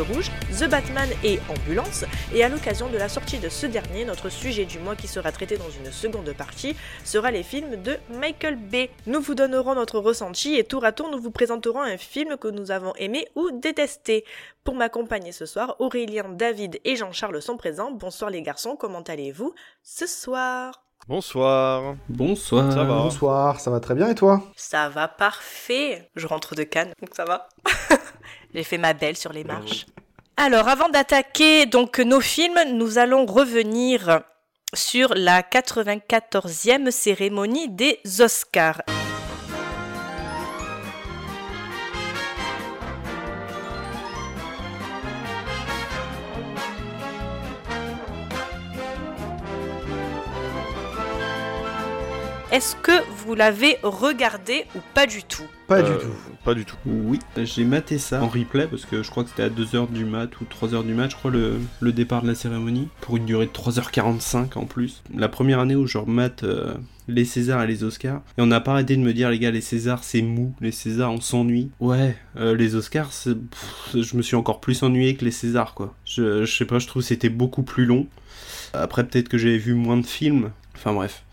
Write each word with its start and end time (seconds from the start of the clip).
Rouge, 0.00 0.30
The 0.58 0.68
Batman 0.68 1.08
et 1.24 1.38
Ambulance. 1.48 2.04
Et 2.34 2.44
à 2.44 2.48
l'occasion 2.48 2.88
de 2.88 2.96
la 2.98 3.08
sortie 3.08 3.38
de 3.38 3.48
ce 3.48 3.66
dernier, 3.66 4.04
notre 4.04 4.28
sujet 4.28 4.64
du 4.64 4.78
mois 4.78 4.96
qui 4.96 5.08
sera 5.08 5.32
traité 5.32 5.56
dans 5.56 5.70
une 5.70 5.90
seconde 5.90 6.32
partie 6.32 6.76
sera 7.04 7.30
les 7.30 7.42
films 7.42 7.82
de 7.82 7.96
Michael 8.10 8.56
Bay. 8.56 8.90
Nous 9.06 9.20
vous 9.20 9.34
donnerons 9.34 9.74
notre 9.74 9.98
ressenti 9.98 10.56
et 10.56 10.64
tour 10.64 10.84
à 10.84 10.92
tour 10.92 11.10
nous 11.10 11.20
vous 11.20 11.30
présenterons 11.30 11.82
un 11.82 11.96
film 11.96 12.36
que 12.36 12.48
nous 12.48 12.70
avons 12.70 12.94
aimé 12.96 13.26
ou 13.34 13.50
détesté. 13.50 14.24
Pour 14.64 14.74
m'accompagner 14.74 15.32
ce 15.32 15.46
soir, 15.46 15.76
Aurélien, 15.78 16.28
David 16.28 16.80
et 16.84 16.96
Jean-Charles 16.96 17.40
sont 17.40 17.56
présents. 17.56 17.90
Bonsoir 17.92 18.30
les 18.30 18.42
garçons, 18.42 18.76
comment 18.76 19.02
allez-vous 19.02 19.54
ce 19.82 20.06
soir? 20.06 20.82
Bonsoir. 21.08 21.94
Bonsoir. 22.08 22.72
Ça 22.72 22.82
va 22.82 22.96
Bonsoir, 22.96 23.60
ça 23.60 23.70
va 23.70 23.78
très 23.78 23.94
bien 23.94 24.08
et 24.08 24.16
toi? 24.16 24.42
Ça 24.56 24.88
va 24.88 25.06
parfait. 25.06 26.10
Je 26.16 26.26
rentre 26.26 26.56
de 26.56 26.64
Cannes, 26.64 26.92
donc 27.00 27.10
ça 27.14 27.24
va. 27.24 27.48
J'ai 28.54 28.64
fait 28.64 28.78
ma 28.78 28.92
belle 28.94 29.16
sur 29.16 29.32
les 29.32 29.44
marches. 29.44 29.86
Alors, 30.36 30.68
avant 30.68 30.88
d'attaquer 30.88 31.66
donc 31.66 31.98
nos 31.98 32.20
films, 32.20 32.58
nous 32.72 32.98
allons 32.98 33.24
revenir 33.26 34.20
sur 34.74 35.14
la 35.14 35.42
94e 35.42 36.90
cérémonie 36.90 37.68
des 37.68 38.00
Oscars. 38.20 38.82
Est-ce 52.52 52.76
que 52.76 52.92
vous 53.24 53.34
l'avez 53.34 53.76
regardé 53.82 54.66
ou 54.76 54.78
pas 54.94 55.06
du 55.06 55.24
tout 55.24 55.42
Pas 55.66 55.80
Euh, 55.80 55.98
du 55.98 56.04
tout. 56.04 56.12
Pas 56.44 56.54
du 56.54 56.64
tout. 56.64 56.76
Oui, 56.86 57.18
j'ai 57.36 57.64
maté 57.64 57.98
ça 57.98 58.22
en 58.22 58.28
replay 58.28 58.68
parce 58.68 58.84
que 58.84 59.02
je 59.02 59.10
crois 59.10 59.24
que 59.24 59.30
c'était 59.30 59.42
à 59.42 59.48
2h 59.48 59.90
du 59.90 60.04
mat 60.04 60.30
ou 60.40 60.44
3h 60.44 60.84
du 60.86 60.94
mat, 60.94 61.10
je 61.10 61.16
crois, 61.16 61.32
le, 61.32 61.58
le 61.80 61.92
départ 61.92 62.22
de 62.22 62.28
la 62.28 62.36
cérémonie, 62.36 62.88
pour 63.00 63.16
une 63.16 63.26
durée 63.26 63.46
de 63.46 63.50
3h45 63.50 64.56
en 64.56 64.64
plus. 64.64 65.02
La 65.12 65.28
première 65.28 65.58
année 65.58 65.74
où 65.74 65.88
je 65.88 65.98
remate 65.98 66.44
euh, 66.44 66.74
les 67.08 67.24
Césars 67.24 67.64
et 67.64 67.66
les 67.66 67.82
Oscars, 67.82 68.22
et 68.38 68.42
on 68.42 68.46
n'a 68.46 68.60
pas 68.60 68.72
arrêté 68.72 68.96
de 68.96 69.02
me 69.02 69.12
dire, 69.12 69.28
les 69.30 69.40
gars, 69.40 69.50
les 69.50 69.60
Césars 69.60 70.04
c'est 70.04 70.22
mou, 70.22 70.54
les 70.60 70.70
Césars 70.72 71.10
on 71.10 71.20
s'ennuie. 71.20 71.70
Ouais, 71.80 72.16
euh, 72.36 72.54
les 72.54 72.76
Oscars, 72.76 73.10
pff, 73.10 74.02
je 74.04 74.16
me 74.16 74.22
suis 74.22 74.36
encore 74.36 74.60
plus 74.60 74.84
ennuyé 74.84 75.16
que 75.16 75.24
les 75.24 75.32
Césars, 75.32 75.74
quoi. 75.74 75.94
Je, 76.04 76.44
je 76.44 76.56
sais 76.56 76.64
pas, 76.64 76.78
je 76.78 76.86
trouve 76.86 77.02
que 77.02 77.08
c'était 77.08 77.28
beaucoup 77.28 77.64
plus 77.64 77.86
long. 77.86 78.06
Après, 78.72 79.04
peut-être 79.04 79.28
que 79.28 79.36
j'avais 79.38 79.58
vu 79.58 79.74
moins 79.74 79.96
de 79.96 80.06
films. 80.06 80.52
Enfin 80.76 80.92
bref. 80.92 81.24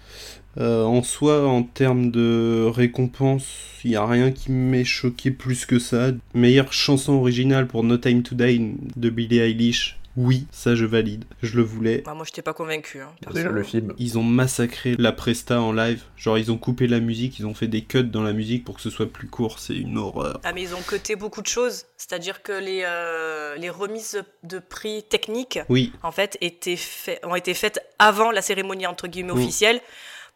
Euh, 0.59 0.83
en 0.83 1.01
soi, 1.01 1.47
en 1.47 1.63
termes 1.63 2.11
de 2.11 2.69
récompense, 2.71 3.45
il 3.83 3.89
n'y 3.91 3.95
a 3.95 4.05
rien 4.05 4.31
qui 4.31 4.51
m'ait 4.51 4.83
choqué 4.85 5.31
plus 5.31 5.65
que 5.65 5.79
ça. 5.79 6.11
Meilleure 6.33 6.71
chanson 6.73 7.14
originale 7.14 7.67
pour 7.67 7.83
No 7.83 7.97
Time 7.97 8.21
to 8.23 8.36
Die 8.36 8.75
de 8.95 9.09
Billie 9.09 9.39
Eilish. 9.39 9.97
Oui, 10.15 10.45
ça 10.52 10.75
je 10.75 10.86
valide. 10.86 11.25
Je 11.42 11.58
le 11.58 11.63
voulais. 11.63 12.03
Bah, 12.05 12.13
Moi, 12.13 12.23
je 12.27 12.31
t'ai 12.31 12.43
pas 12.43 12.53
convaincu. 12.53 12.99
Hein. 12.99 13.09
Déjà 13.33 13.49
le 13.49 13.63
film. 13.63 13.93
Ils 13.97 14.19
ont 14.19 14.23
massacré 14.23 14.93
la 14.99 15.11
presta 15.11 15.59
en 15.59 15.73
live. 15.73 16.03
Genre, 16.17 16.37
ils 16.37 16.52
ont 16.52 16.58
coupé 16.59 16.86
la 16.86 16.99
musique, 16.99 17.39
ils 17.39 17.47
ont 17.47 17.55
fait 17.55 17.65
des 17.67 17.81
cuts 17.81 18.03
dans 18.03 18.21
la 18.21 18.31
musique 18.31 18.63
pour 18.63 18.75
que 18.75 18.81
ce 18.83 18.92
soit 18.92 19.11
plus 19.11 19.25
court. 19.27 19.58
C'est 19.58 19.75
une 19.75 19.97
horreur. 19.97 20.39
Ah 20.43 20.53
mais 20.53 20.61
ils 20.61 20.75
ont 20.75 20.81
coté 20.86 21.15
beaucoup 21.15 21.42
de 21.42 21.47
choses, 21.47 21.86
c'est-à-dire 21.97 22.43
que 22.43 22.52
les, 22.52 22.83
euh, 22.86 23.55
les 23.55 23.71
remises 23.71 24.21
de 24.43 24.59
prix 24.59 25.02
techniques 25.02 25.58
Oui, 25.67 25.92
en 26.03 26.11
fait 26.11 26.37
étaient 26.42 26.75
fait- 26.75 27.19
ont 27.25 27.33
été 27.36 27.55
faites 27.55 27.80
avant 27.97 28.30
la 28.30 28.43
cérémonie 28.43 28.86
entre 28.86 29.08
guillemets 29.08 29.33
Mm. 29.33 29.37
officielle 29.39 29.81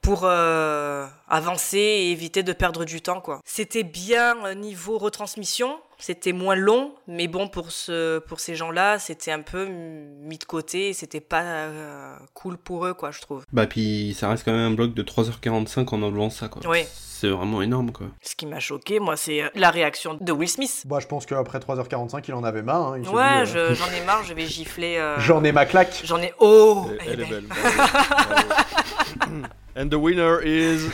pour 0.01 0.21
euh, 0.23 1.05
avancer 1.27 1.77
et 1.77 2.11
éviter 2.11 2.43
de 2.43 2.53
perdre 2.53 2.85
du 2.85 3.01
temps 3.01 3.21
quoi. 3.21 3.41
C'était 3.45 3.83
bien 3.83 4.45
euh, 4.45 4.53
niveau 4.53 4.97
retransmission, 4.97 5.79
c'était 5.99 6.33
moins 6.33 6.55
long, 6.55 6.93
mais 7.07 7.27
bon 7.27 7.47
pour 7.47 7.71
ce 7.71 8.19
pour 8.19 8.39
ces 8.39 8.55
gens-là 8.55 8.99
c'était 8.99 9.31
un 9.31 9.41
peu 9.41 9.65
mis 9.67 10.37
de 10.37 10.43
côté, 10.43 10.89
et 10.89 10.93
c'était 10.93 11.21
pas 11.21 11.41
euh, 11.43 12.15
cool 12.33 12.57
pour 12.57 12.85
eux 12.85 12.93
quoi 12.93 13.11
je 13.11 13.21
trouve. 13.21 13.43
bah 13.51 13.67
puis 13.67 14.15
ça 14.17 14.29
reste 14.29 14.43
quand 14.45 14.51
même 14.51 14.71
un 14.71 14.75
bloc 14.75 14.93
de 14.93 15.03
3h45 15.03 15.87
en 15.95 16.01
enlevant 16.03 16.29
ça 16.29 16.47
quoi. 16.47 16.61
Oui. 16.67 16.83
C'est 17.19 17.29
vraiment 17.29 17.63
énorme 17.63 17.91
quoi. 17.91 18.07
Ce 18.21 18.35
qui 18.35 18.45
m'a 18.45 18.59
choqué 18.59 18.99
moi 18.99 19.17
c'est 19.17 19.41
euh, 19.41 19.49
la 19.55 19.71
réaction 19.71 20.17
de 20.21 20.31
Will 20.31 20.47
Smith. 20.47 20.83
Bah, 20.85 20.99
je 21.01 21.07
pense 21.07 21.25
qu'après 21.25 21.57
3h45, 21.57 22.23
il 22.27 22.33
en 22.35 22.43
avait 22.43 22.61
marre. 22.61 22.93
hein. 22.93 22.99
Il 23.03 23.09
Ouais, 23.09 23.43
dit, 23.45 23.57
euh, 23.57 23.69
je- 23.69 23.73
j'en 23.73 23.89
ai 23.91 24.05
marre, 24.05 24.23
je 24.23 24.35
vais 24.35 24.45
gifler. 24.45 24.97
euh, 24.97 25.15
J'en 25.19 25.43
ai 25.43 25.51
ma 25.51 25.65
claque. 25.65 25.99
J'en 26.03 26.21
ai. 26.21 26.31
Oh 26.39 26.85
Elle, 26.91 26.97
elle 26.99 27.09
est 27.09 27.13
elle 27.13 27.21
est 27.21 27.25
belle. 27.31 27.45
belle. 27.47 29.47
And 29.75 29.89
the 29.89 29.95
winner 29.95 30.37
is. 30.45 30.87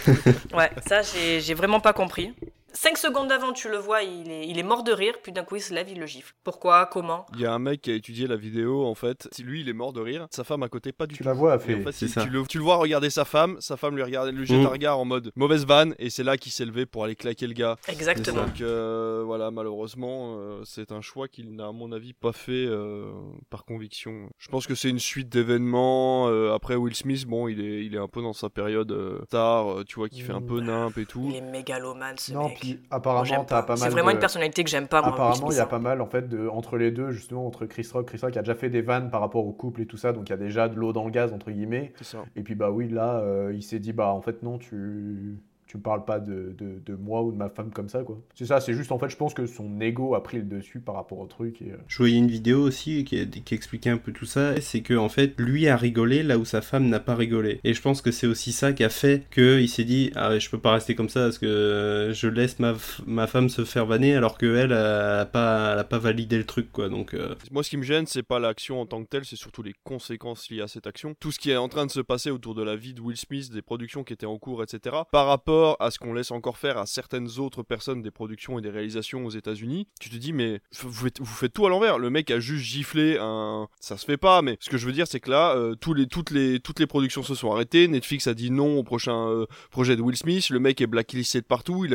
Ouais, 0.53 0.69
ça, 0.87 1.01
j'ai 1.01 1.39
j'ai 1.41 1.53
vraiment 1.53 1.79
pas 1.79 1.93
compris. 1.93 2.33
Cinq 2.75 2.97
secondes 2.97 3.31
avant, 3.31 3.53
tu 3.53 3.69
le 3.69 3.77
vois, 3.77 4.01
il 4.01 4.31
est, 4.31 4.47
il 4.47 4.57
est 4.57 4.63
mort 4.63 4.83
de 4.83 4.91
rire, 4.91 5.13
puis 5.21 5.31
d'un 5.31 5.43
coup, 5.43 5.55
il 5.57 5.61
se 5.61 5.73
lève, 5.73 5.89
il 5.89 5.99
le 5.99 6.05
gifle. 6.07 6.33
Pourquoi? 6.43 6.87
Comment? 6.87 7.25
Il 7.35 7.41
y 7.41 7.45
a 7.45 7.53
un 7.53 7.59
mec 7.59 7.81
qui 7.81 7.91
a 7.91 7.93
étudié 7.93 8.25
la 8.27 8.35
vidéo 8.35 8.85
en 8.85 8.95
fait. 8.95 9.29
Lui, 9.43 9.61
il 9.61 9.69
est 9.69 9.73
mort 9.73 9.93
de 9.93 10.01
rire. 10.01 10.27
Sa 10.31 10.43
femme 10.43 10.63
à 10.63 10.69
côté, 10.69 10.91
pas 10.91 11.05
du 11.05 11.13
Tu 11.15 11.21
tout. 11.21 11.27
la 11.29 11.33
vois, 11.33 11.59
fait. 11.59 11.75
en 11.75 11.83
fait, 11.83 11.91
C'est 11.91 12.07
tu, 12.07 12.11
ça. 12.11 12.23
tu 12.23 12.29
le, 12.29 12.43
tu 12.47 12.57
le 12.57 12.63
vois 12.63 12.77
regarder 12.77 13.09
sa 13.11 13.25
femme, 13.25 13.57
sa 13.59 13.77
femme 13.77 13.95
lui, 13.95 14.01
regarde, 14.03 14.29
lui 14.29 14.45
jette 14.47 14.59
Mm. 14.61 14.65
un 14.65 14.69
regard 14.69 14.99
en 14.99 15.05
mode 15.05 15.31
mauvaise 15.35 15.65
vanne, 15.65 15.93
et 15.99 16.09
c'est 16.09 16.23
là 16.23 16.35
qu'il 16.37 16.51
s'est 16.51 16.65
levé 16.65 16.85
pour 16.87 17.03
aller 17.03 17.15
claquer 17.15 17.45
le 17.47 17.53
gars. 17.53 17.77
Exactement. 17.87 18.45
Donc 18.45 18.59
euh, 18.61 19.21
voilà, 19.25 19.51
malheureusement, 19.51 20.35
euh, 20.39 20.61
c'est 20.65 20.91
un 20.91 21.01
choix 21.01 21.27
qu'il 21.27 21.55
n'a 21.55 21.67
à 21.67 21.71
mon 21.71 21.91
avis 21.91 22.13
pas 22.13 22.31
fait 22.31 22.51
euh, 22.65 23.11
par 23.51 23.65
conviction. 23.65 24.29
Je 24.39 24.47
pense 24.49 24.65
que 24.67 24.75
c'est 24.75 24.89
une 24.89 24.99
suite 24.99 25.29
d'événements. 25.29 26.27
euh, 26.29 26.53
après 26.53 26.75
Will 26.75 26.95
Smith, 26.95 27.25
bon, 27.27 27.47
il 27.47 27.59
est, 27.61 27.85
il 27.85 27.93
est 27.95 27.99
un 27.99 28.07
peu 28.07 28.21
dans 28.21 28.33
sa 28.33 28.49
période 28.49 28.91
euh, 28.91 29.19
tard, 29.29 29.71
euh, 29.79 29.83
tu 29.83 29.95
vois, 29.95 30.09
qui 30.09 30.21
fait 30.21 30.33
un 30.33 30.41
peu 30.41 30.59
nimp 30.59 30.97
et 30.97 31.05
tout. 31.05 31.25
Il 31.29 31.35
est 31.35 31.41
mégalomane, 31.41 32.17
ce 32.17 32.33
Non, 32.33 32.47
mec. 32.49 32.62
Puis 32.71 32.79
apparemment, 32.91 33.43
t'as 33.45 33.61
pas 33.63 33.73
mal. 33.75 33.77
C'est 33.79 33.89
vraiment 33.89 34.09
de- 34.09 34.13
une 34.13 34.19
personnalité 34.19 34.63
que 34.63 34.69
j'aime 34.69 34.87
pas, 34.87 35.01
moi. 35.01 35.09
Apparemment, 35.13 35.51
il 35.51 35.57
y 35.57 35.59
a 35.59 35.65
pas 35.65 35.79
mal 35.79 36.01
en 36.01 36.05
fait 36.07 36.27
de, 36.27 36.47
entre 36.47 36.77
les 36.77 36.91
deux, 36.91 37.11
justement 37.11 37.45
entre 37.47 37.65
Chris 37.65 37.87
Rock, 37.93 38.07
Chris 38.07 38.19
Rock 38.21 38.35
a 38.37 38.41
déjà 38.41 38.55
fait 38.55 38.69
des 38.69 38.81
vannes 38.81 39.09
par 39.09 39.21
rapport 39.21 39.45
au 39.45 39.51
couple 39.51 39.81
et 39.81 39.85
tout 39.85 39.97
ça, 39.97 40.13
donc 40.13 40.29
il 40.29 40.31
y 40.31 40.33
a 40.33 40.37
déjà 40.37 40.69
de 40.69 40.75
l'eau 40.75 40.93
dans 40.93 41.05
le 41.05 41.11
gaz 41.11 41.33
entre 41.33 41.51
guillemets. 41.51 41.93
Ça. 42.01 42.19
Et 42.35 42.41
puis 42.43 42.55
bah 42.55 42.71
oui, 42.71 42.89
là, 42.89 43.19
euh, 43.19 43.51
il 43.53 43.63
s'est 43.63 43.79
dit 43.79 43.93
bah 43.93 44.07
en 44.07 44.21
fait 44.21 44.43
non, 44.43 44.57
tu 44.57 45.37
tu 45.73 45.77
me 45.77 45.81
parles 45.81 46.05
pas 46.05 46.19
de, 46.19 46.55
de, 46.55 46.79
de 46.85 46.95
moi 46.95 47.23
ou 47.23 47.31
de 47.31 47.35
ma 47.35 47.49
femme 47.49 47.71
comme 47.71 47.89
ça 47.89 48.03
quoi. 48.03 48.21
C'est 48.35 48.45
ça, 48.45 48.61
c'est 48.61 48.75
juste 48.75 48.91
en 48.91 48.99
fait, 48.99 49.09
je 49.09 49.17
pense 49.17 49.33
que 49.33 49.47
son 49.47 49.81
ego 49.81 50.13
a 50.13 50.21
pris 50.21 50.37
le 50.37 50.43
dessus 50.43 50.79
par 50.79 50.93
rapport 50.93 51.17
au 51.17 51.25
truc 51.25 51.63
et 51.63 51.71
euh, 51.71 51.77
Je 51.87 51.97
voyais 51.97 52.19
une 52.19 52.27
vidéo 52.27 52.61
aussi 52.61 53.03
qui, 53.05 53.27
qui 53.27 53.55
expliquait 53.55 53.89
un 53.89 53.97
peu 53.97 54.11
tout 54.11 54.27
ça, 54.27 54.61
c'est 54.61 54.81
que 54.81 54.93
en 54.93 55.09
fait 55.09 55.33
lui 55.39 55.67
a 55.67 55.75
rigolé 55.75 56.21
là 56.21 56.37
où 56.37 56.45
sa 56.45 56.61
femme 56.61 56.89
n'a 56.89 56.99
pas 56.99 57.15
rigolé. 57.15 57.59
Et 57.63 57.73
je 57.73 57.81
pense 57.81 58.03
que 58.03 58.11
c'est 58.11 58.27
aussi 58.27 58.51
ça 58.51 58.71
qui 58.71 58.83
a 58.83 58.89
fait 58.89 59.23
qu'il 59.33 59.67
s'est 59.67 59.83
dit 59.83 60.11
ah 60.13 60.37
je 60.37 60.47
peux 60.47 60.59
pas 60.59 60.73
rester 60.73 60.93
comme 60.93 61.09
ça 61.09 61.21
parce 61.21 61.39
que 61.39 61.47
euh, 61.47 62.13
je 62.13 62.27
laisse 62.27 62.59
ma, 62.59 62.75
ma 63.07 63.25
femme 63.25 63.49
se 63.49 63.65
faire 63.65 63.87
vanner 63.87 64.15
alors 64.15 64.37
que 64.37 64.55
elle 64.55 64.73
a, 64.73 65.21
a 65.21 65.25
pas 65.25 65.73
elle 65.73 65.79
a 65.79 65.83
pas 65.83 65.97
validé 65.97 66.37
le 66.37 66.45
truc 66.45 66.71
quoi. 66.71 66.87
Donc 66.87 67.15
euh, 67.15 67.33
Moi, 67.49 67.63
ce 67.63 67.71
qui 67.71 67.77
me 67.77 67.83
gêne, 67.83 68.05
c'est 68.05 68.21
pas 68.21 68.37
l'action 68.37 68.79
en 68.79 68.85
tant 68.85 69.03
que 69.03 69.09
telle, 69.09 69.25
c'est 69.25 69.37
surtout 69.37 69.63
les 69.63 69.73
conséquences 69.83 70.51
liées 70.51 70.61
à 70.61 70.67
cette 70.67 70.85
action. 70.85 71.15
Tout 71.19 71.31
ce 71.31 71.39
qui 71.39 71.49
est 71.49 71.57
en 71.57 71.67
train 71.67 71.87
de 71.87 71.91
se 71.91 71.99
passer 71.99 72.29
autour 72.29 72.53
de 72.53 72.61
la 72.61 72.75
vie 72.75 72.93
de 72.93 73.01
Will 73.01 73.17
Smith, 73.17 73.51
des 73.51 73.63
productions 73.63 74.03
qui 74.03 74.13
étaient 74.13 74.27
en 74.27 74.37
cours, 74.37 74.61
etc. 74.61 74.97
Par 75.11 75.25
rapport 75.25 75.62
à 75.79 75.91
ce 75.91 75.99
qu'on 75.99 76.13
laisse 76.13 76.31
encore 76.31 76.57
faire 76.57 76.77
à 76.77 76.85
certaines 76.85 77.39
autres 77.39 77.63
personnes 77.63 78.01
des 78.01 78.11
productions 78.11 78.59
et 78.59 78.61
des 78.61 78.69
réalisations 78.69 79.25
aux 79.25 79.29
États-Unis, 79.29 79.87
tu 79.99 80.09
te 80.09 80.15
dis, 80.15 80.33
mais 80.33 80.61
vous 80.81 80.91
faites, 80.91 81.53
tout 81.53 81.65
à 81.65 81.69
l'envers. 81.69 81.99
Le 81.99 82.09
mec 82.09 82.31
a 82.31 82.39
juste 82.39 82.65
giflé 82.65 83.17
un. 83.19 83.67
Ça 83.79 83.97
se 83.97 84.05
fait 84.05 84.17
pas, 84.17 84.41
mais 84.41 84.57
ce 84.59 84.69
que 84.69 84.77
je 84.77 84.85
veux 84.85 84.91
dire, 84.91 85.07
c'est 85.07 85.19
que 85.19 85.29
là, 85.29 85.55
euh, 85.55 85.75
les, 85.95 86.07
toutes, 86.07 86.31
les, 86.31 86.59
toutes 86.59 86.79
les 86.79 86.87
productions 86.87 87.23
se 87.23 87.35
sont 87.35 87.51
arrêtées. 87.51 87.87
Netflix 87.87 88.27
a 88.27 88.33
dit 88.33 88.51
non 88.51 88.77
au 88.77 88.83
prochain 88.83 89.29
euh, 89.29 89.45
projet 89.71 89.95
de 89.95 90.01
Will 90.01 90.17
Smith. 90.17 90.49
Le 90.49 90.59
mec 90.59 90.81
est 90.81 90.87
blacklisté 90.87 91.41
de 91.41 91.45
partout. 91.45 91.85
Il 91.85 91.93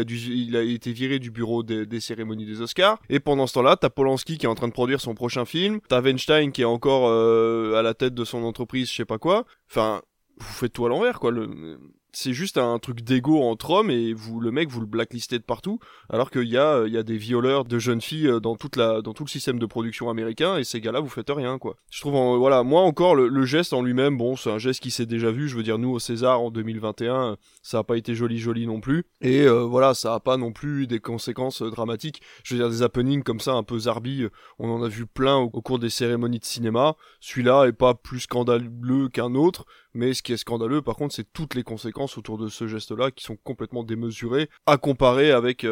a, 0.57 0.63
été 0.63 0.93
viré 0.93 1.19
du 1.19 1.31
bureau 1.31 1.63
des, 1.63 1.87
des 1.87 2.01
cérémonies 2.01 2.47
des 2.47 2.61
Oscars. 2.61 2.99
Et 3.09 3.21
pendant 3.21 3.47
ce 3.47 3.55
temps-là, 3.55 3.77
t'as 3.77 3.91
Polanski 3.91 4.39
qui 4.39 4.47
est 4.47 4.49
en 4.49 4.55
train 4.55 4.69
de 4.69 4.73
produire 4.73 5.01
son 5.01 5.15
prochain 5.15 5.45
film. 5.45 5.81
T'as 5.89 6.01
Weinstein 6.01 6.53
qui 6.53 6.63
est 6.63 6.67
encore 6.67 7.09
euh, 7.09 7.75
à 7.75 7.83
la 7.83 7.95
tête 7.95 8.15
de 8.15 8.25
son 8.25 8.43
entreprise, 8.45 8.91
je 8.91 8.95
sais 8.95 9.05
pas 9.05 9.19
quoi. 9.19 9.45
Enfin, 9.71 10.03
vous 10.39 10.53
faites 10.53 10.73
tout 10.73 10.87
à 10.87 10.89
l'envers, 10.89 11.19
quoi. 11.19 11.31
Le... 11.31 11.79
C'est 12.21 12.33
juste 12.33 12.59
un 12.59 12.81
truc 12.81 13.03
d'ego 13.03 13.45
entre 13.45 13.71
hommes 13.71 13.93
et 13.93 14.13
vous, 14.13 14.41
le 14.41 14.51
mec, 14.51 14.71
vous 14.71 14.81
le 14.81 14.87
blacklistez 14.87 15.39
de 15.39 15.45
partout, 15.45 15.79
alors 16.11 16.33
qu'il 16.33 16.49
y 16.49 16.59
a, 16.59 16.83
il 16.85 16.93
y 16.93 16.97
a 16.97 17.05
des 17.05 17.17
violeurs 17.17 17.65
de 17.65 17.79
jeunes 17.79 18.01
filles 18.01 18.27
euh, 18.27 18.41
dans 18.41 18.57
tout 18.57 18.69
le 18.77 19.29
système 19.29 19.61
de 19.61 19.67
production 19.67 20.11
américain 20.11 20.57
et 20.57 20.65
ces 20.65 20.81
gars-là, 20.81 20.99
vous 20.99 21.09
faites 21.09 21.31
rien, 21.31 21.59
quoi. 21.59 21.77
Je 21.93 22.01
trouve, 22.01 22.17
en- 22.17 22.37
voilà, 22.37 22.65
moi 22.65 22.83
encore, 22.83 23.15
le, 23.15 23.45
geste 23.45 23.73
en 23.73 23.83
lui-même, 23.83 24.17
bon, 24.17 24.35
c'est 24.35 24.51
un 24.51 24.59
geste 24.59 24.81
qui 24.81 24.91
s'est 24.91 25.07
déjà 25.07 25.31
vu. 25.31 25.49
Je 25.49 25.57
veux 25.57 25.63
dire, 25.63 25.79
nous 25.79 25.91
au 25.91 26.01
César 26.01 26.41
en 26.41 26.51
2021, 26.51 27.15
euh, 27.15 27.37
ça 27.63 27.79
a 27.79 27.85
pas 27.85 27.97
été 27.97 28.17
joli, 28.17 28.39
joli 28.39 28.67
non 28.67 28.81
plus. 28.81 29.05
Et 29.21 29.43
euh, 29.43 29.63
voilà, 29.63 29.95
ça 29.95 30.15
a 30.15 30.19
pas 30.19 30.37
non 30.37 30.51
plus 30.51 30.89
des 30.89 30.99
conséquences 30.99 31.63
euh, 31.63 31.71
dramatiques. 31.71 32.21
Je 32.43 32.57
veux 32.57 32.61
dire, 32.61 32.69
des 32.69 32.83
happenings 32.83 33.23
comme 33.23 33.39
ça, 33.39 33.53
un 33.53 33.63
peu 33.63 33.79
zarbi, 33.79 34.25
euh, 34.25 34.31
on 34.59 34.69
en 34.69 34.83
a 34.83 34.89
vu 34.89 35.07
plein 35.07 35.37
au, 35.37 35.51
au 35.53 35.63
cours 35.63 35.79
des 35.79 35.89
cérémonies 35.89 36.41
de 36.41 36.45
cinéma. 36.45 36.97
Celui-là 37.21 37.67
est 37.67 37.73
pas 37.73 37.95
plus 37.95 38.21
scandaleux 38.21 39.09
qu'un 39.09 39.37
autre, 39.37 39.67
mais 39.95 40.15
ce 40.15 40.23
qui 40.23 40.33
est 40.33 40.37
scandaleux, 40.37 40.83
par 40.83 40.97
contre, 40.97 41.15
c'est 41.15 41.33
toutes 41.33 41.55
les 41.55 41.63
conséquences 41.63 42.08
autour 42.17 42.39
de 42.39 42.49
ce 42.49 42.67
geste-là 42.67 43.11
qui 43.11 43.25
sont 43.25 43.37
complètement 43.37 43.85
démesurées 43.85 44.49
à 44.67 44.79
comparer 44.79 45.33
avec, 45.33 45.67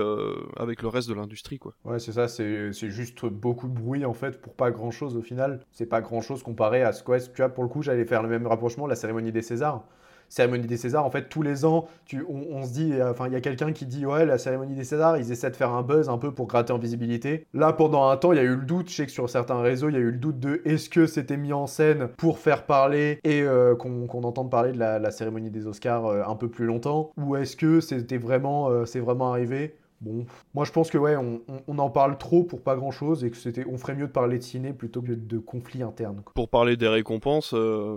avec 0.56 0.82
le 0.82 0.88
reste 0.88 1.08
de 1.08 1.14
l'industrie. 1.14 1.58
quoi. 1.58 1.72
Ouais, 1.84 1.98
c'est 1.98 2.12
ça, 2.12 2.28
c'est 2.28 2.72
juste 2.72 3.24
beaucoup 3.24 3.68
de 3.68 3.74
bruit 3.74 4.04
en 4.04 4.14
fait 4.14 4.40
pour 4.40 4.54
pas 4.54 4.70
grand-chose 4.70 5.16
au 5.16 5.22
final. 5.22 5.60
C'est 5.72 5.86
pas 5.86 6.00
grand-chose 6.00 6.42
comparé 6.42 6.82
à 6.82 6.92
ce 6.92 7.02
que, 7.02 7.18
tu 7.32 7.36
vois, 7.36 7.48
pour 7.48 7.62
le 7.62 7.70
coup, 7.70 7.82
j'allais 7.82 8.04
faire 8.04 8.22
le 8.22 8.28
même 8.28 8.46
rapprochement, 8.46 8.86
la 8.86 8.96
cérémonie 8.96 9.32
des 9.32 9.42
Césars 9.42 9.84
cérémonie 10.28 10.66
des 10.66 10.76
Césars, 10.76 11.04
en 11.04 11.10
fait, 11.10 11.28
tous 11.28 11.42
les 11.42 11.64
ans, 11.64 11.86
tu, 12.04 12.24
on, 12.28 12.64
se 12.64 12.72
dit, 12.72 12.92
enfin, 13.02 13.26
il 13.26 13.32
y 13.32 13.36
a 13.36 13.40
quelqu'un 13.40 13.72
qui 13.72 13.86
dit, 13.86 14.06
ouais, 14.06 14.26
la 14.26 14.38
cérémonie 14.38 14.74
des 14.74 14.84
Césars, 14.84 15.16
ils 15.16 15.30
essaient 15.32 15.50
de 15.50 15.56
faire 15.56 15.70
un 15.70 15.82
buzz 15.82 16.08
un 16.08 16.18
peu 16.18 16.32
pour 16.32 16.46
gratter 16.46 16.72
en 16.72 16.78
visibilité. 16.78 17.46
Là, 17.54 17.72
pendant 17.72 18.08
un 18.08 18.16
temps, 18.16 18.32
il 18.32 18.36
y 18.36 18.40
a 18.40 18.44
eu 18.44 18.56
le 18.56 18.64
doute, 18.64 18.90
je 18.90 18.94
sais 18.94 19.06
que 19.06 19.12
sur 19.12 19.28
certains 19.30 19.60
réseaux, 19.60 19.88
il 19.88 19.94
y 19.94 19.98
a 19.98 20.00
eu 20.00 20.10
le 20.10 20.18
doute 20.18 20.38
de 20.38 20.62
est-ce 20.64 20.88
que 20.90 21.06
c'était 21.06 21.36
mis 21.36 21.52
en 21.52 21.66
scène 21.66 22.08
pour 22.16 22.38
faire 22.38 22.64
parler 22.64 23.20
et 23.24 23.42
euh, 23.42 23.74
qu'on 23.74 24.22
entende 24.24 24.50
parler 24.50 24.72
de 24.72 24.78
la, 24.78 25.10
cérémonie 25.10 25.50
des 25.50 25.66
Oscars 25.66 26.06
euh, 26.06 26.22
un 26.26 26.36
peu 26.36 26.48
plus 26.48 26.66
longtemps, 26.66 27.10
ou 27.16 27.36
est-ce 27.36 27.56
que 27.56 27.80
c'était 27.80 28.18
vraiment, 28.18 28.68
euh, 28.70 28.84
c'est 28.84 29.00
vraiment 29.00 29.30
arrivé? 29.30 29.76
Bon, 30.00 30.26
moi 30.54 30.64
je 30.64 30.72
pense 30.72 30.90
que 30.90 30.98
ouais, 30.98 31.16
on, 31.16 31.78
en 31.78 31.90
parle 31.90 32.18
trop 32.18 32.44
pour 32.44 32.62
pas 32.62 32.76
grand 32.76 32.90
chose 32.90 33.24
et 33.24 33.30
que 33.30 33.36
c'était, 33.36 33.64
on 33.66 33.78
ferait 33.78 33.94
mieux 33.94 34.06
de 34.06 34.12
parler 34.12 34.38
de 34.38 34.42
ciné 34.42 34.72
plutôt 34.72 35.00
que 35.00 35.12
de 35.12 35.38
conflits 35.38 35.82
internes. 35.82 36.22
Pour 36.34 36.50
parler 36.50 36.76
des 36.76 36.88
récompenses, 36.88 37.54
euh, 37.54 37.96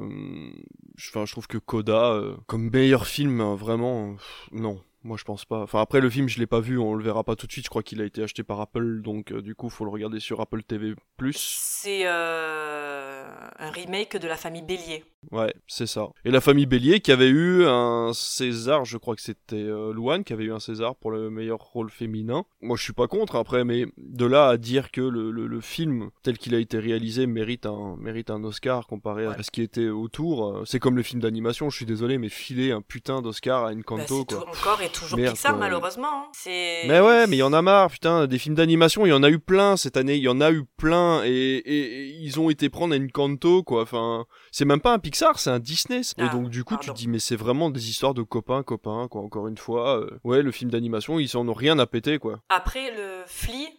je, 0.95 1.11
je 1.11 1.31
trouve 1.31 1.47
que 1.47 1.57
Coda, 1.57 2.11
euh, 2.13 2.35
comme 2.47 2.69
meilleur 2.69 3.05
film, 3.05 3.41
hein, 3.41 3.55
vraiment, 3.55 4.15
non. 4.53 4.79
Moi 5.03 5.17
je 5.17 5.23
pense 5.23 5.45
pas. 5.45 5.61
Enfin 5.61 5.81
après 5.81 6.01
le 6.01 6.09
film 6.09 6.27
je 6.27 6.39
l'ai 6.39 6.47
pas 6.47 6.59
vu, 6.59 6.77
on 6.77 6.93
le 6.93 7.03
verra 7.03 7.23
pas 7.23 7.35
tout 7.35 7.47
de 7.47 7.51
suite. 7.51 7.65
Je 7.65 7.69
crois 7.69 7.83
qu'il 7.83 8.01
a 8.01 8.05
été 8.05 8.21
acheté 8.21 8.43
par 8.43 8.59
Apple, 8.59 9.01
donc 9.01 9.31
euh, 9.31 9.41
du 9.41 9.55
coup 9.55 9.69
faut 9.69 9.85
le 9.85 9.91
regarder 9.91 10.19
sur 10.19 10.41
Apple 10.41 10.63
TV+. 10.63 10.93
C'est 11.31 12.05
un 12.05 13.71
remake 13.71 14.17
de 14.17 14.27
la 14.27 14.35
famille 14.35 14.61
Bélier. 14.61 15.03
Ouais, 15.31 15.53
c'est 15.67 15.85
ça. 15.85 16.09
Et 16.23 16.31
la 16.31 16.39
famille 16.39 16.65
Bélier 16.65 17.01
qui 17.01 17.11
avait 17.11 17.27
eu 17.27 17.65
un 17.65 18.11
César, 18.13 18.85
je 18.85 18.97
crois 18.97 19.15
que 19.15 19.21
c'était 19.21 19.57
euh, 19.57 19.91
Louane 19.91 20.23
qui 20.23 20.31
avait 20.31 20.45
eu 20.45 20.53
un 20.53 20.59
César 20.59 20.95
pour 20.95 21.11
le 21.11 21.29
meilleur 21.29 21.59
rôle 21.59 21.89
féminin. 21.89 22.45
Moi 22.61 22.77
je 22.77 22.83
suis 22.83 22.93
pas 22.93 23.07
contre 23.07 23.35
après, 23.35 23.65
mais 23.65 23.85
de 23.97 24.25
là 24.25 24.47
à 24.47 24.57
dire 24.57 24.91
que 24.91 25.01
le, 25.01 25.31
le, 25.31 25.61
film 25.61 26.09
tel 26.23 26.37
qu'il 26.37 26.55
a 26.55 26.59
été 26.59 26.79
réalisé 26.79 27.27
mérite 27.27 27.65
un, 27.65 27.97
mérite 27.99 28.29
un 28.29 28.43
Oscar 28.45 28.87
comparé 28.87 29.25
à 29.25 29.43
ce 29.43 29.51
qui 29.51 29.61
était 29.61 29.89
autour, 29.89 30.47
euh, 30.47 30.63
c'est 30.65 30.79
comme 30.79 30.95
le 30.95 31.03
film 31.03 31.21
d'animation, 31.21 31.69
je 31.69 31.75
suis 31.75 31.85
désolé, 31.85 32.17
mais 32.17 32.29
filer 32.29 32.71
un 32.71 32.81
putain 32.81 33.21
d'Oscar 33.21 33.65
à 33.65 33.73
une 33.73 33.81
bah, 33.81 34.05
quoi. 34.07 34.49
encore 34.49 34.81
toujours 34.89 35.17
Pixar 35.19 35.57
malheureusement. 35.57 36.25
Hein. 36.25 36.31
Mais 36.45 36.99
ouais, 36.99 37.27
mais 37.27 37.37
il 37.37 37.39
y 37.39 37.43
en 37.43 37.53
a 37.53 37.61
marre, 37.61 37.89
putain, 37.89 38.27
des 38.27 38.37
films 38.37 38.55
d'animation, 38.55 39.05
il 39.05 39.09
y 39.09 39.13
en 39.13 39.23
a 39.23 39.29
eu 39.29 39.39
plein 39.39 39.77
cette 39.77 39.97
année, 39.97 40.15
il 40.15 40.23
y 40.23 40.27
en 40.27 40.41
a 40.41 40.51
eu 40.51 40.65
plein 40.77 41.23
et, 41.23 41.29
et, 41.29 42.07
ils 42.21 42.39
ont 42.39 42.49
été 42.49 42.69
prendre 42.69 42.93
à 42.93 42.97
une 42.97 43.11
canto 43.11 43.63
quoi. 43.63 43.83
Enfin, 43.83 44.25
c'est 44.51 44.65
même 44.65 44.81
pas 44.81 44.93
un 44.93 44.99
Pixar, 44.99 45.39
c'est 45.39 45.49
un 45.49 45.59
Disney. 45.59 46.01
et 46.01 46.23
ah, 46.23 46.29
donc 46.29 46.49
du 46.49 46.63
coup, 46.63 46.75
tu 46.77 46.89
te 46.89 46.95
dis 46.95 47.07
mais 47.07 47.19
c'est 47.19 47.35
vraiment 47.35 47.69
des 47.69 47.89
histoires 47.89 48.13
de 48.13 48.23
copains, 48.23 48.63
copains 48.63 49.07
quoi. 49.09 49.21
Encore 49.21 49.47
une 49.47 49.57
fois, 49.57 49.99
euh, 49.99 50.19
ouais, 50.23 50.41
le 50.41 50.51
film 50.51 50.71
d'animation, 50.71 51.19
ils 51.19 51.35
en 51.37 51.47
ont 51.47 51.53
rien 51.53 51.79
à 51.79 51.85
péter 51.85 52.19
quoi. 52.19 52.41
Après 52.49 52.91
le 52.91 53.23
Flea, 53.25 53.69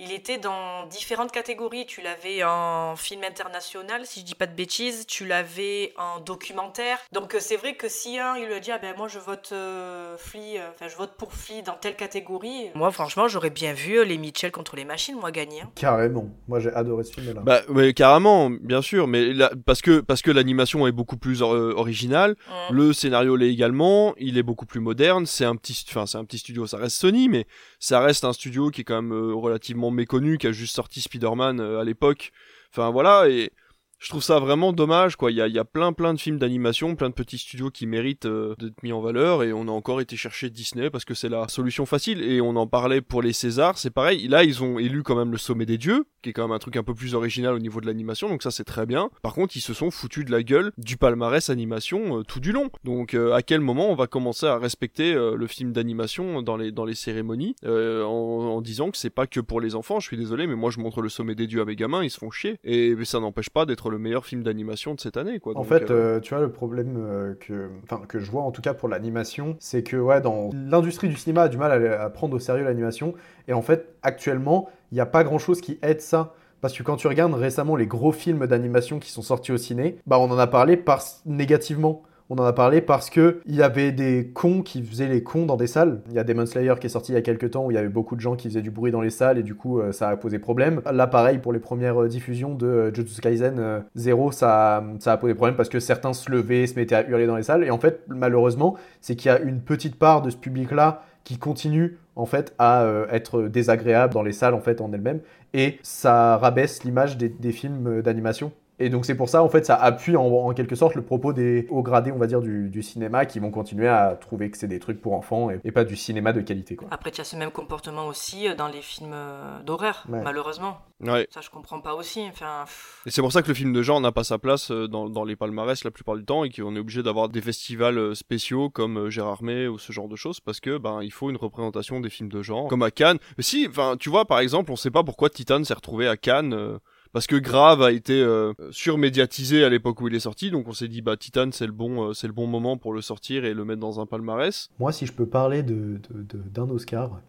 il 0.00 0.12
était 0.12 0.38
dans 0.38 0.86
différentes 0.86 1.32
catégories. 1.32 1.84
Tu 1.86 2.02
l'avais 2.02 2.44
en 2.44 2.94
film 2.94 3.24
international, 3.24 4.02
si 4.04 4.20
je 4.20 4.24
dis 4.24 4.34
pas 4.36 4.46
de 4.46 4.54
bêtises. 4.54 5.06
Tu 5.06 5.26
l'avais 5.26 5.92
en 5.96 6.20
documentaire. 6.20 6.98
Donc 7.12 7.34
euh, 7.34 7.38
c'est 7.40 7.56
vrai 7.56 7.74
que 7.74 7.88
si 7.88 8.18
un 8.18 8.36
il 8.36 8.46
lui 8.46 8.60
dit 8.60 8.70
ah 8.70 8.78
ben 8.78 8.94
moi 8.96 9.08
je 9.08 9.18
vote 9.18 9.50
euh, 9.52 10.16
euh, 10.36 10.68
enfin 10.70 10.88
je 10.88 10.96
vote 10.96 11.14
pour 11.18 11.32
Flea 11.32 11.62
dans 11.62 11.74
telle 11.74 11.96
catégorie. 11.96 12.70
Moi 12.74 12.92
franchement 12.92 13.26
j'aurais 13.26 13.50
bien 13.50 13.72
vu 13.72 14.04
les 14.04 14.18
Mitchell 14.18 14.52
contre 14.52 14.76
les 14.76 14.84
machines 14.84 15.16
moi 15.16 15.32
gagner. 15.32 15.62
Hein. 15.62 15.70
Carrément. 15.74 16.28
Moi 16.46 16.60
j'ai 16.60 16.72
adoré 16.72 17.02
ce 17.02 17.12
film 17.12 17.34
là. 17.34 17.40
Bah 17.40 17.62
ouais, 17.68 17.92
carrément, 17.92 18.50
bien 18.50 18.82
sûr, 18.82 19.08
mais 19.08 19.32
parce 19.66 19.82
que 19.82 20.00
parce 20.00 20.22
que 20.22 20.30
l'animation 20.30 20.86
est 20.86 20.92
beaucoup 20.92 21.16
plus 21.16 21.42
originale, 21.42 22.36
mm. 22.48 22.74
le 22.74 22.92
scénario 22.92 23.34
l'est 23.34 23.50
également, 23.50 24.14
il 24.18 24.38
est 24.38 24.42
beaucoup 24.44 24.66
plus 24.66 24.80
moderne. 24.80 25.26
C'est 25.26 25.44
un 25.44 25.56
petit, 25.56 25.84
enfin 25.88 26.06
c'est 26.06 26.18
un 26.18 26.24
petit 26.24 26.38
studio, 26.38 26.66
ça 26.66 26.76
reste 26.76 26.96
Sony, 26.96 27.28
mais 27.28 27.46
ça 27.80 28.00
reste 28.00 28.24
un 28.24 28.32
studio 28.32 28.70
qui 28.70 28.82
est 28.82 28.84
quand 28.84 29.02
même 29.02 29.34
relativement 29.34 29.87
méconnu, 29.90 30.38
qui 30.38 30.46
a 30.46 30.52
juste 30.52 30.74
sorti 30.74 31.00
Spider-Man 31.00 31.60
euh, 31.60 31.80
à 31.80 31.84
l'époque. 31.84 32.32
Enfin 32.70 32.90
voilà, 32.90 33.28
et 33.28 33.50
je 33.98 34.10
trouve 34.10 34.22
ça 34.22 34.38
vraiment 34.38 34.72
dommage 34.72 35.16
quoi. 35.16 35.30
Il 35.30 35.36
y 35.36 35.42
a, 35.42 35.48
y 35.48 35.58
a, 35.58 35.64
plein 35.64 35.92
plein 35.92 36.14
de 36.14 36.20
films 36.20 36.38
d'animation, 36.38 36.94
plein 36.94 37.08
de 37.08 37.14
petits 37.14 37.38
studios 37.38 37.70
qui 37.70 37.86
méritent 37.86 38.26
euh, 38.26 38.54
d'être 38.58 38.82
mis 38.82 38.92
en 38.92 39.00
valeur 39.00 39.42
et 39.42 39.52
on 39.52 39.62
a 39.62 39.70
encore 39.70 40.00
été 40.00 40.16
chercher 40.16 40.50
Disney 40.50 40.88
parce 40.88 41.04
que 41.04 41.14
c'est 41.14 41.28
la 41.28 41.48
solution 41.48 41.84
facile 41.84 42.22
et 42.22 42.40
on 42.40 42.54
en 42.56 42.66
parlait 42.66 43.00
pour 43.00 43.22
les 43.22 43.32
Césars, 43.32 43.76
c'est 43.76 43.90
pareil. 43.90 44.28
Là 44.28 44.44
ils 44.44 44.62
ont 44.62 44.78
élu 44.78 45.02
quand 45.02 45.16
même 45.16 45.32
le 45.32 45.38
Sommet 45.38 45.66
des 45.66 45.78
Dieux, 45.78 46.06
qui 46.22 46.30
est 46.30 46.32
quand 46.32 46.42
même 46.42 46.54
un 46.54 46.58
truc 46.60 46.76
un 46.76 46.84
peu 46.84 46.94
plus 46.94 47.14
original 47.14 47.54
au 47.54 47.58
niveau 47.58 47.80
de 47.80 47.86
l'animation, 47.86 48.28
donc 48.28 48.42
ça 48.42 48.52
c'est 48.52 48.64
très 48.64 48.86
bien. 48.86 49.10
Par 49.22 49.34
contre 49.34 49.56
ils 49.56 49.60
se 49.60 49.74
sont 49.74 49.90
foutus 49.90 50.24
de 50.24 50.30
la 50.30 50.42
gueule 50.42 50.72
du 50.78 50.96
palmarès 50.96 51.50
animation 51.50 52.20
euh, 52.20 52.22
tout 52.22 52.40
du 52.40 52.52
long. 52.52 52.70
Donc 52.84 53.14
euh, 53.14 53.32
à 53.32 53.42
quel 53.42 53.60
moment 53.60 53.90
on 53.90 53.94
va 53.94 54.06
commencer 54.06 54.46
à 54.46 54.58
respecter 54.58 55.14
le 55.14 55.46
film 55.46 55.72
d'animation 55.72 56.42
dans 56.42 56.56
les 56.56 56.70
dans 56.70 56.84
les 56.84 56.94
cérémonies 56.94 57.56
en, 57.64 57.68
en, 57.68 58.60
disant 58.60 58.90
que 58.90 58.96
c'est 58.96 59.10
pas 59.10 59.26
que 59.26 59.40
pour 59.40 59.60
les 59.60 59.74
enfants? 59.74 59.98
Je 59.98 60.06
suis 60.06 60.16
désolé 60.16 60.46
mais 60.46 60.54
moi 60.54 60.70
je 60.70 60.78
montre 60.78 61.02
le 61.02 61.08
Sommet 61.08 61.34
des 61.34 61.46
Dieux 61.46 61.60
à 61.60 61.64
mes 61.64 61.76
gamins, 61.76 62.04
ils 62.04 62.10
se 62.10 62.18
font 62.18 62.30
chier 62.30 62.58
et 62.62 62.94
ça 63.04 63.20
n'empêche 63.20 63.50
pas 63.50 63.66
d'être 63.66 63.87
le 63.90 63.98
meilleur 63.98 64.26
film 64.26 64.42
d'animation 64.42 64.94
de 64.94 65.00
cette 65.00 65.16
année. 65.16 65.40
Quoi. 65.40 65.56
En 65.56 65.64
fait, 65.64 65.90
euh, 65.90 66.16
euh, 66.16 66.20
tu 66.20 66.34
vois, 66.34 66.42
le 66.42 66.50
problème 66.50 66.96
euh, 66.98 67.34
que, 67.34 67.68
que 68.06 68.18
je 68.18 68.30
vois 68.30 68.42
en 68.42 68.50
tout 68.50 68.62
cas 68.62 68.74
pour 68.74 68.88
l'animation, 68.88 69.56
c'est 69.58 69.82
que 69.82 69.96
ouais, 69.96 70.20
dans 70.20 70.50
l'industrie 70.52 71.08
du 71.08 71.16
cinéma 71.16 71.42
a 71.42 71.48
du 71.48 71.56
mal 71.56 71.86
à, 71.86 72.10
prendre 72.10 72.34
au 72.34 72.38
sérieux 72.38 72.64
l'animation. 72.64 73.14
Et 73.46 73.52
en 73.52 73.62
fait, 73.62 73.94
actuellement, 74.02 74.68
il 74.92 74.96
n'y 74.96 75.00
a 75.00 75.06
pas 75.06 75.24
grand-chose 75.24 75.60
qui 75.60 75.78
aide 75.82 76.00
ça. 76.00 76.34
Parce 76.60 76.76
que 76.76 76.82
quand 76.82 76.96
tu 76.96 77.06
regardes 77.06 77.34
récemment 77.34 77.76
les 77.76 77.86
gros 77.86 78.10
films 78.10 78.46
d'animation 78.46 78.98
qui 78.98 79.12
sont 79.12 79.22
sortis 79.22 79.52
au 79.52 79.56
ciné, 79.56 79.98
bah 80.08 80.18
on 80.18 80.28
en 80.28 80.38
a 80.38 80.48
parlé 80.48 80.76
par 80.76 81.00
négativement 81.24 82.02
on 82.30 82.36
en 82.36 82.44
a 82.44 82.52
parlé 82.52 82.80
parce 82.80 83.08
que 83.08 83.40
il 83.46 83.54
y 83.54 83.62
avait 83.62 83.90
des 83.90 84.30
cons 84.34 84.62
qui 84.62 84.82
faisaient 84.82 85.08
les 85.08 85.22
cons 85.22 85.46
dans 85.46 85.56
des 85.56 85.66
salles. 85.66 86.02
Il 86.08 86.14
y 86.14 86.18
a 86.18 86.24
Demon 86.24 86.44
Slayer 86.44 86.74
qui 86.78 86.86
est 86.86 86.90
sorti 86.90 87.12
il 87.12 87.14
y 87.14 87.18
a 87.18 87.22
quelques 87.22 87.52
temps 87.52 87.64
où 87.64 87.70
il 87.70 87.74
y 87.74 87.78
avait 87.78 87.88
beaucoup 87.88 88.16
de 88.16 88.20
gens 88.20 88.36
qui 88.36 88.48
faisaient 88.48 88.62
du 88.62 88.70
bruit 88.70 88.92
dans 88.92 89.00
les 89.00 89.10
salles 89.10 89.38
et 89.38 89.42
du 89.42 89.54
coup 89.54 89.80
euh, 89.80 89.92
ça 89.92 90.10
a 90.10 90.16
posé 90.16 90.38
problème. 90.38 90.82
Là 90.92 91.06
pareil 91.06 91.38
pour 91.38 91.52
les 91.52 91.58
premières 91.58 92.02
euh, 92.02 92.08
diffusions 92.08 92.54
de 92.54 92.66
euh, 92.66 92.94
Jujutsu 92.94 93.20
Kaisen 93.20 93.82
0 93.94 94.32
ça, 94.32 94.84
ça 95.00 95.12
a 95.12 95.16
posé 95.16 95.34
problème 95.34 95.56
parce 95.56 95.68
que 95.70 95.80
certains 95.80 96.12
se 96.12 96.30
levaient, 96.30 96.66
se 96.66 96.74
mettaient 96.74 96.96
à 96.96 97.08
hurler 97.08 97.26
dans 97.26 97.36
les 97.36 97.42
salles 97.42 97.64
et 97.64 97.70
en 97.70 97.78
fait 97.78 98.02
malheureusement 98.08 98.76
c'est 99.00 99.16
qu'il 99.16 99.30
y 99.30 99.34
a 99.34 99.40
une 99.40 99.60
petite 99.60 99.96
part 99.96 100.20
de 100.20 100.30
ce 100.30 100.36
public 100.36 100.70
là 100.70 101.02
qui 101.24 101.38
continue 101.38 101.98
en 102.16 102.26
fait 102.26 102.54
à 102.58 102.86
être 103.10 103.42
désagréable 103.42 104.14
dans 104.14 104.22
les 104.22 104.32
salles 104.32 104.54
en 104.54 104.60
fait 104.60 104.80
en 104.80 104.92
elles-mêmes 104.92 105.20
et 105.54 105.78
ça 105.82 106.36
rabaisse 106.36 106.84
l'image 106.84 107.16
des 107.16 107.52
films 107.52 108.02
d'animation 108.02 108.52
et 108.80 108.90
donc 108.90 109.04
c'est 109.04 109.16
pour 109.16 109.28
ça, 109.28 109.42
en 109.42 109.48
fait, 109.48 109.66
ça 109.66 109.74
appuie 109.74 110.16
en, 110.16 110.52
quelque 110.52 110.76
sorte 110.76 110.94
le 110.94 111.02
propos 111.02 111.32
des 111.32 111.66
hauts 111.70 111.82
gradés, 111.82 112.12
on 112.12 112.18
va 112.18 112.26
dire, 112.26 112.40
du, 112.40 112.82
cinéma, 112.82 113.26
qui 113.26 113.40
vont 113.40 113.50
continuer 113.50 113.88
à 113.88 114.16
trouver 114.20 114.50
que 114.50 114.56
c'est 114.56 114.68
des 114.68 114.78
trucs 114.78 115.00
pour 115.00 115.14
enfants 115.14 115.50
et, 115.50 115.72
pas 115.72 115.84
du 115.84 115.96
cinéma 115.96 116.32
de 116.32 116.40
qualité. 116.40 116.76
Quoi. 116.76 116.88
Après, 116.90 117.10
tu 117.10 117.20
as 117.20 117.24
ce 117.24 117.36
même 117.36 117.50
comportement 117.50 118.06
aussi 118.06 118.48
euh, 118.48 118.54
dans 118.54 118.68
les 118.68 118.80
films 118.80 119.12
euh, 119.14 119.62
d'horreur, 119.62 120.04
malheureusement. 120.08 120.78
Ouais. 121.00 121.28
Ça, 121.30 121.40
je 121.40 121.50
comprends 121.50 121.80
pas 121.80 121.94
aussi. 121.94 122.24
Enfin... 122.28 122.64
Et 123.06 123.10
c'est 123.10 123.20
pour 123.20 123.30
ça 123.30 123.42
que 123.42 123.48
le 123.48 123.54
film 123.54 123.72
de 123.72 123.82
genre 123.82 124.00
n'a 124.00 124.10
pas 124.10 124.24
sa 124.24 124.38
place 124.38 124.70
euh, 124.70 124.88
dans, 124.88 125.08
dans, 125.08 125.24
les 125.24 125.36
palmarès 125.36 125.84
la 125.84 125.90
plupart 125.90 126.16
du 126.16 126.24
temps 126.24 126.42
et 126.42 126.50
qu'on 126.50 126.74
est 126.74 126.80
obligé 126.80 127.02
d'avoir 127.02 127.28
des 127.28 127.40
festivals 127.40 128.16
spéciaux 128.16 128.70
comme 128.70 129.08
Gérard 129.08 129.42
May 129.42 129.68
ou 129.68 129.78
ce 129.78 129.92
genre 129.92 130.08
de 130.08 130.16
choses 130.16 130.40
parce 130.40 130.58
que 130.58 130.78
ben 130.78 131.00
il 131.02 131.12
faut 131.12 131.30
une 131.30 131.36
représentation 131.36 132.00
des 132.00 132.10
films 132.10 132.30
de 132.30 132.42
genre. 132.42 132.66
Comme 132.68 132.82
à 132.82 132.90
Cannes. 132.90 133.18
Mais 133.36 133.44
si, 133.44 133.66
enfin, 133.68 133.96
tu 133.98 134.08
vois, 134.08 134.24
par 134.24 134.40
exemple, 134.40 134.72
on 134.72 134.76
sait 134.76 134.90
pas 134.90 135.04
pourquoi 135.04 135.30
Titan 135.30 135.62
s'est 135.62 135.74
retrouvé 135.74 136.08
à 136.08 136.16
Cannes 136.16 136.80
parce 137.12 137.26
que 137.26 137.36
Grave 137.36 137.82
a 137.82 137.92
été 137.92 138.20
euh, 138.20 138.52
surmédiatisé 138.70 139.64
à 139.64 139.68
l'époque 139.68 140.00
où 140.00 140.08
il 140.08 140.14
est 140.14 140.20
sorti, 140.20 140.50
donc 140.50 140.68
on 140.68 140.72
s'est 140.72 140.88
dit 140.88 141.02
bah 141.02 141.16
Titan 141.16 141.48
c'est 141.52 141.66
le 141.66 141.72
bon 141.72 142.08
euh, 142.10 142.12
c'est 142.12 142.26
le 142.26 142.32
bon 142.32 142.46
moment 142.46 142.76
pour 142.76 142.92
le 142.92 143.00
sortir 143.00 143.44
et 143.44 143.54
le 143.54 143.64
mettre 143.64 143.80
dans 143.80 144.00
un 144.00 144.06
palmarès. 144.06 144.70
Moi 144.78 144.92
si 144.92 145.06
je 145.06 145.12
peux 145.12 145.26
parler 145.26 145.62
de, 145.62 146.00
d'un 146.10 146.68
Oscar, 146.70 147.20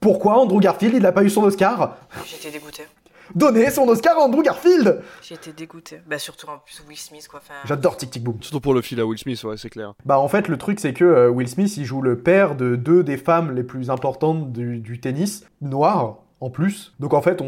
pourquoi 0.00 0.38
Andrew 0.38 0.60
Garfield 0.60 0.94
il 0.94 1.02
n'a 1.02 1.12
pas 1.12 1.24
eu 1.24 1.30
son 1.30 1.42
Oscar? 1.44 1.96
J'étais 2.26 2.50
dégoûté. 2.50 2.82
Donner 3.34 3.70
son 3.70 3.88
Oscar 3.88 4.18
à 4.18 4.22
Andrew 4.22 4.42
Garfield 4.42 5.00
J'étais 5.22 5.52
dégoûté. 5.52 6.00
Bah 6.06 6.18
surtout 6.18 6.48
en 6.48 6.58
plus 6.58 6.82
Will 6.86 6.98
Smith 6.98 7.28
quoi. 7.28 7.40
J'adore 7.64 7.96
Tic 7.96 8.10
Tic 8.10 8.22
Boom. 8.22 8.42
Surtout 8.42 8.60
pour 8.60 8.74
le 8.74 8.82
fil 8.82 9.00
à 9.00 9.06
Will 9.06 9.18
Smith, 9.18 9.42
ouais 9.44 9.56
c'est 9.56 9.70
clair. 9.70 9.94
Bah 10.04 10.18
en 10.18 10.28
fait 10.28 10.48
le 10.48 10.58
truc 10.58 10.80
c'est 10.80 10.92
que 10.92 11.04
euh, 11.04 11.30
Will 11.30 11.48
Smith 11.48 11.76
il 11.76 11.84
joue 11.84 12.02
le 12.02 12.18
père 12.18 12.56
de 12.56 12.76
deux 12.76 13.02
des 13.02 13.16
femmes 13.16 13.54
les 13.54 13.62
plus 13.62 13.90
importantes 13.90 14.52
du, 14.52 14.78
du 14.78 15.00
tennis 15.00 15.46
noir 15.60 16.18
en 16.42 16.50
plus. 16.50 16.92
Donc 16.98 17.14
en 17.14 17.22
fait, 17.22 17.40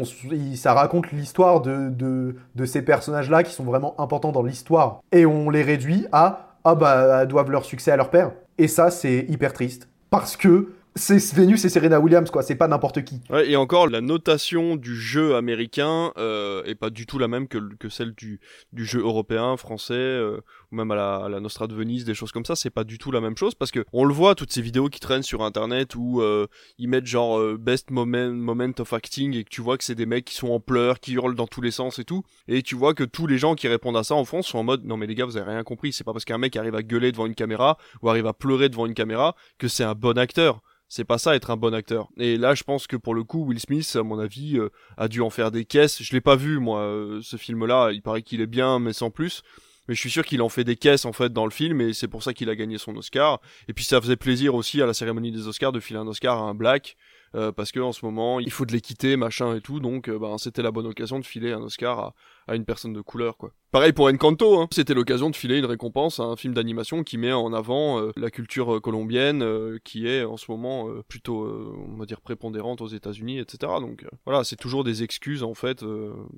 ça 0.55 0.73
raconte 0.73 1.11
l'histoire 1.11 1.61
de, 1.61 2.35
ces 2.65 2.81
personnages-là 2.81 3.43
qui 3.43 3.53
sont 3.53 3.65
vraiment 3.65 3.99
importants 3.99 4.31
dans 4.31 4.41
l'histoire. 4.41 5.01
Et 5.11 5.25
on 5.25 5.49
les 5.49 5.61
réduit 5.61 6.07
à 6.11 6.53
ah 6.63 6.73
bah 6.73 7.27
doivent 7.27 7.51
leur 7.51 7.65
succès 7.65 7.91
à 7.91 7.97
leur 7.97 8.09
père. 8.09 8.31
Et 8.57 8.67
ça, 8.67 8.89
c'est 8.89 9.25
hyper 9.29 9.53
triste. 9.53 9.89
Parce 10.09 10.37
que 10.37 10.71
c'est 10.95 11.33
Venus 11.35 11.63
et 11.65 11.69
Serena 11.69 11.99
Williams, 11.99 12.31
quoi. 12.31 12.41
C'est 12.41 12.55
pas 12.55 12.69
n'importe 12.69 13.03
qui. 13.03 13.21
Ouais, 13.29 13.49
et 13.49 13.57
encore, 13.57 13.87
la 13.87 13.99
notation 13.99 14.77
du 14.77 14.95
jeu 14.95 15.35
américain 15.35 16.13
euh, 16.17 16.63
est 16.63 16.75
pas 16.75 16.89
du 16.89 17.05
tout 17.05 17.19
la 17.19 17.27
même 17.27 17.49
que, 17.49 17.89
celle 17.89 18.13
du, 18.13 18.39
du 18.71 18.85
jeu 18.85 19.01
européen, 19.01 19.57
français 19.57 19.93
euh, 19.93 20.39
même 20.71 20.91
à 20.91 21.27
la, 21.29 21.39
Nostra 21.39 21.67
de 21.67 21.75
Venise, 21.75 22.05
des 22.05 22.13
choses 22.13 22.31
comme 22.31 22.45
ça, 22.45 22.55
c'est 22.55 22.69
pas 22.69 22.83
du 22.83 22.97
tout 22.97 23.11
la 23.11 23.21
même 23.21 23.37
chose 23.37 23.55
parce 23.55 23.71
que 23.71 23.85
on 23.93 24.05
le 24.05 24.13
voit 24.13 24.35
toutes 24.35 24.51
ces 24.51 24.61
vidéos 24.61 24.89
qui 24.89 24.99
traînent 24.99 25.23
sur 25.23 25.43
internet 25.43 25.95
où 25.95 26.21
euh, 26.21 26.47
ils 26.77 26.87
mettent 26.87 27.05
genre 27.05 27.39
euh, 27.39 27.57
best 27.57 27.91
moment, 27.91 28.29
moment 28.31 28.71
of 28.79 28.93
acting 28.93 29.35
et 29.35 29.43
que 29.43 29.49
tu 29.49 29.61
vois 29.61 29.77
que 29.77 29.83
c'est 29.83 29.95
des 29.95 30.05
mecs 30.05 30.25
qui 30.25 30.35
sont 30.35 30.49
en 30.49 30.59
pleurs, 30.59 30.99
qui 30.99 31.13
hurlent 31.13 31.35
dans 31.35 31.47
tous 31.47 31.61
les 31.61 31.71
sens 31.71 31.99
et 31.99 32.05
tout, 32.05 32.23
et 32.47 32.61
tu 32.61 32.75
vois 32.75 32.93
que 32.93 33.03
tous 33.03 33.27
les 33.27 33.37
gens 33.37 33.55
qui 33.55 33.67
répondent 33.67 33.97
à 33.97 34.03
ça 34.03 34.15
en 34.15 34.25
France 34.25 34.47
sont 34.47 34.59
en 34.59 34.63
mode 34.63 34.85
non 34.85 34.97
mais 34.97 35.07
les 35.07 35.15
gars 35.15 35.25
vous 35.25 35.37
avez 35.37 35.51
rien 35.51 35.63
compris, 35.63 35.93
c'est 35.93 36.03
pas 36.03 36.13
parce 36.13 36.25
qu'un 36.25 36.37
mec 36.37 36.55
arrive 36.55 36.75
à 36.75 36.83
gueuler 36.83 37.11
devant 37.11 37.25
une 37.25 37.35
caméra 37.35 37.77
ou 38.01 38.09
arrive 38.09 38.27
à 38.27 38.33
pleurer 38.33 38.69
devant 38.69 38.85
une 38.85 38.93
caméra 38.93 39.35
que 39.57 39.67
c'est 39.67 39.83
un 39.83 39.95
bon 39.95 40.17
acteur. 40.17 40.61
C'est 40.87 41.03
pas 41.03 41.17
ça 41.17 41.35
être 41.35 41.49
un 41.49 41.57
bon 41.57 41.73
acteur. 41.73 42.09
Et 42.17 42.37
là, 42.37 42.53
je 42.53 42.63
pense 42.63 42.85
que 42.85 42.95
pour 42.95 43.15
le 43.15 43.23
coup, 43.23 43.43
Will 43.43 43.59
Smith, 43.59 43.95
à 43.95 44.03
mon 44.03 44.19
avis, 44.19 44.57
euh, 44.57 44.69
a 44.97 45.07
dû 45.07 45.21
en 45.21 45.31
faire 45.31 45.49
des 45.49 45.65
caisses. 45.65 46.03
Je 46.03 46.13
l'ai 46.13 46.21
pas 46.21 46.35
vu 46.35 46.59
moi, 46.59 47.19
ce 47.21 47.37
film-là. 47.37 47.89
Il 47.91 48.03
paraît 48.03 48.21
qu'il 48.21 48.39
est 48.39 48.47
bien, 48.47 48.77
mais 48.77 48.93
sans 48.93 49.09
plus 49.09 49.41
mais 49.87 49.95
je 49.95 49.99
suis 49.99 50.09
sûr 50.09 50.25
qu'il 50.25 50.41
en 50.41 50.49
fait 50.49 50.63
des 50.63 50.75
caisses 50.75 51.05
en 51.05 51.13
fait 51.13 51.31
dans 51.31 51.45
le 51.45 51.51
film 51.51 51.81
et 51.81 51.93
c'est 51.93 52.07
pour 52.07 52.23
ça 52.23 52.33
qu'il 52.33 52.49
a 52.49 52.55
gagné 52.55 52.77
son 52.77 52.95
Oscar. 52.95 53.39
Et 53.67 53.73
puis 53.73 53.83
ça 53.83 54.01
faisait 54.01 54.15
plaisir 54.15 54.55
aussi 54.55 54.81
à 54.81 54.85
la 54.85 54.93
cérémonie 54.93 55.31
des 55.31 55.47
Oscars 55.47 55.71
de 55.71 55.79
filer 55.79 55.99
un 55.99 56.07
Oscar 56.07 56.37
à 56.37 56.41
un 56.41 56.53
black 56.53 56.97
euh, 57.35 57.51
parce 57.51 57.71
que 57.71 57.79
en 57.79 57.91
ce 57.91 58.05
moment 58.05 58.39
il 58.39 58.51
faut 58.51 58.65
de 58.65 58.71
l'équité 58.71 59.17
machin 59.17 59.55
et 59.55 59.61
tout 59.61 59.79
donc 59.79 60.09
euh, 60.09 60.17
ben 60.17 60.37
c'était 60.37 60.61
la 60.61 60.71
bonne 60.71 60.87
occasion 60.87 61.19
de 61.19 61.25
filer 61.25 61.51
un 61.51 61.61
Oscar 61.61 61.99
à, 61.99 62.13
à 62.47 62.55
une 62.55 62.65
personne 62.65 62.93
de 62.93 63.01
couleur 63.01 63.37
quoi. 63.37 63.51
Pareil 63.75 63.91
pour 63.91 64.07
Encanto, 64.07 64.61
hein. 64.61 64.69
c'était 64.71 64.93
l'occasion 64.93 65.29
de 65.29 65.35
filer 65.35 65.57
une 65.57 65.65
récompense 65.65 66.21
à 66.21 66.23
un 66.23 66.37
film 66.37 66.53
d'animation 66.53 67.03
qui 67.03 67.17
met 67.17 67.33
en 67.33 67.51
avant 67.51 67.99
euh, 67.99 68.13
la 68.15 68.31
culture 68.31 68.75
euh, 68.75 68.79
colombienne, 68.79 69.43
euh, 69.43 69.79
qui 69.83 70.07
est 70.07 70.23
en 70.23 70.37
ce 70.37 70.49
moment 70.49 70.87
plutôt, 71.09 71.45
on 71.45 71.97
va 71.97 72.05
dire, 72.05 72.21
prépondérante 72.21 72.79
aux 72.79 72.87
États-Unis, 72.87 73.37
etc. 73.37 73.73
Donc 73.81 74.05
voilà, 74.25 74.45
c'est 74.45 74.55
toujours 74.55 74.85
des 74.85 75.03
excuses 75.03 75.43
en 75.43 75.55
fait 75.55 75.83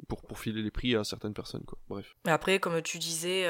pour, 0.07 0.23
pour 0.23 0.39
filer 0.39 0.63
les 0.63 0.71
prix 0.71 0.95
à 0.95 1.03
certaines 1.03 1.35
personnes. 1.35 1.63
Quoi. 1.63 1.77
Bref. 1.89 2.15
Après, 2.25 2.57
comme 2.57 2.81
tu 2.81 2.97
disais, 2.97 3.47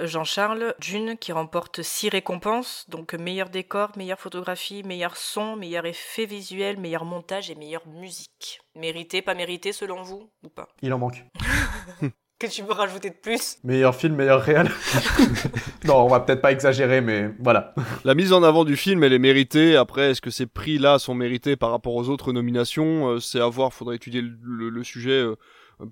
Jean-Charles, 0.00 0.74
Dune 0.80 1.18
qui 1.18 1.32
remporte 1.32 1.82
six 1.82 2.08
récompenses, 2.08 2.86
donc 2.88 3.12
meilleur 3.12 3.50
décor, 3.50 3.90
meilleure 3.98 4.20
photographie, 4.20 4.84
meilleur 4.84 5.18
son, 5.18 5.56
meilleur 5.56 5.84
effet 5.84 6.24
visuel, 6.24 6.78
meilleur 6.78 7.04
montage 7.04 7.50
et 7.50 7.56
meilleure 7.56 7.86
musique. 7.86 8.61
Mérité, 8.74 9.22
pas 9.22 9.34
mérité 9.34 9.72
selon 9.72 10.02
vous 10.02 10.30
ou 10.42 10.48
pas? 10.48 10.68
Il 10.80 10.92
en 10.92 10.98
manque. 10.98 11.24
que 12.42 12.46
tu 12.48 12.62
veux 12.62 12.72
rajouter 12.72 13.10
de 13.10 13.14
plus? 13.14 13.58
Meilleur 13.62 13.94
film, 13.94 14.16
meilleur 14.16 14.40
réel. 14.40 14.68
non, 15.84 15.98
on 15.98 16.08
va 16.08 16.20
peut-être 16.20 16.42
pas 16.42 16.50
exagérer, 16.52 17.00
mais 17.00 17.30
voilà. 17.38 17.74
La 18.04 18.14
mise 18.14 18.32
en 18.32 18.42
avant 18.42 18.64
du 18.64 18.76
film, 18.76 19.04
elle 19.04 19.12
est 19.12 19.18
méritée. 19.18 19.76
Après, 19.76 20.10
est-ce 20.10 20.20
que 20.20 20.30
ces 20.30 20.46
prix-là 20.46 20.98
sont 20.98 21.14
mérités 21.14 21.56
par 21.56 21.70
rapport 21.70 21.94
aux 21.94 22.08
autres 22.08 22.32
nominations? 22.32 23.10
Euh, 23.10 23.20
C'est 23.20 23.40
à 23.40 23.46
voir, 23.46 23.72
faudrait 23.72 23.96
étudier 23.96 24.22
le, 24.22 24.84
sujet. 24.84 25.24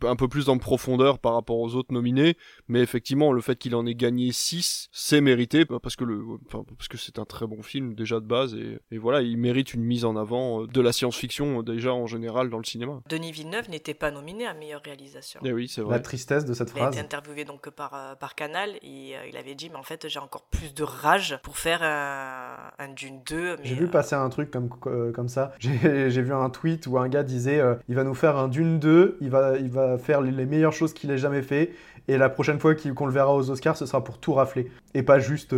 Un 0.02 0.16
peu 0.16 0.28
plus 0.28 0.48
en 0.48 0.58
profondeur 0.58 1.18
par 1.18 1.34
rapport 1.34 1.58
aux 1.58 1.74
autres 1.74 1.92
nominés, 1.92 2.36
mais 2.68 2.80
effectivement 2.80 3.32
le 3.32 3.40
fait 3.40 3.56
qu'il 3.56 3.74
en 3.74 3.86
ait 3.86 3.94
gagné 3.94 4.32
6, 4.32 4.88
c'est 4.92 5.20
mérité 5.20 5.64
bah, 5.64 5.78
parce 5.82 5.96
que 5.96 6.04
le, 6.04 6.22
enfin, 6.46 6.64
parce 6.76 6.88
que 6.88 6.96
c'est 6.96 7.18
un 7.18 7.24
très 7.24 7.46
bon 7.46 7.62
film 7.62 7.94
déjà 7.94 8.20
de 8.20 8.26
base 8.26 8.54
et, 8.54 8.78
et, 8.90 8.98
voilà, 8.98 9.22
il 9.22 9.36
mérite 9.38 9.74
une 9.74 9.82
mise 9.82 10.04
en 10.04 10.16
avant 10.16 10.62
euh, 10.62 10.66
de 10.66 10.80
la 10.80 10.92
science-fiction 10.92 11.60
euh, 11.60 11.62
déjà 11.62 11.92
en 11.92 12.06
général 12.06 12.50
dans 12.50 12.58
le 12.58 12.64
cinéma. 12.64 13.00
Denis 13.08 13.32
Villeneuve 13.32 13.70
n'était 13.70 13.94
pas 13.94 14.10
nominé 14.10 14.46
à 14.46 14.54
meilleur 14.54 14.82
réalisateur. 14.84 15.42
Eh 15.44 15.52
oui, 15.52 15.68
c'est 15.68 15.80
vrai. 15.80 15.96
La 15.96 16.00
tristesse 16.00 16.44
de 16.44 16.54
cette 16.54 16.70
phrase. 16.70 16.82
Il 16.82 16.98
a 16.98 17.00
été 17.00 17.00
interviewé 17.00 17.44
donc 17.44 17.70
par 17.70 17.94
euh, 17.94 18.14
par 18.14 18.34
Canal 18.34 18.70
et 18.82 19.14
il 19.28 19.36
avait 19.36 19.54
dit 19.54 19.70
mais 19.70 19.76
en 19.76 19.82
fait 19.82 20.08
j'ai 20.08 20.20
encore 20.20 20.44
plus 20.44 20.74
de 20.74 20.82
rage 20.82 21.38
pour 21.42 21.58
faire 21.58 21.82
un, 21.82 22.56
un 22.78 22.88
Dune 22.88 23.20
2. 23.28 23.58
J'ai 23.62 23.74
vu 23.74 23.88
passer 23.88 24.14
un 24.14 24.28
truc 24.28 24.50
comme 24.50 24.68
comme 24.68 25.28
ça. 25.28 25.52
J'ai 25.60 26.22
vu 26.22 26.32
un 26.32 26.50
tweet 26.50 26.86
où 26.86 26.98
un 26.98 27.08
gars 27.08 27.22
disait 27.22 27.60
il 27.88 27.94
va 27.94 28.04
nous 28.04 28.14
faire 28.14 28.36
un 28.36 28.48
Dune 28.48 28.78
2, 28.78 29.18
il 29.20 29.30
va 29.30 29.56
il 29.56 29.70
va 29.70 29.79
faire 29.98 30.20
les 30.20 30.46
meilleures 30.46 30.72
choses 30.72 30.92
qu'il 30.92 31.10
ait 31.10 31.18
jamais 31.18 31.42
fait. 31.42 31.72
Et 32.08 32.18
la 32.18 32.28
prochaine 32.28 32.58
fois 32.58 32.74
qu'on 32.74 33.06
le 33.06 33.12
verra 33.12 33.34
aux 33.34 33.50
Oscars, 33.50 33.76
ce 33.76 33.86
sera 33.86 34.02
pour 34.02 34.18
tout 34.18 34.32
rafler. 34.34 34.70
Et 34.94 35.02
pas 35.02 35.18
juste 35.18 35.54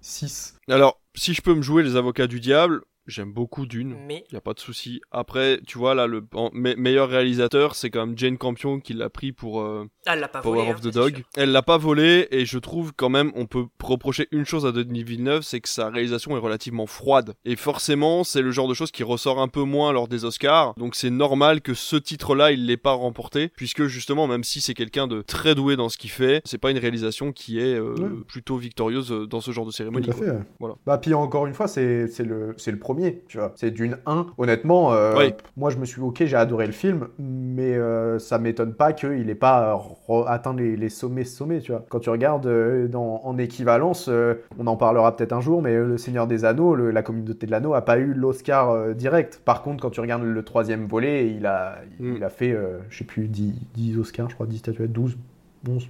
6. 0.00 0.58
Euh, 0.68 0.74
Alors, 0.74 1.00
si 1.14 1.34
je 1.34 1.42
peux 1.42 1.54
me 1.54 1.62
jouer 1.62 1.82
les 1.82 1.96
avocats 1.96 2.26
du 2.26 2.40
diable, 2.40 2.82
J'aime 3.06 3.32
beaucoup 3.32 3.66
Dune, 3.66 3.96
il 4.08 4.22
y 4.32 4.36
a 4.36 4.40
pas 4.40 4.54
de 4.54 4.60
souci. 4.60 5.00
Après, 5.10 5.60
tu 5.66 5.76
vois 5.76 5.94
là, 5.94 6.06
le 6.06 6.24
meilleur 6.52 7.08
réalisateur, 7.08 7.74
c'est 7.74 7.90
quand 7.90 8.06
même 8.06 8.16
Jane 8.16 8.38
Campion 8.38 8.78
qui 8.78 8.94
l'a 8.94 9.10
pris 9.10 9.32
pour 9.32 9.60
euh, 9.60 9.88
Power 10.42 10.70
of 10.70 10.76
hein, 10.76 10.80
the 10.82 10.92
Dog. 10.92 11.24
Elle 11.36 11.50
l'a 11.50 11.62
pas 11.62 11.78
volé 11.78 12.28
et 12.30 12.44
je 12.44 12.58
trouve 12.58 12.92
quand 12.96 13.08
même 13.08 13.32
on 13.34 13.46
peut 13.46 13.66
reprocher 13.82 14.28
une 14.30 14.44
chose 14.44 14.66
à 14.66 14.72
Denis 14.72 15.02
Villeneuve, 15.02 15.42
c'est 15.42 15.60
que 15.60 15.68
sa 15.68 15.88
réalisation 15.88 16.36
est 16.36 16.40
relativement 16.40 16.86
froide. 16.86 17.34
Et 17.44 17.56
forcément, 17.56 18.24
c'est 18.24 18.42
le 18.42 18.50
genre 18.50 18.68
de 18.68 18.74
chose 18.74 18.92
qui 18.92 19.02
ressort 19.02 19.40
un 19.40 19.48
peu 19.48 19.62
moins 19.62 19.92
lors 19.92 20.08
des 20.08 20.24
Oscars. 20.24 20.74
Donc 20.76 20.94
c'est 20.94 21.10
normal 21.10 21.60
que 21.60 21.74
ce 21.74 21.96
titre-là, 21.96 22.52
il 22.52 22.66
l'ait 22.66 22.76
pas 22.76 22.92
remporté, 22.92 23.48
puisque 23.56 23.86
justement, 23.86 24.26
même 24.26 24.44
si 24.44 24.60
c'est 24.60 24.74
quelqu'un 24.74 25.06
de 25.06 25.22
très 25.22 25.54
doué 25.54 25.76
dans 25.76 25.88
ce 25.88 25.98
qu'il 25.98 26.10
fait, 26.10 26.42
c'est 26.44 26.58
pas 26.58 26.70
une 26.70 26.78
réalisation 26.78 27.32
qui 27.32 27.58
est 27.58 27.74
euh, 27.74 28.22
plutôt 28.28 28.56
victorieuse 28.56 29.12
euh, 29.12 29.26
dans 29.26 29.40
ce 29.40 29.50
genre 29.50 29.66
de 29.66 29.72
cérémonie. 29.72 30.06
Tout 30.06 30.12
à 30.12 30.14
fait. 30.14 30.32
Voilà. 30.60 30.76
Bah 30.86 30.98
puis 30.98 31.14
encore 31.14 31.46
une 31.46 31.54
fois, 31.54 31.68
c'est 31.68 32.06
le 32.20 32.54
c'est 32.56 32.70
tu 33.28 33.38
vois. 33.38 33.52
C'est 33.56 33.70
d'une 33.70 33.98
1. 34.06 34.26
Honnêtement, 34.38 34.92
euh, 34.92 35.30
moi 35.56 35.70
je 35.70 35.78
me 35.78 35.84
suis 35.84 36.00
ok, 36.00 36.24
j'ai 36.24 36.36
adoré 36.36 36.66
le 36.66 36.72
film, 36.72 37.08
mais 37.18 37.74
euh, 37.74 38.18
ça 38.18 38.38
m'étonne 38.38 38.74
pas 38.74 38.92
qu'il 38.92 39.28
ait 39.28 39.34
pas 39.34 39.80
atteint 40.26 40.54
les, 40.54 40.88
sommets 40.88 41.24
sommets, 41.24 41.60
tu 41.60 41.72
vois. 41.72 41.84
Quand 41.88 42.00
tu 42.00 42.10
regardes 42.10 42.46
euh, 42.46 42.88
dans, 42.88 43.20
en 43.24 43.38
équivalence, 43.38 44.10
on 44.58 44.66
en 44.66 44.76
parlera 44.76 45.16
peut-être 45.16 45.32
un 45.32 45.40
jour, 45.40 45.62
mais 45.62 45.74
Le 45.76 45.98
Seigneur 45.98 46.26
des 46.26 46.44
Anneaux, 46.44 46.74
la 46.74 47.02
communauté 47.02 47.46
de 47.46 47.50
l'anneau 47.50 47.74
a 47.74 47.82
pas 47.82 47.98
eu 47.98 48.12
l'Oscar 48.12 48.94
direct. 48.94 49.40
Par 49.44 49.62
contre, 49.62 49.82
quand 49.82 49.90
tu 49.90 50.00
regardes 50.00 50.22
le 50.22 50.42
troisième 50.42 50.86
volet, 50.86 51.30
il 51.30 51.46
a, 51.46 51.76
il 52.00 52.18
mm. 52.18 52.22
a 52.22 52.28
fait, 52.28 52.56
je 52.88 52.98
sais 52.98 53.04
plus, 53.04 53.28
10, 53.28 53.54
10 53.74 53.98
Oscars, 53.98 54.30
je 54.30 54.34
crois, 54.34 54.46
10 54.46 54.58
statuettes, 54.58 54.92
12, 54.92 55.16
11. 55.68 55.88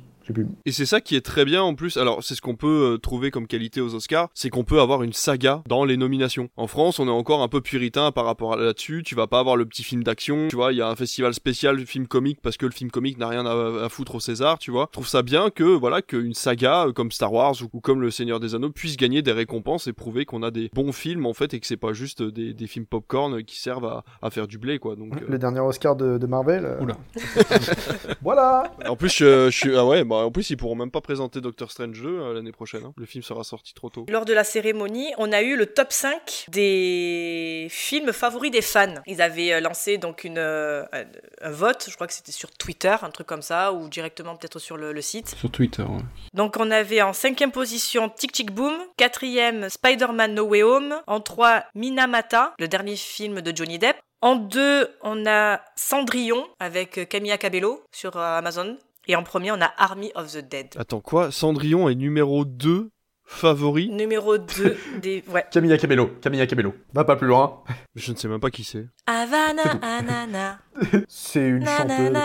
Et 0.65 0.73
c'est 0.73 0.87
ça 0.87 1.01
qui 1.01 1.17
est 1.17 1.21
très 1.21 1.45
bien 1.45 1.63
en 1.63 1.75
plus. 1.75 1.97
Alors 1.97 2.23
c'est 2.23 2.35
ce 2.35 2.41
qu'on 2.41 2.57
peut 2.57 2.95
euh, 2.95 2.99
trouver 2.99 3.31
comme 3.31 3.47
qualité 3.47 3.81
aux 3.81 3.95
Oscars, 3.95 4.29
c'est 4.35 4.51
qu'on 4.51 4.65
peut 4.65 4.81
avoir 4.81 5.03
une 5.03 5.13
saga 5.13 5.63
dans 5.69 5.85
les 5.85 5.97
nominations. 5.97 6.49
En 6.57 6.67
France, 6.67 6.99
on 6.99 7.09
est 7.09 7.11
encore 7.11 7.43
un 7.43 7.49
peu 7.49 7.61
puritain 7.61 8.13
par 8.13 8.25
rapport 8.25 8.55
à 8.55 8.57
là-dessus. 8.57 9.03
Tu 9.05 9.15
vas 9.15 9.27
pas 9.27 9.41
avoir 9.41 9.57
le 9.57 9.67
petit 9.67 9.83
film 9.83 10.03
d'action. 10.03 10.49
Tu 10.49 10.57
vois, 10.57 10.73
il 10.73 10.79
y 10.79 10.83
a 10.83 10.89
un 10.89 10.97
festival 10.97 11.35
spécial 11.35 11.77
du 11.77 11.87
film 11.87 12.07
comique 12.07 12.41
parce 12.43 12.57
que 12.57 12.67
le 12.67 12.73
film 12.73 12.91
comique 12.91 13.19
n'a 13.19 13.29
rien 13.29 13.45
à, 13.47 13.89
foutre 13.89 14.17
au 14.17 14.21
César. 14.21 14.59
Tu 14.59 14.71
vois, 14.71 14.87
je 14.91 14.93
trouve 14.93 15.09
ça 15.09 15.23
bien 15.23 15.51
que 15.51 15.65
voilà 15.65 16.03
qu'une 16.03 16.35
saga 16.35 16.87
euh, 16.87 16.93
comme 16.93 17.11
Star 17.11 17.33
Wars 17.33 17.55
ou, 17.73 17.81
comme 17.81 18.01
Le 18.01 18.11
Seigneur 18.11 18.41
des 18.41 18.55
Anneaux 18.55 18.71
puisse 18.71 18.97
gagner 18.97 19.23
des 19.23 19.33
récompenses 19.33 19.87
et 19.87 19.93
prouver 19.93 20.25
qu'on 20.25 20.43
a 20.43 20.51
des 20.51 20.71
bons 20.73 20.93
films 20.93 21.27
en 21.27 21.35
fait 21.35 21.55
et 21.55 21.61
que 21.61 21.67
c'est 21.67 21.77
pas 21.77 21.93
juste 21.93 22.23
des, 22.23 22.55
des 22.55 22.67
films 22.67 22.87
popcorn 22.87 23.43
qui 23.43 23.59
servent 23.59 23.87
à, 23.87 24.05
à, 24.23 24.31
faire 24.31 24.47
du 24.47 24.59
blé 24.59 24.79
quoi. 24.79 24.97
Donc 24.97 25.17
euh, 25.17 25.27
le 25.29 25.39
dernier 25.39 25.61
Oscar 25.61 25.97
de, 25.97 26.19
de 26.19 26.27
Marvel. 26.27 26.79
Oula. 26.81 26.97
voilà. 28.23 28.73
En 28.89 28.97
plus, 28.97 29.15
je, 29.17 29.51
je 29.51 29.57
suis 29.57 29.77
ah 29.77 29.87
ouais, 29.87 30.05
bah 30.05 30.12
en 30.13 30.31
plus 30.31 30.51
ils 30.51 30.57
pourront 30.57 30.75
même 30.75 30.91
pas 30.91 31.01
présenter 31.01 31.41
Doctor 31.41 31.71
Strange 31.71 32.01
2 32.01 32.09
euh, 32.09 32.35
l'année 32.35 32.53
prochaine. 32.53 32.85
Hein. 32.85 32.93
Le 32.97 33.07
film 33.07 33.23
sera 33.23 33.45
sorti 33.45 33.75
trop 33.75 33.91
tôt. 33.91 34.07
Lors 34.09 34.25
de 34.25 34.33
la 34.33 34.45
cérémonie, 34.45 35.13
on 35.19 35.33
a 35.33 35.43
eu 35.43 35.57
le 35.57 35.67
top 35.67 35.93
5 35.93 36.47
des 36.49 37.67
films 37.71 38.13
favoris 38.13 38.51
des 38.51 38.63
fans. 38.63 38.95
Ils 39.07 39.23
avaient 39.23 39.53
euh, 39.53 39.61
lancé 39.61 39.99
donc 39.99 40.25
une, 40.25 40.39
euh, 40.39 40.85
un, 41.41 41.51
vote, 41.51 41.87
je 41.89 41.95
crois 41.95 42.07
que 42.07 42.13
c'était 42.13 42.33
sur 42.33 42.51
Twitter, 42.51 42.95
un 43.03 43.11
truc 43.11 43.27
comme 43.27 43.43
ça, 43.43 43.73
ou 43.73 43.89
directement 43.89 44.37
peut-être 44.37 44.59
sur 44.59 44.77
le, 44.77 45.01
site. 45.03 45.35
Sur 45.37 45.51
Twitter, 45.51 45.83
ouais. 45.83 46.03
Donc 46.33 46.57
on 46.59 46.71
avait 46.71 47.03
en 47.03 47.13
cinquième 47.13 47.51
position 47.51 48.09
Tic 48.09 48.33
Tic 48.33 48.53
Boom, 48.53 48.75
quatrième 48.97 49.69
Spider-Man 49.69 50.35
No 50.35 50.45
Way 50.45 50.63
Home, 50.63 50.95
en 51.07 51.21
trois 51.21 51.65
Minamata, 51.75 52.55
le 52.59 52.69
dernier 52.69 52.97
film 52.97 53.41
de 53.41 53.57
Johnny 53.57 53.79
Depp. 53.79 53.97
En 54.21 54.37
deux, 54.37 54.89
on 55.03 55.27
a 55.27 55.61
Cendrillon 55.75 56.47
avec 56.61 57.09
Camilla 57.09 57.39
Cabello 57.39 57.83
sur 57.91 58.17
Amazon. 58.17 58.77
Et 59.09 59.17
en 59.17 59.25
premier, 59.25 59.51
on 59.51 59.61
a 59.61 59.73
Army 59.79 60.13
of 60.15 60.33
the 60.33 60.49
Dead. 60.49 60.67
Attends, 60.77 61.01
quoi? 61.01 61.33
Cendrillon 61.33 61.89
est 61.89 61.97
numéro 61.97 62.45
2 62.45 62.91
favori? 63.27 63.89
Numéro 63.89 64.39
2 64.39 64.77
des... 65.03 65.25
Ouais. 65.29 65.45
Camilla 65.51 65.77
Cabello, 65.77 66.13
Camilla 66.21 66.47
Cabello. 66.47 66.73
Va 66.95 67.03
pas 67.03 67.17
plus 67.17 67.27
loin. 67.27 67.63
Je 67.97 68.13
ne 68.13 68.17
sais 68.17 68.29
même 68.29 68.39
pas 68.39 68.51
qui 68.51 68.63
c'est. 68.63 68.87
Havana, 69.09 69.63
anana. 69.83 70.59
c'est 71.09 71.49
une 71.49 71.67
chanteuse. 71.67 72.17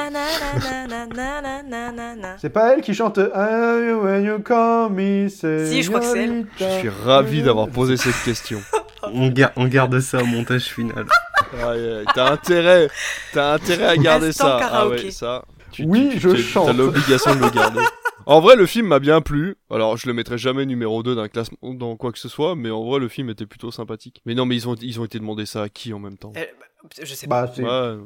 C'est 2.38 2.52
pas 2.52 2.74
elle 2.74 2.82
qui 2.82 2.94
chante 2.94 3.18
When 3.18 4.24
you 4.24 4.40
call 4.40 4.92
me, 4.92 5.30
Si, 5.30 5.82
je 5.82 5.90
crois 5.90 6.02
que 6.02 6.06
c'est 6.06 6.26
elle. 6.26 6.46
Je 6.60 6.80
suis 6.80 6.90
ravi 6.90 7.42
d'avoir 7.42 7.70
posé 7.70 7.98
cette 7.98 8.22
question. 8.24 8.62
on, 9.04 9.68
garde 9.68 10.00
ça 10.00 10.22
au 10.22 10.26
montage 10.26 10.66
final. 10.66 11.08
T'as 12.14 12.32
intérêt, 12.34 12.88
as 13.36 13.54
intérêt 13.54 13.86
à 13.86 13.98
garder 13.98 14.32
ça. 14.32 14.60
Ah 14.62 14.88
ouais, 14.88 15.10
ça 15.10 15.44
oui, 15.86 16.12
je 16.18 16.36
chante. 16.36 16.68
T'as 16.68 16.74
l'obligation 16.74 17.36
de 17.36 17.42
le 17.42 17.50
garder. 17.50 17.82
En 18.26 18.42
vrai, 18.42 18.58
le 18.58 18.66
film 18.66 18.88
m'a 18.88 19.00
bien 19.00 19.22
plu. 19.22 19.56
Alors, 19.70 19.96
je 19.96 20.06
le 20.06 20.12
mettrai 20.12 20.38
jamais 20.38 20.66
numéro 20.66 21.02
2 21.02 21.16
d'un 21.16 21.30
classement, 21.30 21.58
dans 21.74 21.96
quoi 21.96 22.12
que 22.12 22.20
ce 22.20 22.28
soit, 22.28 22.58
mais 22.58 22.70
en 22.70 22.84
vrai, 22.84 23.00
le 23.00 23.08
film 23.08 23.30
était 23.30 23.46
plutôt 23.46 23.72
sympathique. 23.72 24.22
Mais 24.26 24.36
non, 24.36 24.46
mais 24.46 24.58
ils 24.58 24.68
ont, 24.68 24.76
ils 24.76 25.00
ont 25.00 25.06
été 25.06 25.18
demandé 25.18 25.46
ça 25.46 25.64
à 25.64 25.70
qui 25.70 25.94
en 25.94 26.00
même 26.00 26.18
temps? 26.18 26.34
Eh, 26.36 26.42
bah, 26.60 26.66
Je 27.02 27.14
sais 27.14 27.28
pas. 27.28 27.46
Bah, 27.48 27.52
c'est 27.56 27.64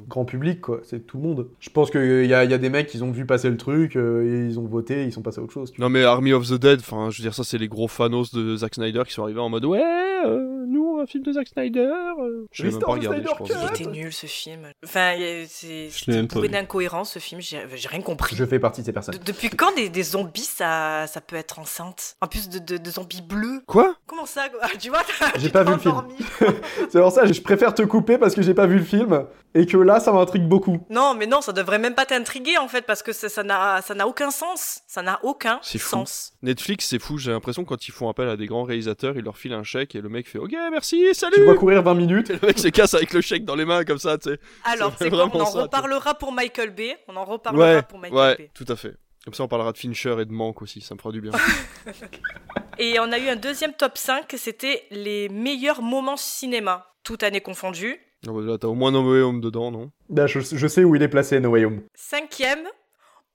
grand 0.08 0.26
public, 0.26 0.62
quoi. 0.62 0.80
C'est 0.84 1.06
tout 1.06 1.18
le 1.18 1.24
monde. 1.24 1.48
Je 1.60 1.70
pense 1.70 1.92
qu'il 1.92 2.26
y 2.26 2.34
a, 2.34 2.44
y 2.46 2.54
a 2.54 2.58
des 2.58 2.70
mecs 2.70 2.88
qui 2.88 3.02
ont 3.02 3.12
vu 3.12 3.26
passer 3.26 3.50
le 3.50 3.58
truc, 3.58 3.96
euh, 3.96 4.24
et 4.24 4.48
ils 4.50 4.60
ont 4.60 4.66
voté, 4.66 5.04
ils 5.04 5.12
sont 5.14 5.22
passés 5.22 5.40
à 5.40 5.44
autre 5.44 5.54
chose. 5.54 5.74
non, 5.78 5.90
mais 5.90 6.04
Army 6.04 6.34
of 6.34 6.48
the 6.48 6.54
Dead, 6.54 6.80
enfin, 6.80 7.10
je 7.10 7.18
veux 7.18 7.24
dire, 7.24 7.34
ça, 7.36 7.44
c'est 7.44 7.58
les 7.58 7.68
gros 7.68 7.88
fanos 7.88 8.34
de 8.34 8.56
Zack 8.56 8.76
Snyder 8.76 9.04
qui 9.06 9.14
sont 9.14 9.24
arrivés 9.24 9.40
en 9.40 9.50
mode, 9.50 9.66
ouais, 9.66 9.82
euh, 10.26 10.66
nous, 10.68 11.00
un 11.02 11.06
film 11.06 11.24
de 11.24 11.34
Zack 11.34 11.48
Snyder. 11.50 11.80
euh. 12.20 12.46
Je 12.52 12.64
l'ai 12.64 12.72
même 12.72 12.80
pas 12.80 12.92
regardé, 12.92 13.18
je 13.22 13.28
Snyder 13.28 13.38
pense. 13.38 13.50
Cut. 13.50 13.56
Il 13.80 13.82
était 13.84 13.92
nul 13.92 14.14
ce 14.14 14.26
film. 14.28 14.62
Enfin, 14.84 15.14
y 15.14 15.46
c'est 15.48 15.90
bourré 16.28 16.48
vu. 16.48 16.54
d'incohérences 16.54 17.12
ce 17.14 17.20
film, 17.20 17.42
j'ai 17.42 17.60
rien 17.90 18.02
compris. 18.02 18.36
Je 18.36 18.46
fais 18.46 18.60
partie 18.60 18.82
de 18.82 18.86
ces 18.86 18.92
De- 18.92 18.94
personnes. 18.94 19.16
depuis 19.26 19.50
quand 19.50 19.76
des, 19.76 19.90
des 19.90 20.04
zombies 20.04 20.42
ça, 20.42 21.06
ça 21.08 21.22
peut 21.22 21.36
être 21.36 21.60
enceinte? 21.60 22.16
En 22.22 22.28
plus 22.28 22.50
de, 22.50 22.60
de- 22.60 22.78
de 22.78 22.90
zombies 22.92 23.22
bleus 23.22 23.62
Quoi? 23.68 23.96
Comment 24.08 24.26
ça 24.26 24.48
quoi? 24.50 24.62
Tu 24.80 24.90
vois 24.90 25.02
J'ai 25.38 25.50
pas 25.50 25.64
vu 25.64 25.74
le 25.74 25.78
film. 25.80 25.96
C'est 26.90 27.00
pour 27.02 27.12
ça 27.12 27.24
que 27.28 27.34
je 27.34 27.42
préfère 27.42 27.74
te 27.74 27.82
couper 27.84 28.18
parce 28.18 28.34
que 28.36 28.42
j'ai 28.42 28.54
pas 28.54 28.61
vu 28.68 28.78
le 28.78 28.84
film 28.84 29.26
et 29.54 29.66
que 29.66 29.78
là, 29.78 30.00
ça 30.00 30.12
m'intrigue 30.14 30.48
beaucoup. 30.48 30.86
Non, 30.90 31.14
mais 31.14 31.28
non, 31.28 31.42
ça 31.42 31.52
devrait 31.52 31.80
même 31.80 31.94
pas 31.96 32.06
t'intriguer 32.06 32.58
en 32.58 32.68
fait 32.68 32.86
parce 32.86 33.04
que 33.04 33.12
ça 33.12 33.44
n'a 33.44 33.82
ça 33.82 33.94
n'a 33.96 34.08
aucun 34.08 34.32
sens. 34.32 34.82
Ça 34.88 35.02
n'a 35.02 35.20
aucun 35.24 35.60
sens. 35.62 36.34
Netflix, 36.42 36.88
c'est 36.88 37.00
fou. 37.00 37.18
J'ai 37.18 37.32
l'impression 37.32 37.66
quand 37.66 37.88
ils 37.88 37.92
font 37.92 38.10
appel 38.10 38.30
à 38.30 38.38
des 38.38 38.46
grands 38.46 38.64
réalisateurs, 38.64 39.16
ils 39.18 39.24
leur 39.24 39.38
filent 39.38 39.54
un 39.54 39.64
chèque 39.64 39.96
et 39.96 40.02
le 40.02 40.10
mec 40.10 40.28
fait 40.28 40.40
OK, 40.40 40.54
merci, 40.72 41.14
salut. 41.14 41.36
Tu 41.36 41.44
vois 41.44 41.56
courir 41.56 41.84
20 41.84 41.94
minutes. 41.96 42.30
Et 42.30 42.34
le 42.42 42.48
mec 42.48 42.60
se 42.60 42.70
casse 42.70 42.94
avec 42.94 43.14
le 43.14 43.22
chèque 43.22 43.46
dans 43.46 43.56
les 43.56 43.66
mains 43.66 43.84
comme 43.84 44.00
ça, 44.00 44.18
tu 44.18 44.30
sais. 44.30 44.40
Alors, 44.64 44.94
C'est 44.98 45.12
On 45.14 45.20
en 45.20 45.46
ça, 45.46 45.62
reparlera 45.64 46.16
pour 46.16 46.32
Michael 46.32 46.72
Bay. 46.72 46.98
On 47.08 47.16
en 47.16 47.26
reparlera 47.26 47.76
Ouais, 47.76 47.82
pour 47.82 48.00
Michael 48.00 48.20
ouais, 48.20 48.36
Bay. 48.38 48.52
tout 48.54 48.66
à 48.68 48.76
fait. 48.76 48.96
Comme 49.24 49.36
ça, 49.36 49.44
on 49.44 49.48
parlera 49.48 49.72
de 49.72 49.78
Fincher 49.78 50.16
et 50.20 50.26
de 50.26 50.32
Manque 50.32 50.62
aussi. 50.64 50.82
Ça 50.82 50.96
me 50.96 51.00
fera 51.00 51.12
du 51.12 51.22
bien. 51.22 51.32
Et 52.80 53.00
on 53.00 53.12
a 53.12 53.20
eu 53.20 53.28
un 53.30 53.36
deuxième 53.36 53.74
top 53.74 53.98
5, 53.98 54.26
c'était 54.38 54.84
les 54.90 55.30
meilleurs 55.30 55.82
moments 55.84 56.18
cinéma, 56.18 56.88
toute 57.04 57.22
année 57.22 57.42
confondue. 57.42 58.00
Ah 58.28 58.32
bah 58.32 58.42
là, 58.42 58.58
t'as 58.60 58.68
au 58.68 58.76
moins 58.76 58.92
No 58.92 59.02
Way 59.12 59.22
Home 59.22 59.42
dedans, 59.42 59.72
non? 59.72 59.92
Bah, 60.10 60.28
je, 60.28 60.40
je 60.40 60.68
sais 60.68 60.84
où 60.84 60.96
il 60.96 61.02
est 61.02 61.08
placé, 61.08 61.40
No 61.40 61.50
Way 61.50 61.66
Home. 61.66 61.82
Cinquième, 61.96 62.68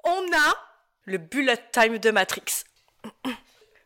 on 0.05 0.11
a 0.33 0.55
le 1.07 1.19
bullet 1.19 1.59
time 1.73 1.99
de 1.99 2.11
Matrix. 2.11 2.64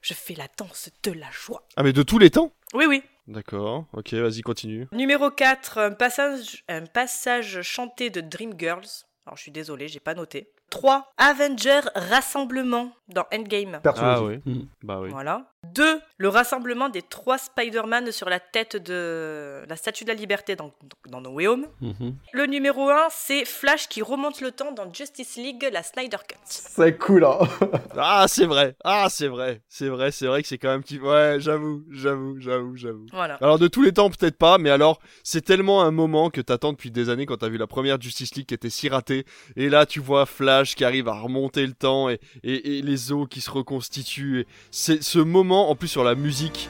Je 0.02 0.14
fais 0.14 0.34
la 0.34 0.46
danse 0.56 0.88
de 1.02 1.12
la 1.12 1.30
joie. 1.30 1.62
Ah, 1.76 1.82
mais 1.82 1.92
de 1.92 2.02
tous 2.02 2.18
les 2.18 2.30
temps? 2.30 2.52
Oui, 2.72 2.86
oui. 2.88 3.02
D'accord. 3.26 3.84
Ok, 3.92 4.14
vas-y, 4.14 4.40
continue. 4.40 4.88
Numéro 4.92 5.30
4, 5.30 5.76
un 5.76 5.90
passage, 5.90 6.64
un 6.70 6.86
passage 6.86 7.60
chanté 7.60 8.08
de 8.08 8.22
Dreamgirls. 8.22 9.04
Alors, 9.26 9.36
je 9.36 9.42
suis 9.42 9.52
désolé, 9.52 9.88
j'ai 9.88 10.00
pas 10.00 10.14
noté. 10.14 10.50
3. 10.70 11.10
Avenger 11.18 11.80
Rassemblement 11.94 12.92
dans 13.08 13.26
Endgame. 13.30 13.80
Perso 13.82 14.00
Ah 14.02 14.22
oui. 14.22 14.40
Mm. 14.46 14.62
Bah 14.82 15.00
oui. 15.00 15.10
Voilà. 15.10 15.52
2. 15.74 16.00
Le 16.18 16.28
rassemblement 16.28 16.88
des 16.88 17.00
trois 17.02 17.38
Spider-Man 17.38 18.12
sur 18.12 18.28
la 18.28 18.40
tête 18.40 18.76
de 18.76 19.62
la 19.68 19.76
Statue 19.76 20.04
de 20.04 20.10
la 20.10 20.14
Liberté 20.14 20.54
dans, 20.54 20.72
dans 21.08 21.20
No 21.20 21.30
Way 21.30 21.46
Home. 21.46 21.66
Le 22.32 22.46
numéro 22.46 22.90
1, 22.90 23.08
c'est 23.10 23.44
Flash 23.46 23.88
qui 23.88 24.02
remonte 24.02 24.40
le 24.42 24.52
temps 24.52 24.72
dans 24.72 24.92
Justice 24.92 25.36
League, 25.36 25.66
la 25.72 25.82
Snyder 25.82 26.18
Cut. 26.28 26.36
C'est 26.44 26.98
cool, 26.98 27.24
hein. 27.24 27.38
Ah, 27.96 28.26
c'est 28.28 28.44
vrai. 28.44 28.74
Ah, 28.84 29.06
c'est 29.08 29.28
vrai. 29.28 29.62
C'est 29.68 29.88
vrai, 29.88 30.10
c'est 30.10 30.26
vrai 30.26 30.42
que 30.42 30.48
c'est 30.48 30.58
quand 30.58 30.68
même 30.68 30.82
qui. 30.82 30.98
Ouais, 30.98 31.36
j'avoue, 31.38 31.84
j'avoue, 31.90 32.38
j'avoue, 32.38 32.76
j'avoue. 32.76 33.06
Voilà. 33.12 33.34
Alors 33.40 33.58
de 33.58 33.68
tous 33.68 33.82
les 33.82 33.92
temps 33.92 34.10
peut-être 34.10 34.36
pas, 34.36 34.58
mais 34.58 34.70
alors 34.70 35.00
c'est 35.22 35.42
tellement 35.42 35.82
un 35.82 35.90
moment 35.90 36.28
que 36.30 36.40
t'attends 36.40 36.72
depuis 36.72 36.90
des 36.90 37.08
années 37.08 37.26
quand 37.26 37.38
t'as 37.38 37.48
vu 37.48 37.56
la 37.56 37.66
première 37.66 38.00
Justice 38.00 38.34
League 38.34 38.46
qui 38.46 38.54
était 38.54 38.70
si 38.70 38.88
ratée, 38.88 39.24
et 39.56 39.68
là 39.68 39.86
tu 39.86 40.00
vois 40.00 40.26
Flash 40.26 40.74
qui 40.74 40.84
arrive 40.84 41.08
à 41.08 41.14
remonter 41.14 41.66
le 41.66 41.72
temps 41.72 42.08
et, 42.10 42.20
et, 42.42 42.78
et 42.78 42.82
les 42.82 43.12
os 43.12 43.26
qui 43.28 43.40
se 43.40 43.50
reconstituent. 43.50 44.40
et 44.40 44.46
C'est 44.70 45.02
ce 45.02 45.18
moment 45.18 45.49
en 45.56 45.74
plus 45.74 45.88
sur 45.88 46.04
la 46.04 46.14
musique. 46.14 46.68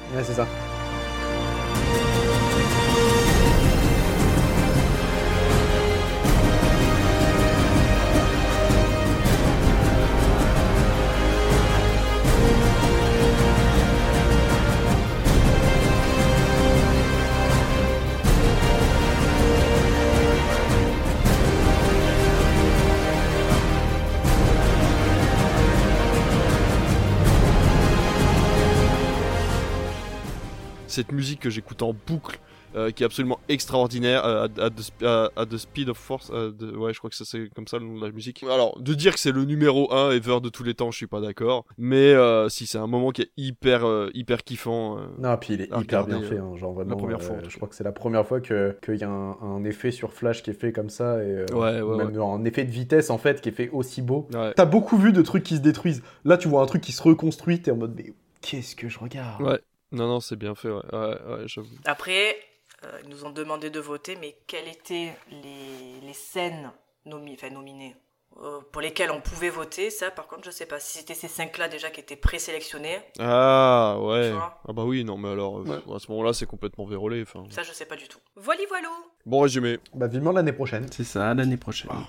Cette 30.91 31.13
musique 31.13 31.41
que 31.41 31.51
j'écoute 31.51 31.83
en 31.83 31.95
boucle. 32.07 32.39
euh, 32.77 32.93
qui 32.93 33.03
est 33.03 33.07
absolument 33.07 33.41
extraordinaire 33.49 34.25
euh, 34.25 34.45
at, 34.47 34.63
at 34.67 34.71
the, 34.71 34.79
sp- 34.81 35.03
at 35.37 35.47
the 35.47 35.57
speed 35.57 35.89
of 35.89 35.99
force 35.99 36.31
euh, 36.33 36.53
de- 36.53 36.71
ouais 36.77 36.93
je 36.95 36.99
crois 37.01 37.11
que 37.11 37.17
ça 37.17 37.25
c'est 37.25 37.49
comme 37.53 37.67
ça 37.67 37.79
le 37.81 37.85
nom 37.85 37.99
de 37.99 38.07
la 38.07 38.13
musique 38.13 38.45
alors 38.45 38.81
de 38.81 38.95
dire 38.95 39.13
que 39.15 39.19
c'est 39.19 39.33
le 39.33 39.45
numéro 39.45 39.93
1 39.93 40.13
ever 40.13 40.39
de 40.41 40.49
tous 40.51 40.63
les 40.63 40.75
temps 40.75 40.93
je 40.93 40.97
suis 40.97 41.09
pas 41.09 41.21
d'accord 41.21 41.65
mais 41.79 42.13
euh, 42.15 42.49
si 42.49 42.67
c'est 42.69 42.79
un 42.79 42.87
moment 42.87 43.11
qui 43.11 43.23
est 43.23 43.33
hyper 43.37 43.83
hyper 44.15 44.45
kiffant 44.45 44.99
Non, 45.19 45.37
puis 45.37 45.55
il 45.55 45.63
est 45.63 45.65
hyper 45.65 46.05
regarder, 46.05 46.13
bien 46.21 46.23
fait. 46.23 46.39
hein, 46.39 46.55
Genre 46.57 46.73
vraiment, 46.73 46.97
première 46.97 47.21
fois, 47.21 47.39
je 47.49 47.57
crois 47.57 47.67
que 47.67 47.75
c'est 47.75 47.83
la 47.83 47.91
première 47.91 48.25
fois 48.25 48.41
que- 48.41 48.77
qu'il 48.85 48.95
y 48.99 49.03
a 49.05 49.11
un, 49.11 49.37
un 49.43 49.65
effet 49.65 49.91
sur 49.91 50.13
Flash 50.13 50.45
qui 50.45 50.51
est 50.51 50.55
fait 50.61 50.71
comme 50.71 50.91
ça. 50.91 51.25
Et, 51.25 51.47
Ouais, 51.53 51.81
ouais, 51.81 51.97
même 52.05 52.21
un 52.21 52.45
effet 52.45 52.63
de 52.65 52.71
vitesse 52.71 53.11
en 53.11 53.19
fait 53.19 53.41
qui 53.41 53.49
est 53.49 53.53
fait 53.53 53.71
aussi 53.71 54.01
beau. 54.01 54.29
ouais. 54.33 54.53
T'as 54.55 54.65
beaucoup 54.67 54.97
vu 54.97 55.13
de 55.13 55.23
trucs 55.23 55.43
qui 55.43 55.57
se 55.57 55.61
détruisent. 55.61 56.05
Là, 56.25 56.37
tu 56.39 56.47
vois 56.47 56.63
un 56.63 56.67
truc 56.67 56.83
qui 56.83 56.93
se 56.93 57.03
reconstruit, 57.03 57.61
t'es 57.61 57.73
en 57.73 57.77
mode, 57.77 57.95
mais 57.97 58.13
qu'est-ce 58.43 58.77
que 58.77 58.89
je 58.89 59.01
regarde? 59.01 59.43
Ouais. 59.43 59.59
Non, 59.93 60.07
non, 60.07 60.21
c'est 60.21 60.37
bien 60.37 60.55
fait, 60.55 60.71
ouais, 60.71 60.83
ouais, 60.93 61.23
ouais 61.23 61.43
j'avoue. 61.49 61.75
Après, 61.85 62.37
euh, 62.85 63.01
ils 63.03 63.09
nous 63.09 63.25
ont 63.25 63.31
demandé 63.31 63.71
de 63.71 63.81
voter, 63.81 64.17
mais 64.17 64.37
quelles 64.47 64.69
étaient 64.69 65.13
les, 65.31 66.01
les 66.07 66.13
scènes 66.13 66.71
nomi- 67.07 67.35
enfin, 67.35 67.51
nominées? 67.51 67.97
Euh, 68.41 68.61
pour 68.71 68.81
lesquelles 68.81 69.11
on 69.11 69.21
pouvait 69.21 69.51
voter 69.51 69.91
Ça, 69.91 70.13
par 70.13 70.29
contre, 70.29 70.45
je 70.45 70.53
sais 70.53 70.65
pas 70.65 70.79
si 70.79 70.99
c'était 70.99 71.15
ces 71.15 71.27
cinq-là 71.27 71.69
déjà 71.69 71.91
qui 71.91 71.99
étaient 72.01 72.15
présélectionnés. 72.15 73.01
Ah, 73.19 73.97
ouais. 74.01 74.33
Ah 74.33 74.73
bah 74.73 74.85
oui, 74.85 75.03
non, 75.03 75.19
mais 75.19 75.31
alors, 75.31 75.59
euh, 75.59 75.63
Ouais. 75.65 75.95
à 75.97 75.99
ce 75.99 76.09
moment-là, 76.13 76.33
c'est 76.33 76.47
complètement 76.47 76.85
vérolé, 76.85 77.23
enfin. 77.23 77.43
Ça, 77.51 77.65
je 77.65 77.73
sais 77.73 77.87
pas 77.87 77.97
du 77.97 78.07
tout. 78.07 78.21
Voilà, 78.37 78.63
voilà. 78.69 78.89
Bon 79.27 79.41
résumé. 79.41 79.79
Bah, 79.95 80.07
vivement 80.07 80.31
l'année 80.31 80.53
prochaine. 80.53 80.87
C'est 80.93 81.03
ça, 81.05 81.35
l'année 81.35 81.57
prochaine. 81.57 81.91
Ah. 81.93 82.05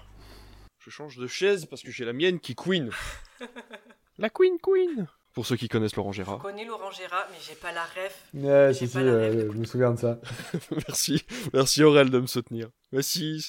Je 0.77 0.91
change 0.91 1.17
de 1.17 1.25
chaise 1.25 1.65
parce 1.65 1.81
que 1.81 1.89
j'ai 1.89 2.05
la 2.05 2.13
mienne 2.13 2.39
qui 2.39 2.53
queen. 2.55 2.91
la 4.19 4.29
queen 4.29 4.57
queen. 4.61 5.07
Pour 5.33 5.45
ceux 5.45 5.55
qui 5.55 5.69
connaissent 5.69 5.95
Laurent 5.95 6.11
Je 6.11 6.17
Gérard. 6.17 6.39
connais 6.39 6.65
Laurent 6.65 6.91
Gérard, 6.91 7.25
mais 7.31 7.37
j'ai 7.47 7.55
pas 7.55 7.71
la 7.71 7.83
ref. 7.83 8.25
Ouais, 8.33 8.73
J'ai 8.73 8.79
si, 8.79 8.87
si, 8.87 8.93
pas 8.93 9.03
la 9.03 9.11
euh, 9.11 9.49
je 9.51 9.57
me 9.57 9.63
souviens 9.65 9.91
de 9.91 9.99
ça. 9.99 10.19
merci, 10.87 11.23
merci 11.53 11.83
Aurel 11.83 12.09
de 12.09 12.19
me 12.19 12.27
soutenir. 12.27 12.69
Mais 12.91 13.01
si, 13.01 13.41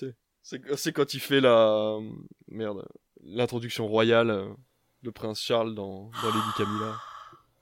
c'est, 0.43 0.93
quand 0.93 1.15
il 1.15 1.21
fait 1.21 1.41
la, 1.41 1.97
merde, 2.49 2.87
l'introduction 3.25 3.87
royale 3.89 4.31
euh, 4.31 4.49
de 5.03 5.11
Prince 5.11 5.41
Charles 5.41 5.75
dans, 5.75 6.11
dans 6.23 6.29
Lady 6.29 6.53
Camilla. 6.57 6.95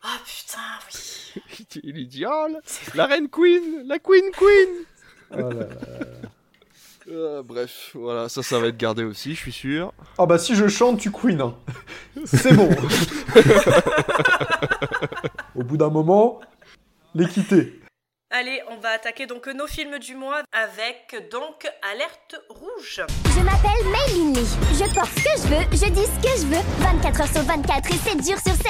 Ah 0.02 0.18
putain, 0.24 0.59
oui. 0.94 1.42
Il 1.61 1.66
dit- 1.66 1.80
il 1.85 1.92
lui 1.94 2.06
dit, 2.06 2.24
oh, 2.26 2.46
la, 2.50 2.59
la 2.94 3.06
reine 3.06 3.28
queen, 3.30 3.85
la 3.87 3.98
queen 4.00 4.30
queen. 4.33 4.85
Oh 5.33 5.37
là 5.37 5.50
là. 5.50 5.66
Euh, 7.09 7.43
bref, 7.43 7.91
voilà, 7.95 8.29
ça, 8.29 8.43
ça 8.43 8.59
va 8.59 8.69
être 8.69 8.77
gardé 8.77 9.05
aussi, 9.05 9.35
je 9.35 9.41
suis 9.41 9.53
sûr. 9.53 9.93
Ah 10.19 10.27
bah 10.27 10.39
si 10.39 10.55
je 10.55 10.69
chante, 10.69 11.01
tu 11.01 11.11
queen. 11.11 11.41
hein. 11.41 11.55
C'est 12.25 12.55
bon. 12.55 12.69
Au 15.55 15.63
bout 15.63 15.77
d'un 15.77 15.91
moment, 15.91 16.41
l'équité. 17.15 17.81
Allez, 18.33 18.62
on 18.71 18.77
va 18.77 18.90
attaquer 18.90 19.27
donc 19.27 19.49
nos 19.49 19.66
films 19.66 19.99
du 19.99 20.14
mois 20.14 20.43
avec 20.53 21.16
donc 21.33 21.69
Alerte 21.93 22.37
Rouge. 22.49 23.03
Je 23.35 23.40
m'appelle 23.40 23.85
Maylin 23.90 24.33
Lee. 24.35 24.47
Je 24.73 24.95
porte 24.95 25.11
ce 25.19 25.25
que 25.25 25.31
je 25.37 25.49
veux, 25.49 25.64
je 25.73 25.90
dis 25.90 26.05
ce 26.05 26.23
que 26.23 26.40
je 26.40 26.47
veux. 26.47 26.62
24 26.79 27.21
heures 27.23 27.27
sur 27.27 27.43
24 27.43 27.90
et 27.90 27.99
7 27.99 28.12
jours 28.25 28.38
sur 28.38 28.55
7. 28.55 28.64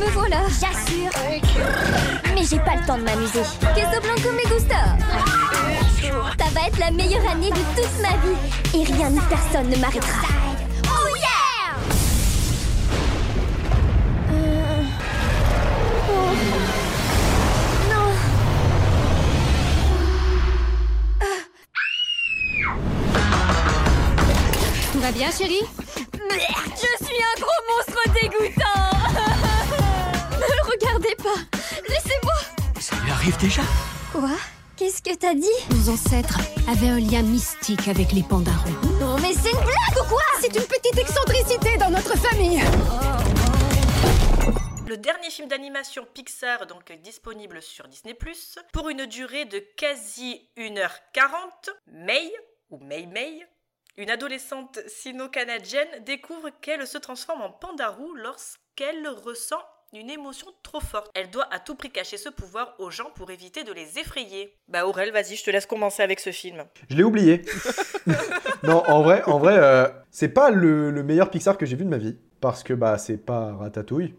Me 0.00 0.10
voilà, 0.12 0.44
j'assure. 0.48 1.12
Mais 2.34 2.42
j'ai 2.42 2.58
pas 2.60 2.76
le 2.76 2.86
temps 2.86 2.96
de 2.96 3.02
m'amuser. 3.02 3.42
Queso 3.74 4.00
Blanco 4.00 4.32
me 4.32 4.48
gusta. 4.48 4.96
Ça 6.38 6.50
va 6.54 6.68
être 6.68 6.78
la 6.78 6.90
meilleure 6.90 7.30
année 7.30 7.50
de 7.50 7.56
toute 7.76 8.00
ma 8.00 8.16
vie. 8.16 8.80
Et 8.80 8.84
rien 8.94 9.10
ni 9.10 9.20
personne 9.28 9.68
ne 9.68 9.76
m'arrêtera. 9.76 10.45
Va 25.06 25.12
bien, 25.12 25.30
chérie 25.30 25.62
Merde, 26.28 26.74
je 26.74 27.04
suis 27.04 27.14
un 27.14 27.40
gros 27.40 27.62
monstre 27.70 28.02
dégoûtant. 28.20 28.90
Ne 30.32 30.38
le 30.38 30.62
regardez 30.70 31.14
pas. 31.22 31.58
Laissez-moi. 31.88 32.34
Ça 32.80 32.96
lui 33.04 33.10
arrive 33.12 33.36
déjà 33.36 33.62
Quoi? 34.10 34.30
Qu'est-ce 34.76 35.00
que 35.02 35.14
t'as 35.14 35.34
dit? 35.34 35.46
Nos 35.70 35.90
ancêtres 35.90 36.40
avaient 36.68 36.88
un 36.88 36.98
lien 36.98 37.22
mystique 37.22 37.86
avec 37.86 38.10
les 38.12 38.24
pandarons. 38.24 38.68
Non 39.00 39.16
mais 39.18 39.32
c'est 39.32 39.50
une 39.52 39.58
blague 39.58 40.04
ou 40.04 40.08
quoi? 40.08 40.22
C'est 40.40 40.54
une 40.56 40.66
petite 40.66 40.98
excentricité 40.98 41.76
dans 41.78 41.90
notre 41.90 42.18
famille. 42.18 42.60
Le 44.88 44.96
dernier 44.96 45.30
film 45.30 45.46
d'animation 45.46 46.04
Pixar, 46.14 46.66
donc 46.66 46.92
disponible 47.02 47.62
sur 47.62 47.86
Disney+, 47.86 48.16
pour 48.72 48.88
une 48.88 49.06
durée 49.06 49.44
de 49.44 49.60
quasi 49.76 50.48
1h40, 50.56 51.70
May, 51.92 52.32
ou 52.70 52.78
May 52.78 53.06
May, 53.06 53.46
une 53.98 54.10
adolescente 54.10 54.78
sino-canadienne 54.86 55.88
découvre 56.04 56.50
qu'elle 56.60 56.86
se 56.86 56.98
transforme 56.98 57.40
en 57.42 57.50
pandarou 57.50 58.14
lorsqu'elle 58.14 59.08
ressent 59.08 59.60
une 59.94 60.10
émotion 60.10 60.48
trop 60.62 60.80
forte. 60.80 61.10
Elle 61.14 61.30
doit 61.30 61.46
à 61.50 61.58
tout 61.58 61.74
prix 61.76 61.90
cacher 61.90 62.16
ce 62.18 62.28
pouvoir 62.28 62.74
aux 62.78 62.90
gens 62.90 63.10
pour 63.14 63.30
éviter 63.30 63.64
de 63.64 63.72
les 63.72 63.98
effrayer. 63.98 64.52
Bah 64.68 64.86
Aurel, 64.86 65.12
vas-y, 65.12 65.36
je 65.36 65.44
te 65.44 65.50
laisse 65.50 65.64
commencer 65.64 66.02
avec 66.02 66.20
ce 66.20 66.30
film. 66.32 66.64
Je 66.90 66.96
l'ai 66.96 67.04
oublié. 67.04 67.42
non, 68.64 68.82
en 68.86 69.02
vrai, 69.02 69.22
en 69.26 69.38
vrai, 69.38 69.56
euh, 69.56 69.88
c'est 70.10 70.28
pas 70.28 70.50
le, 70.50 70.90
le 70.90 71.02
meilleur 71.02 71.30
Pixar 71.30 71.56
que 71.56 71.64
j'ai 71.66 71.76
vu 71.76 71.84
de 71.84 71.90
ma 71.90 71.98
vie 71.98 72.16
parce 72.40 72.62
que 72.62 72.74
bah 72.74 72.98
c'est 72.98 73.16
pas 73.16 73.54
Ratatouille 73.54 74.14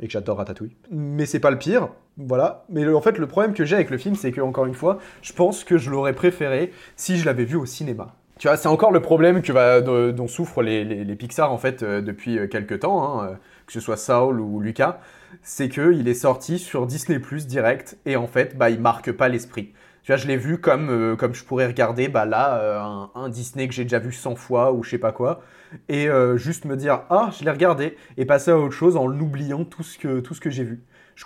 et 0.00 0.06
que 0.06 0.12
j'adore 0.12 0.38
Ratatouille. 0.38 0.76
Mais 0.90 1.26
c'est 1.26 1.40
pas 1.40 1.50
le 1.50 1.58
pire, 1.58 1.88
voilà. 2.16 2.64
Mais 2.70 2.84
le- 2.84 2.96
en 2.96 3.00
fait, 3.02 3.18
le 3.18 3.26
problème 3.26 3.52
que 3.52 3.64
j'ai 3.64 3.74
avec 3.74 3.90
le 3.90 3.98
film, 3.98 4.14
c'est 4.14 4.32
que 4.32 4.40
encore 4.40 4.66
une 4.66 4.74
fois, 4.74 4.98
je 5.22 5.32
pense 5.32 5.64
que 5.64 5.76
je 5.76 5.90
l'aurais 5.90 6.14
préféré 6.14 6.72
si 6.96 7.18
je 7.18 7.26
l'avais 7.26 7.44
vu 7.44 7.56
au 7.56 7.66
cinéma. 7.66 8.14
Tu 8.38 8.46
vois, 8.46 8.56
c'est 8.56 8.68
encore 8.68 8.92
le 8.92 9.00
problème 9.02 9.42
que 9.42 9.52
va, 9.52 9.80
dont 9.80 10.28
souffrent 10.28 10.62
les, 10.62 10.84
les- 10.84 11.16
Pixar 11.16 11.52
en 11.52 11.58
fait 11.58 11.82
euh, 11.82 12.00
depuis 12.00 12.38
euh, 12.38 12.46
quelques 12.46 12.80
temps, 12.80 13.20
hein, 13.20 13.28
euh, 13.32 13.34
que 13.66 13.72
ce 13.72 13.80
soit 13.80 13.96
Saul 13.96 14.40
ou 14.40 14.60
Lucas, 14.60 15.00
c'est 15.42 15.68
que 15.68 15.92
il 15.92 16.06
est 16.08 16.14
sorti 16.14 16.58
sur 16.58 16.86
Disney 16.86 17.18
Plus 17.18 17.46
direct 17.48 17.98
et 18.06 18.16
en 18.16 18.28
fait, 18.28 18.56
bah 18.56 18.70
il 18.70 18.80
marque 18.80 19.10
pas 19.12 19.28
l'esprit. 19.28 19.72
Tu 20.04 20.12
vois, 20.12 20.16
je 20.16 20.26
l'ai 20.28 20.36
vu 20.36 20.58
comme 20.60 21.16
comme 21.18 21.34
je 21.34 21.44
pourrais 21.44 21.66
regarder 21.66 22.08
bah 22.08 22.24
là 22.24 23.10
un, 23.14 23.28
Disney 23.28 23.66
que 23.68 23.74
j'ai 23.74 23.82
déjà 23.82 23.98
vu 23.98 24.12
100 24.12 24.36
fois 24.36 24.72
ou 24.72 24.82
je 24.82 24.90
sais 24.90 24.98
pas 24.98 25.12
quoi 25.12 25.42
et 25.90 26.08
juste 26.36 26.64
me 26.64 26.76
dire 26.76 27.02
ah 27.10 27.28
je 27.38 27.44
l'ai 27.44 27.50
regardé 27.50 27.94
et 28.16 28.24
passer 28.24 28.50
à 28.52 28.56
autre 28.58 28.72
chose 28.74 28.96
en 28.96 29.06
l'oubliant 29.06 29.64
tout 29.64 29.82
ce 29.82 29.98
que 29.98 30.20
tout 30.20 30.32
ce 30.34 30.40
que 30.40 30.48
j'ai 30.50 30.64
vu. 30.64 30.82
Je, 31.16 31.24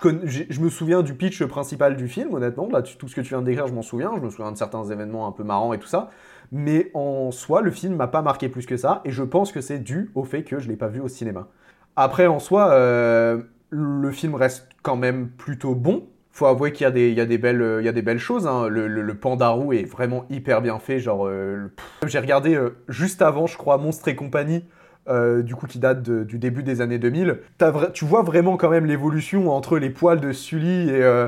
je 0.49 0.59
me 0.59 0.69
souviens 0.69 1.01
du 1.03 1.13
pitch 1.13 1.43
principal 1.45 1.95
du 1.95 2.07
film, 2.07 2.33
honnêtement. 2.33 2.67
Là, 2.71 2.81
tout 2.81 3.07
ce 3.07 3.15
que 3.15 3.21
tu 3.21 3.29
viens 3.29 3.41
de 3.41 3.45
décrire, 3.45 3.67
je 3.67 3.73
m'en 3.73 3.83
souviens. 3.83 4.11
Je 4.17 4.21
me 4.21 4.29
souviens 4.31 4.51
de 4.51 4.57
certains 4.57 4.83
événements 4.85 5.27
un 5.27 5.31
peu 5.31 5.43
marrants 5.43 5.71
et 5.71 5.77
tout 5.79 5.87
ça. 5.87 6.09
Mais 6.55 6.91
en 6.93 7.31
soi, 7.31 7.61
le 7.63 7.71
film 7.71 7.95
m'a 7.95 8.07
pas 8.07 8.21
marqué 8.21 8.47
plus 8.47 8.67
que 8.67 8.77
ça. 8.77 9.01
Et 9.05 9.11
je 9.11 9.23
pense 9.23 9.51
que 9.51 9.59
c'est 9.59 9.79
dû 9.79 10.11
au 10.13 10.23
fait 10.23 10.43
que 10.43 10.59
je 10.59 10.69
l'ai 10.69 10.75
pas 10.75 10.87
vu 10.87 11.01
au 11.01 11.07
cinéma. 11.07 11.47
Après, 11.95 12.27
en 12.27 12.37
soi, 12.37 12.71
euh, 12.73 13.41
le 13.71 14.11
film 14.11 14.35
reste 14.35 14.69
quand 14.83 14.95
même 14.95 15.29
plutôt 15.29 15.73
bon. 15.73 16.07
Faut 16.31 16.45
avouer 16.45 16.71
qu'il 16.71 16.83
y 16.83 16.87
a 16.87 16.91
des, 17.25 17.37
belles, 17.39 18.19
choses. 18.19 18.45
hein. 18.45 18.67
Le, 18.67 18.87
le, 18.87 19.15
Pandarou 19.15 19.73
est 19.73 19.83
vraiment 19.83 20.25
hyper 20.29 20.61
bien 20.61 20.77
fait. 20.77 20.99
Genre, 20.99 21.25
euh, 21.25 21.71
j'ai 22.05 22.19
regardé 22.19 22.53
euh, 22.53 22.77
juste 22.87 23.23
avant, 23.23 23.47
je 23.47 23.57
crois, 23.57 23.79
Monstre 23.79 24.07
et 24.07 24.15
compagnie. 24.15 24.63
Euh, 25.09 25.41
du 25.41 25.55
coup, 25.55 25.67
qui 25.67 25.79
date 25.79 26.01
du 26.01 26.39
début 26.39 26.63
des 26.63 26.81
années 26.81 26.99
2000. 26.99 27.39
T'as 27.57 27.71
vra- 27.71 27.91
tu 27.91 28.05
vois 28.05 28.21
vraiment 28.21 28.57
quand 28.57 28.69
même 28.69 28.85
l'évolution 28.85 29.51
entre 29.51 29.77
les 29.77 29.89
poils 29.89 30.19
de 30.19 30.31
Sully 30.31 30.89
et, 30.89 31.03
euh, 31.03 31.27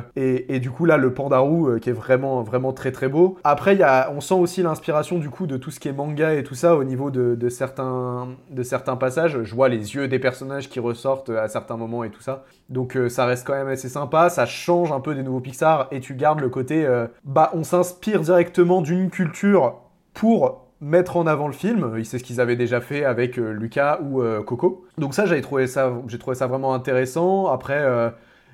du 0.59 0.69
coup 0.71 0.85
là 0.85 0.97
le 0.97 1.13
Pandarou 1.13 1.67
euh, 1.67 1.79
qui 1.79 1.89
est 1.89 1.93
vraiment 1.93 2.41
vraiment 2.41 2.73
très 2.73 2.91
très 2.91 3.07
beau. 3.09 3.38
Après, 3.43 3.77
on 4.15 4.21
sent 4.21 4.33
aussi 4.35 4.61
l'inspiration 4.61 5.17
du 5.19 5.29
coup 5.29 5.47
de 5.47 5.57
tout 5.57 5.71
ce 5.71 5.79
qui 5.79 5.88
est 5.89 5.93
manga 5.93 6.33
et 6.33 6.43
tout 6.43 6.55
ça 6.55 6.75
au 6.75 6.83
niveau 6.83 7.11
de, 7.11 7.35
de 7.35 7.49
certains 7.49 8.27
de 8.49 8.63
certains 8.63 8.95
passages. 8.95 9.43
Je 9.43 9.55
vois 9.55 9.69
les 9.69 9.95
yeux 9.95 10.07
des 10.07 10.19
personnages 10.19 10.69
qui 10.69 10.79
ressortent 10.79 11.29
à 11.29 11.47
certains 11.47 11.77
moments 11.77 12.03
et 12.03 12.09
tout 12.09 12.21
ça. 12.21 12.43
Donc 12.69 12.97
ça 13.09 13.25
reste 13.25 13.45
quand 13.45 13.53
même 13.53 13.67
assez 13.67 13.89
sympa, 13.89 14.29
ça 14.29 14.45
change 14.45 14.91
un 14.91 14.99
peu 14.99 15.15
des 15.15 15.23
nouveaux 15.23 15.39
Pixar 15.41 15.88
et 15.91 15.99
tu 15.99 16.15
gardes 16.15 16.39
le 16.39 16.49
côté 16.49 16.88
bah 17.23 17.51
on 17.53 17.63
s'inspire 17.63 18.21
directement 18.21 18.81
d'une 18.81 19.09
culture 19.09 19.75
pour 20.13 20.64
mettre 20.81 21.17
en 21.17 21.27
avant 21.27 21.47
le 21.47 21.53
film. 21.53 22.03
C'est 22.03 22.19
ce 22.19 22.23
qu'ils 22.23 22.41
avaient 22.41 22.55
déjà 22.55 22.81
fait 22.81 23.05
avec 23.05 23.38
euh, 23.38 23.51
Lucas 23.51 23.99
ou 24.01 24.21
euh, 24.21 24.43
Coco. 24.43 24.85
Donc 24.97 25.13
ça 25.13 25.25
j'avais 25.25 25.41
trouvé 25.41 25.67
ça 25.67 25.93
j'ai 26.07 26.19
trouvé 26.19 26.35
ça 26.35 26.47
vraiment 26.47 26.73
intéressant. 26.73 27.47
Après 27.47 27.79
euh, 27.79 28.09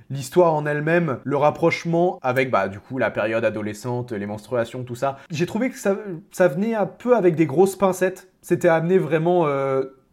L'histoire 0.10 0.54
en 0.54 0.66
elle-même, 0.66 1.20
le 1.24 1.38
rapprochement 1.38 2.20
avec 2.22 2.52
bah 2.52 2.68
du 2.68 2.82
coup 2.82 2.98
la 2.98 3.12
période 3.12 3.46
adolescente, 3.46 4.12
les 4.12 4.26
menstruations, 4.26 4.84
tout 4.84 4.96
ça. 4.96 5.20
J'ai 5.30 5.46
trouvé 5.46 5.70
que 5.70 5.78
ça, 5.78 5.96
ça 6.32 6.50
venait 6.50 6.76
un 6.76 6.86
peu 6.86 7.16
avec 7.16 7.36
des 7.36 7.46
grosses 7.46 7.78
pincettes. 7.78 8.28
C'était 8.42 8.68
amené 8.68 8.98
vraiment 8.98 9.48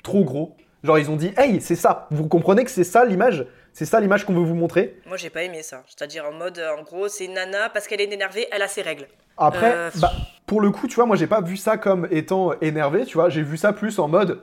trop 0.04 0.22
gros. 0.22 0.54
Genre 0.84 1.00
ils 1.00 1.10
ont 1.10 1.16
dit 1.16 1.32
hey 1.36 1.60
c'est 1.60 1.74
ça. 1.74 2.06
Vous 2.12 2.28
comprenez 2.28 2.62
que 2.62 2.70
c'est 2.70 2.84
ça 2.84 3.04
l'image? 3.04 3.44
C'est 3.78 3.84
ça 3.84 4.00
l'image 4.00 4.26
qu'on 4.26 4.34
veut 4.34 4.42
vous 4.42 4.56
montrer 4.56 4.96
Moi, 5.06 5.16
j'ai 5.16 5.30
pas 5.30 5.44
aimé 5.44 5.62
ça. 5.62 5.84
C'est-à-dire 5.86 6.24
en 6.24 6.32
mode, 6.32 6.58
euh, 6.58 6.76
en 6.76 6.82
gros, 6.82 7.06
c'est 7.06 7.28
nana 7.28 7.70
parce 7.72 7.86
qu'elle 7.86 8.00
est 8.00 8.12
énervée, 8.12 8.48
elle 8.50 8.62
a 8.62 8.66
ses 8.66 8.82
règles. 8.82 9.06
Après, 9.36 9.72
Euh, 9.72 9.90
bah, 10.00 10.10
pour 10.46 10.60
le 10.60 10.72
coup, 10.72 10.88
tu 10.88 10.96
vois, 10.96 11.06
moi 11.06 11.14
j'ai 11.14 11.28
pas 11.28 11.40
vu 11.40 11.56
ça 11.56 11.76
comme 11.76 12.08
étant 12.10 12.58
énervé, 12.60 13.04
tu 13.04 13.16
vois, 13.16 13.28
j'ai 13.28 13.42
vu 13.42 13.56
ça 13.56 13.72
plus 13.72 14.00
en 14.00 14.08
mode. 14.08 14.42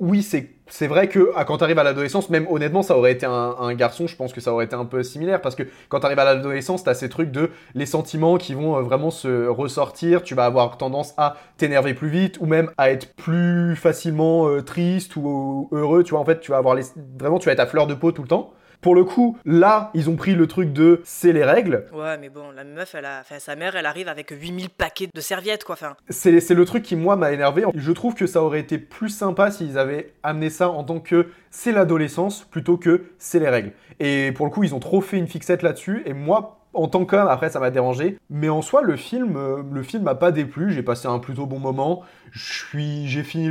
Oui, 0.00 0.24
c'est 0.24 0.50
c'est 0.68 0.88
vrai 0.88 1.08
que 1.08 1.30
ah, 1.36 1.44
quand 1.44 1.58
t'arrives 1.58 1.78
à 1.78 1.84
l'adolescence, 1.84 2.28
même 2.28 2.46
honnêtement, 2.50 2.82
ça 2.82 2.98
aurait 2.98 3.12
été 3.12 3.24
un, 3.24 3.54
un 3.58 3.72
garçon, 3.74 4.08
je 4.08 4.16
pense 4.16 4.32
que 4.32 4.40
ça 4.40 4.52
aurait 4.52 4.64
été 4.64 4.74
un 4.74 4.84
peu 4.84 5.02
similaire 5.04 5.40
parce 5.40 5.54
que 5.54 5.62
quand 5.88 6.00
t'arrives 6.00 6.18
à 6.18 6.24
l'adolescence, 6.24 6.82
t'as 6.82 6.92
ces 6.94 7.08
trucs 7.08 7.30
de 7.30 7.50
les 7.74 7.86
sentiments 7.86 8.36
qui 8.36 8.52
vont 8.54 8.76
euh, 8.76 8.82
vraiment 8.82 9.10
se 9.12 9.46
ressortir. 9.46 10.22
Tu 10.24 10.34
vas 10.34 10.44
avoir 10.44 10.76
tendance 10.76 11.14
à 11.16 11.36
t'énerver 11.56 11.94
plus 11.94 12.08
vite 12.08 12.38
ou 12.40 12.46
même 12.46 12.72
à 12.78 12.90
être 12.90 13.14
plus 13.14 13.76
facilement 13.76 14.48
euh, 14.48 14.60
triste 14.60 15.14
ou 15.16 15.68
heureux. 15.72 16.02
Tu 16.02 16.10
vois, 16.10 16.20
en 16.20 16.24
fait, 16.24 16.40
tu 16.40 16.50
vas 16.50 16.58
avoir 16.58 16.74
les... 16.74 16.82
vraiment, 17.18 17.38
tu 17.38 17.46
vas 17.46 17.52
être 17.52 17.60
à 17.60 17.66
fleur 17.66 17.86
de 17.86 17.94
peau 17.94 18.10
tout 18.10 18.22
le 18.22 18.28
temps. 18.28 18.52
Pour 18.80 18.94
le 18.94 19.04
coup, 19.04 19.36
là, 19.44 19.90
ils 19.94 20.08
ont 20.10 20.16
pris 20.16 20.34
le 20.34 20.46
truc 20.46 20.72
de 20.72 21.00
c'est 21.04 21.32
les 21.32 21.44
règles. 21.44 21.84
Ouais, 21.92 22.18
mais 22.18 22.28
bon, 22.28 22.50
la 22.50 22.64
meuf, 22.64 22.94
elle 22.94 23.04
a, 23.04 23.20
enfin, 23.20 23.38
sa 23.38 23.56
mère, 23.56 23.76
elle 23.76 23.86
arrive 23.86 24.08
avec 24.08 24.30
8000 24.30 24.70
paquets 24.70 25.08
de 25.12 25.20
serviettes, 25.20 25.64
quoi. 25.64 25.74
Enfin, 25.74 25.96
C'est 26.08 26.40
c'est 26.40 26.54
le 26.54 26.64
truc 26.64 26.82
qui, 26.82 26.96
moi, 26.96 27.16
m'a 27.16 27.32
énervé. 27.32 27.64
Je 27.74 27.92
trouve 27.92 28.14
que 28.14 28.26
ça 28.26 28.42
aurait 28.42 28.60
été 28.60 28.78
plus 28.78 29.08
sympa 29.10 29.50
s'ils 29.50 29.78
avaient 29.78 30.12
amené 30.22 30.50
ça 30.50 30.68
en 30.70 30.84
tant 30.84 31.00
que 31.00 31.28
c'est 31.50 31.72
l'adolescence 31.72 32.44
plutôt 32.44 32.76
que 32.76 33.04
c'est 33.18 33.38
les 33.38 33.48
règles. 33.48 33.72
Et 34.00 34.32
pour 34.32 34.46
le 34.46 34.52
coup, 34.52 34.62
ils 34.64 34.74
ont 34.74 34.80
trop 34.80 35.00
fait 35.00 35.16
une 35.16 35.26
fixette 35.28 35.62
là-dessus. 35.62 36.02
Et 36.06 36.12
moi, 36.12 36.65
en 36.76 36.88
tant 36.88 37.04
qu'homme, 37.04 37.28
après, 37.28 37.50
ça 37.50 37.58
m'a 37.58 37.70
dérangé. 37.70 38.18
Mais 38.30 38.48
en 38.48 38.62
soi, 38.62 38.82
le 38.82 38.96
film, 38.96 39.36
euh, 39.36 39.62
le 39.70 39.82
film 39.82 40.04
m'a 40.04 40.14
pas 40.14 40.30
déplu. 40.30 40.72
J'ai 40.72 40.82
passé 40.82 41.08
un 41.08 41.18
plutôt 41.18 41.46
bon 41.46 41.58
moment. 41.58 42.02
J'ai 42.32 43.22
fini 43.22 43.48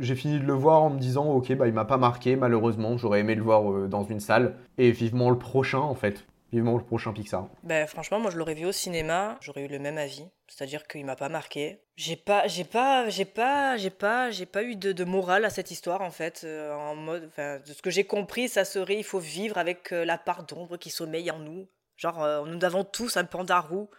fini 0.00 0.38
de 0.38 0.44
le 0.44 0.52
voir 0.52 0.82
en 0.82 0.90
me 0.90 0.98
disant, 0.98 1.26
ok, 1.26 1.54
bah, 1.54 1.66
il 1.66 1.74
m'a 1.74 1.84
pas 1.84 1.96
marqué. 1.96 2.36
Malheureusement, 2.36 2.96
j'aurais 2.96 3.20
aimé 3.20 3.34
le 3.34 3.42
voir 3.42 3.70
euh, 3.70 3.88
dans 3.88 4.04
une 4.04 4.20
salle. 4.20 4.54
Et 4.78 4.90
vivement 4.90 5.30
le 5.30 5.38
prochain, 5.38 5.78
en 5.78 5.94
fait. 5.94 6.24
Vivement 6.50 6.78
le 6.78 6.82
prochain 6.82 7.12
Pixar. 7.12 7.46
ben, 7.62 7.86
franchement, 7.86 8.20
moi, 8.20 8.30
je 8.30 8.38
l'aurais 8.38 8.54
vu 8.54 8.64
au 8.64 8.72
cinéma, 8.72 9.36
j'aurais 9.42 9.64
eu 9.64 9.68
le 9.68 9.78
même 9.78 9.98
avis. 9.98 10.24
C'est-à-dire 10.46 10.86
qu'il 10.86 11.04
m'a 11.04 11.14
pas 11.14 11.28
marqué. 11.28 11.82
J'ai 11.96 12.16
pas, 12.16 12.46
j'ai 12.46 12.64
pas, 12.64 13.10
j'ai 13.10 13.26
pas, 13.26 13.76
j'ai 13.76 13.90
pas, 13.90 14.30
j'ai 14.30 14.46
pas 14.46 14.62
eu 14.62 14.74
de, 14.74 15.04
morale 15.04 15.44
à 15.44 15.50
cette 15.50 15.70
histoire, 15.70 16.00
en 16.00 16.10
fait. 16.10 16.42
euh, 16.44 16.74
en 16.74 16.94
mode, 16.94 17.28
de 17.36 17.72
ce 17.72 17.82
que 17.82 17.90
j'ai 17.90 18.04
compris, 18.04 18.48
ça 18.48 18.64
serait, 18.64 18.96
il 18.96 19.04
faut 19.04 19.18
vivre 19.18 19.58
avec 19.58 19.90
la 19.90 20.16
part 20.16 20.44
d'ombre 20.44 20.78
qui 20.78 20.88
sommeille 20.88 21.30
en 21.30 21.38
nous. 21.38 21.66
Genre, 21.98 22.22
euh, 22.22 22.46
nous 22.46 22.64
avons 22.64 22.84
tous 22.84 23.16
un 23.16 23.24
pandarou. 23.24 23.90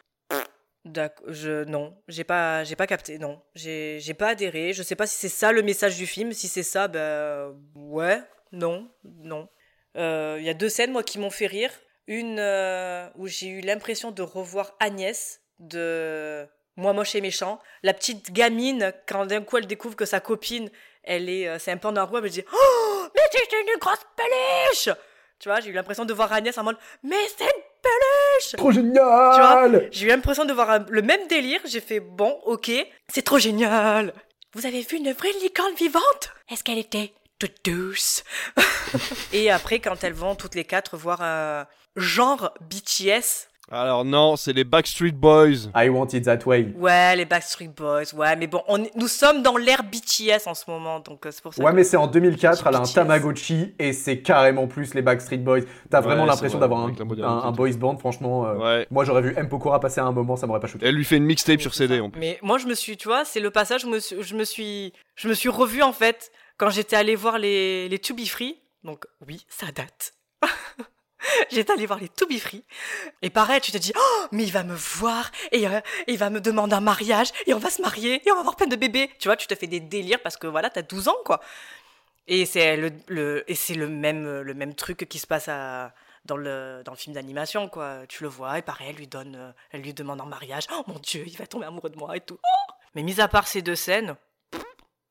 D'accord, 0.86 1.26
je 1.28 1.66
non, 1.66 2.02
j'ai 2.08 2.24
pas, 2.24 2.64
j'ai 2.64 2.78
pas 2.78 2.88
capté, 2.88 3.20
non, 3.20 3.42
j'ai, 3.54 4.00
pas 4.18 4.30
adhéré. 4.30 4.72
Je 4.72 4.82
sais 4.82 4.96
pas 4.96 5.06
si 5.06 5.18
c'est 5.18 5.30
ça 5.30 5.52
le 5.52 5.62
message 5.62 5.98
du 5.98 6.08
film. 6.08 6.32
Si 6.32 6.48
c'est 6.48 6.64
ça, 6.64 6.88
ben 6.88 7.54
ouais, 7.76 8.22
non, 8.54 8.90
non. 9.04 9.50
Euh, 9.98 10.38
Il 10.40 10.46
y 10.46 10.50
a 10.50 10.54
deux 10.54 10.70
scènes 10.70 10.94
moi 10.94 11.04
qui 11.04 11.20
m'ont 11.20 11.30
fait 11.30 11.48
rire. 11.48 11.72
Une 12.08 12.40
euh, 12.40 13.08
où 13.16 13.28
j'ai 13.28 13.50
eu 13.50 13.60
l'impression 13.60 14.12
de 14.12 14.22
revoir 14.22 14.74
Agnès 14.80 15.42
de 15.60 16.48
Moi 16.78 16.94
moche 16.94 17.14
et 17.16 17.22
méchant. 17.22 17.60
La 17.84 17.94
petite 17.94 18.32
gamine 18.32 18.94
quand 19.06 19.26
d'un 19.26 19.44
coup 19.44 19.58
elle 19.58 19.68
découvre 19.68 19.98
que 19.98 20.06
sa 20.06 20.22
copine, 20.22 20.72
elle 21.04 21.30
est, 21.30 21.60
c'est 21.60 21.72
un 21.72 21.78
pandarou, 21.78 22.18
elle 22.18 22.24
me 22.24 22.30
dit 22.30 22.46
oh 22.52 23.08
mais 23.14 23.22
c'est 23.32 23.52
une 23.52 23.80
grosse 23.80 24.06
peluche. 24.16 24.96
Tu 25.40 25.48
vois, 25.48 25.62
j'ai 25.62 25.70
eu 25.70 25.74
l'impression 25.74 26.04
de 26.04 26.14
voir 26.14 26.34
Agnès 26.34 26.58
en 26.58 26.64
mode 26.64 26.78
mais 27.02 27.16
c'est 27.38 27.46
une 27.46 27.64
peluche. 27.82 28.52
Trop 28.58 28.72
génial! 28.72 29.88
J'ai 29.92 30.06
eu 30.06 30.10
l'impression 30.10 30.44
de 30.46 30.52
voir 30.54 30.80
le 30.88 31.02
même 31.02 31.28
délire. 31.28 31.62
J'ai 31.66 31.80
fait 31.80 32.02
bon, 32.02 32.38
ok, 32.46 32.70
c'est 33.08 33.22
trop 33.22 33.40
génial. 33.40 34.14
Vous 34.54 34.66
avez 34.66 34.82
vu 34.82 34.98
une 34.98 35.14
vraie 35.14 35.32
licorne 35.42 35.74
vivante? 35.76 36.34
Est-ce 36.52 36.64
qu'elle 36.64 36.78
était 36.78 37.14
toute 37.40 37.56
douce? 37.64 38.24
Et 39.34 39.50
après, 39.50 39.80
quand 39.80 40.04
elles 40.04 40.14
vont 40.14 40.36
toutes 40.36 40.56
les 40.56 40.66
quatre 40.66 40.98
voir 40.98 41.22
un 41.22 41.68
genre 41.96 42.54
BTS, 42.62 43.48
Alors 43.72 44.04
non, 44.04 44.36
c'est 44.36 44.52
les 44.54 44.64
Backstreet 44.64 45.12
Boys. 45.12 45.70
I 45.76 45.90
want 45.90 46.08
it 46.14 46.26
that 46.26 46.40
way. 46.46 46.74
ouais, 46.76 47.16
les 47.16 47.26
Backstreet 47.26 47.68
Boys, 47.68 48.14
ouais, 48.16 48.36
mais 48.36 48.48
bon, 48.48 48.64
on 48.68 48.84
est- 48.84 48.96
nous 48.96 49.08
sommes 49.08 49.44
dans 49.44 49.58
l'ère 49.58 49.84
BTS 49.84 50.48
en 50.48 50.56
ce 50.56 50.64
moment, 50.70 51.00
donc 51.02 51.26
euh, 51.26 51.30
c'est 51.32 51.44
pour 51.44 51.54
ça. 51.54 51.62
Ouais, 51.64 51.70
que- 51.72 51.76
mais 51.76 51.84
c'est 51.84 51.98
en 51.98 52.08
2004, 52.08 52.66
elle 52.68 52.76
a 52.76 52.80
un. 52.80 52.84
Tamagotchi 52.84 53.76
et 53.78 53.94
c'est 53.94 54.22
carrément 54.22 54.68
plus 54.68 54.94
les 54.94 55.02
Backstreet 55.02 55.38
Boys. 55.38 55.62
T'as 55.90 56.02
vraiment 56.02 56.26
l'impression 56.26 56.58
d'avoir 56.60 56.82
un, 56.86 57.52
boys 57.52 57.74
band, 57.78 57.98
franchement. 57.98 58.48
euh, 58.48 58.56
Ouais. 58.56 58.88
Moi, 58.92 59.06
j'aurais 59.06 59.22
vu 59.22 59.34
M. 59.38 59.48
Pokora 59.48 59.80
passer 59.80 60.02
à 60.02 60.06
un 60.06 60.12
moment, 60.12 60.36
ça 60.36 60.48
m'aurait 60.48 60.60
pas 60.60 60.68
shooté. 60.68 60.88
Elle 60.88 60.96
lui 60.96 61.06
fait 61.06 61.18
une 61.18 61.26
mixtape 61.26 61.58
Oui, 61.58 61.62
sur 61.62 61.74
CD 61.76 62.00
en 62.00 62.10
plus. 62.10 62.20
Mais 62.20 62.40
moi, 62.42 62.58
je 62.58 62.66
me 62.66 62.74
suis, 62.74 62.98
tu 62.98 63.08
vois, 63.08 63.24
c'est 63.26 63.40
le 63.40 63.52
passage 63.52 63.86
où 63.86 63.90
je 63.90 63.94
me 63.94 64.00
suis, 64.00 64.24
je 64.24 64.36
me 64.36 64.44
suis, 64.44 64.94
je 65.16 65.28
me 65.30 65.34
suis 65.34 65.50
revu 65.50 65.82
en 65.84 65.94
fait 65.94 66.32
quand 66.58 66.70
j'étais 66.72 66.96
allé 66.96 67.16
voir 67.16 67.38
les, 67.38 67.88
les 67.88 68.00
To 68.00 68.14
Be 68.16 68.26
Free. 68.26 68.58
Donc 68.84 69.06
oui, 69.28 69.46
ça 69.50 69.68
date. 69.68 70.14
J'étais 71.52 71.72
allé 71.72 71.86
voir 71.86 72.00
les 72.00 72.10
To 72.10 72.26
Be 72.28 72.38
Free. 72.38 72.64
Et 73.22 73.30
pareil, 73.30 73.62
tu 73.62 73.72
te 73.72 73.78
dis, 73.78 73.94
oh, 73.96 74.26
mais 74.32 74.44
il 74.44 74.52
va 74.52 74.64
me 74.64 74.76
voir 74.76 75.32
et 75.52 75.68
euh, 75.68 75.82
il 76.08 76.18
va 76.18 76.30
me 76.30 76.40
demander 76.40 76.76
un 76.76 76.82
mariage 76.82 77.32
et 77.46 77.54
on 77.54 77.60
va 77.60 77.70
se 77.70 77.82
marier 77.82 78.22
et 78.26 78.32
on 78.32 78.36
va 78.36 78.42
avoir 78.42 78.56
plein 78.56 78.68
de 78.68 78.76
bébés. 78.76 79.10
Tu 79.20 79.28
vois, 79.28 79.38
tu 79.38 79.48
te 79.48 79.56
fais 79.56 79.68
des 79.68 79.80
délires 79.80 80.22
parce 80.22 80.38
que 80.38 80.48
voilà, 80.48 80.70
t'as 80.70 80.82
12 80.82 81.08
ans 81.08 81.18
quoi. 81.26 81.42
Et 82.28 82.46
c'est 82.46 82.78
le, 82.78 83.44
et 83.50 83.56
c'est 83.56 83.74
le 83.74 83.88
même 83.88 84.42
le 84.42 84.54
même 84.54 84.76
truc 84.76 85.08
qui 85.10 85.18
se 85.18 85.26
passe 85.26 85.50
dans 86.26 86.38
le 86.38 86.84
dans 86.86 86.92
le 86.92 86.98
film 86.98 87.16
d'animation 87.16 87.70
quoi. 87.70 88.06
Tu 88.08 88.24
le 88.24 88.30
vois 88.30 88.60
et 88.60 88.62
pareil, 88.62 88.88
elle 88.90 88.96
lui 88.96 89.08
donne 89.08 89.36
euh, 89.36 89.52
elle 89.72 89.82
lui 89.82 89.94
demande 89.94 90.22
en 90.22 90.26
mariage. 90.26 90.66
Oh 90.72 90.84
mon 90.88 91.00
dieu, 91.00 91.24
il 91.26 91.38
va 91.38 91.48
tomber 91.48 91.66
amoureux 91.66 91.90
de 91.90 91.98
moi 91.98 92.16
et 92.16 92.22
tout. 92.22 92.38
Oh 92.42 92.74
Mais 92.96 93.04
mis 93.04 93.20
à 93.20 93.28
part 93.28 93.48
ces 93.48 93.62
deux 93.62 93.76
scènes, 93.76 94.16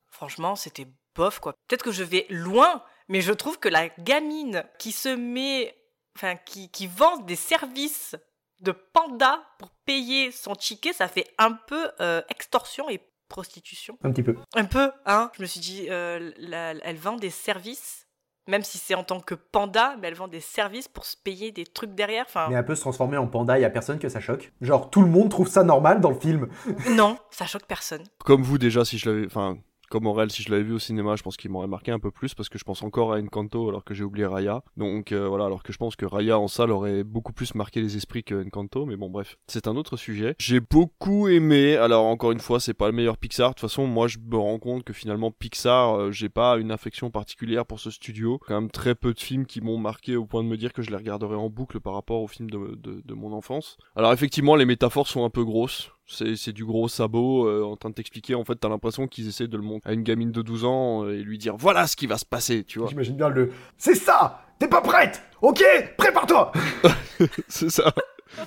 franchement, 0.09 0.55
c'était 0.55 0.87
bof 1.15 1.39
quoi. 1.39 1.53
Peut-être 1.67 1.83
que 1.83 1.91
je 1.91 2.03
vais 2.03 2.25
loin, 2.29 2.83
mais 3.09 3.21
je 3.21 3.33
trouve 3.33 3.59
que 3.59 3.69
la 3.69 3.89
gamine 3.99 4.63
qui 4.77 4.91
se 4.91 5.09
met, 5.09 5.75
enfin, 6.19 6.35
qui, 6.45 6.69
qui 6.69 6.87
vend 6.87 7.17
des 7.17 7.35
services 7.35 8.15
de 8.61 8.71
panda 8.71 9.41
pour 9.57 9.69
payer 9.85 10.31
son 10.31 10.53
ticket, 10.53 10.91
ça 10.93 11.07
fait 11.07 11.27
un 11.37 11.53
peu 11.53 11.89
euh, 12.01 12.21
extorsion 12.29 12.89
et 12.89 12.99
prostitution. 13.29 13.97
Un 14.03 14.11
petit 14.11 14.23
peu. 14.23 14.35
Un 14.55 14.65
peu, 14.65 14.91
hein. 15.05 15.31
Je 15.37 15.41
me 15.41 15.47
suis 15.47 15.59
dit, 15.61 15.85
euh, 15.89 16.31
la- 16.37 16.73
elle 16.83 16.97
vend 16.97 17.15
des 17.15 17.29
services, 17.29 18.07
même 18.47 18.63
si 18.63 18.77
c'est 18.79 18.95
en 18.95 19.03
tant 19.03 19.19
que 19.21 19.35
panda, 19.35 19.95
mais 20.01 20.07
elle 20.09 20.15
vend 20.15 20.27
des 20.27 20.39
services 20.41 20.87
pour 20.87 21.05
se 21.05 21.15
payer 21.15 21.51
des 21.51 21.63
trucs 21.65 21.93
derrière. 21.93 22.25
Enfin, 22.27 22.47
Mais 22.49 22.55
elle 22.55 22.65
peut 22.65 22.75
se 22.75 22.81
transformer 22.81 23.17
en 23.17 23.27
panda, 23.27 23.57
il 23.57 23.61
y 23.61 23.65
a 23.65 23.69
personne 23.69 23.99
que 23.99 24.09
ça 24.09 24.19
choque. 24.19 24.51
Genre, 24.61 24.89
tout 24.89 25.01
le 25.01 25.07
monde 25.07 25.29
trouve 25.29 25.47
ça 25.47 25.63
normal 25.63 26.01
dans 26.01 26.09
le 26.09 26.19
film. 26.19 26.49
non, 26.89 27.17
ça 27.31 27.45
choque 27.45 27.65
personne. 27.67 28.03
Comme 28.25 28.41
vous 28.43 28.57
déjà, 28.57 28.83
si 28.83 28.97
je 28.97 29.09
l'avais, 29.09 29.25
enfin, 29.27 29.57
comme 29.89 30.07
Aurel, 30.07 30.31
si 30.31 30.43
je 30.43 30.51
l'avais 30.51 30.63
vu 30.63 30.73
au 30.73 30.79
cinéma, 30.79 31.15
je 31.15 31.23
pense 31.23 31.37
qu'il 31.37 31.51
m'aurait 31.51 31.67
marqué 31.67 31.91
un 31.91 31.99
peu 31.99 32.11
plus 32.11 32.33
parce 32.33 32.49
que 32.49 32.57
je 32.57 32.63
pense 32.63 32.83
encore 32.83 33.13
à 33.13 33.19
Encanto 33.19 33.69
alors 33.69 33.83
que 33.83 33.93
j'ai 33.93 34.03
oublié 34.03 34.25
Raya. 34.25 34.63
Donc 34.77 35.11
euh, 35.11 35.27
voilà, 35.27 35.45
alors 35.45 35.63
que 35.63 35.73
je 35.73 35.77
pense 35.77 35.95
que 35.95 36.05
Raya 36.05 36.39
en 36.39 36.47
salle 36.47 36.71
aurait 36.71 37.03
beaucoup 37.03 37.33
plus 37.33 37.55
marqué 37.55 37.81
les 37.81 37.97
esprits 37.97 38.23
que 38.23 38.45
Encanto, 38.45 38.85
mais 38.85 38.95
bon 38.95 39.09
bref, 39.09 39.37
c'est 39.47 39.67
un 39.67 39.75
autre 39.75 39.97
sujet. 39.97 40.35
J'ai 40.39 40.59
beaucoup 40.59 41.27
aimé. 41.27 41.75
Alors 41.75 42.05
encore 42.05 42.31
une 42.31 42.39
fois, 42.39 42.59
c'est 42.59 42.73
pas 42.73 42.87
le 42.87 42.93
meilleur 42.93 43.17
Pixar. 43.17 43.49
De 43.49 43.53
toute 43.55 43.61
façon, 43.61 43.87
moi 43.87 44.07
je 44.07 44.17
me 44.19 44.37
rends 44.37 44.59
compte 44.59 44.83
que 44.83 44.93
finalement 44.93 45.31
Pixar, 45.31 45.95
euh, 45.95 46.11
j'ai 46.11 46.29
pas 46.29 46.57
une 46.57 46.71
affection 46.71 47.09
particulière 47.11 47.65
pour 47.65 47.79
ce 47.79 47.91
studio. 47.91 48.39
Quand 48.47 48.59
même 48.59 48.71
très 48.71 48.95
peu 48.95 49.13
de 49.13 49.19
films 49.19 49.45
qui 49.45 49.61
m'ont 49.61 49.77
marqué 49.77 50.15
au 50.15 50.25
point 50.25 50.43
de 50.43 50.49
me 50.49 50.57
dire 50.57 50.73
que 50.73 50.81
je 50.81 50.89
les 50.91 50.97
regarderai 50.97 51.35
en 51.35 51.49
boucle 51.49 51.79
par 51.79 51.93
rapport 51.93 52.21
aux 52.21 52.27
films 52.27 52.49
de, 52.49 52.75
de, 52.75 53.01
de 53.03 53.13
mon 53.13 53.33
enfance. 53.33 53.77
Alors 53.95 54.13
effectivement, 54.13 54.55
les 54.55 54.65
métaphores 54.65 55.07
sont 55.07 55.25
un 55.25 55.29
peu 55.29 55.43
grosses. 55.43 55.91
C'est, 56.11 56.35
c'est 56.35 56.53
du 56.53 56.65
gros 56.65 56.87
sabot 56.87 57.47
euh, 57.47 57.63
en 57.63 57.75
train 57.75 57.89
de 57.89 57.93
t'expliquer. 57.93 58.33
En 58.33 58.43
fait, 58.43 58.55
t'as 58.55 58.67
l'impression 58.67 59.07
qu'ils 59.07 59.27
essaient 59.27 59.47
de 59.47 59.57
le 59.57 59.63
montrer 59.63 59.91
à 59.91 59.93
une 59.93 60.01
gamine 60.01 60.31
de 60.31 60.41
12 60.41 60.65
ans 60.65 61.05
euh, 61.05 61.13
et 61.13 61.21
lui 61.21 61.37
dire 61.37 61.55
voilà 61.55 61.85
ce 61.85 61.95
qui 61.95 62.07
va 62.07 62.17
se 62.17 62.25
passer, 62.25 62.63
tu 62.63 62.79
vois. 62.79 62.89
J'imagine 62.89 63.15
bien 63.15 63.29
le. 63.29 63.51
C'est 63.77 63.95
ça 63.95 64.41
T'es 64.57 64.67
pas 64.67 64.81
prête 64.81 65.23
Ok? 65.41 65.63
Prépare-toi 65.97 66.51
c'est 67.47 67.69
ça. 67.69 67.93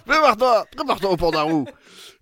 Prépare-toi, 0.07 0.67
prépare-toi 0.77 1.11
au 1.11 1.17
pandarou. 1.17 1.67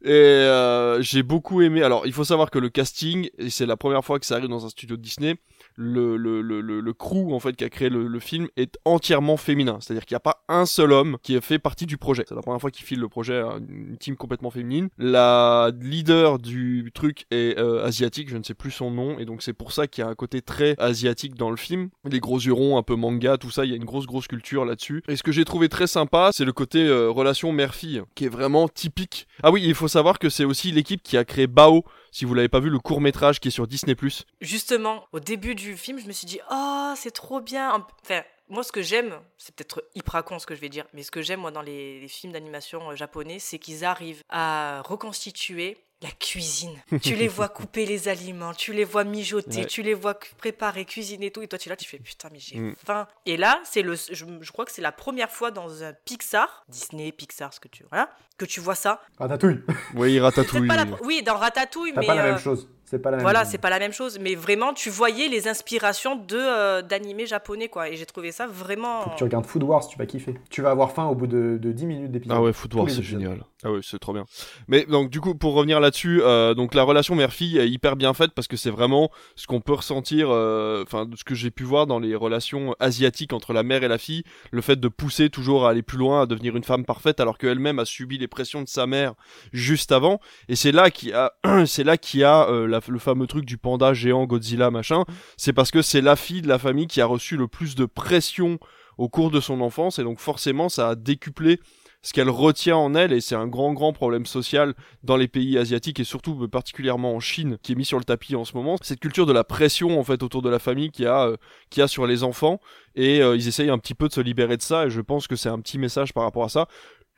Et 0.02 0.10
euh, 0.10 1.02
j'ai 1.02 1.22
beaucoup 1.22 1.60
aimé. 1.60 1.82
Alors, 1.82 2.06
il 2.06 2.12
faut 2.12 2.24
savoir 2.24 2.50
que 2.50 2.58
le 2.58 2.68
casting, 2.68 3.28
et 3.38 3.50
c'est 3.50 3.66
la 3.66 3.76
première 3.76 4.04
fois 4.04 4.18
que 4.18 4.26
ça 4.26 4.36
arrive 4.36 4.48
dans 4.48 4.64
un 4.64 4.68
studio 4.68 4.96
de 4.96 5.02
Disney, 5.02 5.36
le, 5.80 6.18
le, 6.18 6.42
le, 6.42 6.60
le, 6.60 6.92
crew 6.92 7.32
en 7.32 7.40
fait 7.40 7.56
qui 7.56 7.64
a 7.64 7.70
créé 7.70 7.88
le, 7.88 8.06
le 8.06 8.20
film 8.20 8.48
est 8.58 8.78
entièrement 8.84 9.38
féminin. 9.38 9.78
C'est-à-dire 9.80 10.04
qu'il 10.04 10.14
n'y 10.14 10.18
a 10.18 10.20
pas 10.20 10.44
un 10.48 10.66
seul 10.66 10.92
homme 10.92 11.16
qui 11.22 11.34
a 11.36 11.40
fait 11.40 11.58
partie 11.58 11.86
du 11.86 11.96
projet. 11.96 12.24
C'est 12.28 12.34
la 12.34 12.42
première 12.42 12.60
fois 12.60 12.70
qu'ils 12.70 12.84
filent 12.84 13.00
le 13.00 13.08
projet 13.08 13.38
à 13.38 13.56
une 13.66 13.96
team 13.96 14.16
complètement 14.16 14.50
féminine. 14.50 14.90
La 14.98 15.70
leader 15.80 16.38
du 16.38 16.90
truc 16.94 17.24
est 17.30 17.58
euh, 17.58 17.84
asiatique, 17.84 18.28
je 18.28 18.36
ne 18.36 18.42
sais 18.42 18.52
plus 18.52 18.70
son 18.70 18.90
nom, 18.90 19.18
et 19.18 19.24
donc 19.24 19.42
c'est 19.42 19.54
pour 19.54 19.72
ça 19.72 19.86
qu'il 19.86 20.04
y 20.04 20.06
a 20.06 20.10
un 20.10 20.14
côté 20.14 20.42
très 20.42 20.74
asiatique 20.78 21.34
dans 21.34 21.50
le 21.50 21.56
film. 21.56 21.88
Les 22.04 22.20
gros 22.20 22.38
yeux 22.38 22.52
ronds, 22.52 22.76
un 22.76 22.82
peu 22.82 22.94
manga, 22.94 23.38
tout 23.38 23.50
ça, 23.50 23.64
il 23.64 23.70
y 23.70 23.72
a 23.72 23.76
une 23.76 23.84
grosse 23.84 24.06
grosse 24.06 24.28
culture 24.28 24.66
là-dessus. 24.66 25.02
Et 25.08 25.16
ce 25.16 25.22
que 25.22 25.32
j'ai 25.32 25.46
trouvé 25.46 25.70
très 25.70 25.86
sympa, 25.86 26.30
c'est 26.34 26.44
le 26.44 26.52
côté 26.52 26.86
euh, 26.86 27.08
relation 27.08 27.52
mère-fille, 27.52 28.02
qui 28.14 28.26
est 28.26 28.28
vraiment 28.28 28.68
typique. 28.68 29.26
Ah 29.42 29.50
oui, 29.50 29.62
il 29.64 29.74
faut 29.74 29.88
savoir 29.88 30.18
que 30.18 30.28
c'est 30.28 30.44
aussi 30.44 30.72
l'équipe 30.72 31.02
qui 31.02 31.16
a 31.16 31.24
créé 31.24 31.46
Bao, 31.46 31.84
si 32.10 32.24
vous 32.24 32.34
l'avez 32.34 32.48
pas 32.48 32.60
vu, 32.60 32.70
le 32.70 32.78
court 32.78 33.00
métrage 33.00 33.40
qui 33.40 33.48
est 33.48 33.52
sur 33.52 33.66
Disney+. 33.66 33.96
Justement, 34.40 35.06
au 35.12 35.20
début 35.20 35.54
du 35.54 35.76
film, 35.76 35.98
je 35.98 36.06
me 36.06 36.12
suis 36.12 36.26
dit, 36.26 36.40
oh, 36.50 36.92
c'est 36.96 37.12
trop 37.12 37.40
bien. 37.40 37.86
Enfin, 38.02 38.22
moi, 38.48 38.64
ce 38.64 38.72
que 38.72 38.82
j'aime, 38.82 39.20
c'est 39.38 39.54
peut-être 39.54 39.84
hyper 39.94 40.24
con 40.24 40.38
ce 40.38 40.46
que 40.46 40.54
je 40.54 40.60
vais 40.60 40.68
dire, 40.68 40.84
mais 40.92 41.02
ce 41.02 41.10
que 41.10 41.22
j'aime, 41.22 41.40
moi, 41.40 41.52
dans 41.52 41.62
les, 41.62 42.06
films 42.08 42.32
d'animation 42.32 42.90
euh, 42.90 42.96
japonais, 42.96 43.38
c'est 43.38 43.58
qu'ils 43.58 43.84
arrivent 43.84 44.24
à 44.28 44.82
reconstituer 44.84 45.78
la 46.02 46.10
cuisine. 46.12 46.74
tu 47.02 47.14
les 47.14 47.28
vois 47.28 47.48
couper 47.48 47.84
les 47.84 48.08
aliments, 48.08 48.54
tu 48.54 48.72
les 48.72 48.84
vois 48.84 49.04
mijoter, 49.04 49.60
Ouais. 49.60 49.66
tu 49.66 49.82
les 49.82 49.92
vois 49.94 50.18
préparer, 50.38 50.84
cuisiner 50.86 51.26
et 51.26 51.30
tout, 51.30 51.42
et 51.42 51.48
toi, 51.48 51.58
tu 51.58 51.68
es 51.68 51.70
là, 51.70 51.76
tu 51.76 51.86
fais 51.88 51.98
putain, 51.98 52.28
mais 52.32 52.38
j'ai 52.38 52.58
Mm. 52.58 52.74
faim. 52.86 53.06
Et 53.26 53.36
là, 53.36 53.60
c'est 53.64 53.82
le, 53.82 53.94
je, 53.94 54.24
je 54.40 54.50
crois 54.52 54.64
que 54.64 54.72
c'est 54.72 54.80
la 54.82 54.92
première 54.92 55.30
fois 55.30 55.50
dans 55.50 55.82
un 55.82 55.92
Pixar, 56.04 56.64
Disney, 56.68 57.12
Pixar, 57.12 57.52
ce 57.52 57.60
que 57.60 57.68
tu, 57.68 57.84
voilà, 57.90 58.10
que 58.38 58.46
tu 58.46 58.60
vois 58.60 58.74
ça. 58.74 59.02
Ratatouille 59.18 59.60
Oui, 59.94 60.18
Ratatouille. 60.18 60.66
pas 60.66 60.76
la- 60.76 60.86
oui, 61.02 61.22
dans 61.22 61.36
Ratatouille, 61.36 61.92
mais 61.94 62.06
pas 62.06 62.14
la 62.14 62.24
euh, 62.24 62.30
même 62.32 62.38
chose. 62.40 62.66
C'est 62.90 62.98
pas 62.98 63.12
la 63.12 63.18
même 63.18 63.24
voilà, 63.24 63.44
c'est 63.44 63.58
pas 63.58 63.70
la 63.70 63.78
même 63.78 63.92
chose, 63.92 64.18
mais 64.20 64.34
vraiment, 64.34 64.74
tu 64.74 64.90
voyais 64.90 65.28
les 65.28 65.46
inspirations 65.46 66.16
de 66.16 66.36
euh, 66.36 66.82
d'animés 66.82 67.24
japonais, 67.24 67.68
quoi. 67.68 67.88
Et 67.88 67.94
j'ai 67.94 68.04
trouvé 68.04 68.32
ça 68.32 68.48
vraiment. 68.48 69.02
Faut 69.02 69.10
que 69.10 69.16
tu 69.16 69.22
regardes 69.22 69.46
Food 69.46 69.62
Wars, 69.62 69.86
tu 69.86 69.96
vas 69.96 70.06
kiffer. 70.06 70.34
Tu 70.50 70.60
vas 70.60 70.70
avoir 70.70 70.90
faim 70.90 71.06
au 71.06 71.14
bout 71.14 71.28
de, 71.28 71.56
de 71.62 71.70
10 71.70 71.86
minutes 71.86 72.10
d'épisode. 72.10 72.36
Ah 72.36 72.42
ouais, 72.42 72.52
Foot 72.52 72.74
Wars, 72.74 72.90
c'est 72.90 73.00
génial. 73.00 73.44
Ah 73.62 73.70
ouais, 73.70 73.80
c'est 73.82 73.98
trop 73.98 74.14
bien. 74.14 74.24
Mais 74.68 74.86
donc 74.86 75.10
du 75.10 75.20
coup, 75.20 75.34
pour 75.34 75.52
revenir 75.52 75.80
là-dessus, 75.80 76.22
euh, 76.22 76.54
donc 76.54 76.74
la 76.74 76.82
relation 76.82 77.14
mère-fille 77.14 77.58
est 77.58 77.68
hyper 77.68 77.94
bien 77.94 78.14
faite 78.14 78.32
parce 78.34 78.48
que 78.48 78.56
c'est 78.56 78.70
vraiment 78.70 79.10
ce 79.36 79.46
qu'on 79.46 79.60
peut 79.60 79.74
ressentir, 79.74 80.28
euh, 80.30 80.82
enfin 80.82 81.06
ce 81.14 81.24
que 81.24 81.34
j'ai 81.34 81.50
pu 81.50 81.64
voir 81.64 81.86
dans 81.86 81.98
les 81.98 82.14
relations 82.14 82.74
asiatiques 82.80 83.34
entre 83.34 83.52
la 83.52 83.62
mère 83.62 83.84
et 83.84 83.88
la 83.88 83.98
fille, 83.98 84.22
le 84.50 84.62
fait 84.62 84.80
de 84.80 84.88
pousser 84.88 85.28
toujours 85.28 85.66
à 85.66 85.70
aller 85.70 85.82
plus 85.82 85.98
loin, 85.98 86.22
à 86.22 86.26
devenir 86.26 86.56
une 86.56 86.64
femme 86.64 86.86
parfaite, 86.86 87.20
alors 87.20 87.36
qu'elle-même 87.36 87.78
a 87.78 87.84
subi 87.84 88.16
les 88.16 88.28
pressions 88.28 88.62
de 88.62 88.68
sa 88.68 88.86
mère 88.86 89.12
juste 89.52 89.92
avant. 89.92 90.20
Et 90.48 90.56
c'est 90.56 90.72
là 90.72 90.90
qu'il 90.90 91.10
y 91.10 91.12
a, 91.12 91.34
c'est 91.66 91.84
là 91.84 91.98
qu'il 91.98 92.20
y 92.20 92.24
a 92.24 92.48
euh, 92.48 92.66
le 92.88 92.98
fameux 92.98 93.26
truc 93.26 93.44
du 93.44 93.58
panda 93.58 93.94
géant 93.94 94.26
Godzilla 94.26 94.70
machin. 94.70 95.04
C'est 95.36 95.52
parce 95.52 95.70
que 95.70 95.82
c'est 95.82 96.00
la 96.00 96.16
fille 96.16 96.42
de 96.42 96.48
la 96.48 96.58
famille 96.58 96.86
qui 96.86 97.00
a 97.00 97.06
reçu 97.06 97.36
le 97.36 97.48
plus 97.48 97.74
de 97.74 97.84
pression 97.84 98.58
au 98.98 99.08
cours 99.08 99.30
de 99.30 99.40
son 99.40 99.60
enfance 99.60 99.98
et 99.98 100.02
donc 100.02 100.18
forcément 100.18 100.68
ça 100.68 100.90
a 100.90 100.94
décuplé 100.94 101.60
ce 102.02 102.12
qu'elle 102.12 102.30
retient 102.30 102.76
en 102.76 102.94
elle, 102.94 103.12
et 103.12 103.20
c'est 103.20 103.34
un 103.34 103.46
grand 103.46 103.72
grand 103.72 103.92
problème 103.92 104.24
social 104.24 104.74
dans 105.02 105.16
les 105.16 105.28
pays 105.28 105.58
asiatiques 105.58 106.00
et 106.00 106.04
surtout 106.04 106.44
euh, 106.44 106.48
particulièrement 106.48 107.14
en 107.14 107.20
Chine, 107.20 107.58
qui 107.62 107.72
est 107.72 107.74
mis 107.74 107.84
sur 107.84 107.98
le 107.98 108.04
tapis 108.04 108.36
en 108.36 108.44
ce 108.44 108.56
moment, 108.56 108.76
cette 108.80 109.00
culture 109.00 109.26
de 109.26 109.32
la 109.32 109.44
pression 109.44 109.98
en 109.98 110.04
fait 110.04 110.22
autour 110.22 110.42
de 110.42 110.48
la 110.48 110.58
famille 110.58 110.90
qui 110.90 111.04
a, 111.04 111.26
euh, 111.26 111.36
qui 111.68 111.82
a 111.82 111.88
sur 111.88 112.06
les 112.06 112.22
enfants, 112.22 112.60
et 112.94 113.22
euh, 113.22 113.36
ils 113.36 113.48
essayent 113.48 113.70
un 113.70 113.78
petit 113.78 113.94
peu 113.94 114.08
de 114.08 114.14
se 114.14 114.20
libérer 114.20 114.56
de 114.56 114.62
ça, 114.62 114.86
et 114.86 114.90
je 114.90 115.00
pense 115.00 115.26
que 115.26 115.36
c'est 115.36 115.50
un 115.50 115.60
petit 115.60 115.78
message 115.78 116.14
par 116.14 116.24
rapport 116.24 116.44
à 116.44 116.48
ça. 116.48 116.68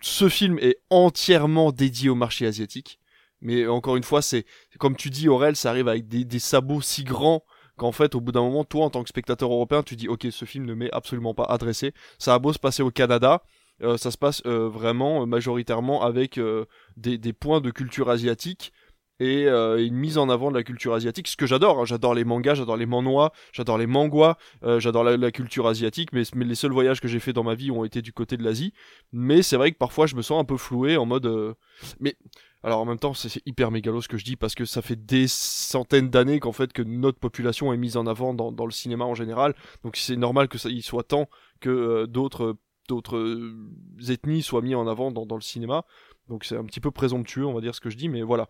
Ce 0.01 0.29
film 0.29 0.59
est 0.59 0.79
entièrement 0.91 1.71
dédié 1.71 2.11
au 2.11 2.17
marché 2.17 2.45
asiatique, 2.45 2.99
mais 3.43 3.67
encore 3.67 3.97
une 3.97 4.05
fois, 4.05 4.23
c'est 4.23 4.47
comme 4.79 4.97
tu 4.97 5.11
dis 5.11 5.29
Aurel, 5.29 5.57
ça 5.57 5.71
arrive 5.71 5.89
avec 5.89 6.09
des, 6.09 6.39
sabots 6.39 6.81
si 6.81 7.05
grands 7.05 7.45
qu'en 7.77 7.93
fait, 7.93 8.15
au 8.15 8.21
bout 8.21 8.33
d'un 8.33 8.43
moment, 8.43 8.65
toi, 8.65 8.85
en 8.87 8.91
tant 8.91 9.03
que 9.03 9.09
spectateur 9.09 9.53
européen, 9.53 9.83
tu 9.83 9.97
dis, 9.97 10.09
ok, 10.09 10.27
ce 10.31 10.45
film 10.45 10.65
ne 10.65 10.75
m'est 10.75 10.93
absolument 10.93 11.35
pas 11.35 11.45
adressé. 11.45 11.93
Ça 12.19 12.35
a 12.35 12.39
beau 12.39 12.53
se 12.53 12.59
passer 12.59 12.83
au 12.83 12.91
Canada, 12.91 13.43
euh, 13.83 13.97
ça 13.97 14.11
se 14.11 14.19
passe 14.19 14.43
euh, 14.47 14.69
vraiment 14.69 15.23
euh, 15.23 15.27
majoritairement 15.27 16.03
avec 16.03 16.39
euh, 16.39 16.67
des, 16.97 17.33
points 17.33 17.61
de 17.61 17.71
culture 17.71 18.11
asiatique 18.11 18.73
et 19.23 19.47
euh, 19.47 19.85
une 19.85 19.95
mise 19.95 20.19
en 20.19 20.29
avant 20.29 20.51
de 20.51 20.57
la 20.57 20.65
culture 20.65 20.95
asiatique, 20.95 21.29
ce 21.29 21.37
que 21.37 21.47
j'adore. 21.47 21.81
hein. 21.81 21.85
J'adore 21.85 22.15
les 22.15 22.25
mangas, 22.25 22.55
j'adore 22.55 22.77
les 22.77 22.87
manhwa, 22.87 23.33
j'adore 23.53 23.79
les 23.79 23.87
manguas, 23.87 24.37
euh, 24.65 24.81
j'adore 24.81 25.05
la, 25.05 25.31
culture 25.31 25.69
asiatique, 25.69 26.13
mais, 26.13 26.23
mais 26.35 26.45
les 26.45 26.57
seuls 26.57 26.73
voyages 26.73 27.01
que 27.01 27.07
j'ai 27.07 27.21
fait 27.21 27.33
dans 27.33 27.45
ma 27.45 27.55
vie 27.55 27.71
ont 27.71 27.85
été 27.85 28.03
du 28.03 28.13
côté 28.13 28.37
de 28.37 28.43
l'Asie. 28.43 28.73
Mais 29.13 29.43
c'est 29.43 29.57
vrai 29.57 29.71
que 29.71 29.77
parfois 29.79 30.07
je 30.07 30.17
me 30.17 30.23
sens 30.23 30.41
un 30.41 30.45
peu 30.45 30.57
floué 30.57 30.97
en 30.97 31.07
mode... 31.07 31.27
euh, 31.27 31.55
Mais 32.01 32.17
alors 32.65 32.81
en 32.81 32.85
même 32.85 32.99
temps, 32.99 33.15
c'est 33.15 33.43
hyper 33.45 33.71
mégalo 33.71 34.01
ce 34.01 34.09
que 34.09 34.17
je 34.17 34.25
dis 34.25 34.37
parce 34.37 34.55
que 34.55 34.65
ça 34.65 34.83
fait 34.83 34.97
des 34.97 35.27
centaines 35.27 36.11
d'années 36.11 36.39
qu'en 36.39 36.53
fait 36.53 36.73
que 36.73 36.83
notre 36.83 37.19
population 37.19 37.73
est 37.73 37.77
mise 37.77 37.97
en 37.97 38.07
avant 38.07 38.35
dans, 38.35 38.67
le 38.67 38.71
cinéma 38.71 39.05
en 39.05 39.15
général. 39.15 39.55
Donc 39.83 39.97
c'est 39.97 40.17
normal 40.17 40.49
que 40.49 40.59
ça 40.59 40.69
y 40.69 40.83
soit 40.83 41.03
tant 41.03 41.29
que 41.61 41.71
euh, 41.71 42.07
d'autres 42.07 42.57
d'autres 42.89 43.17
euh, 43.17 43.57
ethnies 44.09 44.43
soient 44.43 44.63
mis 44.63 44.75
en 44.75 44.87
avant 44.87 45.11
dans, 45.11 45.35
le 45.35 45.41
cinéma. 45.41 45.85
Donc 46.29 46.45
c'est 46.45 46.57
un 46.57 46.65
petit 46.65 46.81
peu 46.81 46.91
présomptueux, 46.91 47.47
on 47.47 47.55
va 47.55 47.61
dire 47.61 47.75
ce 47.75 47.81
que 47.81 47.91
je 47.91 47.97
dis, 47.97 48.09
mais 48.09 48.23
voilà. 48.23 48.49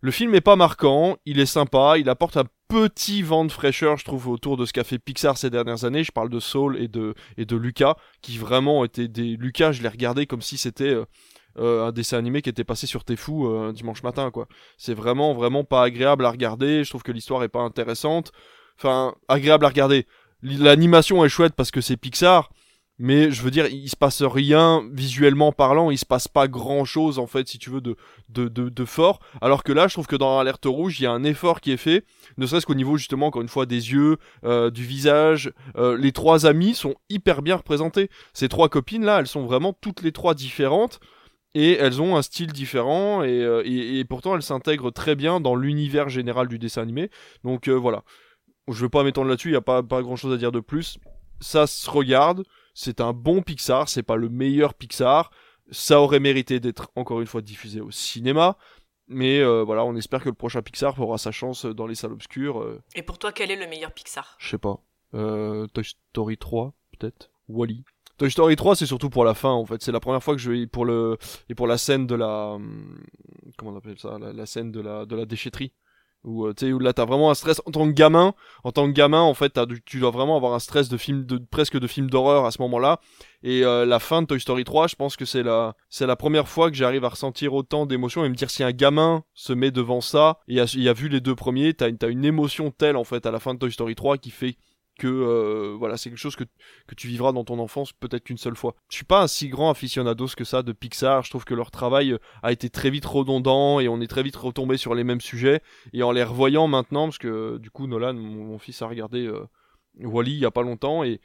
Le 0.00 0.12
film 0.12 0.34
est 0.36 0.40
pas 0.40 0.54
marquant, 0.54 1.16
il 1.26 1.40
est 1.40 1.46
sympa, 1.46 1.98
il 1.98 2.08
apporte 2.08 2.36
un 2.36 2.44
petit 2.68 3.22
vent 3.22 3.44
de 3.44 3.50
fraîcheur, 3.50 3.96
je 3.96 4.04
trouve, 4.04 4.28
autour 4.28 4.56
de 4.56 4.64
ce 4.64 4.72
qu'a 4.72 4.84
fait 4.84 5.00
Pixar 5.00 5.36
ces 5.36 5.50
dernières 5.50 5.84
années. 5.84 6.04
Je 6.04 6.12
parle 6.12 6.28
de 6.28 6.38
Soul 6.38 6.80
et 6.80 6.86
de, 6.86 7.14
et 7.36 7.44
de 7.44 7.56
Lucas, 7.56 7.96
qui 8.20 8.38
vraiment 8.38 8.84
étaient 8.84 9.08
des... 9.08 9.36
Lucas, 9.36 9.72
je 9.72 9.82
l'ai 9.82 9.88
regardé 9.88 10.26
comme 10.26 10.42
si 10.42 10.56
c'était 10.56 10.94
euh, 10.94 11.04
un 11.58 11.92
dessin 11.92 12.18
animé 12.18 12.42
qui 12.42 12.48
était 12.50 12.64
passé 12.64 12.86
sur 12.86 13.04
T'es 13.04 13.16
fou 13.16 13.48
euh, 13.48 13.72
dimanche 13.72 14.02
matin, 14.02 14.30
quoi. 14.30 14.46
C'est 14.76 14.94
vraiment, 14.94 15.34
vraiment 15.34 15.64
pas 15.64 15.82
agréable 15.82 16.24
à 16.26 16.30
regarder, 16.30 16.84
je 16.84 16.90
trouve 16.90 17.02
que 17.02 17.12
l'histoire 17.12 17.42
est 17.42 17.48
pas 17.48 17.60
intéressante. 17.60 18.32
Enfin, 18.78 19.14
agréable 19.28 19.64
à 19.64 19.68
regarder. 19.68 20.06
L'animation 20.42 21.24
est 21.24 21.28
chouette 21.28 21.54
parce 21.56 21.72
que 21.72 21.80
c'est 21.80 21.96
Pixar, 21.96 22.50
mais 22.98 23.30
je 23.30 23.42
veux 23.42 23.50
dire, 23.50 23.66
il 23.66 23.88
se 23.88 23.96
passe 23.96 24.22
rien 24.22 24.82
visuellement 24.92 25.52
parlant, 25.52 25.90
il 25.90 25.98
se 25.98 26.06
passe 26.06 26.28
pas 26.28 26.48
grand 26.48 26.84
chose 26.84 27.18
en 27.18 27.26
fait, 27.26 27.48
si 27.48 27.58
tu 27.58 27.70
veux, 27.70 27.80
de, 27.80 27.96
de, 28.28 28.48
de, 28.48 28.68
de 28.68 28.84
fort. 28.84 29.20
Alors 29.40 29.62
que 29.62 29.72
là, 29.72 29.88
je 29.88 29.94
trouve 29.94 30.06
que 30.06 30.16
dans 30.16 30.38
Alerte 30.38 30.66
Rouge, 30.66 31.00
il 31.00 31.04
y 31.04 31.06
a 31.06 31.12
un 31.12 31.24
effort 31.24 31.60
qui 31.60 31.72
est 31.72 31.76
fait, 31.76 32.04
ne 32.36 32.46
serait-ce 32.46 32.66
qu'au 32.66 32.74
niveau 32.74 32.96
justement, 32.96 33.26
encore 33.26 33.42
une 33.42 33.48
fois, 33.48 33.66
des 33.66 33.92
yeux, 33.92 34.18
euh, 34.44 34.70
du 34.70 34.84
visage. 34.84 35.52
Euh, 35.76 35.96
les 35.96 36.12
trois 36.12 36.46
amis 36.46 36.74
sont 36.74 36.94
hyper 37.08 37.42
bien 37.42 37.56
représentés. 37.56 38.10
Ces 38.32 38.48
trois 38.48 38.68
copines 38.68 39.04
là, 39.04 39.20
elles 39.20 39.26
sont 39.26 39.44
vraiment 39.44 39.72
toutes 39.72 40.02
les 40.02 40.12
trois 40.12 40.34
différentes. 40.34 41.00
Et 41.54 41.72
elles 41.72 42.02
ont 42.02 42.16
un 42.16 42.22
style 42.22 42.52
différent 42.52 43.22
et, 43.22 43.42
euh, 43.42 43.62
et, 43.64 44.00
et 44.00 44.04
pourtant 44.04 44.34
elles 44.34 44.42
s'intègrent 44.42 44.90
très 44.90 45.14
bien 45.14 45.40
dans 45.40 45.54
l'univers 45.54 46.08
général 46.08 46.48
du 46.48 46.58
dessin 46.58 46.82
animé. 46.82 47.10
Donc 47.42 47.68
euh, 47.68 47.72
voilà, 47.72 48.04
je 48.68 48.74
veux 48.74 48.88
pas 48.88 49.02
m'étendre 49.02 49.28
là-dessus, 49.28 49.48
il 49.48 49.54
y 49.54 49.56
a 49.56 49.62
pas, 49.62 49.82
pas 49.82 50.02
grand 50.02 50.16
chose 50.16 50.32
à 50.32 50.36
dire 50.36 50.52
de 50.52 50.60
plus. 50.60 50.98
Ça 51.40 51.66
se 51.66 51.88
regarde, 51.88 52.44
c'est 52.74 53.00
un 53.00 53.12
bon 53.12 53.42
Pixar, 53.42 53.88
c'est 53.88 54.02
pas 54.02 54.16
le 54.16 54.28
meilleur 54.28 54.74
Pixar. 54.74 55.30
Ça 55.70 56.00
aurait 56.00 56.20
mérité 56.20 56.60
d'être 56.60 56.90
encore 56.96 57.20
une 57.20 57.26
fois 57.26 57.42
diffusé 57.42 57.80
au 57.80 57.90
cinéma. 57.90 58.56
Mais 59.06 59.40
euh, 59.40 59.62
voilà, 59.62 59.84
on 59.84 59.96
espère 59.96 60.22
que 60.22 60.28
le 60.28 60.34
prochain 60.34 60.60
Pixar 60.60 60.98
aura 61.00 61.16
sa 61.16 61.30
chance 61.30 61.64
dans 61.64 61.86
les 61.86 61.94
salles 61.94 62.12
obscures. 62.12 62.78
Et 62.94 63.02
pour 63.02 63.18
toi, 63.18 63.32
quel 63.32 63.50
est 63.50 63.56
le 63.56 63.66
meilleur 63.66 63.92
Pixar? 63.92 64.36
Je 64.38 64.48
sais 64.48 64.58
pas. 64.58 64.82
Toy 65.12 65.84
Story 65.84 66.36
3, 66.36 66.74
peut-être. 66.98 67.30
Wally. 67.48 67.84
Toy 68.18 68.30
Story 68.32 68.56
3, 68.56 68.74
c'est 68.74 68.86
surtout 68.86 69.10
pour 69.10 69.24
la 69.24 69.34
fin, 69.34 69.50
en 69.50 69.64
fait. 69.64 69.80
C'est 69.80 69.92
la 69.92 70.00
première 70.00 70.22
fois 70.22 70.34
que 70.34 70.40
je 70.40 70.50
vais 70.50 70.66
pour 70.66 70.84
le 70.84 71.16
et 71.48 71.54
pour 71.54 71.68
la 71.68 71.78
scène 71.78 72.06
de 72.06 72.16
la 72.16 72.50
hum, 72.54 72.98
comment 73.56 73.72
on 73.72 73.76
appelle 73.76 73.98
ça, 73.98 74.18
la, 74.18 74.46
scène 74.46 74.72
de 74.72 74.80
la 74.80 75.06
de 75.06 75.14
la 75.14 75.24
déchetterie. 75.24 75.72
Où, 76.24 76.46
euh, 76.46 76.52
tu 76.52 76.72
où 76.72 76.80
là 76.80 76.92
t'as 76.92 77.04
vraiment 77.04 77.30
un 77.30 77.34
stress 77.34 77.62
en 77.64 77.70
tant 77.70 77.86
que 77.86 77.92
gamin. 77.92 78.34
En 78.64 78.72
tant 78.72 78.88
que 78.88 78.92
gamin, 78.92 79.20
en 79.20 79.34
fait, 79.34 79.58
tu 79.86 80.00
dois 80.00 80.10
vraiment 80.10 80.36
avoir 80.36 80.52
un 80.52 80.58
stress 80.58 80.88
de 80.88 80.96
film, 80.96 81.24
de 81.26 81.38
presque 81.38 81.78
de 81.78 81.86
film 81.86 82.10
d'horreur 82.10 82.44
à 82.44 82.50
ce 82.50 82.60
moment-là. 82.62 82.98
Et 83.44 83.64
euh, 83.64 83.86
la 83.86 84.00
fin 84.00 84.22
de 84.22 84.26
Toy 84.26 84.40
Story 84.40 84.64
3, 84.64 84.88
je 84.88 84.96
pense 84.96 85.16
que 85.16 85.24
c'est 85.24 85.44
la 85.44 85.76
c'est 85.88 86.06
la 86.06 86.16
première 86.16 86.48
fois 86.48 86.70
que 86.72 86.76
j'arrive 86.76 87.04
à 87.04 87.10
ressentir 87.10 87.54
autant 87.54 87.86
d'émotions 87.86 88.24
et 88.24 88.28
me 88.28 88.34
dire 88.34 88.50
si 88.50 88.64
un 88.64 88.72
gamin 88.72 89.22
se 89.32 89.52
met 89.52 89.70
devant 89.70 90.00
ça 90.00 90.40
et 90.48 90.60
a, 90.60 90.64
il 90.74 90.88
a 90.88 90.92
vu 90.92 91.08
les 91.08 91.20
deux 91.20 91.36
premiers, 91.36 91.72
t'as 91.72 91.92
t'as 91.92 92.08
une 92.08 92.24
émotion 92.24 92.72
telle 92.72 92.96
en 92.96 93.04
fait 93.04 93.24
à 93.24 93.30
la 93.30 93.38
fin 93.38 93.54
de 93.54 93.60
Toy 93.60 93.70
Story 93.70 93.94
3 93.94 94.18
qui 94.18 94.30
fait 94.30 94.56
que 94.98 95.06
euh, 95.06 95.74
voilà 95.78 95.96
c'est 95.96 96.10
quelque 96.10 96.18
chose 96.18 96.36
que 96.36 96.44
que 96.86 96.94
tu 96.94 97.08
vivras 97.08 97.32
dans 97.32 97.44
ton 97.44 97.58
enfance 97.58 97.92
peut-être 97.92 98.24
qu'une 98.24 98.36
seule 98.36 98.56
fois. 98.56 98.74
Je 98.90 98.96
suis 98.96 99.04
pas 99.04 99.22
un 99.22 99.26
si 99.26 99.48
grand 99.48 99.70
aficionados 99.70 100.28
que 100.36 100.44
ça 100.44 100.62
de 100.62 100.72
Pixar. 100.72 101.22
Je 101.22 101.30
trouve 101.30 101.44
que 101.46 101.54
leur 101.54 101.70
travail 101.70 102.12
euh, 102.12 102.18
a 102.42 102.52
été 102.52 102.68
très 102.68 102.90
vite 102.90 103.06
redondant 103.06 103.80
et 103.80 103.88
on 103.88 104.00
est 104.00 104.06
très 104.06 104.22
vite 104.22 104.36
retombé 104.36 104.76
sur 104.76 104.94
les 104.94 105.04
mêmes 105.04 105.20
sujets. 105.20 105.62
Et 105.94 106.02
en 106.02 106.12
les 106.12 106.24
revoyant 106.24 106.66
maintenant, 106.66 107.06
parce 107.06 107.18
que 107.18 107.56
du 107.58 107.70
coup 107.70 107.86
Nolan, 107.86 108.14
mon, 108.14 108.44
mon 108.44 108.58
fils 108.58 108.82
a 108.82 108.86
regardé 108.86 109.26
euh, 109.26 109.46
Wally 110.00 110.32
il 110.32 110.40
y 110.40 110.44
a 110.44 110.50
pas 110.50 110.62
longtemps 110.62 111.04
et 111.04 111.20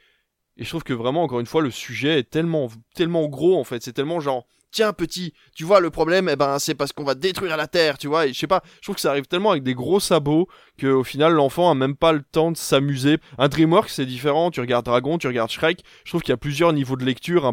et 0.56 0.62
je 0.62 0.68
trouve 0.68 0.84
que 0.84 0.92
vraiment 0.92 1.24
encore 1.24 1.40
une 1.40 1.46
fois 1.46 1.62
le 1.62 1.70
sujet 1.72 2.20
est 2.20 2.30
tellement 2.30 2.70
tellement 2.94 3.26
gros 3.28 3.58
en 3.58 3.64
fait. 3.64 3.82
C'est 3.82 3.92
tellement 3.92 4.20
genre 4.20 4.46
tiens 4.74 4.92
petit, 4.92 5.32
tu 5.54 5.64
vois 5.64 5.78
le 5.78 5.88
problème, 5.88 6.28
eh 6.28 6.34
ben 6.36 6.58
c'est 6.58 6.74
parce 6.74 6.92
qu'on 6.92 7.04
va 7.04 7.14
détruire 7.14 7.56
la 7.56 7.68
terre, 7.68 7.96
tu 7.96 8.08
vois. 8.08 8.26
Et 8.26 8.32
je 8.32 8.38
sais 8.38 8.48
pas, 8.48 8.62
je 8.80 8.82
trouve 8.82 8.96
que 8.96 9.00
ça 9.00 9.10
arrive 9.10 9.26
tellement 9.26 9.52
avec 9.52 9.62
des 9.62 9.74
gros 9.74 10.00
sabots 10.00 10.48
que 10.76 10.88
au 10.88 11.04
final 11.04 11.32
l'enfant 11.32 11.70
a 11.70 11.74
même 11.74 11.94
pas 11.94 12.12
le 12.12 12.22
temps 12.22 12.50
de 12.50 12.56
s'amuser. 12.56 13.18
Un 13.38 13.48
DreamWorks 13.48 13.90
c'est 13.90 14.04
différent. 14.04 14.50
Tu 14.50 14.60
regardes 14.60 14.84
Dragon, 14.84 15.16
tu 15.16 15.28
regardes 15.28 15.50
Shrek. 15.50 15.84
Je 16.04 16.10
trouve 16.10 16.22
qu'il 16.22 16.32
y 16.32 16.34
a 16.34 16.38
plusieurs 16.38 16.72
niveaux 16.72 16.96
de 16.96 17.04
lecture. 17.04 17.52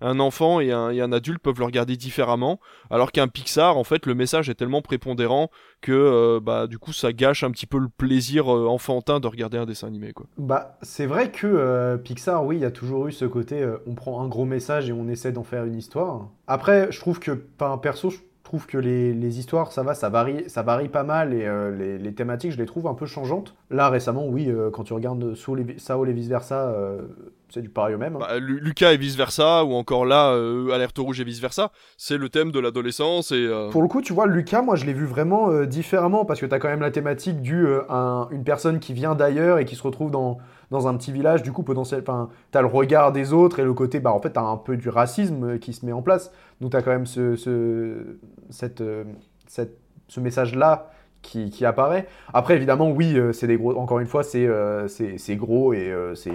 Un, 0.00 0.20
enfant 0.20 0.60
et 0.60 0.72
un 0.72 1.12
adulte 1.12 1.40
peuvent 1.40 1.58
le 1.60 1.64
regarder 1.64 1.96
différemment. 1.96 2.58
Alors 2.90 3.12
qu'un 3.12 3.28
Pixar, 3.28 3.76
en 3.76 3.84
fait, 3.84 4.04
le 4.06 4.14
message 4.14 4.48
est 4.50 4.54
tellement 4.54 4.82
prépondérant 4.82 5.50
que 5.80 5.92
euh, 5.92 6.40
bah 6.40 6.66
du 6.66 6.78
coup 6.78 6.92
ça 6.92 7.12
gâche 7.12 7.44
un 7.44 7.50
petit 7.50 7.66
peu 7.66 7.78
le 7.78 7.88
plaisir 7.88 8.52
euh, 8.54 8.66
enfantin 8.66 9.20
de 9.20 9.26
regarder 9.26 9.58
un 9.58 9.66
dessin 9.66 9.86
animé 9.86 10.12
quoi. 10.12 10.26
Bah, 10.36 10.78
c'est 10.82 11.06
vrai 11.06 11.30
que 11.30 11.46
euh, 11.46 11.96
Pixar, 11.96 12.44
oui, 12.44 12.56
il 12.56 12.62
y 12.62 12.64
a 12.64 12.70
toujours 12.70 13.06
eu 13.06 13.12
ce 13.12 13.24
côté, 13.24 13.66
on 13.86 13.94
prend 13.94 14.22
un 14.22 14.28
gros 14.28 14.44
message 14.44 14.88
et 14.88 14.92
on 14.92 15.08
essaie 15.08 15.32
d'en 15.32 15.44
faire 15.44 15.64
une 15.64 15.76
histoire. 15.76 16.28
Après, 16.46 16.90
je 16.90 16.98
trouve 16.98 17.20
que, 17.20 17.30
par 17.30 17.72
un 17.72 17.78
perso, 17.78 18.10
je 18.10 18.18
trouve 18.48 18.66
que 18.66 18.78
les, 18.78 19.12
les 19.14 19.38
histoires, 19.38 19.70
ça 19.72 19.82
va, 19.82 19.94
ça 19.94 20.08
varie, 20.08 20.44
ça 20.48 20.62
varie 20.62 20.88
pas 20.88 21.04
mal 21.04 21.32
et 21.34 21.46
euh, 21.46 21.70
les, 21.76 21.98
les 21.98 22.14
thématiques, 22.14 22.52
je 22.52 22.58
les 22.58 22.66
trouve 22.66 22.86
un 22.86 22.94
peu 22.94 23.06
changeantes. 23.06 23.54
Là, 23.70 23.88
récemment, 23.90 24.26
oui, 24.26 24.48
euh, 24.48 24.70
quand 24.70 24.84
tu 24.84 24.92
regardes 24.94 25.34
Saul 25.34 25.60
et, 25.60 25.78
Saul 25.78 26.08
et 26.08 26.12
vice-versa, 26.12 26.68
euh, 26.68 27.02
c'est 27.50 27.62
du 27.62 27.68
pareil 27.68 27.94
au 27.94 27.98
même. 27.98 28.16
hein. 28.16 28.20
Bah, 28.20 28.38
Lu- 28.38 28.60
Lucas 28.60 28.92
et 28.92 28.96
vice 28.96 29.16
versa 29.16 29.64
ou 29.64 29.72
encore 29.74 30.04
là 30.04 30.32
Alerte 30.74 30.98
rouge 30.98 31.20
et 31.20 31.24
vice 31.24 31.40
versa, 31.40 31.70
c'est 31.96 32.18
le 32.18 32.28
thème 32.28 32.50
de 32.50 32.58
l'adolescence 32.60 33.32
et 33.32 33.48
Pour 33.70 33.82
le 33.82 33.88
coup, 33.88 34.02
tu 34.02 34.12
vois, 34.12 34.26
Lucas, 34.26 34.60
moi, 34.62 34.76
je 34.76 34.84
l'ai 34.84 34.92
vu 34.92 35.04
vraiment 35.06 35.52
différemment 35.64 36.24
parce 36.24 36.40
que 36.40 36.46
t'as 36.46 36.58
quand 36.58 36.68
même 36.68 36.80
la 36.80 36.90
thématique 36.90 37.40
du 37.40 37.66
un- 37.88 38.28
une 38.30 38.44
personne 38.44 38.80
qui 38.80 38.92
vient 38.92 39.14
d'ailleurs 39.14 39.58
et 39.58 39.64
qui 39.64 39.76
se 39.76 39.82
retrouve 39.82 40.10
dans, 40.10 40.38
dans 40.70 40.88
un 40.88 40.96
petit 40.96 41.12
village. 41.12 41.42
Du 41.42 41.52
coup, 41.52 41.62
potentiel, 41.62 42.00
enfin, 42.02 42.28
t'as 42.50 42.60
le 42.60 42.66
regard 42.66 43.12
des 43.12 43.32
autres 43.32 43.60
et 43.60 43.64
le 43.64 43.72
côté, 43.74 44.00
bah, 44.00 44.12
en 44.12 44.20
fait, 44.20 44.30
t'as 44.30 44.42
un 44.42 44.56
peu 44.58 44.76
du 44.76 44.88
racisme 44.90 45.58
qui 45.58 45.72
se 45.72 45.86
met 45.86 45.92
en 45.92 46.02
place. 46.02 46.30
Donc, 46.60 46.72
t'as 46.72 46.82
quand 46.82 46.90
même 46.90 47.06
ce, 47.06 47.36
ce, 47.36 48.18
cette, 48.50 48.80
euh, 48.80 49.04
cette- 49.46 49.78
ce 50.08 50.20
message-là 50.20 50.90
qui, 51.22 51.50
qui 51.50 51.64
apparaît. 51.64 52.06
Après, 52.32 52.56
évidemment, 52.56 52.90
oui, 52.90 53.16
euh, 53.18 53.32
c'est 53.32 53.46
des 53.46 53.56
gros. 53.56 53.76
Encore 53.76 54.00
une 54.00 54.06
fois, 54.06 54.22
c'est 54.22 54.46
euh, 54.46 54.88
c'est 54.88 55.36
gros 55.36 55.72
et 55.72 55.90
euh, 55.90 56.14
c'est. 56.14 56.32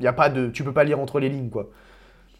Y 0.00 0.06
a 0.06 0.12
pas 0.12 0.28
de, 0.30 0.48
tu 0.48 0.64
peux 0.64 0.72
pas 0.72 0.84
lire 0.84 1.00
entre 1.00 1.20
les 1.20 1.28
lignes, 1.28 1.50
quoi. 1.50 1.68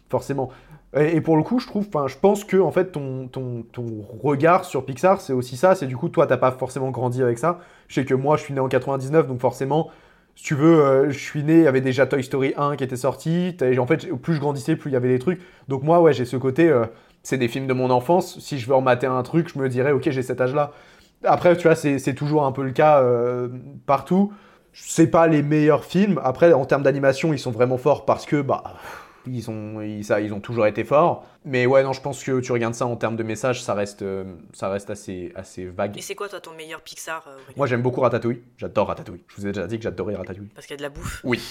Forcément. 0.09 0.49
Et, 0.97 1.21
pour 1.21 1.37
le 1.37 1.43
coup, 1.43 1.59
je 1.59 1.67
trouve, 1.67 1.87
je 2.07 2.17
pense 2.17 2.43
que 2.43 2.57
en 2.57 2.71
fait, 2.71 2.91
ton, 2.91 3.27
ton, 3.29 3.63
ton 3.71 3.85
regard 4.21 4.65
sur 4.65 4.85
Pixar, 4.85 5.21
c'est 5.21 5.31
aussi 5.33 5.55
ça. 5.55 5.73
C'est 5.75 5.87
du 5.87 5.95
coup, 5.95 6.09
toi, 6.09 6.27
t'as 6.27 6.37
pas 6.37 6.51
forcément 6.51 6.91
grandi 6.91 7.23
avec 7.23 7.37
ça. 7.37 7.59
Je 7.87 7.95
sais 7.95 8.05
que 8.05 8.13
moi, 8.13 8.35
je 8.37 8.43
suis 8.43 8.53
né 8.53 8.59
en 8.59 8.67
99, 8.67 9.27
donc 9.27 9.39
forcément, 9.39 9.89
si 10.35 10.43
tu 10.43 10.55
veux, 10.55 10.79
euh, 10.83 11.09
je 11.11 11.19
suis 11.19 11.43
né, 11.43 11.57
il 11.57 11.63
y 11.63 11.67
avait 11.67 11.81
déjà 11.81 12.05
Toy 12.05 12.23
Story 12.23 12.53
1 12.57 12.75
qui 12.75 12.83
était 12.83 12.95
sorti. 12.95 13.55
En 13.77 13.85
fait, 13.85 14.07
plus 14.15 14.35
je 14.35 14.39
grandissais, 14.39 14.75
plus 14.75 14.89
il 14.89 14.93
y 14.93 14.97
avait 14.97 15.09
des 15.09 15.19
trucs. 15.19 15.41
Donc 15.67 15.83
moi, 15.83 16.01
ouais, 16.01 16.13
j'ai 16.13 16.25
ce 16.25 16.37
côté, 16.37 16.69
euh, 16.69 16.85
c'est 17.23 17.37
des 17.37 17.47
films 17.47 17.67
de 17.67 17.73
mon 17.73 17.89
enfance. 17.89 18.39
Si 18.39 18.57
je 18.57 18.67
veux 18.67 18.75
en 18.75 18.81
mater 18.81 19.07
un 19.07 19.21
truc, 19.23 19.51
je 19.53 19.59
me 19.59 19.69
dirais, 19.69 19.91
ok, 19.91 20.09
j'ai 20.09 20.23
cet 20.23 20.41
âge-là. 20.41 20.71
Après, 21.23 21.55
tu 21.55 21.67
vois, 21.67 21.75
c'est 21.75 21.99
c'est 21.99 22.15
toujours 22.15 22.45
un 22.45 22.51
peu 22.51 22.63
le 22.63 22.71
cas 22.71 23.01
euh, 23.01 23.49
partout. 23.85 24.33
C'est 24.73 25.07
pas 25.07 25.27
les 25.27 25.43
meilleurs 25.43 25.83
films. 25.85 26.19
Après, 26.23 26.53
en 26.53 26.65
termes 26.65 26.83
d'animation, 26.83 27.33
ils 27.33 27.39
sont 27.39 27.51
vraiment 27.51 27.77
forts 27.77 28.05
parce 28.05 28.25
que, 28.25 28.41
bah, 28.41 28.63
ils 29.27 29.49
ont, 29.49 29.81
ils, 29.81 30.03
ça, 30.03 30.21
ils 30.21 30.33
ont 30.33 30.39
toujours 30.39 30.67
été 30.67 30.83
forts. 30.83 31.25
Mais 31.43 31.65
ouais, 31.65 31.83
non, 31.83 31.91
je 31.91 32.01
pense 32.01 32.23
que 32.23 32.39
tu 32.39 32.51
regardes 32.51 32.75
ça 32.75 32.85
en 32.85 32.95
termes 32.95 33.15
de 33.15 33.23
message, 33.23 33.63
ça 33.63 33.73
reste, 33.73 34.03
euh, 34.03 34.25
ça 34.53 34.69
reste 34.69 34.91
assez, 34.91 35.31
assez 35.35 35.65
vague. 35.65 35.97
Et 35.97 36.01
c'est 36.01 36.13
quoi, 36.13 36.29
toi, 36.29 36.39
ton 36.39 36.53
meilleur 36.53 36.81
Pixar 36.81 37.23
euh, 37.27 37.37
Moi, 37.57 37.65
j'aime 37.65 37.81
beaucoup 37.81 38.01
Ratatouille. 38.01 38.41
J'adore 38.57 38.87
Ratatouille. 38.87 39.23
Je 39.27 39.35
vous 39.37 39.47
ai 39.47 39.51
déjà 39.51 39.65
dit 39.65 39.77
que 39.77 39.83
j'adorais 39.83 40.15
Ratatouille. 40.15 40.49
Parce 40.53 40.67
qu'il 40.67 40.75
y 40.75 40.77
a 40.77 40.77
de 40.77 40.83
la 40.83 40.89
bouffe? 40.89 41.21
Oui. 41.23 41.41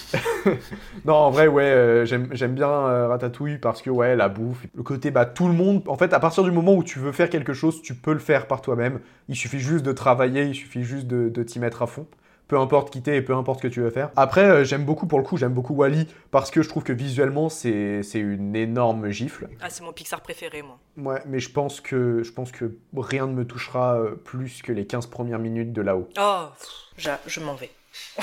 non, 1.05 1.15
en 1.15 1.31
vrai, 1.31 1.47
ouais, 1.47 1.63
euh, 1.63 2.05
j'aime 2.05 2.29
j'aime 2.31 2.55
bien 2.55 2.69
euh, 2.69 3.07
Ratatouille 3.07 3.57
parce 3.57 3.81
que, 3.81 3.89
ouais, 3.89 4.15
la 4.15 4.29
bouffe, 4.29 4.65
le 4.73 4.83
côté, 4.83 5.11
bah, 5.11 5.25
tout 5.25 5.47
le 5.47 5.53
monde, 5.53 5.83
en 5.87 5.97
fait, 5.97 6.13
à 6.13 6.19
partir 6.19 6.43
du 6.43 6.51
moment 6.51 6.73
où 6.73 6.83
tu 6.83 6.99
veux 6.99 7.11
faire 7.11 7.29
quelque 7.29 7.53
chose, 7.53 7.81
tu 7.81 7.93
peux 7.93 8.13
le 8.13 8.19
faire 8.19 8.47
par 8.47 8.61
toi-même. 8.61 9.01
Il 9.27 9.35
suffit 9.35 9.59
juste 9.59 9.85
de 9.85 9.91
travailler, 9.91 10.45
il 10.45 10.55
suffit 10.55 10.83
juste 10.83 11.07
de, 11.07 11.27
de 11.27 11.43
t'y 11.43 11.59
mettre 11.59 11.81
à 11.81 11.87
fond. 11.87 12.07
Peu 12.51 12.59
importe 12.59 12.91
qui 12.91 13.01
t'es 13.01 13.15
et 13.15 13.21
peu 13.21 13.33
importe 13.33 13.59
ce 13.59 13.67
que 13.69 13.73
tu 13.73 13.79
veux 13.79 13.91
faire. 13.91 14.09
Après, 14.17 14.43
euh, 14.43 14.63
j'aime 14.65 14.83
beaucoup, 14.83 15.07
pour 15.07 15.19
le 15.19 15.23
coup, 15.23 15.37
j'aime 15.37 15.53
beaucoup 15.53 15.73
Wally 15.73 16.05
parce 16.31 16.51
que 16.51 16.61
je 16.61 16.67
trouve 16.67 16.83
que 16.83 16.91
visuellement, 16.91 17.47
c'est 17.47 18.01
une 18.15 18.57
énorme 18.57 19.09
gifle. 19.09 19.47
Ah, 19.61 19.69
c'est 19.69 19.85
mon 19.85 19.93
Pixar 19.93 20.19
préféré, 20.19 20.61
moi. 20.61 20.77
Ouais, 20.97 21.21
mais 21.25 21.39
je 21.39 21.49
pense 21.49 21.79
que, 21.79 22.23
je 22.23 22.31
pense 22.33 22.51
que 22.51 22.75
rien 22.93 23.25
ne 23.27 23.31
me 23.31 23.45
touchera 23.45 23.95
euh, 23.95 24.15
plus 24.15 24.61
que 24.63 24.73
les 24.73 24.85
15 24.85 25.05
premières 25.05 25.39
minutes 25.39 25.71
de 25.71 25.81
là-haut. 25.81 26.09
Oh, 26.19 26.47
pff, 26.97 27.07
je 27.25 27.39
m'en 27.39 27.53
vais. 27.55 27.69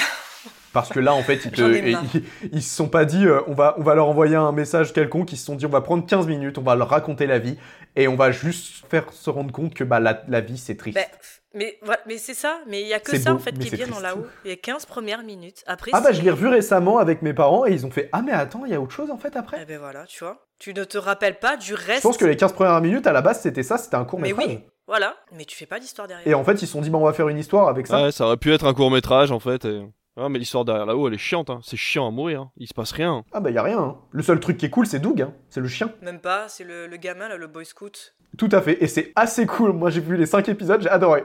Parce 0.74 0.90
que 0.90 1.00
là, 1.00 1.14
en 1.14 1.22
fait, 1.22 1.46
ils, 1.46 1.50
te- 1.50 2.20
se 2.60 2.60
sont 2.60 2.88
pas 2.88 3.06
dit, 3.06 3.24
euh, 3.24 3.40
on, 3.46 3.54
va, 3.54 3.76
on 3.78 3.82
va 3.82 3.94
leur 3.94 4.08
envoyer 4.08 4.36
un 4.36 4.52
message 4.52 4.92
quelconque, 4.92 5.32
ils 5.32 5.38
se 5.38 5.46
sont 5.46 5.56
dit, 5.56 5.64
on 5.64 5.70
va 5.70 5.80
prendre 5.80 6.04
15 6.04 6.26
minutes, 6.26 6.58
on 6.58 6.62
va 6.62 6.74
leur 6.76 6.90
raconter 6.90 7.26
la 7.26 7.38
vie, 7.38 7.56
et 7.96 8.08
on 8.08 8.14
va 8.16 8.30
juste 8.30 8.84
faire 8.90 9.10
se 9.10 9.30
rendre 9.30 9.52
compte 9.52 9.72
que 9.72 9.84
bah, 9.84 10.00
la, 10.00 10.22
la 10.28 10.42
vie, 10.42 10.58
c'est 10.58 10.76
triste. 10.76 10.96
Ben, 10.98 11.06
mais 11.54 11.78
mais 12.06 12.18
c'est 12.18 12.34
ça, 12.34 12.60
mais 12.66 12.82
il 12.82 12.86
y 12.88 12.94
a 12.94 13.00
que 13.00 13.16
ça 13.16 13.30
beau, 13.30 13.36
en 13.36 13.38
fait 13.40 13.52
mais 13.56 13.64
qui 13.64 13.74
est 13.74 13.76
bien 13.76 13.86
dans 13.86 14.00
là-haut. 14.00 14.26
Il 14.44 14.50
y 14.50 14.52
a 14.52 14.56
15 14.56 14.86
premières 14.86 15.22
minutes. 15.22 15.64
Après, 15.66 15.90
ah 15.94 16.00
bah, 16.00 16.12
je 16.12 16.20
l'ai 16.22 16.30
revu 16.30 16.48
récemment 16.48 16.98
avec 16.98 17.22
mes 17.22 17.32
parents, 17.34 17.66
et 17.66 17.72
ils 17.72 17.86
ont 17.86 17.90
fait, 17.90 18.08
ah 18.12 18.22
mais 18.22 18.32
attends, 18.32 18.64
il 18.64 18.72
y 18.72 18.74
a 18.74 18.80
autre 18.80 18.92
chose 18.92 19.10
en 19.10 19.16
fait 19.18 19.34
après? 19.36 19.58
Eh 19.62 19.64
ben 19.64 19.78
voilà, 19.78 20.04
tu 20.06 20.22
vois. 20.24 20.46
Tu 20.58 20.74
ne 20.74 20.84
te 20.84 20.98
rappelles 20.98 21.38
pas 21.38 21.56
du 21.56 21.74
reste. 21.74 21.98
Je 21.98 22.02
pense 22.02 22.16
que 22.16 22.24
les 22.26 22.36
15 22.36 22.52
premières 22.52 22.80
minutes, 22.80 23.06
à 23.06 23.12
la 23.12 23.22
base, 23.22 23.40
c'était 23.40 23.62
ça, 23.62 23.78
c'était 23.78 23.96
un 23.96 24.04
court 24.04 24.18
Mais 24.20 24.28
métrage. 24.28 24.46
oui, 24.46 24.58
voilà. 24.86 25.14
Mais 25.32 25.44
tu 25.44 25.56
fais 25.56 25.66
pas 25.66 25.78
d'histoire 25.78 26.08
derrière. 26.08 26.26
Et 26.26 26.34
en 26.34 26.44
fait, 26.44 26.54
ils 26.54 26.66
se 26.66 26.72
sont 26.72 26.80
dit, 26.80 26.90
bah, 26.90 26.98
on 26.98 27.04
va 27.04 27.12
faire 27.12 27.28
une 27.28 27.38
histoire 27.38 27.68
avec 27.68 27.86
ça. 27.86 28.02
ouais, 28.02 28.12
ça 28.12 28.26
aurait 28.26 28.36
pu 28.36 28.52
être 28.52 28.66
un 28.66 28.74
court 28.74 28.90
métrage 28.90 29.30
en 29.30 29.38
fait. 29.40 29.64
Et... 29.64 29.82
Ah, 30.20 30.28
mais 30.28 30.38
l'histoire 30.38 30.64
derrière 30.64 30.86
là-haut 30.86 31.06
elle 31.08 31.14
est 31.14 31.18
chiante, 31.18 31.48
hein. 31.50 31.60
c'est 31.62 31.76
chiant 31.76 32.08
à 32.08 32.10
mourir, 32.10 32.40
hein. 32.42 32.50
il 32.56 32.66
se 32.66 32.74
passe 32.74 32.92
rien. 32.92 33.24
Ah 33.32 33.40
bah, 33.40 33.50
y 33.50 33.58
a 33.58 33.62
rien. 33.62 33.78
hein. 33.78 33.96
Le 34.10 34.22
seul 34.22 34.40
truc 34.40 34.56
qui 34.56 34.66
est 34.66 34.70
cool, 34.70 34.86
c'est 34.86 34.98
Doug, 34.98 35.22
hein. 35.22 35.32
c'est 35.50 35.60
le 35.60 35.68
chien. 35.68 35.90
Même 36.02 36.18
pas, 36.20 36.48
c'est 36.48 36.64
le, 36.64 36.86
le 36.86 36.96
gamin, 36.96 37.28
là, 37.28 37.36
le 37.36 37.46
boy 37.46 37.64
scout. 37.64 38.14
Tout 38.36 38.48
à 38.52 38.60
fait, 38.60 38.82
et 38.82 38.88
c'est 38.88 39.12
assez 39.16 39.46
cool. 39.46 39.72
Moi, 39.72 39.88
j'ai 39.88 40.00
vu 40.02 40.16
les 40.16 40.26
5 40.26 40.48
épisodes, 40.50 40.82
j'ai 40.82 40.90
adoré. 40.90 41.24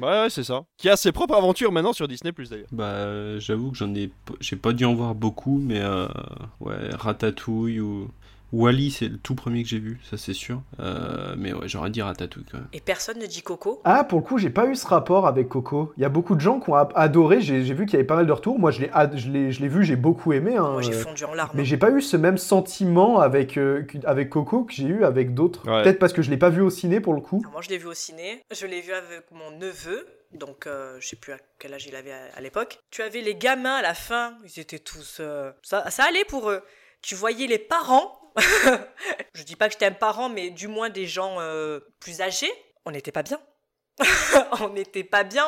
Ouais, 0.00 0.08
ouais, 0.08 0.30
c'est 0.30 0.44
ça. 0.44 0.62
Qui 0.76 0.88
a 0.88 0.96
ses 0.96 1.10
propres 1.10 1.34
aventures 1.34 1.72
maintenant 1.72 1.92
sur 1.92 2.06
Disney 2.06 2.30
Plus 2.32 2.48
d'ailleurs. 2.50 2.68
Bah, 2.70 2.84
euh, 2.84 3.40
j'avoue 3.40 3.72
que 3.72 3.76
j'en 3.76 3.92
ai, 3.94 4.10
j'ai 4.38 4.54
pas 4.56 4.72
dû 4.72 4.84
en 4.84 4.94
voir 4.94 5.14
beaucoup, 5.16 5.58
mais 5.58 5.80
euh, 5.80 6.06
ouais, 6.60 6.76
Ratatouille 6.92 7.80
ou 7.80 8.08
Wally, 8.52 8.90
c'est 8.90 9.08
le 9.08 9.16
tout 9.18 9.34
premier 9.34 9.62
que 9.62 9.68
j'ai 9.68 9.78
vu, 9.78 10.00
ça 10.10 10.16
c'est 10.16 10.32
sûr. 10.32 10.60
Euh, 10.80 11.34
mais 11.38 11.52
ouais, 11.52 11.68
j'aurais 11.68 11.90
dit 11.90 12.02
Ratatouille 12.02 12.44
quand 12.50 12.58
même. 12.58 12.66
Et 12.72 12.80
personne 12.80 13.18
ne 13.18 13.26
dit 13.26 13.42
Coco? 13.42 13.80
Ah, 13.84 14.02
pour 14.04 14.18
le 14.18 14.24
coup, 14.24 14.38
j'ai 14.38 14.50
pas 14.50 14.66
eu 14.66 14.74
ce 14.74 14.86
rapport 14.86 15.26
avec 15.26 15.48
Coco. 15.48 15.92
Il 15.96 16.02
y 16.02 16.04
a 16.04 16.08
beaucoup 16.08 16.34
de 16.34 16.40
gens 16.40 16.58
qui 16.60 16.70
ont 16.70 16.74
a- 16.74 16.88
adoré. 16.96 17.40
J'ai 17.40 17.60
vu 17.74 17.86
qu'il 17.86 17.92
y 17.94 17.96
avait 17.96 18.04
pas 18.06 18.16
mal 18.16 18.26
de 18.26 18.32
retours. 18.32 18.58
Moi, 18.58 18.70
je 18.72 18.80
l'ai 18.80 18.90
ad- 18.92 19.16
je 19.16 19.30
l'ai 19.30 19.52
je 19.52 19.60
l'ai 19.60 19.68
vu, 19.68 19.84
j'ai 19.84 19.96
beaucoup 19.96 20.32
aimé. 20.32 20.56
hein, 20.56 20.70
Moi, 20.72 20.82
j'ai 20.82 20.94
euh, 20.94 21.02
fondu 21.02 21.24
en 21.24 21.34
larmes. 21.34 21.50
Mais 21.54 21.64
j'ai 21.64 21.76
pas 21.76 21.90
eu 21.90 22.00
ce 22.02 22.16
même 22.16 22.38
sentiment 22.38 23.20
avec, 23.20 23.56
euh, 23.56 23.86
avec 24.04 24.30
Coco 24.30 24.64
que 24.64 24.72
j'ai 24.72 24.86
eu 24.88 25.04
avec 25.04 25.34
d'autres. 25.34 25.66
Ouais. 25.68 25.82
Peut-être 25.82 25.98
parce 25.98 26.12
que 26.12 26.22
je 26.22 26.30
l'ai 26.30 26.36
pas 26.36 26.50
vu 26.50 26.60
au 26.60 26.70
ciné 26.70 27.00
pour 27.00 27.14
le 27.14 27.20
coup. 27.20 27.42
Moi, 27.52 27.62
je 27.62 27.68
l'ai 27.68 27.78
vu 27.78 27.86
au 27.86 27.94
ciné. 27.94 28.42
Je 28.50 28.66
l'ai 28.66 28.80
vu 28.80 28.92
avec 28.92 29.24
mon 29.30 29.56
neveu. 29.58 30.06
Donc, 30.34 30.66
euh, 30.66 30.96
je 31.00 31.08
sais 31.08 31.16
plus 31.16 31.32
à 31.32 31.38
quel 31.58 31.74
âge 31.74 31.86
il 31.86 31.94
avait 31.96 32.12
à, 32.12 32.20
à 32.36 32.40
l'époque. 32.40 32.78
Tu 32.90 33.02
avais 33.02 33.20
les 33.20 33.34
gamins 33.34 33.74
à 33.76 33.82
la 33.82 33.94
fin. 33.94 34.34
Ils 34.44 34.60
étaient 34.60 34.78
tous. 34.78 35.18
euh, 35.20 35.50
Ça, 35.62 35.88
ça 35.90 36.04
allait 36.04 36.24
pour 36.24 36.50
eux. 36.50 36.62
Tu 37.02 37.14
voyais 37.14 37.46
les 37.46 37.58
parents. 37.58 38.19
je 39.34 39.42
dis 39.42 39.56
pas 39.56 39.66
que 39.68 39.72
j'étais 39.72 39.86
un 39.86 39.92
parent, 39.92 40.28
mais 40.28 40.50
du 40.50 40.68
moins 40.68 40.90
des 40.90 41.06
gens 41.06 41.36
euh, 41.40 41.80
plus 42.00 42.20
âgés. 42.20 42.52
On 42.84 42.90
n'était 42.90 43.12
pas 43.12 43.22
bien. 43.22 43.40
On 44.60 44.70
n'était 44.70 45.04
pas 45.04 45.24
bien. 45.24 45.46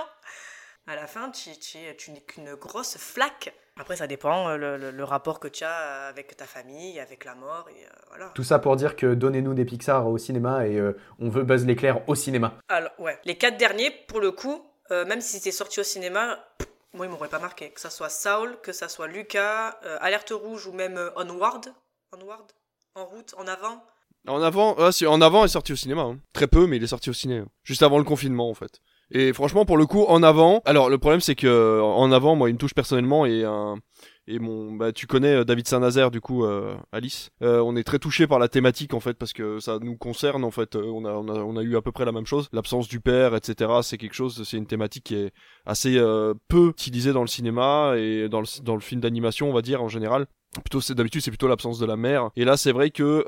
À 0.87 0.97
la 0.97 1.07
fin, 1.07 1.31
tu, 1.31 1.57
tu, 1.59 1.79
tu 1.97 2.11
n'es 2.11 2.21
qu'une 2.21 2.55
grosse 2.57 2.97
flaque. 2.99 3.55
Après, 3.81 3.97
ça 3.97 4.07
dépend 4.07 4.49
euh, 4.51 4.57
le, 4.57 4.77
le- 4.77 4.91
le 4.91 5.05
rapport 5.05 5.41
que 5.41 5.49
tu 5.49 5.65
as 5.65 6.07
avec 6.09 6.37
ta 6.37 6.45
famille, 6.45 6.99
avec 7.01 7.25
la 7.25 7.35
mort, 7.35 7.69
et 7.71 7.85
euh, 7.85 7.89
voilà. 8.09 8.31
Tout 8.35 8.45
ça 8.45 8.59
pour 8.59 8.77
dire 8.77 8.97
que 8.97 9.15
donnez-nous 9.15 9.55
des 9.55 9.65
Pixar 9.65 10.07
au 10.09 10.19
cinéma 10.19 10.67
et 10.67 10.77
euh, 10.79 10.93
on 11.21 11.31
veut 11.31 11.45
Buzz 11.45 11.65
l'éclair 11.65 12.07
au 12.09 12.15
cinéma. 12.15 12.55
Alors, 12.69 12.91
ouais. 12.99 13.19
Les 13.25 13.39
quatre 13.39 13.57
derniers, 13.57 13.91
pour 14.09 14.21
le 14.21 14.33
coup, 14.33 14.63
euh, 14.91 15.05
même 15.07 15.21
si 15.21 15.35
c'était 15.39 15.53
sorti 15.53 15.81
au 15.81 15.85
cinéma, 15.85 16.45
pff, 16.59 16.69
Moi, 16.93 17.07
il 17.07 17.11
m'aurait 17.11 17.29
pas 17.31 17.39
marqué. 17.39 17.71
Que 17.71 17.81
ça 17.81 17.89
soit 17.89 18.11
Saul, 18.11 18.61
que 18.61 18.73
ça 18.73 18.89
soit 18.89 19.07
Lucas, 19.07 19.79
euh, 19.85 19.97
Alerte 20.03 20.33
Rouge 20.35 20.67
ou 20.67 20.73
même 20.73 20.99
euh, 20.99 21.11
Onward. 21.17 21.73
Onward? 22.13 22.53
En 22.95 23.07
route, 23.07 23.35
en 23.39 23.47
avant? 23.47 23.83
En 24.29 24.43
avant, 24.43 24.77
ah, 24.79 24.91
en 25.09 25.21
avant 25.21 25.45
est 25.45 25.49
sorti 25.49 25.73
au 25.73 25.77
cinéma. 25.77 26.03
Hein. 26.03 26.19
Très 26.33 26.47
peu, 26.47 26.67
mais 26.67 26.77
il 26.77 26.85
est 26.85 26.89
sorti 26.89 27.11
au 27.11 27.15
cinéma. 27.15 27.47
Juste 27.65 27.83
avant 27.83 27.99
le 27.99 28.05
confinement, 28.05 28.49
en 28.49 28.55
fait. 28.55 28.81
Et 29.11 29.33
franchement, 29.33 29.65
pour 29.65 29.77
le 29.77 29.87
coup, 29.87 30.05
en 30.05 30.23
avant. 30.23 30.63
Alors, 30.65 30.89
le 30.89 30.99
problème, 30.99 31.21
c'est 31.21 31.35
que 31.35 31.81
en 31.81 32.13
avant, 32.13 32.37
moi, 32.37 32.49
il 32.49 32.55
me 32.55 32.59
touche 32.59 32.75
personnellement 32.75 33.27
et 33.27 33.45
et 34.29 34.39
mon 34.39 34.73
bah 34.73 34.93
tu 34.93 35.07
connais 35.07 35.35
euh, 35.35 35.45
David 35.45 35.67
Saint-Nazaire 35.67 36.11
du 36.11 36.21
coup 36.21 36.45
euh, 36.45 36.77
Alice 36.93 37.31
euh, 37.43 37.61
on 37.61 37.75
est 37.75 37.83
très 37.83 37.99
touché 37.99 38.29
par 38.29 38.39
la 38.39 38.49
thématique 38.49 38.95
en 38.95 39.01
fait 39.01 39.15
parce 39.15 39.33
que 39.33 39.59
ça 39.59 39.79
nous 39.81 39.97
concerne 39.97 40.45
en 40.45 40.53
fait 40.53 40.77
on 40.77 41.05
a, 41.05 41.13
on 41.13 41.29
a 41.29 41.41
on 41.41 41.57
a 41.57 41.63
eu 41.63 41.77
à 41.77 41.83
peu 41.83 41.91
près 41.91 42.05
la 42.05 42.13
même 42.13 42.27
chose 42.27 42.49
l'absence 42.53 42.87
du 42.87 43.01
père 43.01 43.35
etc 43.35 43.71
c'est 43.83 43.99
quelque 43.99 44.15
chose 44.15 44.45
c'est 44.49 44.57
une 44.57 44.67
thématique 44.67 45.05
qui 45.05 45.17
est 45.17 45.33
assez 45.67 46.01
peu 46.49 46.69
utilisée 46.69 47.13
dans 47.13 47.23
le 47.23 47.27
cinéma 47.27 47.95
et 47.97 48.29
dans 48.29 48.41
le 48.41 48.63
dans 48.63 48.75
le 48.75 48.81
film 48.81 49.01
d'animation 49.01 49.51
on 49.51 49.53
va 49.53 49.63
dire 49.63 49.83
en 49.83 49.89
général 49.89 50.27
plutôt 50.61 50.81
c'est 50.81 50.95
d'habitude 50.95 51.23
c'est 51.23 51.31
plutôt 51.31 51.49
l'absence 51.49 51.79
de 51.79 51.87
la 51.87 51.97
mère 51.97 52.31
et 52.37 52.45
là 52.45 52.57
c'est 52.57 52.73
vrai 52.73 52.91
que 52.91 53.25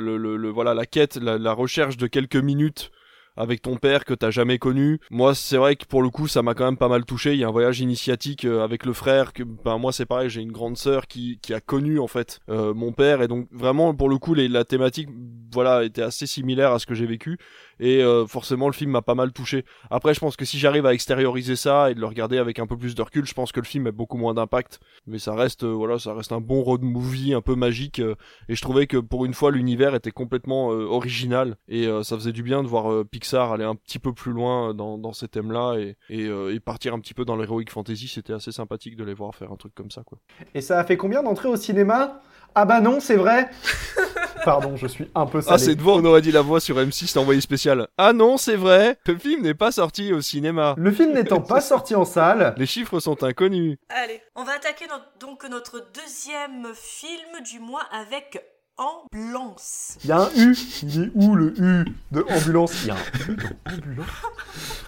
le, 0.00 0.16
le, 0.16 0.50
voilà 0.50 0.74
la 0.74 0.86
quête 0.86 1.16
la, 1.16 1.38
la 1.38 1.52
recherche 1.52 1.96
de 1.96 2.06
quelques 2.06 2.36
minutes 2.36 2.90
avec 3.38 3.62
ton 3.62 3.76
père 3.76 4.04
que 4.04 4.14
t'as 4.14 4.30
jamais 4.30 4.58
connu. 4.58 4.98
Moi, 5.10 5.34
c'est 5.34 5.56
vrai 5.56 5.76
que 5.76 5.86
pour 5.86 6.02
le 6.02 6.10
coup, 6.10 6.26
ça 6.26 6.42
m'a 6.42 6.54
quand 6.54 6.64
même 6.64 6.76
pas 6.76 6.88
mal 6.88 7.04
touché. 7.04 7.34
Il 7.34 7.38
y 7.38 7.44
a 7.44 7.48
un 7.48 7.52
voyage 7.52 7.80
initiatique 7.80 8.44
euh, 8.44 8.64
avec 8.64 8.84
le 8.84 8.92
frère 8.92 9.32
que, 9.32 9.44
ben 9.44 9.78
moi, 9.78 9.92
c'est 9.92 10.06
pareil. 10.06 10.28
J'ai 10.28 10.42
une 10.42 10.50
grande 10.50 10.76
sœur 10.76 11.06
qui, 11.06 11.38
qui 11.40 11.54
a 11.54 11.60
connu 11.60 12.00
en 12.00 12.08
fait 12.08 12.40
euh, 12.50 12.74
mon 12.74 12.92
père 12.92 13.22
et 13.22 13.28
donc 13.28 13.46
vraiment 13.52 13.94
pour 13.94 14.08
le 14.08 14.18
coup, 14.18 14.34
les, 14.34 14.48
la 14.48 14.64
thématique, 14.64 15.08
voilà, 15.52 15.84
était 15.84 16.02
assez 16.02 16.26
similaire 16.26 16.72
à 16.72 16.80
ce 16.80 16.86
que 16.86 16.94
j'ai 16.94 17.06
vécu 17.06 17.38
et 17.80 18.02
euh, 18.02 18.26
forcément 18.26 18.66
le 18.66 18.72
film 18.72 18.90
m'a 18.92 19.02
pas 19.02 19.14
mal 19.14 19.32
touché. 19.32 19.64
Après, 19.90 20.14
je 20.14 20.20
pense 20.20 20.36
que 20.36 20.44
si 20.44 20.58
j'arrive 20.58 20.86
à 20.86 20.94
extérioriser 20.94 21.56
ça 21.56 21.90
et 21.90 21.94
de 21.94 22.00
le 22.00 22.06
regarder 22.06 22.38
avec 22.38 22.58
un 22.58 22.66
peu 22.66 22.76
plus 22.76 22.94
de 22.94 23.02
recul, 23.02 23.26
je 23.26 23.34
pense 23.34 23.52
que 23.52 23.60
le 23.60 23.66
film 23.66 23.86
a 23.86 23.92
beaucoup 23.92 24.16
moins 24.16 24.34
d'impact. 24.34 24.80
Mais 25.06 25.18
ça 25.18 25.34
reste, 25.34 25.64
voilà, 25.64 25.98
ça 25.98 26.14
reste 26.14 26.32
un 26.32 26.40
bon 26.40 26.62
road 26.62 26.82
movie 26.82 27.34
un 27.34 27.40
peu 27.40 27.54
magique 27.54 28.00
et 28.48 28.54
je 28.54 28.60
trouvais 28.60 28.86
que 28.86 28.96
pour 28.96 29.24
une 29.24 29.34
fois 29.34 29.50
l'univers 29.50 29.94
était 29.94 30.10
complètement 30.10 30.68
original 30.68 31.56
et 31.68 31.88
ça 32.02 32.16
faisait 32.16 32.32
du 32.32 32.42
bien 32.42 32.62
de 32.62 32.68
voir 32.68 33.04
Pixar 33.06 33.52
aller 33.52 33.64
un 33.64 33.74
petit 33.74 33.98
peu 33.98 34.12
plus 34.12 34.32
loin 34.32 34.74
dans, 34.74 34.98
dans 34.98 35.12
ces 35.12 35.28
thèmes-là 35.28 35.76
et, 35.78 35.96
euh, 36.10 36.54
et, 36.54 36.60
partir 36.60 36.94
un 36.94 37.00
petit 37.00 37.14
peu 37.14 37.24
dans 37.24 37.36
l'heroic 37.36 37.64
fantasy, 37.68 38.08
c'était 38.08 38.32
assez 38.32 38.52
sympathique 38.52 38.96
de 38.96 39.04
les 39.04 39.14
voir 39.14 39.34
faire 39.34 39.52
un 39.52 39.56
truc 39.56 39.74
comme 39.74 39.90
ça. 39.90 40.02
Quoi. 40.04 40.18
Et 40.54 40.60
ça 40.60 40.78
a 40.78 40.84
fait 40.84 40.96
combien 40.96 41.22
d'entrées 41.22 41.48
au 41.48 41.56
cinéma? 41.56 42.20
Ah 42.54 42.64
bah 42.64 42.80
non, 42.80 43.00
c'est 43.00 43.16
vrai 43.16 43.50
Pardon, 44.44 44.76
je 44.76 44.86
suis 44.86 45.06
un 45.14 45.26
peu 45.26 45.40
salé. 45.40 45.54
Ah, 45.54 45.58
cette 45.58 45.80
voix, 45.80 45.96
on 45.96 46.04
aurait 46.04 46.22
dit 46.22 46.32
la 46.32 46.42
voix 46.42 46.60
sur 46.60 46.76
M6 46.76 47.18
envoyé 47.18 47.40
spécial. 47.40 47.67
Ah 47.96 48.12
non, 48.12 48.36
c'est 48.36 48.56
vrai, 48.56 48.98
le 49.06 49.16
film 49.16 49.42
n'est 49.42 49.54
pas 49.54 49.72
sorti 49.72 50.12
au 50.12 50.20
cinéma. 50.20 50.74
Le 50.78 50.90
film 50.90 51.12
n'étant 51.12 51.40
pas 51.40 51.60
sorti 51.60 51.94
en 51.94 52.04
salle. 52.04 52.54
Les 52.56 52.66
chiffres 52.66 53.00
sont 53.00 53.22
inconnus. 53.22 53.78
Allez, 53.88 54.20
on 54.34 54.44
va 54.44 54.52
attaquer 54.52 54.86
donc 55.20 55.44
notre 55.48 55.84
deuxième 55.94 56.68
film 56.74 57.42
du 57.44 57.60
mois 57.60 57.84
avec 57.92 58.42
ambulance. 58.78 59.98
Il 60.04 60.10
y 60.10 60.12
a 60.12 60.20
un 60.20 60.30
U. 60.36 60.56
Il 60.82 61.02
est 61.02 61.10
où 61.14 61.34
le 61.34 61.52
U 61.58 61.84
de 62.12 62.24
ambulance? 62.30 62.72
Il 62.84 62.88
y 62.88 62.90
a 62.90 62.94
un 62.94 63.32
U 63.32 63.36
dans 63.36 63.74
ambulance. 63.74 64.08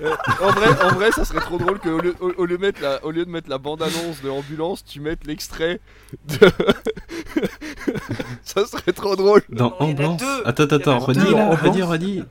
Euh, 0.00 0.16
en, 0.40 0.50
vrai, 0.52 0.68
en 0.82 0.94
vrai, 0.94 1.12
ça 1.12 1.24
serait 1.24 1.40
trop 1.40 1.58
drôle 1.58 1.78
qu'au 1.78 1.98
lieu, 1.98 2.14
au, 2.20 2.46
lieu, 2.46 2.56
mettre 2.56 2.80
la, 2.80 3.04
au 3.04 3.10
lieu 3.10 3.24
de 3.24 3.30
mettre 3.30 3.50
la 3.50 3.58
bande-annonce 3.58 4.22
de 4.22 4.30
ambulance, 4.30 4.84
tu 4.84 5.00
mettes 5.00 5.26
l'extrait 5.26 5.80
de. 6.28 6.38
ça 8.42 8.64
serait 8.66 8.92
trop 8.92 9.16
drôle. 9.16 9.42
Dans 9.50 9.74
ambulance. 9.78 10.22
Attends, 10.44 10.64
attends, 10.64 10.98
redis 11.00 11.30
là, 11.32 11.54
redis, 11.56 11.82
redis. 11.82 12.22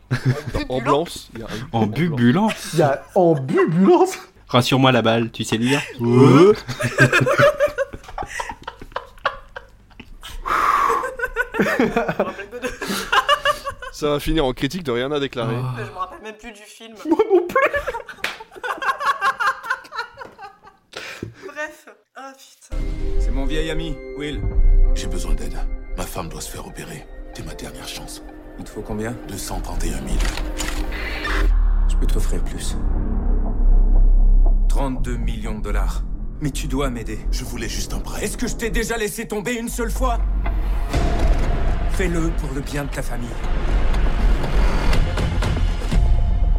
Ambulance. 0.69 1.29
En 1.71 1.85
bubulance. 1.85 2.69
Il 2.73 2.79
y 2.79 2.83
a 2.83 3.03
ambulance. 3.15 4.17
Rassure-moi 4.47 4.91
la 4.91 5.01
balle, 5.03 5.29
tu 5.29 5.43
sais 5.43 5.57
lire. 5.57 5.81
Ça 13.91 14.09
va 14.11 14.19
finir 14.19 14.45
en 14.45 14.53
critique 14.53 14.83
de 14.83 14.91
rien 14.91 15.11
à 15.11 15.19
déclarer. 15.19 15.55
Oh. 15.57 15.65
Je 15.77 15.91
me 15.91 15.97
rappelle 15.97 16.21
même 16.21 16.37
plus 16.37 16.51
du 16.51 16.61
film. 16.61 16.95
Moi 17.05 17.17
non 17.33 17.45
plus. 17.47 17.71
Bref. 21.45 21.89
Ah 22.15 22.31
putain. 22.31 22.81
C'est 23.19 23.31
mon 23.31 23.45
vieil 23.45 23.69
ami, 23.69 23.97
Will. 24.17 24.41
J'ai 24.95 25.07
besoin 25.07 25.33
d'aide. 25.33 25.57
Ma 25.97 26.05
femme 26.05 26.29
doit 26.29 26.41
se 26.41 26.49
faire 26.49 26.65
opérer. 26.65 27.05
T'es 27.33 27.43
ma 27.43 27.53
dernière 27.53 27.87
chance. 27.87 28.23
Il 28.57 28.63
te 28.63 28.69
faut 28.69 28.81
combien? 28.81 29.11
231 29.27 29.91
000. 29.91 30.03
Je 31.89 31.95
peux 31.95 32.07
t'offrir 32.07 32.41
plus. 32.43 32.77
32 34.69 35.17
millions 35.17 35.55
de 35.55 35.63
dollars. 35.63 36.03
Mais 36.41 36.51
tu 36.51 36.67
dois 36.67 36.89
m'aider. 36.89 37.19
Je 37.31 37.43
voulais 37.43 37.67
juste 37.67 37.93
un 37.93 37.99
prêt. 37.99 38.23
Est-ce 38.23 38.37
que 38.37 38.47
je 38.47 38.55
t'ai 38.55 38.69
déjà 38.69 38.95
laissé 38.95 39.27
tomber 39.27 39.55
une 39.55 39.67
seule 39.67 39.91
fois? 39.91 40.19
Fais-le 41.99 42.29
pour 42.37 42.53
le 42.53 42.61
bien 42.61 42.85
de 42.85 42.89
ta 42.89 43.01
famille. 43.01 43.27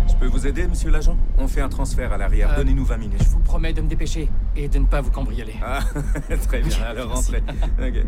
Je 0.07 0.15
peux 0.17 0.27
vous 0.27 0.47
aider, 0.47 0.69
monsieur 0.69 0.91
l'agent? 0.91 1.17
On 1.39 1.49
fait 1.49 1.63
un 1.63 1.71
transfert 1.71 2.13
à 2.13 2.19
l'arrière. 2.19 2.51
Euh, 2.53 2.57
Donnez-nous 2.57 2.85
20 2.85 2.97
minutes. 2.99 3.23
Je 3.25 3.29
vous 3.31 3.39
promets 3.39 3.73
de 3.73 3.81
me 3.81 3.89
dépêcher 3.89 4.29
et 4.55 4.69
de 4.69 4.79
ne 4.79 4.85
pas 4.85 5.01
vous 5.01 5.11
cambrioler. 5.11 5.55
Ah, 5.65 5.81
très 6.47 6.61
bien. 6.61 6.77
Alors 6.87 7.15
rentrez. 7.15 7.43
ok. 7.81 8.05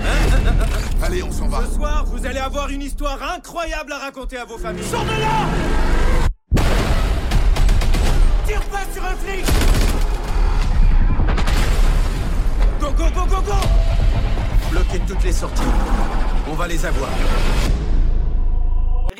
Allez, 1.04 1.22
on 1.22 1.30
s'en 1.30 1.46
va. 1.46 1.64
Ce 1.66 1.74
soir, 1.76 2.06
vous 2.06 2.26
allez 2.26 2.40
avoir 2.40 2.70
une 2.70 2.82
histoire 2.82 3.22
incroyable 3.36 3.92
à 3.92 3.98
raconter 3.98 4.38
à 4.38 4.46
vos 4.46 4.58
familles. 4.58 4.82
Sortez 4.82 5.20
là 5.20 5.46
Tire 8.48 8.62
pas 8.62 8.82
sur 8.92 9.04
un 9.04 9.14
flic 9.14 9.46
Go, 12.94 13.04
toutes 15.08 15.24
les 15.24 15.32
sorties. 15.32 15.62
On 16.48 16.54
va 16.54 16.68
les 16.68 16.86
avoir. 16.86 17.10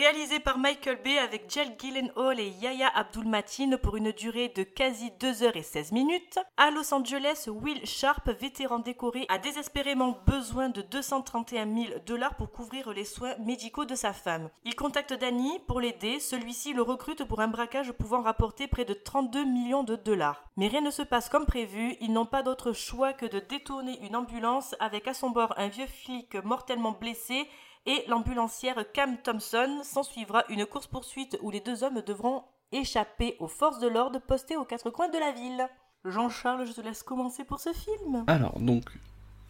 Réalisé 0.06 0.38
par 0.38 0.56
Michael 0.56 1.00
Bay 1.02 1.18
avec 1.18 1.50
Jill 1.50 1.74
Gyllenhaal 1.76 2.38
et 2.38 2.50
Yaya 2.62 2.86
Abdul-Mateen 2.94 3.76
pour 3.76 3.96
une 3.96 4.12
durée 4.12 4.52
de 4.54 4.62
quasi 4.62 5.10
2 5.18 5.32
h 5.32 5.62
16 5.64 5.90
minutes. 5.90 6.38
À 6.56 6.70
Los 6.70 6.94
Angeles, 6.94 7.48
Will 7.48 7.84
Sharp, 7.84 8.30
vétéran 8.40 8.78
décoré, 8.78 9.26
a 9.28 9.38
désespérément 9.38 10.16
besoin 10.24 10.68
de 10.68 10.80
231 10.80 11.66
000 11.66 11.86
dollars 12.06 12.36
pour 12.36 12.52
couvrir 12.52 12.92
les 12.92 13.04
soins 13.04 13.34
médicaux 13.40 13.84
de 13.84 13.96
sa 13.96 14.12
femme. 14.12 14.48
Il 14.64 14.76
contacte 14.76 15.12
Danny 15.12 15.58
pour 15.66 15.80
l'aider, 15.80 16.20
celui-ci 16.20 16.72
le 16.72 16.82
recrute 16.82 17.24
pour 17.24 17.40
un 17.40 17.48
braquage 17.48 17.90
pouvant 17.90 18.22
rapporter 18.22 18.68
près 18.68 18.84
de 18.84 18.94
32 18.94 19.44
millions 19.44 19.82
de 19.82 19.96
dollars. 19.96 20.44
Mais 20.56 20.68
rien 20.68 20.82
ne 20.82 20.92
se 20.92 21.02
passe 21.02 21.28
comme 21.28 21.46
prévu, 21.46 21.96
ils 22.00 22.12
n'ont 22.12 22.26
pas 22.26 22.44
d'autre 22.44 22.72
choix 22.72 23.12
que 23.12 23.26
de 23.26 23.40
détourner 23.40 23.98
une 24.06 24.14
ambulance 24.14 24.76
avec 24.78 25.08
à 25.08 25.14
son 25.14 25.30
bord 25.30 25.52
un 25.56 25.66
vieux 25.66 25.88
flic 25.88 26.36
mortellement 26.44 26.92
blessé 26.92 27.48
et 27.86 28.04
l'ambulancière 28.08 28.84
Cam 28.92 29.16
Thompson. 29.22 29.80
S'ensuivra 29.82 30.44
une 30.48 30.66
course-poursuite 30.66 31.38
où 31.42 31.50
les 31.50 31.60
deux 31.60 31.84
hommes 31.84 32.02
devront 32.06 32.42
échapper 32.72 33.36
aux 33.38 33.48
forces 33.48 33.80
de 33.80 33.88
l'ordre 33.88 34.20
postées 34.20 34.56
aux 34.56 34.64
quatre 34.64 34.90
coins 34.90 35.08
de 35.08 35.18
la 35.18 35.32
ville. 35.32 35.68
Jean-Charles, 36.04 36.66
je 36.66 36.72
te 36.72 36.80
laisse 36.80 37.02
commencer 37.02 37.44
pour 37.44 37.60
ce 37.60 37.72
film. 37.72 38.24
Alors, 38.26 38.58
donc, 38.60 38.84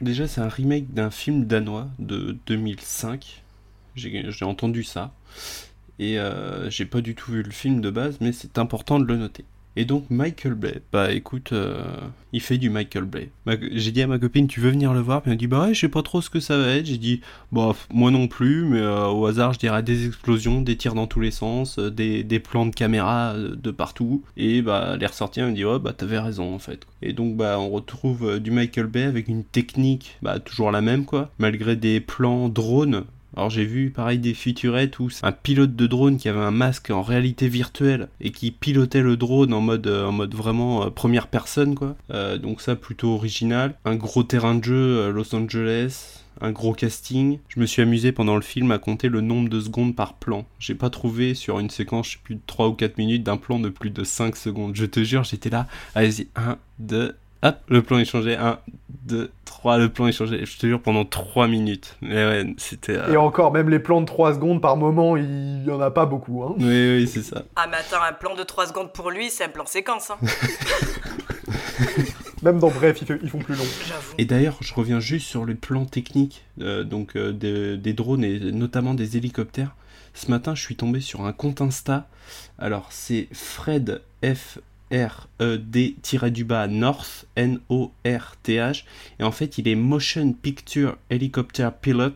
déjà, 0.01 0.27
c'est 0.27 0.41
un 0.41 0.49
remake 0.49 0.93
d'un 0.93 1.11
film 1.11 1.45
danois 1.45 1.89
de 1.99 2.37
2005. 2.47 3.43
J'ai 3.95 4.45
entendu 4.45 4.85
ça. 4.85 5.13
Et 5.99 6.19
euh, 6.19 6.69
j'ai 6.71 6.85
pas 6.85 7.01
du 7.01 7.15
tout 7.15 7.33
vu 7.33 7.43
le 7.43 7.51
film 7.51 7.81
de 7.81 7.91
base, 7.91 8.19
mais 8.21 8.33
c'est 8.33 8.59
important 8.59 8.99
de 8.99 9.07
le 9.07 9.17
noter. 9.17 9.45
Et 9.79 9.85
donc 9.85 10.07
Michael 10.09 10.55
Bay, 10.55 10.81
bah 10.91 11.13
écoute, 11.13 11.53
euh, 11.53 11.85
il 12.33 12.41
fait 12.41 12.57
du 12.57 12.71
Michael 12.71 13.05
Bay. 13.05 13.29
J'ai 13.73 13.93
dit 13.93 14.01
à 14.01 14.07
ma 14.07 14.19
copine, 14.19 14.47
tu 14.47 14.61
veux 14.61 14.71
venir 14.71 14.95
le 14.95 15.01
voir? 15.01 15.21
Puis 15.21 15.31
elle 15.31 15.37
m'a 15.37 15.39
dit, 15.39 15.47
bah 15.47 15.67
ouais, 15.67 15.75
je 15.75 15.81
sais 15.81 15.89
pas 15.91 16.03
trop 16.03 16.23
ce 16.23 16.31
que 16.31 16.41
ça 16.41 16.57
va 16.57 16.69
être. 16.69 16.87
J'ai 16.87 16.97
dit, 16.97 17.21
bah 17.53 17.75
moi 17.93 18.11
non 18.11 18.27
plus, 18.27 18.65
mais 18.65 18.81
euh, 18.81 19.07
au 19.09 19.27
hasard, 19.27 19.53
je 19.53 19.59
dirais 19.59 19.83
des 19.83 20.07
explosions, 20.07 20.63
des 20.63 20.77
tirs 20.77 20.95
dans 20.95 21.07
tous 21.07 21.21
les 21.21 21.31
sens, 21.31 21.79
euh, 21.79 21.91
des, 21.91 22.41
plans 22.41 22.65
de 22.65 22.75
caméra 22.75 23.35
de 23.37 23.71
partout. 23.71 24.23
Et 24.39 24.63
bah 24.63 24.97
les 24.97 25.07
ressorties, 25.07 25.41
elle 25.41 25.51
me 25.51 25.55
dit, 25.55 25.67
ouais, 25.67 25.79
bah 25.79 25.93
t'avais 25.93 26.19
raison 26.19 26.55
en 26.55 26.59
fait. 26.59 26.87
Et 27.03 27.13
donc 27.13 27.37
bah 27.37 27.59
on 27.59 27.69
retrouve 27.69 28.41
du 28.41 28.51
Michael 28.51 28.87
Bay 28.87 29.03
avec 29.03 29.29
une 29.29 29.45
technique, 29.45 30.17
bah 30.23 30.39
toujours 30.39 30.71
la 30.71 30.81
même 30.81 31.05
quoi, 31.05 31.31
malgré 31.39 31.77
des 31.77 32.01
plans 32.01 32.49
drones 32.49 33.05
alors 33.37 33.51
j'ai 33.51 33.65
vu 33.65 33.91
pareil 33.91 34.19
des 34.19 34.33
featurettes 34.33 34.99
où 34.99 35.09
un 35.23 35.33
pilote 35.33 35.77
de 35.77 35.87
drone 35.87 36.17
qui 36.17 36.29
avait 36.29 36.41
un 36.41 36.51
masque 36.51 36.91
en 36.91 37.03
réalité 37.03 37.49
virtuelle 37.49 38.09
et 38.21 38.31
qui 38.31 38.51
pilotait 38.51 39.03
le 39.03 39.17
drone 39.17 39.53
en 39.53 39.61
mode, 39.61 39.87
euh, 39.87 40.07
en 40.07 40.13
mode 40.13 40.35
vraiment 40.35 40.87
euh, 40.87 40.91
première 40.91 41.27
personne 41.29 41.75
quoi. 41.75 41.97
Euh, 42.11 42.39
donc 42.39 42.63
ça 42.63 42.77
plutôt 42.77 43.11
original. 43.11 43.75
Un 43.85 43.97
gros 43.97 44.23
terrain 44.23 44.55
de 44.55 44.65
jeu 44.65 45.11
Los 45.11 45.35
Angeles, 45.35 46.23
un 46.41 46.51
gros 46.51 46.73
casting. 46.73 47.39
Je 47.49 47.61
me 47.61 47.67
suis 47.67 47.83
amusé 47.83 48.13
pendant 48.13 48.37
le 48.37 48.43
film 48.43 48.71
à 48.71 48.79
compter 48.79 49.09
le 49.09 49.21
nombre 49.21 49.51
de 49.51 49.61
secondes 49.61 49.95
par 49.95 50.15
plan. 50.15 50.47
J'ai 50.59 50.75
pas 50.75 50.91
trouvé 50.91 51.35
sur 51.35 51.59
une 51.59 51.71
séquence, 51.71 52.07
je 52.07 52.13
sais 52.13 52.19
plus 52.23 52.35
de 52.37 52.41
3 52.47 52.69
ou 52.69 52.73
4 52.73 52.97
minutes, 52.99 53.23
d'un 53.23 53.37
plan 53.37 53.59
de 53.59 53.69
plus 53.69 53.91
de 53.91 54.05
5 54.05 54.37
secondes. 54.37 54.75
Je 54.75 54.87
te 54.87 55.03
jure, 55.05 55.25
j'étais 55.25 55.51
là, 55.51 55.67
allez-y, 55.95 56.29
1, 56.37 56.57
2, 56.79 57.15
hop, 57.43 57.57
le 57.69 57.83
plan 57.83 57.99
est 57.99 58.05
changé, 58.05 58.37
1, 58.37 58.59
2, 59.07 59.31
3, 59.45 59.79
le 59.79 59.89
plan 59.89 60.07
est 60.07 60.13
changé. 60.13 60.45
Je 60.45 60.59
te 60.59 60.67
jure, 60.67 60.81
pendant 60.81 61.05
3 61.05 61.49
minutes. 61.49 61.97
Mais 62.03 62.15
ouais, 62.27 62.55
c'était. 62.59 62.97
euh, 62.97 63.13
Et 63.13 63.17
encore, 63.17 63.53
même 63.53 63.69
les 63.69 63.79
plans 63.79 64.01
de 64.01 64.07
3 64.07 64.35
secondes 64.35 64.61
par 64.61 64.77
moment, 64.77 65.17
il 65.17 65.65
y 65.67 65.71
en 65.71 65.81
a 65.81 65.91
pas 65.91 66.07
beaucoup. 66.07 66.43
Hein. 66.45 66.55
Oui, 66.59 66.65
oui, 66.97 67.09
c'est 67.09 67.23
ça. 67.23 67.45
Ah, 67.57 67.67
mais 67.71 67.77
attends, 67.77 68.03
un 68.03 68.13
plan 68.13 68.35
de 68.35 68.43
3 68.43 68.67
secondes 68.69 68.93
pour 68.93 69.11
lui, 69.11 69.31
c'est 69.31 69.45
un 69.45 69.49
plan 69.49 69.67
séquence. 69.67 70.11
Hein. 70.11 70.19
Même 72.43 72.59
dans 72.59 72.69
Bref, 72.71 72.99
ils, 73.01 73.07
fait- 73.07 73.19
ils 73.23 73.31
font 73.31 73.39
plus 73.39 73.55
long. 73.55 73.65
Et 74.19 74.25
d'ailleurs, 74.25 74.57
je 74.61 74.75
reviens 74.75 75.01
juste 75.01 75.27
sur 75.27 75.47
les 75.47 75.55
plans 75.55 75.87
techniques, 75.87 76.45
euh, 76.61 76.85
donc 76.85 77.17
euh, 77.17 77.33
des, 77.33 77.77
des 77.77 77.93
drones 77.93 78.25
et 78.25 78.39
notamment 78.53 78.95
des 78.95 79.17
hélicoptères. 79.17 79.75
Ce 80.15 80.31
matin, 80.31 80.55
je 80.55 80.63
suis 80.63 80.77
tombé 80.77 81.01
sur 81.01 81.25
un 81.25 81.33
compte 81.33 81.61
Insta. 81.61 82.07
Alors, 82.59 82.89
c'est 82.91 83.29
Fred 83.33 84.01
F 84.25 84.59
R 84.93 85.29
E 85.41 85.59
D 85.59 85.97
du 86.31 86.45
bas 86.45 86.67
North 86.69 87.27
N 87.37 87.61
O 87.69 87.93
R 88.07 88.37
T 88.43 88.57
H 88.57 88.85
et 89.19 89.25
en 89.25 89.33
fait, 89.33 89.59
il 89.59 89.69
est 89.69 89.75
Motion 89.75 90.33
Picture 90.33 90.97
Helicopter 91.11 91.69
Pilot. 91.81 92.15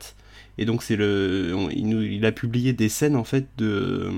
Et 0.59 0.65
donc 0.65 0.83
c'est 0.83 0.97
le 0.97 1.57
il, 1.73 2.25
a 2.27 2.33
publié 2.33 2.73
des 2.73 2.89
scènes 2.89 3.17
en 3.17 3.25
fait 3.25 3.47
de 3.57 4.11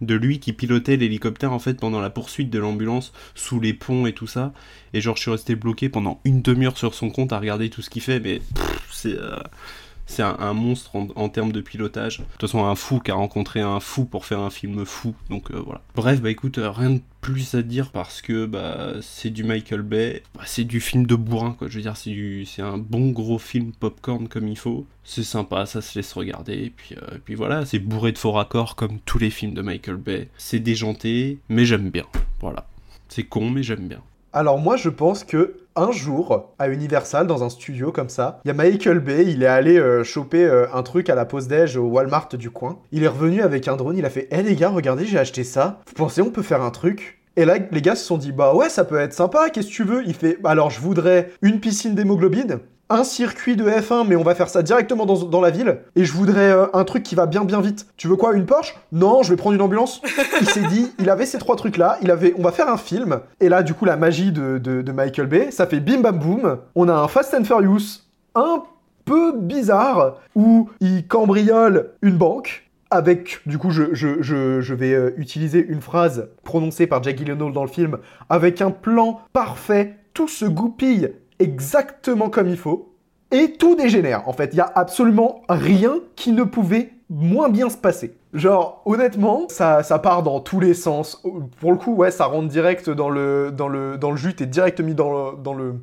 de 0.00 0.14
lui 0.14 0.40
qui 0.40 0.52
pilotait 0.52 0.96
l'hélicoptère 0.96 1.52
en 1.52 1.58
fait 1.58 1.74
pendant 1.74 2.00
la 2.00 2.10
poursuite 2.10 2.50
de 2.50 2.58
l'ambulance 2.58 3.12
sous 3.34 3.60
les 3.60 3.72
ponts 3.72 4.06
et 4.06 4.12
tout 4.12 4.26
ça. 4.26 4.52
Et 4.92 5.00
genre 5.00 5.16
je 5.16 5.22
suis 5.22 5.30
resté 5.30 5.54
bloqué 5.54 5.88
pendant 5.88 6.20
une 6.24 6.42
demi-heure 6.42 6.76
sur 6.76 6.94
son 6.94 7.10
compte 7.10 7.32
à 7.32 7.38
regarder 7.38 7.70
tout 7.70 7.80
ce 7.80 7.90
qu'il 7.90 8.02
fait 8.02 8.20
mais 8.20 8.42
c'est 8.90 9.16
euh, 9.16 9.38
c'est 10.06 10.22
un, 10.22 10.52
monstre 10.52 10.94
en, 10.96 11.08
en 11.16 11.28
termes 11.28 11.52
de 11.52 11.60
pilotage. 11.60 12.18
De 12.18 12.24
toute 12.24 12.42
façon, 12.42 12.64
un 12.64 12.74
fou 12.74 13.00
qui 13.00 13.10
a 13.10 13.14
rencontré 13.14 13.60
un 13.60 13.80
fou 13.80 14.04
pour 14.04 14.26
faire 14.26 14.40
un 14.40 14.50
film 14.50 14.84
fou. 14.84 15.14
Donc 15.30 15.50
euh, 15.50 15.60
voilà. 15.64 15.80
Bref, 15.94 16.20
bah 16.20 16.30
écoute, 16.30 16.58
euh, 16.58 16.70
rien 16.70 16.90
de 16.90 17.00
plus 17.20 17.54
à 17.54 17.62
dire 17.62 17.90
parce 17.90 18.20
que 18.20 18.44
bah 18.44 18.94
c'est 19.00 19.30
du 19.30 19.44
Michael 19.44 19.82
Bay, 19.82 20.22
Bah, 20.34 20.42
c'est 20.44 20.64
du 20.64 20.80
film 20.80 21.06
de 21.06 21.14
bourrin 21.14 21.52
quoi. 21.58 21.68
Je 21.68 21.76
veux 21.76 21.82
dire, 21.82 21.96
c'est 21.96 22.10
du, 22.10 22.44
c'est 22.44 22.62
un 22.62 22.76
bon 22.78 23.10
gros 23.10 23.38
film 23.38 23.72
popcorn 23.72 24.28
comme 24.28 24.48
il 24.48 24.58
faut. 24.58 24.86
C'est 25.04 25.24
sympa, 25.24 25.66
ça 25.66 25.80
se 25.80 25.98
laisse 25.98 26.12
regarder. 26.12 26.54
Et 26.54 26.70
puis, 26.70 26.94
euh, 26.96 27.16
et 27.16 27.18
puis 27.18 27.34
voilà, 27.34 27.64
c'est 27.64 27.78
bourré 27.78 28.12
de 28.12 28.18
faux 28.18 28.32
raccords 28.32 28.76
comme 28.76 28.98
tous 29.04 29.18
les 29.18 29.30
films 29.30 29.54
de 29.54 29.62
Michael 29.62 29.96
Bay. 29.96 30.28
C'est 30.36 30.60
déjanté, 30.60 31.38
mais 31.48 31.64
j'aime 31.64 31.90
bien. 31.90 32.06
Voilà. 32.40 32.66
C'est 33.08 33.24
con, 33.24 33.50
mais 33.50 33.62
j'aime 33.62 33.88
bien. 33.88 34.02
Alors 34.32 34.58
moi 34.58 34.76
je 34.76 34.88
pense 34.88 35.22
que 35.24 35.56
un 35.76 35.90
jour 35.92 36.54
à 36.58 36.68
Universal 36.68 37.26
dans 37.26 37.42
un 37.44 37.48
studio 37.50 37.92
comme 37.92 38.08
ça, 38.08 38.40
il 38.44 38.48
y 38.48 38.50
a 38.50 38.54
Michael 38.54 39.00
Bay, 39.00 39.24
il 39.26 39.42
est 39.42 39.46
allé 39.46 39.78
euh, 39.78 40.04
choper 40.04 40.44
euh, 40.44 40.66
un 40.72 40.82
truc 40.82 41.10
à 41.10 41.14
la 41.14 41.24
pause 41.24 41.48
déj 41.48 41.76
au 41.76 41.84
Walmart 41.86 42.28
du 42.34 42.50
coin. 42.50 42.78
Il 42.92 43.02
est 43.02 43.08
revenu 43.08 43.42
avec 43.42 43.68
un 43.68 43.76
drone, 43.76 43.96
il 43.98 44.04
a 44.04 44.10
fait 44.10 44.28
"Eh 44.30 44.42
les 44.42 44.54
gars, 44.56 44.70
regardez, 44.70 45.04
j'ai 45.04 45.18
acheté 45.18 45.44
ça. 45.44 45.80
Vous 45.86 45.94
pensez 45.94 46.22
on 46.22 46.30
peut 46.30 46.42
faire 46.42 46.62
un 46.62 46.70
truc? 46.70 47.20
Et 47.36 47.44
là, 47.44 47.56
les 47.72 47.82
gars 47.82 47.96
se 47.96 48.04
sont 48.04 48.16
dit, 48.16 48.30
bah 48.30 48.54
ouais, 48.54 48.68
ça 48.68 48.84
peut 48.84 48.98
être 49.00 49.12
sympa, 49.12 49.50
qu'est-ce 49.50 49.66
que 49.66 49.72
tu 49.72 49.82
veux? 49.84 50.04
Il 50.06 50.14
fait, 50.14 50.38
alors 50.44 50.70
je 50.70 50.78
voudrais 50.80 51.32
une 51.42 51.58
piscine 51.58 51.96
d'hémoglobine, 51.96 52.60
un 52.94 53.04
circuit 53.04 53.56
de 53.56 53.64
F1, 53.64 54.06
mais 54.06 54.16
on 54.16 54.22
va 54.22 54.34
faire 54.34 54.48
ça 54.48 54.62
directement 54.62 55.06
dans, 55.06 55.24
dans 55.24 55.40
la 55.40 55.50
ville, 55.50 55.80
et 55.96 56.04
je 56.04 56.12
voudrais 56.12 56.50
euh, 56.50 56.66
un 56.72 56.84
truc 56.84 57.02
qui 57.02 57.14
va 57.14 57.26
bien 57.26 57.44
bien 57.44 57.60
vite. 57.60 57.86
Tu 57.96 58.08
veux 58.08 58.16
quoi, 58.16 58.34
une 58.34 58.46
Porsche? 58.46 58.74
Non, 58.92 59.22
je 59.22 59.30
vais 59.30 59.36
prendre 59.36 59.54
une 59.54 59.62
ambulance. 59.62 60.00
il 60.40 60.48
s'est 60.48 60.66
dit, 60.68 60.92
il 60.98 61.10
avait 61.10 61.26
ces 61.26 61.38
trois 61.38 61.56
trucs-là, 61.56 61.98
il 62.02 62.10
avait, 62.10 62.34
on 62.38 62.42
va 62.42 62.52
faire 62.52 62.68
un 62.68 62.76
film, 62.76 63.20
et 63.40 63.48
là, 63.48 63.62
du 63.62 63.74
coup, 63.74 63.84
la 63.84 63.96
magie 63.96 64.32
de, 64.32 64.58
de, 64.58 64.82
de 64.82 64.92
Michael 64.92 65.26
Bay, 65.26 65.50
ça 65.50 65.66
fait 65.66 65.80
bim 65.80 66.00
bam 66.00 66.18
boum, 66.18 66.58
on 66.74 66.88
a 66.88 66.94
un 66.94 67.08
Fast 67.08 67.34
and 67.34 67.44
Furious, 67.44 68.02
un 68.34 68.62
peu 69.04 69.32
bizarre, 69.36 70.18
où 70.34 70.70
il 70.80 71.06
cambriole 71.06 71.90
une 72.02 72.16
banque, 72.16 72.64
avec, 72.90 73.40
du 73.46 73.58
coup, 73.58 73.70
je, 73.70 73.92
je, 73.92 74.22
je, 74.22 74.60
je 74.60 74.74
vais 74.74 74.92
euh, 74.92 75.10
utiliser 75.16 75.64
une 75.66 75.80
phrase 75.80 76.28
prononcée 76.44 76.86
par 76.86 77.02
Jack 77.02 77.18
Gyllenhaal 77.18 77.52
dans 77.52 77.64
le 77.64 77.70
film, 77.70 77.98
avec 78.30 78.62
un 78.62 78.70
plan 78.70 79.20
parfait, 79.32 79.96
tout 80.14 80.28
se 80.28 80.44
goupille 80.44 81.12
exactement 81.38 82.30
comme 82.30 82.48
il 82.48 82.56
faut, 82.56 82.94
et 83.30 83.52
tout 83.52 83.74
dégénère. 83.74 84.28
En 84.28 84.32
fait, 84.32 84.50
il 84.52 84.56
y 84.56 84.60
a 84.60 84.70
absolument 84.74 85.42
rien 85.48 85.94
qui 86.16 86.32
ne 86.32 86.44
pouvait 86.44 86.92
moins 87.10 87.48
bien 87.48 87.68
se 87.68 87.76
passer. 87.76 88.14
Genre, 88.32 88.82
honnêtement, 88.84 89.46
ça, 89.48 89.82
part 90.02 90.22
dans 90.22 90.40
tous 90.40 90.60
les 90.60 90.74
sens. 90.74 91.22
Pour 91.60 91.72
le 91.72 91.78
coup, 91.78 91.94
ouais, 91.94 92.10
ça 92.10 92.26
rentre 92.26 92.48
direct 92.48 92.90
dans 92.90 93.08
le, 93.08 93.52
jus, 94.16 94.34
t'es 94.34 94.46
direct 94.46 94.80
mis 94.80 94.94
dans 94.94 95.32
dans 95.32 95.54
le, 95.54 95.76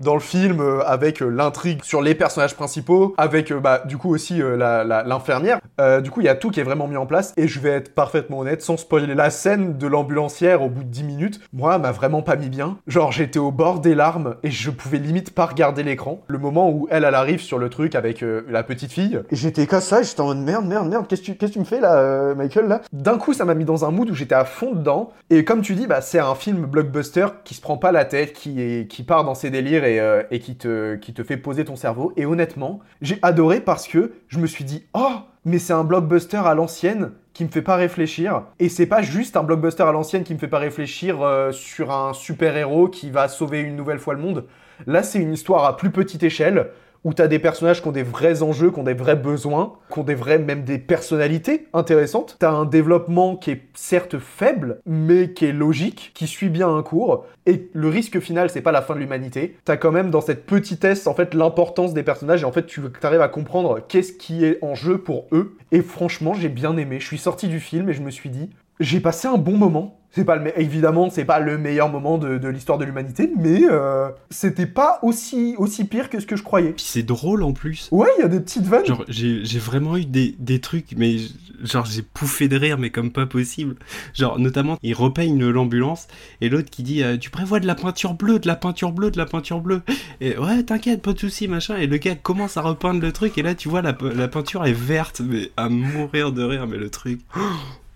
dans 0.00 0.14
le 0.14 0.20
film 0.20 0.60
euh, 0.60 0.80
avec 0.86 1.22
euh, 1.22 1.28
l'intrigue 1.28 1.84
sur 1.84 2.02
les 2.02 2.14
personnages 2.14 2.56
principaux, 2.56 3.14
avec 3.18 3.52
euh, 3.52 3.60
bah, 3.60 3.82
du 3.84 3.98
coup 3.98 4.12
aussi 4.12 4.40
l'infirmière. 4.40 5.60
Du 6.02 6.10
coup, 6.10 6.20
il 6.20 6.24
y 6.24 6.28
a 6.28 6.34
tout 6.34 6.50
qui 6.50 6.60
est 6.60 6.64
vraiment 6.64 6.86
mis 6.86 6.96
en 6.96 7.06
place. 7.06 7.32
Et 7.36 7.48
je 7.48 7.58
vais 7.58 7.70
être 7.70 7.94
parfaitement 7.94 8.40
honnête, 8.40 8.62
sans 8.62 8.76
spoiler 8.76 9.14
la 9.14 9.30
scène 9.30 9.78
de 9.78 9.86
l'ambulancière 9.86 10.62
au 10.62 10.68
bout 10.68 10.84
de 10.84 10.88
10 10.88 11.04
minutes, 11.04 11.40
moi, 11.52 11.78
m'a 11.78 11.90
vraiment 11.90 12.22
pas 12.22 12.36
mis 12.36 12.48
bien. 12.48 12.76
Genre, 12.86 13.12
j'étais 13.12 13.38
au 13.38 13.50
bord 13.50 13.80
des 13.80 13.94
larmes 13.94 14.36
et 14.42 14.50
je 14.50 14.70
pouvais 14.70 14.98
limite 14.98 15.34
pas 15.34 15.46
regarder 15.46 15.82
l'écran. 15.82 16.22
Le 16.28 16.38
moment 16.38 16.70
où 16.70 16.86
elle, 16.90 17.04
elle 17.04 17.14
arrive 17.14 17.40
sur 17.40 17.58
le 17.58 17.70
truc 17.70 17.94
avec 17.94 18.24
la 18.48 18.62
petite 18.62 18.92
fille. 18.92 19.20
Et 19.30 19.36
j'étais 19.36 19.66
comme 19.66 19.80
ça, 19.80 20.02
j'étais 20.02 20.20
en 20.20 20.26
mode 20.26 20.38
merde, 20.38 20.66
merde, 20.66 20.88
merde, 20.88 21.06
qu'est-ce 21.08 21.22
que 21.22 21.46
tu, 21.46 21.58
me 21.58 21.64
fais 21.64 21.80
là, 21.80 22.34
Michael, 22.34 22.68
là? 22.68 22.82
D'un 22.92 23.18
coup, 23.18 23.32
ça 23.32 23.44
m'a 23.44 23.54
mis 23.54 23.64
dans 23.64 23.84
un 23.84 23.90
mood 23.90 24.10
où 24.10 24.14
j'étais 24.14 24.34
à 24.34 24.44
fond 24.44 24.72
dedans. 24.72 25.12
Et 25.30 25.44
comme 25.44 25.62
tu 25.62 25.74
dis, 25.74 25.86
bah, 25.86 26.00
c'est 26.00 26.18
un 26.18 26.34
film 26.34 26.66
blockbuster 26.66 27.26
qui 27.44 27.54
se 27.54 27.60
prend 27.60 27.78
pas 27.78 27.92
la 27.92 28.04
tête, 28.04 28.32
qui, 28.32 28.60
est, 28.60 28.86
qui 28.88 29.02
part 29.02 29.24
dans 29.24 29.34
ses 29.34 29.50
délires 29.50 29.84
et, 29.84 29.89
euh, 29.98 30.22
et 30.30 30.38
qui, 30.38 30.56
te, 30.56 30.96
qui 30.96 31.12
te 31.12 31.24
fait 31.24 31.36
poser 31.36 31.64
ton 31.64 31.74
cerveau. 31.74 32.12
Et 32.16 32.26
honnêtement, 32.26 32.80
j'ai 33.00 33.18
adoré 33.22 33.60
parce 33.60 33.88
que 33.88 34.12
je 34.28 34.38
me 34.38 34.46
suis 34.46 34.64
dit, 34.64 34.86
oh, 34.94 35.14
mais 35.44 35.58
c'est 35.58 35.72
un 35.72 35.84
blockbuster 35.84 36.36
à 36.44 36.54
l'ancienne 36.54 37.12
qui 37.32 37.44
me 37.44 37.48
fait 37.48 37.62
pas 37.62 37.76
réfléchir. 37.76 38.42
Et 38.58 38.68
c'est 38.68 38.86
pas 38.86 39.02
juste 39.02 39.36
un 39.36 39.42
blockbuster 39.42 39.82
à 39.82 39.92
l'ancienne 39.92 40.22
qui 40.22 40.34
me 40.34 40.38
fait 40.38 40.48
pas 40.48 40.58
réfléchir 40.58 41.22
euh, 41.22 41.50
sur 41.50 41.90
un 41.90 42.12
super-héros 42.12 42.88
qui 42.88 43.10
va 43.10 43.28
sauver 43.28 43.60
une 43.60 43.76
nouvelle 43.76 43.98
fois 43.98 44.14
le 44.14 44.20
monde. 44.20 44.46
Là, 44.86 45.02
c'est 45.02 45.18
une 45.18 45.32
histoire 45.32 45.64
à 45.64 45.76
plus 45.76 45.90
petite 45.90 46.22
échelle 46.22 46.68
où 47.04 47.14
t'as 47.14 47.28
des 47.28 47.38
personnages 47.38 47.80
qui 47.80 47.88
ont 47.88 47.92
des 47.92 48.02
vrais 48.02 48.42
enjeux, 48.42 48.70
qui 48.70 48.78
ont 48.78 48.84
des 48.84 48.94
vrais 48.94 49.16
besoins, 49.16 49.74
qui 49.92 49.98
ont 49.98 50.04
des 50.04 50.14
vrais, 50.14 50.38
même 50.38 50.64
des 50.64 50.78
personnalités 50.78 51.66
intéressantes. 51.72 52.36
T'as 52.38 52.50
un 52.50 52.64
développement 52.64 53.36
qui 53.36 53.52
est 53.52 53.62
certes 53.74 54.18
faible, 54.18 54.80
mais 54.86 55.32
qui 55.32 55.46
est 55.46 55.52
logique, 55.52 56.12
qui 56.14 56.26
suit 56.26 56.50
bien 56.50 56.68
un 56.68 56.82
cours. 56.82 57.24
Et 57.46 57.70
le 57.72 57.88
risque 57.88 58.20
final, 58.20 58.50
c'est 58.50 58.60
pas 58.60 58.72
la 58.72 58.82
fin 58.82 58.94
de 58.94 59.00
l'humanité. 59.00 59.56
T'as 59.64 59.76
quand 59.76 59.92
même 59.92 60.10
dans 60.10 60.20
cette 60.20 60.44
petitesse, 60.44 61.06
en 61.06 61.14
fait, 61.14 61.34
l'importance 61.34 61.94
des 61.94 62.02
personnages. 62.02 62.42
Et 62.42 62.46
en 62.46 62.52
fait, 62.52 62.66
tu 62.66 62.82
arrives 63.02 63.22
à 63.22 63.28
comprendre 63.28 63.80
qu'est-ce 63.88 64.12
qui 64.12 64.44
est 64.44 64.58
en 64.62 64.74
jeu 64.74 64.98
pour 64.98 65.26
eux. 65.32 65.56
Et 65.72 65.82
franchement, 65.82 66.34
j'ai 66.34 66.48
bien 66.48 66.76
aimé. 66.76 67.00
Je 67.00 67.06
suis 67.06 67.18
sorti 67.18 67.48
du 67.48 67.60
film 67.60 67.88
et 67.88 67.92
je 67.92 68.02
me 68.02 68.10
suis 68.10 68.28
dit, 68.28 68.50
j'ai 68.80 69.00
passé 69.00 69.28
un 69.28 69.38
bon 69.38 69.56
moment. 69.56 69.96
C'est 70.12 70.24
pas 70.24 70.34
le 70.34 70.42
me- 70.42 70.60
évidemment, 70.60 71.08
c'est 71.08 71.24
pas 71.24 71.38
le 71.38 71.56
meilleur 71.56 71.88
moment 71.88 72.18
de, 72.18 72.36
de 72.36 72.48
l'histoire 72.48 72.78
de 72.78 72.84
l'humanité, 72.84 73.30
mais 73.38 73.60
euh, 73.70 74.08
c'était 74.28 74.66
pas 74.66 74.98
aussi 75.02 75.54
aussi 75.56 75.84
pire 75.84 76.10
que 76.10 76.18
ce 76.18 76.26
que 76.26 76.34
je 76.34 76.42
croyais. 76.42 76.72
Puis 76.72 76.84
c'est 76.84 77.04
drôle 77.04 77.44
en 77.44 77.52
plus. 77.52 77.88
Ouais, 77.92 78.08
il 78.18 78.22
y 78.22 78.24
a 78.24 78.28
des 78.28 78.40
petites 78.40 78.64
vannes. 78.64 78.84
Genre, 78.84 79.04
j'ai 79.06 79.58
vraiment 79.60 79.96
eu 79.96 80.04
des, 80.04 80.34
des 80.40 80.60
trucs, 80.60 80.96
mais 80.96 81.18
genre, 81.62 81.84
j'ai 81.86 82.02
pouffé 82.02 82.48
de 82.48 82.56
rire, 82.56 82.76
mais 82.76 82.90
comme 82.90 83.12
pas 83.12 83.26
possible. 83.26 83.76
Genre, 84.12 84.36
notamment, 84.40 84.78
il 84.82 84.94
repeigne 84.94 85.46
l'ambulance, 85.48 86.08
et 86.40 86.48
l'autre 86.48 86.70
qui 86.70 86.82
dit 86.82 87.04
euh, 87.04 87.16
Tu 87.16 87.30
prévois 87.30 87.60
de 87.60 87.68
la 87.68 87.76
peinture 87.76 88.14
bleue, 88.14 88.40
de 88.40 88.48
la 88.48 88.56
peinture 88.56 88.90
bleue, 88.90 89.12
de 89.12 89.18
la 89.18 89.26
peinture 89.26 89.60
bleue. 89.60 89.82
Et 90.20 90.36
ouais, 90.36 90.64
t'inquiète, 90.64 91.02
pas 91.02 91.12
de 91.12 91.20
soucis, 91.20 91.46
machin. 91.46 91.76
Et 91.76 91.86
le 91.86 91.98
gars 91.98 92.16
commence 92.16 92.56
à 92.56 92.62
repeindre 92.62 93.00
le 93.00 93.12
truc, 93.12 93.38
et 93.38 93.42
là, 93.42 93.54
tu 93.54 93.68
vois, 93.68 93.80
la, 93.80 93.96
la 94.00 94.26
peinture 94.26 94.66
est 94.66 94.72
verte, 94.72 95.20
mais 95.24 95.52
à 95.56 95.68
mourir 95.68 96.32
de 96.32 96.42
rire, 96.42 96.66
mais 96.66 96.78
le 96.78 96.90
truc. 96.90 97.20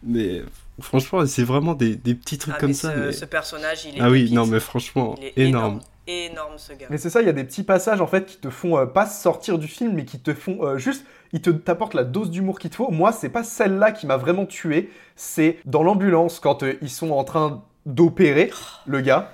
Mais 0.07 0.43
franchement, 0.81 1.25
c'est 1.27 1.45
vraiment 1.45 1.75
des, 1.75 1.97
des 1.97 2.15
petits 2.15 2.39
trucs 2.39 2.55
Ah, 2.57 2.61
comme 2.61 2.69
mais 2.71 2.75
ça. 2.75 2.93
ce, 2.93 2.99
mais- 2.99 3.13
ce 3.13 3.25
personnage, 3.25 3.85
il 3.87 3.97
est 3.99 4.01
Ah 4.01 4.11
oui, 4.11 4.21
pépite. 4.23 4.35
non, 4.35 4.47
mais 4.47 4.61
franchement, 4.61 5.15
Il 5.19 5.25
est 5.27 5.33
énorme. 5.49 5.81
Énorme, 6.07 6.55
ce 6.59 6.73
gars. 6.75 6.87
Mais 6.91 6.99
c'est 6.99 7.09
ça, 7.09 7.23
il 7.23 7.27
y 7.27 7.31
a 7.31 7.33
des 7.33 7.45
petits 7.45 7.63
passages 7.63 8.01
en 8.03 8.07
fait 8.07 8.27
qui 8.27 8.37
te 8.37 8.51
font 8.51 8.77
euh, 8.77 8.85
pas 8.85 9.07
sortir 9.07 9.59
du 9.59 9.69
film, 9.69 9.93
mais 9.95 10.05
qui 10.05 10.19
te 10.19 10.35
font 10.35 10.59
euh, 10.63 10.77
juste, 10.77 11.07
ils 11.33 11.41
te 11.41 11.49
t'apportent 11.49 11.95
la 11.95 12.05
dose 12.05 12.31
d'humour 12.31 12.59
qu'il 12.59 12.69
te 12.71 12.77
faut. 12.77 12.91
Moi, 12.91 13.11
c'est 13.13 13.31
pas 13.31 13.43
celle-là 13.43 13.91
qui 13.93 14.07
m'a 14.07 14.19
vraiment 14.19 14.45
tué. 14.45 14.91
C'est 15.17 15.59
dans 15.65 15.83
l'ambulance 15.83 16.41
quand 16.41 16.63
euh, 16.63 16.75
ils 16.83 16.91
sont 16.91 17.11
en 17.11 17.25
train 17.25 17.63
d'opérer 17.87 18.51
le 18.87 19.01
gars. 19.01 19.33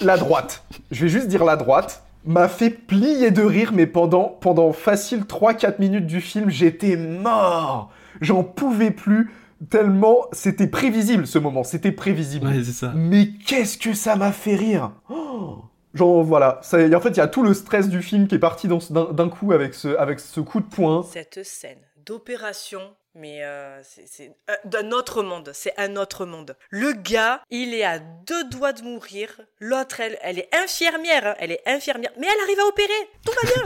La 0.00 0.16
droite. 0.16 0.64
Je 0.90 1.02
vais 1.04 1.08
juste 1.08 1.28
dire 1.28 1.44
la 1.44 1.56
droite. 1.56 2.02
M'a 2.24 2.48
fait 2.48 2.70
plier 2.70 3.30
de 3.30 3.42
rire, 3.42 3.70
mais 3.72 3.86
pendant, 3.86 4.24
pendant 4.24 4.72
facile 4.72 5.20
3-4 5.20 5.76
minutes 5.78 6.06
du 6.06 6.20
film, 6.20 6.50
j'étais 6.50 6.96
mort. 6.96 7.90
J'en 8.20 8.42
pouvais 8.42 8.90
plus. 8.90 9.30
Tellement 9.68 10.26
c'était 10.32 10.66
prévisible 10.68 11.26
ce 11.26 11.38
moment, 11.38 11.64
c'était 11.64 11.92
prévisible. 11.92 12.46
Ouais, 12.46 12.62
c'est 12.64 12.72
ça. 12.72 12.92
Mais 12.96 13.28
qu'est-ce 13.46 13.76
que 13.76 13.92
ça 13.92 14.16
m'a 14.16 14.32
fait 14.32 14.54
rire 14.54 14.92
Oh 15.10 15.58
Genre 15.92 16.22
voilà, 16.22 16.60
ça, 16.62 16.80
et 16.80 16.94
en 16.94 17.00
fait 17.00 17.10
il 17.10 17.16
y 17.16 17.20
a 17.20 17.26
tout 17.28 17.42
le 17.42 17.52
stress 17.52 17.88
du 17.88 18.00
film 18.00 18.28
qui 18.28 18.36
est 18.36 18.38
parti 18.38 18.68
dans 18.68 18.78
ce- 18.80 18.92
d'un 18.92 19.12
d'un 19.12 19.28
coup 19.28 19.52
avec 19.52 19.74
ce, 19.74 19.88
avec 19.96 20.20
ce 20.20 20.40
coup 20.40 20.60
de 20.60 20.66
poing. 20.66 21.02
Cette 21.02 21.44
scène 21.44 21.78
d'opération, 22.06 22.80
mais 23.14 23.42
euh, 23.44 23.82
c'est- 23.82 24.34
euh, 24.50 24.54
d'un 24.64 24.90
autre 24.92 25.22
monde. 25.22 25.50
C'est 25.54 25.74
un 25.78 25.96
autre 25.96 26.24
monde. 26.26 26.56
Le 26.70 26.92
gars, 26.92 27.42
il 27.50 27.74
est 27.74 27.84
à 27.84 27.98
deux 27.98 28.44
doigts 28.44 28.72
de 28.72 28.82
mourir. 28.82 29.40
L'autre, 29.58 30.00
elle, 30.00 30.18
elle 30.22 30.38
est 30.38 30.48
infirmière. 30.54 31.26
hein, 31.26 31.34
Elle 31.38 31.52
est 31.52 31.62
infirmière. 31.66 32.10
Mais 32.18 32.26
elle 32.26 32.40
arrive 32.44 32.60
à 32.60 32.66
opérer. 32.66 33.10
Tout 33.24 33.32
va 33.32 33.52
bien. 33.52 33.62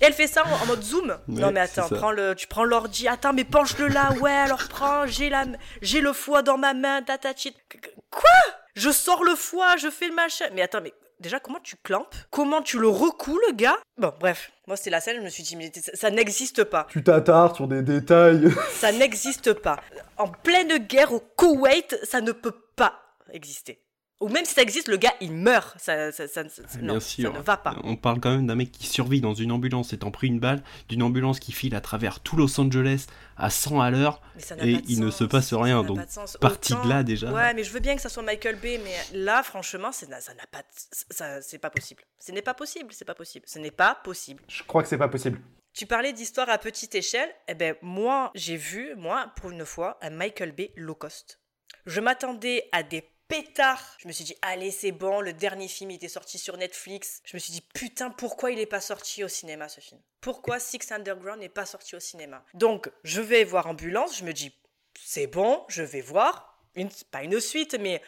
Et 0.00 0.04
elle 0.06 0.12
fait 0.12 0.26
ça 0.28 0.44
en, 0.46 0.62
en 0.62 0.66
mode 0.66 0.82
zoom. 0.82 1.18
non 1.28 1.50
mais 1.50 1.60
attends, 1.60 1.88
prends 1.88 2.12
le, 2.12 2.34
tu 2.34 2.46
prends 2.46 2.64
l'ordi. 2.64 3.08
Attends, 3.08 3.32
mais 3.32 3.44
penche-le 3.44 3.88
là. 3.88 4.12
Ouais, 4.20 4.30
alors 4.32 4.62
prends. 4.68 5.06
J'ai 5.06 5.28
la, 5.30 5.44
j'ai 5.82 6.00
le 6.00 6.12
foie 6.12 6.42
dans 6.42 6.56
ma 6.58 6.72
main. 6.74 7.02
Tatachit. 7.02 7.56
Quoi? 8.10 8.30
Je 8.74 8.90
sors 8.90 9.24
le 9.24 9.34
foie. 9.34 9.76
Je 9.76 9.90
fais 9.90 10.08
le 10.08 10.14
machin. 10.14 10.46
Mais 10.54 10.62
attends, 10.62 10.80
mais 10.80 10.94
Déjà, 11.20 11.38
comment 11.38 11.60
tu 11.60 11.76
clampes? 11.76 12.14
Comment 12.30 12.62
tu 12.62 12.78
le 12.78 12.88
recoules, 12.88 13.42
le 13.48 13.54
gars? 13.54 13.76
Bon, 13.98 14.10
bref. 14.18 14.50
Moi, 14.66 14.76
c'était 14.76 14.88
la 14.88 15.02
scène, 15.02 15.18
je 15.18 15.22
me 15.22 15.28
suis 15.28 15.42
dit, 15.42 15.54
mais 15.54 15.70
ça, 15.74 15.92
ça 15.94 16.10
n'existe 16.10 16.64
pas. 16.64 16.86
Tu 16.88 17.04
t'attardes 17.04 17.56
sur 17.56 17.68
des 17.68 17.82
détails. 17.82 18.50
Ça 18.72 18.90
n'existe 18.90 19.52
pas. 19.52 19.78
En 20.16 20.28
pleine 20.28 20.78
guerre 20.78 21.12
au 21.12 21.20
Koweït, 21.20 21.98
ça 22.04 22.22
ne 22.22 22.32
peut 22.32 22.54
pas 22.74 23.02
exister. 23.32 23.82
Ou 24.20 24.28
même 24.28 24.44
si 24.44 24.52
ça 24.52 24.60
existe, 24.60 24.88
le 24.88 24.98
gars, 24.98 25.14
il 25.22 25.32
meurt. 25.32 25.74
Ça, 25.80 26.12
ça, 26.12 26.28
ça- 26.28 26.46
ça- 26.48 26.62
non, 26.82 26.92
Bien 26.94 27.00
ça 27.00 27.06
sûr. 27.08 27.32
ne 27.32 27.38
va 27.40 27.56
pas. 27.56 27.74
On 27.84 27.96
parle 27.96 28.20
quand 28.20 28.30
même 28.30 28.46
d'un 28.46 28.54
mec 28.54 28.70
qui 28.70 28.86
survit 28.86 29.22
dans 29.22 29.32
une 29.32 29.50
ambulance 29.50 29.94
étant 29.94 30.10
pris 30.10 30.26
une 30.26 30.38
balle, 30.40 30.62
d'une 30.90 31.02
ambulance 31.02 31.40
qui 31.40 31.52
file 31.52 31.74
à 31.74 31.80
travers 31.80 32.20
tout 32.20 32.36
Los 32.36 32.60
Angeles 32.60 33.06
à 33.38 33.48
100 33.48 33.80
à 33.80 33.90
l'heure, 33.90 34.20
et 34.62 34.72
il 34.88 35.00
ne 35.00 35.10
se 35.10 35.24
passe 35.24 35.54
rien. 35.54 35.82
Donc, 35.82 35.96
pas 35.96 36.04
de 36.04 36.38
parti 36.38 36.74
de 36.74 36.88
là 36.88 37.02
déjà. 37.02 37.32
Ouais, 37.32 37.54
mais 37.54 37.64
je 37.64 37.70
veux 37.72 37.80
bien 37.80 37.96
que 37.96 38.02
ça 38.02 38.10
soit 38.10 38.22
Michael 38.22 38.56
Bay, 38.56 38.78
mais 38.84 39.18
là, 39.18 39.42
franchement, 39.42 39.90
ça 39.92 40.06
n'a 40.06 40.16
pas, 40.50 40.58
de- 40.58 40.66
ça, 41.10 41.40
c'est 41.40 41.58
pas 41.58 41.70
possible. 41.70 42.02
Ce 42.18 42.30
n'est 42.32 42.42
pas 42.42 42.52
possible, 42.54 42.92
c'est 42.92 43.06
pas 43.06 43.14
possible. 43.14 43.46
Ce 43.48 43.58
n'est 43.58 43.70
pas 43.70 43.94
possible. 44.04 44.42
Je 44.48 44.62
crois 44.64 44.82
que 44.82 44.88
c'est 44.90 44.98
pas 44.98 45.08
possible. 45.08 45.40
Tu 45.72 45.86
parlais 45.86 46.12
d'histoire 46.12 46.50
à 46.50 46.58
petite 46.58 46.94
échelle. 46.94 47.30
Eh 47.48 47.54
ben, 47.54 47.74
moi, 47.80 48.32
j'ai 48.34 48.56
vu, 48.56 48.94
moi, 48.96 49.32
pour 49.36 49.50
une 49.50 49.64
fois, 49.64 49.98
un 50.02 50.10
Michael 50.10 50.52
Bay 50.52 50.72
low 50.76 50.94
cost. 50.96 51.40
Je 51.86 52.00
m'attendais 52.00 52.68
à 52.72 52.82
des 52.82 53.08
pétards. 53.30 53.96
Je 53.98 54.08
me 54.08 54.12
suis 54.12 54.24
dit, 54.24 54.34
allez, 54.42 54.70
c'est 54.70 54.92
bon, 54.92 55.20
le 55.20 55.32
dernier 55.32 55.68
film 55.68 55.92
il 55.92 55.94
était 55.94 56.08
sorti 56.08 56.36
sur 56.38 56.56
Netflix. 56.56 57.22
Je 57.24 57.36
me 57.36 57.38
suis 57.38 57.52
dit, 57.52 57.62
putain, 57.62 58.10
pourquoi 58.10 58.50
il 58.50 58.58
n'est 58.58 58.66
pas 58.66 58.80
sorti 58.80 59.24
au 59.24 59.28
cinéma 59.28 59.68
ce 59.68 59.80
film? 59.80 60.00
Pourquoi 60.20 60.58
Six 60.58 60.90
Underground 60.90 61.40
n'est 61.40 61.48
pas 61.48 61.64
sorti 61.64 61.96
au 61.96 62.00
cinéma? 62.00 62.44
Donc, 62.54 62.90
je 63.04 63.20
vais 63.20 63.44
voir 63.44 63.68
Ambulance, 63.68 64.18
je 64.18 64.24
me 64.24 64.32
dis, 64.32 64.52
c'est 65.02 65.28
bon, 65.28 65.64
je 65.68 65.82
vais 65.82 66.00
voir. 66.00 66.58
Une, 66.74 66.90
pas 67.10 67.22
une 67.22 67.40
suite, 67.40 67.76
mais 67.80 68.02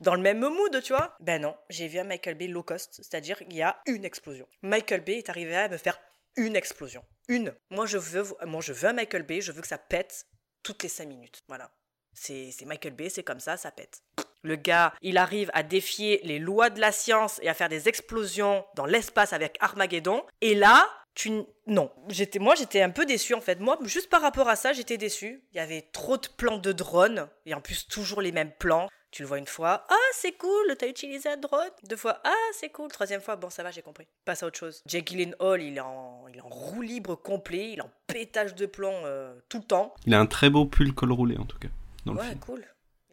dans 0.00 0.14
le 0.14 0.22
même 0.22 0.40
mood, 0.40 0.82
tu 0.82 0.92
vois 0.92 1.16
Ben 1.20 1.42
non, 1.42 1.56
j'ai 1.70 1.88
vu 1.88 1.98
un 1.98 2.04
Michael 2.04 2.36
Bay 2.36 2.46
low 2.46 2.62
cost, 2.62 2.94
c'est-à-dire 2.94 3.38
qu'il 3.38 3.54
y 3.54 3.62
a 3.62 3.80
une 3.86 4.04
explosion. 4.04 4.48
Michael 4.62 5.02
Bay 5.02 5.18
est 5.18 5.28
arrivé 5.28 5.56
à 5.56 5.68
me 5.68 5.76
faire 5.76 6.00
une 6.36 6.56
explosion. 6.56 7.04
Une. 7.28 7.54
Moi, 7.70 7.86
je 7.86 7.98
veux, 7.98 8.24
moi, 8.46 8.60
je 8.60 8.72
veux 8.72 8.88
un 8.88 8.92
Michael 8.92 9.24
Bay, 9.24 9.40
je 9.40 9.52
veux 9.52 9.60
que 9.60 9.68
ça 9.68 9.78
pète 9.78 10.26
toutes 10.62 10.82
les 10.82 10.88
5 10.88 11.08
minutes. 11.08 11.42
Voilà. 11.48 11.70
C'est 12.12 12.64
Michael 12.64 12.94
Bay, 12.94 13.08
c'est 13.08 13.22
comme 13.22 13.40
ça, 13.40 13.56
ça 13.56 13.70
pète. 13.70 14.02
Le 14.42 14.56
gars, 14.56 14.94
il 15.02 15.18
arrive 15.18 15.50
à 15.54 15.62
défier 15.62 16.20
les 16.24 16.38
lois 16.38 16.70
de 16.70 16.80
la 16.80 16.92
science 16.92 17.40
et 17.42 17.48
à 17.48 17.54
faire 17.54 17.68
des 17.68 17.88
explosions 17.88 18.64
dans 18.76 18.86
l'espace 18.86 19.32
avec 19.32 19.56
Armageddon. 19.60 20.24
Et 20.40 20.54
là, 20.54 20.86
tu... 21.14 21.42
Non. 21.66 21.90
J'étais, 22.08 22.38
moi, 22.38 22.54
j'étais 22.54 22.82
un 22.82 22.90
peu 22.90 23.04
déçu, 23.04 23.34
en 23.34 23.40
fait. 23.40 23.60
Moi, 23.60 23.78
juste 23.82 24.08
par 24.08 24.22
rapport 24.22 24.48
à 24.48 24.56
ça, 24.56 24.72
j'étais 24.72 24.96
déçu. 24.96 25.42
Il 25.52 25.56
y 25.56 25.60
avait 25.60 25.88
trop 25.92 26.16
de 26.16 26.28
plans 26.36 26.58
de 26.58 26.72
drones. 26.72 27.28
Et 27.46 27.54
en 27.54 27.60
plus, 27.60 27.86
toujours 27.88 28.22
les 28.22 28.32
mêmes 28.32 28.52
plans. 28.58 28.88
Tu 29.10 29.22
le 29.22 29.28
vois 29.28 29.38
une 29.38 29.46
fois, 29.46 29.86
ah 29.88 29.94
c'est 30.12 30.32
cool, 30.32 30.76
t'as 30.78 30.86
utilisé 30.86 31.30
un 31.30 31.38
drone. 31.38 31.70
Deux 31.88 31.96
fois, 31.96 32.20
ah 32.24 32.48
c'est 32.52 32.68
cool. 32.68 32.88
Troisième 32.88 33.22
fois, 33.22 33.36
bon 33.36 33.48
ça 33.48 33.62
va, 33.62 33.70
j'ai 33.70 33.80
compris. 33.80 34.06
Passe 34.26 34.42
à 34.42 34.46
autre 34.46 34.58
chose. 34.58 34.82
Jake 34.84 35.08
Gyllenhaal, 35.08 35.62
il 35.62 35.78
est 35.78 35.80
en, 35.80 36.26
il 36.28 36.36
est 36.36 36.42
en 36.42 36.48
roue 36.48 36.82
libre 36.82 37.14
complet, 37.14 37.70
il 37.72 37.78
est 37.78 37.82
en 37.82 37.90
pétage 38.06 38.54
de 38.54 38.66
plomb 38.66 38.92
euh, 39.04 39.34
tout 39.48 39.58
le 39.58 39.64
temps. 39.64 39.94
Il 40.04 40.12
a 40.12 40.20
un 40.20 40.26
très 40.26 40.50
beau 40.50 40.66
pull 40.66 40.92
col 40.92 41.12
roulé 41.12 41.38
en 41.38 41.46
tout 41.46 41.58
cas. 41.58 41.68
Dans 42.04 42.12
le 42.12 42.18
ouais, 42.18 42.26
film. 42.26 42.40
cool. 42.40 42.66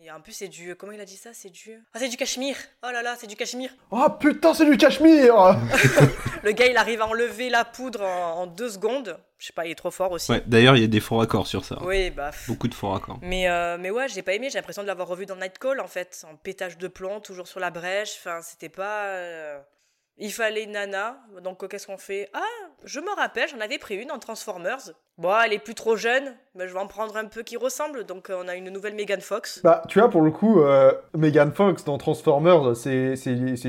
Et 0.05 0.11
en 0.11 0.21
plus 0.21 0.33
c'est 0.33 0.47
du, 0.49 0.75
comment 0.75 0.91
il 0.91 1.01
a 1.01 1.05
dit 1.05 1.17
ça, 1.17 1.31
c'est 1.33 1.49
du, 1.49 1.83
ah 1.95 1.97
c'est 1.99 2.09
du 2.09 2.15
cachemire. 2.15 2.55
Oh 2.83 2.91
là 2.91 3.01
là, 3.01 3.15
c'est 3.19 3.25
du 3.25 3.35
cachemire. 3.35 3.71
Oh 3.89 4.05
putain, 4.19 4.53
c'est 4.53 4.65
du 4.69 4.77
cachemire 4.77 5.35
Le 6.43 6.51
gars, 6.51 6.67
il 6.67 6.77
arrive 6.77 7.01
à 7.01 7.07
enlever 7.07 7.49
la 7.49 7.65
poudre 7.65 8.03
en, 8.03 8.41
en 8.41 8.45
deux 8.47 8.69
secondes. 8.69 9.17
Je 9.39 9.47
sais 9.47 9.53
pas, 9.53 9.65
il 9.65 9.71
est 9.71 9.75
trop 9.75 9.89
fort 9.89 10.11
aussi. 10.11 10.31
Ouais, 10.31 10.43
d'ailleurs, 10.45 10.75
il 10.77 10.81
y 10.81 10.85
a 10.85 10.87
des 10.87 10.99
faux 10.99 11.17
raccords 11.17 11.47
sur 11.47 11.65
ça. 11.65 11.79
Oui, 11.81 12.11
bah. 12.11 12.29
Beaucoup 12.47 12.67
de 12.67 12.75
faux 12.75 12.89
raccords. 12.89 13.17
Mais, 13.23 13.49
euh, 13.49 13.77
mais 13.79 13.89
ouais, 13.89 14.07
j'ai 14.07 14.21
pas 14.21 14.33
aimé, 14.33 14.49
j'ai 14.51 14.59
l'impression 14.59 14.83
de 14.83 14.87
l'avoir 14.87 15.07
revu 15.07 15.25
dans 15.25 15.35
Night 15.37 15.57
Call 15.57 15.79
en 15.79 15.87
fait, 15.87 16.23
en 16.31 16.35
pétage 16.35 16.77
de 16.77 16.87
plomb, 16.87 17.19
toujours 17.19 17.47
sur 17.47 17.59
la 17.59 17.71
brèche, 17.71 18.15
enfin 18.19 18.41
c'était 18.43 18.69
pas... 18.69 19.05
euh, 19.05 19.59
Il 20.17 20.31
fallait 20.31 20.63
une 20.65 20.73
nana, 20.73 21.17
donc 21.41 21.67
qu'est-ce 21.67 21.87
qu'on 21.87 21.97
fait? 21.97 22.29
Ah, 22.33 22.41
je 22.83 22.99
me 22.99 23.15
rappelle, 23.15 23.47
j'en 23.49 23.59
avais 23.59 23.77
pris 23.77 23.95
une 23.95 24.11
en 24.11 24.19
Transformers. 24.19 24.91
Bon, 25.17 25.31
elle 25.45 25.53
est 25.53 25.59
plus 25.59 25.75
trop 25.75 25.95
jeune, 25.95 26.33
mais 26.55 26.67
je 26.67 26.73
vais 26.73 26.79
en 26.79 26.87
prendre 26.87 27.15
un 27.15 27.23
peu 27.23 27.41
qui 27.41 27.55
ressemble, 27.55 28.03
donc 28.03 28.29
euh, 28.29 28.35
on 28.43 28.49
a 28.49 28.55
une 28.55 28.69
nouvelle 28.69 28.95
Megan 28.95 29.21
Fox. 29.21 29.61
Bah, 29.63 29.81
tu 29.87 29.99
vois, 29.99 30.09
pour 30.09 30.21
le 30.21 30.29
coup, 30.29 30.59
euh, 30.61 30.91
Megan 31.17 31.53
Fox 31.53 31.85
dans 31.85 31.97
Transformers, 31.97 32.75
c'est 32.75 33.15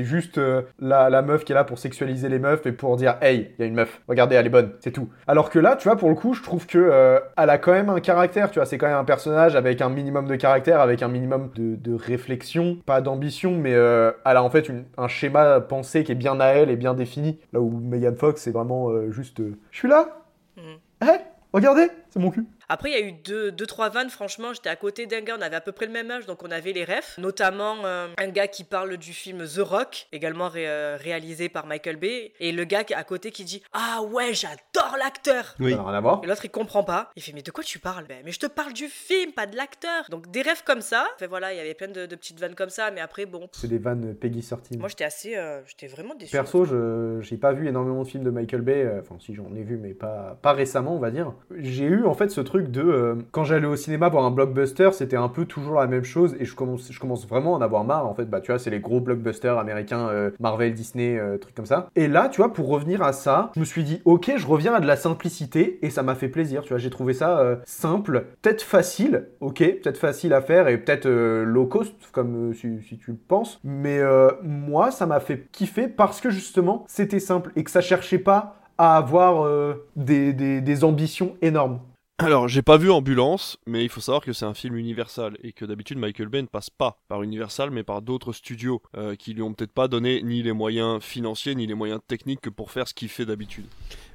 juste 0.03 0.37
euh, 0.39 0.63
la, 0.79 1.09
la 1.09 1.21
meuf 1.21 1.45
qui 1.45 1.53
est 1.53 1.55
là 1.55 1.63
pour 1.63 1.79
sexualiser 1.79 2.27
les 2.27 2.39
meufs 2.39 2.65
et 2.65 2.73
pour 2.73 2.97
dire 2.97 3.15
Hey, 3.21 3.53
il 3.57 3.61
y 3.61 3.63
a 3.63 3.65
une 3.65 3.75
meuf, 3.75 4.01
regardez, 4.09 4.35
elle 4.35 4.45
est 4.45 4.49
bonne, 4.49 4.73
c'est 4.81 4.91
tout. 4.91 5.07
Alors 5.25 5.49
que 5.49 5.57
là, 5.59 5.77
tu 5.77 5.87
vois, 5.87 5.95
pour 5.95 6.09
le 6.09 6.15
coup, 6.15 6.33
je 6.33 6.43
trouve 6.43 6.67
que 6.67 7.21
elle 7.37 7.49
a 7.49 7.57
quand 7.57 7.71
même 7.71 7.89
un 7.89 8.01
caractère, 8.01 8.51
tu 8.51 8.59
vois, 8.59 8.65
c'est 8.65 8.77
quand 8.77 8.87
même 8.87 8.97
un 8.97 9.05
personnage 9.05 9.55
avec 9.55 9.79
un 9.81 9.89
minimum 9.89 10.27
de 10.27 10.35
caractère, 10.35 10.81
avec 10.81 11.01
un 11.01 11.07
minimum 11.07 11.49
de, 11.55 11.77
de 11.77 11.95
réflexion, 11.95 12.77
pas 12.85 12.99
d'ambition, 12.99 13.51
mais 13.51 13.71
elle 13.71 14.13
a 14.25 14.43
en 14.43 14.49
fait 14.49 14.67
une- 14.67 14.83
un 14.97 15.07
schéma 15.07 15.61
pensé 15.61 16.03
qui 16.03 16.11
est 16.11 16.15
bien 16.15 16.41
à 16.41 16.47
elle 16.47 16.69
et 16.69 16.75
bien 16.75 16.93
défini. 16.93 17.39
Là 17.53 17.61
où 17.61 17.69
Megan 17.69 18.17
Fox, 18.17 18.41
c'est 18.41 18.51
vraiment 18.51 18.89
juste 19.11 19.39
euh, 19.39 19.57
Je 19.71 19.77
suis 19.77 19.87
là 19.87 20.23
Mhm. 20.57 21.07
Hé, 21.07 21.17
regardez, 21.53 21.87
c'est 22.17 22.23
mon 22.23 22.31
cul. 22.31 22.45
Après, 22.69 22.89
il 22.89 22.93
y 22.93 23.01
a 23.01 23.05
eu 23.07 23.13
deux, 23.13 23.51
deux 23.51 23.65
trois 23.65 23.89
vannes, 23.89 24.09
franchement, 24.09 24.51
j'étais 24.53 24.69
à 24.69 24.75
côté 24.75 25.05
d'un 25.05 25.21
gars, 25.21 25.35
on 25.37 25.41
avait 25.41 25.55
à 25.55 25.61
peu 25.61 25.71
près 25.71 25.85
le 25.85 25.91
même 25.93 26.11
âge, 26.11 26.25
donc 26.25 26.43
on 26.43 26.51
avait 26.51 26.73
les 26.73 26.83
refs. 26.83 27.17
Notamment 27.17 27.77
euh, 27.85 28.07
un 28.17 28.27
gars 28.27 28.47
qui 28.47 28.63
parle 28.65 28.97
du 28.97 29.13
film 29.13 29.45
The 29.47 29.59
Rock, 29.59 30.07
également 30.11 30.49
ré- 30.49 30.67
euh, 30.67 30.97
réalisé 30.99 31.47
par 31.49 31.65
Michael 31.65 31.95
Bay, 31.95 32.33
et 32.39 32.51
le 32.51 32.63
gars 32.65 32.83
qui 32.83 32.93
est 32.93 32.97
à 32.97 33.03
côté 33.05 33.31
qui 33.31 33.45
dit 33.45 33.63
Ah 33.71 34.01
ouais, 34.03 34.33
j'adore 34.33 34.97
l'acteur 34.97 35.55
Oui. 35.59 35.71
Ça 35.71 35.77
n'a 35.77 35.83
rien 35.83 35.93
à 35.97 36.01
voir. 36.01 36.21
Et 36.23 36.27
l'autre 36.27 36.43
il 36.45 36.49
comprend 36.49 36.83
pas. 36.83 37.09
Il 37.15 37.21
fait 37.23 37.31
mais 37.33 37.41
de 37.41 37.51
quoi 37.51 37.63
tu 37.63 37.79
parles 37.79 38.05
Ben, 38.07 38.17
Mais 38.25 38.31
je 38.31 38.39
te 38.39 38.47
parle 38.47 38.73
du 38.73 38.87
film, 38.87 39.31
pas 39.31 39.45
de 39.45 39.55
l'acteur. 39.55 40.05
Donc 40.09 40.29
des 40.31 40.41
rêves 40.41 40.63
comme 40.65 40.81
ça. 40.81 41.05
Fait 41.19 41.27
voilà, 41.27 41.53
il 41.53 41.57
y 41.57 41.59
avait 41.59 41.73
plein 41.73 41.87
de, 41.87 42.05
de 42.05 42.15
petites 42.15 42.39
vannes 42.39 42.55
comme 42.55 42.69
ça, 42.69 42.91
mais 42.91 42.99
après 43.01 43.25
bon. 43.25 43.47
C'est 43.53 43.67
des 43.67 43.77
vannes 43.77 44.15
Peggy 44.15 44.41
13. 44.41 44.77
Moi 44.79 44.89
j'étais 44.89 45.03
assez, 45.05 45.37
euh, 45.37 45.61
j'étais 45.67 45.87
vraiment 45.87 46.15
déçu. 46.15 46.31
Perso, 46.31 46.65
je 46.65 47.19
j'ai 47.21 47.37
pas 47.37 47.53
vu 47.53 47.67
énormément 47.67 48.03
de 48.03 48.07
films 48.07 48.23
de 48.23 48.29
Michael 48.31 48.61
Bay. 48.61 48.83
euh, 48.83 48.99
Enfin, 49.01 49.15
si 49.19 49.33
j'en 49.35 49.53
ai 49.55 49.63
vu, 49.63 49.77
mais 49.77 49.93
pas, 49.93 50.37
pas 50.41 50.53
récemment, 50.53 50.95
on 50.95 50.99
va 50.99 51.11
dire. 51.11 51.33
J'ai 51.55 51.85
eu 51.85 52.05
en 52.07 52.13
fait 52.13 52.29
ce 52.29 52.41
truc 52.41 52.71
de 52.71 52.81
euh, 52.81 53.15
quand 53.31 53.43
j'allais 53.43 53.67
au 53.67 53.75
cinéma 53.75 54.09
voir 54.09 54.25
un 54.25 54.31
blockbuster, 54.31 54.89
c'était 54.93 55.17
un 55.17 55.29
peu 55.29 55.45
toujours 55.45 55.75
la 55.75 55.87
même 55.87 56.03
chose 56.03 56.35
et 56.39 56.45
je 56.45 56.55
commence, 56.55 57.27
vraiment 57.27 57.55
à 57.55 57.59
en 57.59 57.61
avoir 57.61 57.83
marre. 57.83 58.07
En 58.07 58.13
fait, 58.13 58.25
bah 58.25 58.41
tu 58.41 58.51
vois, 58.51 58.59
c'est 58.59 58.69
les 58.69 58.79
gros 58.79 58.99
blockbusters 58.99 59.57
américains, 59.57 60.07
euh, 60.09 60.31
Marvel, 60.39 60.73
Disney, 60.73 61.17
euh, 61.17 61.37
trucs 61.37 61.55
comme 61.55 61.65
ça. 61.65 61.89
Et 61.95 62.07
là, 62.07 62.29
tu 62.29 62.37
vois, 62.37 62.53
pour 62.53 62.67
revenir 62.67 63.01
à 63.01 63.13
ça, 63.13 63.51
je 63.55 63.59
me 63.59 63.65
suis 63.65 63.83
dit, 63.83 64.01
ok, 64.05 64.33
je 64.37 64.47
reviens 64.47 64.73
à 64.73 64.79
de 64.79 64.87
la 64.87 64.95
simplicité 64.95 65.79
et 65.81 65.89
ça 65.89 66.03
m'a 66.03 66.15
fait 66.15 66.29
plaisir. 66.29 66.63
Tu 66.63 66.69
vois, 66.69 66.77
j'ai 66.77 66.89
trouvé 66.89 67.13
ça 67.13 67.39
euh, 67.39 67.55
simple, 67.65 68.25
peut-être 68.41 68.61
facile, 68.61 69.27
ok, 69.39 69.59
peut-être 69.59 69.97
facile 69.97 70.33
à 70.33 70.41
faire 70.41 70.67
et 70.67 70.77
peut-être 70.77 71.07
low 71.07 71.65
cost, 71.65 71.93
comme 72.11 72.53
si, 72.53 72.97
tu 72.97 73.11
le 73.11 73.17
penses. 73.17 73.59
Mais 73.63 74.01
moi, 74.43 74.91
ça 74.91 75.05
m'a 75.05 75.19
fait 75.19 75.47
kiffer 75.51 75.87
parce 75.87 76.21
que 76.21 76.29
justement, 76.29 76.85
c'était 76.87 77.19
simple 77.19 77.51
et 77.55 77.63
que 77.63 77.71
ça 77.71 77.81
cherchait 77.81 78.19
pas 78.19 78.55
à 78.77 78.97
avoir 78.97 79.47
des 79.95 80.83
ambitions 80.83 81.35
énormes. 81.41 81.79
Alors, 82.19 82.47
j'ai 82.47 82.63
pas 82.63 82.77
vu 82.77 82.89
Ambulance, 82.89 83.59
mais 83.67 83.83
il 83.83 83.89
faut 83.89 84.01
savoir 84.01 84.23
que 84.23 84.33
c'est 84.33 84.45
un 84.45 84.55
film 84.55 84.75
Universal 84.75 85.37
et 85.43 85.51
que 85.51 85.65
d'habitude 85.65 85.99
Michael 85.99 86.29
Bay 86.29 86.41
ne 86.41 86.47
passe 86.47 86.71
pas 86.71 86.99
par 87.07 87.21
Universal 87.21 87.69
mais 87.69 87.83
par 87.83 88.01
d'autres 88.01 88.33
studios 88.33 88.81
euh, 88.95 89.15
qui 89.15 89.35
lui 89.35 89.43
ont 89.43 89.53
peut-être 89.53 89.71
pas 89.71 89.87
donné 89.87 90.23
ni 90.23 90.41
les 90.41 90.51
moyens 90.51 91.03
financiers 91.03 91.53
ni 91.53 91.67
les 91.67 91.75
moyens 91.75 91.99
techniques 92.07 92.41
que 92.41 92.49
pour 92.49 92.71
faire 92.71 92.87
ce 92.87 92.95
qu'il 92.95 93.09
fait 93.09 93.27
d'habitude. 93.27 93.67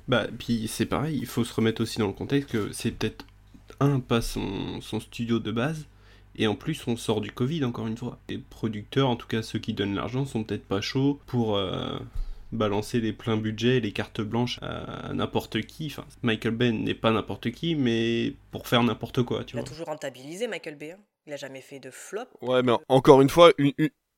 Bah, 0.08 0.26
puis 0.36 0.66
c'est 0.66 0.86
pareil, 0.86 1.16
il 1.16 1.26
faut 1.26 1.44
se 1.44 1.54
remettre 1.54 1.80
aussi 1.80 2.00
dans 2.00 2.08
le 2.08 2.12
contexte 2.12 2.50
que 2.50 2.72
c'est 2.72 2.90
peut-être 2.90 3.24
un, 3.78 4.00
pas 4.00 4.20
son, 4.20 4.80
studio 4.80 5.38
de 5.38 5.52
base, 5.52 5.86
et 6.34 6.48
en 6.48 6.56
plus 6.56 6.84
on 6.88 6.96
sort 6.96 7.20
du 7.20 7.30
Covid 7.30 7.64
encore 7.64 7.86
une 7.86 7.96
fois. 7.96 8.18
Les 8.28 8.38
producteurs, 8.38 9.10
en 9.10 9.16
tout 9.16 9.28
cas 9.28 9.42
ceux 9.42 9.60
qui 9.60 9.74
donnent 9.74 9.94
l'argent, 9.94 10.26
sont 10.26 10.42
peut-être 10.42 10.66
pas 10.66 10.80
chauds 10.80 11.20
pour 11.26 11.56
euh, 11.56 12.00
balancer 12.52 13.00
les 13.00 13.12
pleins 13.12 13.36
budgets, 13.36 13.80
les 13.80 13.92
cartes 13.92 14.20
blanches 14.20 14.58
à 14.62 15.12
n'importe 15.12 15.62
qui. 15.62 15.86
Enfin, 15.86 16.04
Michael 16.22 16.54
Bay 16.54 16.72
n'est 16.72 16.94
pas 16.94 17.10
n'importe 17.10 17.50
qui, 17.50 17.74
mais 17.74 18.34
pour 18.50 18.68
faire 18.68 18.82
n'importe 18.82 19.22
quoi, 19.22 19.44
tu 19.44 19.56
Il 19.56 19.60
a 19.60 19.64
toujours 19.64 19.86
rentabilisé 19.86 20.46
Michael 20.48 20.76
Bay. 20.76 20.92
hein. 20.92 20.98
Il 21.26 21.32
a 21.32 21.36
jamais 21.36 21.60
fait 21.60 21.78
de 21.80 21.90
flop. 21.90 22.24
Ouais, 22.40 22.62
mais 22.62 22.72
encore 22.88 23.22
une 23.22 23.28
fois, 23.28 23.52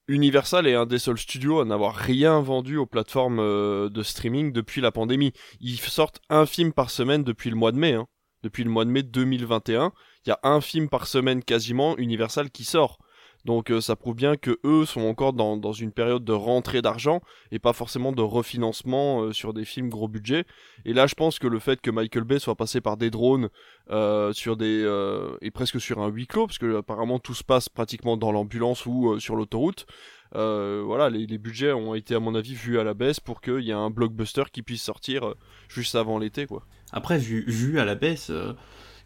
Universal 0.08 0.66
est 0.66 0.74
un 0.74 0.86
des 0.86 0.98
seuls 0.98 1.18
studios 1.18 1.60
à 1.60 1.64
n'avoir 1.64 1.94
rien 1.94 2.40
vendu 2.40 2.76
aux 2.76 2.86
plateformes 2.86 3.38
euh, 3.40 3.88
de 3.88 4.02
streaming 4.02 4.52
depuis 4.52 4.80
la 4.82 4.90
pandémie. 4.92 5.32
Ils 5.60 5.78
sortent 5.78 6.20
un 6.28 6.44
film 6.46 6.72
par 6.72 6.90
semaine 6.90 7.24
depuis 7.24 7.48
le 7.50 7.56
mois 7.56 7.72
de 7.72 7.78
mai. 7.78 7.92
hein. 7.94 8.06
Depuis 8.42 8.64
le 8.64 8.70
mois 8.70 8.84
de 8.84 8.90
mai 8.90 9.02
2021, 9.02 9.92
il 10.26 10.28
y 10.28 10.32
a 10.32 10.38
un 10.42 10.60
film 10.60 10.90
par 10.90 11.06
semaine 11.06 11.42
quasiment 11.42 11.96
Universal 11.96 12.50
qui 12.50 12.64
sort. 12.64 12.98
Donc 13.44 13.70
euh, 13.70 13.80
ça 13.80 13.94
prouve 13.96 14.14
bien 14.14 14.36
que 14.36 14.58
eux 14.64 14.84
sont 14.86 15.02
encore 15.02 15.32
dans, 15.32 15.56
dans 15.56 15.72
une 15.72 15.92
période 15.92 16.24
de 16.24 16.32
rentrée 16.32 16.82
d'argent 16.82 17.20
et 17.52 17.58
pas 17.58 17.72
forcément 17.72 18.12
de 18.12 18.22
refinancement 18.22 19.22
euh, 19.22 19.32
sur 19.32 19.52
des 19.52 19.64
films 19.64 19.90
gros 19.90 20.08
budget. 20.08 20.44
Et 20.84 20.92
là, 20.92 21.06
je 21.06 21.14
pense 21.14 21.38
que 21.38 21.46
le 21.46 21.58
fait 21.58 21.80
que 21.80 21.90
Michael 21.90 22.24
Bay 22.24 22.38
soit 22.38 22.54
passé 22.54 22.80
par 22.80 22.96
des 22.96 23.10
drones 23.10 23.48
euh, 23.90 24.32
sur 24.32 24.56
des 24.56 24.84
et 25.42 25.50
presque 25.50 25.80
sur 25.80 26.00
un 26.00 26.08
huis 26.08 26.26
clos, 26.26 26.46
parce 26.46 26.58
que 26.58 26.78
apparemment 26.78 27.18
tout 27.18 27.34
se 27.34 27.44
passe 27.44 27.68
pratiquement 27.68 28.16
dans 28.16 28.32
l'ambulance 28.32 28.86
ou 28.86 29.18
sur 29.20 29.36
l'autoroute. 29.36 29.86
Voilà, 30.32 31.10
les, 31.10 31.26
les 31.26 31.38
budgets 31.38 31.72
ont 31.72 31.94
été 31.94 32.14
à 32.14 32.20
mon 32.20 32.34
avis 32.34 32.54
vus 32.54 32.78
à 32.78 32.84
la 32.84 32.94
baisse 32.94 33.20
pour 33.20 33.40
qu'il 33.40 33.60
y 33.60 33.70
ait 33.70 33.74
un 33.74 33.90
blockbuster 33.90 34.44
qui 34.52 34.62
puisse 34.62 34.82
sortir 34.82 35.34
juste 35.68 35.94
avant 35.94 36.18
l'été, 36.18 36.46
quoi. 36.46 36.64
Après, 36.92 37.18
vu, 37.18 37.44
vu 37.46 37.78
à 37.78 37.84
la 37.84 37.94
baisse, 37.94 38.30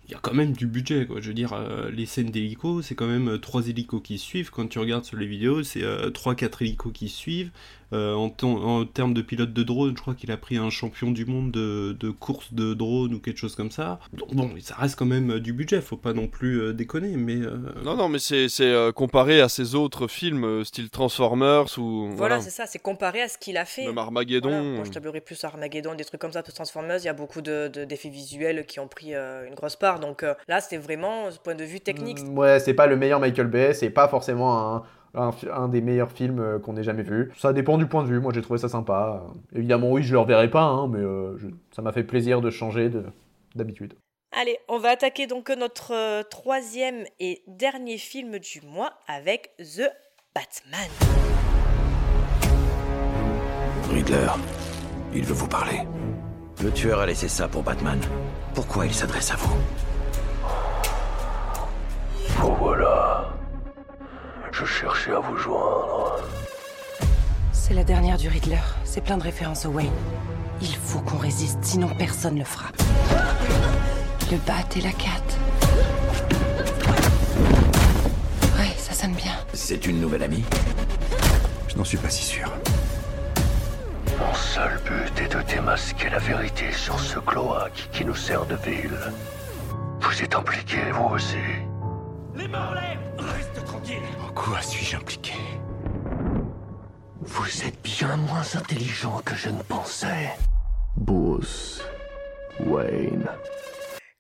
il 0.09 0.13
y 0.13 0.15
a 0.15 0.21
quand 0.21 0.33
même 0.33 0.53
du 0.53 0.67
budget, 0.67 1.07
quoi. 1.07 1.21
Je 1.21 1.29
veux 1.29 1.35
dire, 1.35 1.53
euh, 1.53 1.91
les 1.91 2.07
scènes 2.07 2.31
d'hélicos, 2.31 2.83
c'est 2.83 2.95
quand 2.95 3.07
même 3.07 3.29
euh, 3.29 3.39
trois 3.39 3.69
hélicos 3.69 4.01
qui 4.03 4.17
suivent. 4.17 4.51
Quand 4.51 4.67
tu 4.67 4.79
regardes 4.79 5.05
sur 5.05 5.19
les 5.19 5.27
vidéos, 5.27 5.63
c'est 5.63 5.83
euh, 5.83 6.09
trois, 6.09 6.35
quatre 6.35 6.63
hélicos 6.63 6.93
qui 6.95 7.11
suivent. 7.11 7.51
Euh, 7.93 8.15
en, 8.15 8.31
en, 8.43 8.85
termes 8.85 9.15
de 9.15 9.23
pilote 9.23 9.53
de 9.53 9.63
drone, 9.63 9.97
je 9.97 10.03
crois 10.03 10.15
qu'il 10.15 10.31
a 10.31 10.37
pris 10.37 10.59
un 10.59 10.69
champion 10.69 11.11
du 11.11 11.25
monde 11.25 11.51
de, 11.51 11.97
de, 11.99 12.11
course 12.11 12.53
de 12.53 12.75
drone 12.75 13.15
ou 13.15 13.21
quelque 13.21 13.39
chose 13.39 13.55
comme 13.55 13.71
ça. 13.71 13.99
Donc 14.13 14.35
bon, 14.35 14.51
ça 14.61 14.75
reste 14.77 14.97
quand 14.97 15.07
même 15.07 15.31
euh, 15.31 15.41
du 15.41 15.55
budget, 15.55 15.81
faut 15.81 15.97
pas 15.97 16.13
non 16.13 16.27
plus 16.27 16.61
euh, 16.61 16.75
déconner, 16.75 17.17
mais... 17.17 17.37
Non, 17.83 17.97
non, 17.97 18.09
mais 18.09 18.19
c'est 18.19 18.49
comparé 18.95 19.41
à 19.41 19.49
ses 19.49 19.75
autres 19.75 20.07
films, 20.07 20.65
style 20.65 20.91
Transformers 20.91 21.79
ou... 21.79 22.11
Voilà, 22.15 22.41
c'est 22.41 22.51
ça, 22.51 22.67
c'est 22.67 22.79
comparé 22.79 23.23
à 23.23 23.29
ce 23.29 23.39
qu'il 23.39 23.57
a 23.57 23.65
fait. 23.65 23.87
Même 23.87 23.99
Armageddon. 23.99 24.63
Moi, 24.63 24.85
je 24.85 24.91
tablerais 24.91 25.21
plus 25.21 25.43
Armageddon, 25.45 25.95
des 25.95 26.05
trucs 26.05 26.21
comme 26.21 26.33
ça, 26.33 26.43
Transformers, 26.43 26.99
il 26.99 27.05
y 27.05 27.09
a 27.09 27.15
beaucoup 27.15 27.41
d'effets 27.41 28.09
de, 28.09 28.13
visuels 28.13 28.67
qui 28.67 28.81
ont 28.81 28.89
pris 28.89 29.15
une 29.15 29.55
grosse 29.55 29.77
part, 29.77 30.01
donc 30.01 30.25
là, 30.49 30.61
c'était 30.61 30.77
vraiment, 30.77 31.31
ce 31.31 31.39
point 31.39 31.55
de 31.55 31.65
vue 31.65 31.81
technique. 31.81 32.23
Mm, 32.23 32.39
ouais, 32.39 32.61
c'est 32.61 32.75
pas 32.75 32.87
le 32.87 32.97
meilleur 32.97 33.21
Michael 33.21 33.47
Bay, 33.47 33.75
c'est 33.75 33.91
pas 33.91 34.09
forcément 34.09 34.59
un 34.59 34.83
un, 35.19 35.69
des 35.69 35.81
meilleurs 35.81 36.11
films 36.11 36.41
euh, 36.41 36.59
qu'on 36.59 36.77
ait 36.77 36.83
jamais 36.83 37.03
vu. 37.03 37.33
Ça 37.37 37.53
dépend 37.53 37.79
du 37.79 37.87
point 37.87 38.03
de 38.03 38.09
vue, 38.09 38.21
moi 38.21 38.33
j'ai 38.35 38.43
trouvé 38.43 38.59
ça 38.59 38.69
sympa. 38.69 39.25
Évidemment, 39.55 39.91
oui, 39.91 40.03
je 40.03 40.13
le 40.13 40.19
reverrai 40.19 40.51
pas, 40.51 40.63
hein, 40.63 40.89
mais 40.89 41.01
euh, 41.01 41.37
ça 41.71 41.83
m'a 41.83 41.93
fait 41.93 42.05
plaisir 42.05 42.41
de 42.41 42.51
changer 42.51 42.91
d'habitude. 43.55 43.95
Allez, 44.33 44.59
on 44.69 44.79
va 44.79 44.91
attaquer 44.91 45.27
donc 45.27 45.49
notre 45.51 45.95
euh, 45.95 46.23
troisième 46.23 47.05
et 47.19 47.43
dernier 47.47 47.97
film 47.97 48.39
du 48.39 48.61
mois 48.61 48.93
avec 49.07 49.51
The 49.59 49.91
Batman. 50.35 50.89
Riddler, 53.91 54.29
il 55.15 55.25
veut 55.25 55.35
vous 55.35 55.49
parler. 55.49 55.81
Le 56.63 56.71
tueur 56.71 57.01
a 57.01 57.07
laissé 57.07 57.29
ça 57.29 57.49
pour 57.49 57.63
Batman. 57.63 57.99
Pourquoi 58.55 58.85
il 58.85 58.93
s'adresse 58.93 59.31
à 59.31 59.37
vous? 59.37 59.57
Oh 62.45 62.55
voilà. 62.61 62.98
Je 64.53 64.65
cherchais 64.65 65.13
à 65.13 65.21
vous 65.21 65.37
joindre. 65.37 66.19
C'est 67.53 67.75
la 67.75 67.85
dernière 67.85 68.17
du 68.17 68.29
Riddler. 68.29 68.61
C'est 68.85 69.01
plein 69.03 69.17
de 69.17 69.23
références 69.23 69.67
au 69.67 69.71
Wayne. 69.71 69.93
Il 70.61 70.75
faut 70.75 71.01
qu'on 71.01 71.19
résiste, 71.19 71.59
sinon 71.63 71.89
personne 71.97 72.35
ne 72.35 72.41
le 72.41 72.45
fera. 72.45 72.69
Le 74.31 74.37
bat 74.39 74.65
et 74.77 74.81
la 74.81 74.91
cat. 74.91 75.23
Ouais, 78.59 78.75
ça 78.77 78.93
sonne 78.95 79.13
bien. 79.13 79.33
C'est 79.53 79.87
une 79.87 80.01
nouvelle 80.01 80.23
amie 80.25 80.45
Je 81.69 81.77
n'en 81.77 81.85
suis 81.85 81.99
pas 81.99 82.11
si 82.11 82.25
sûr. 82.25 82.51
Mon 84.19 84.35
seul 84.35 84.81
but 84.85 85.23
est 85.23 85.33
de 85.35 85.43
démasquer 85.43 86.11
la 86.11 86.19
vérité 86.19 86.73
sur 86.73 86.99
ce 86.99 87.19
cloaque 87.21 87.89
qui 87.93 88.05
nous 88.05 88.17
sert 88.17 88.45
de 88.47 88.57
ville. 88.57 88.99
Vous 90.01 90.23
êtes 90.23 90.35
impliqué, 90.35 90.79
vous 90.93 91.15
aussi. 91.15 91.37
Les 92.35 92.49
morts 92.49 92.75
Reste 93.19 93.65
tranquille 93.65 94.03
En 94.25 94.28
quoi 94.39 94.63
suis-je 94.63 94.97
impliqué 94.97 95.33
Vous 97.21 97.65
êtes 97.65 97.83
bien 97.83 98.17
moins 98.17 98.55
intelligent 98.55 99.21
que 99.25 99.35
je 99.35 99.51
ne 99.51 99.63
pensais. 99.63 100.31
Bruce 100.97 101.83
Wayne. 102.61 103.29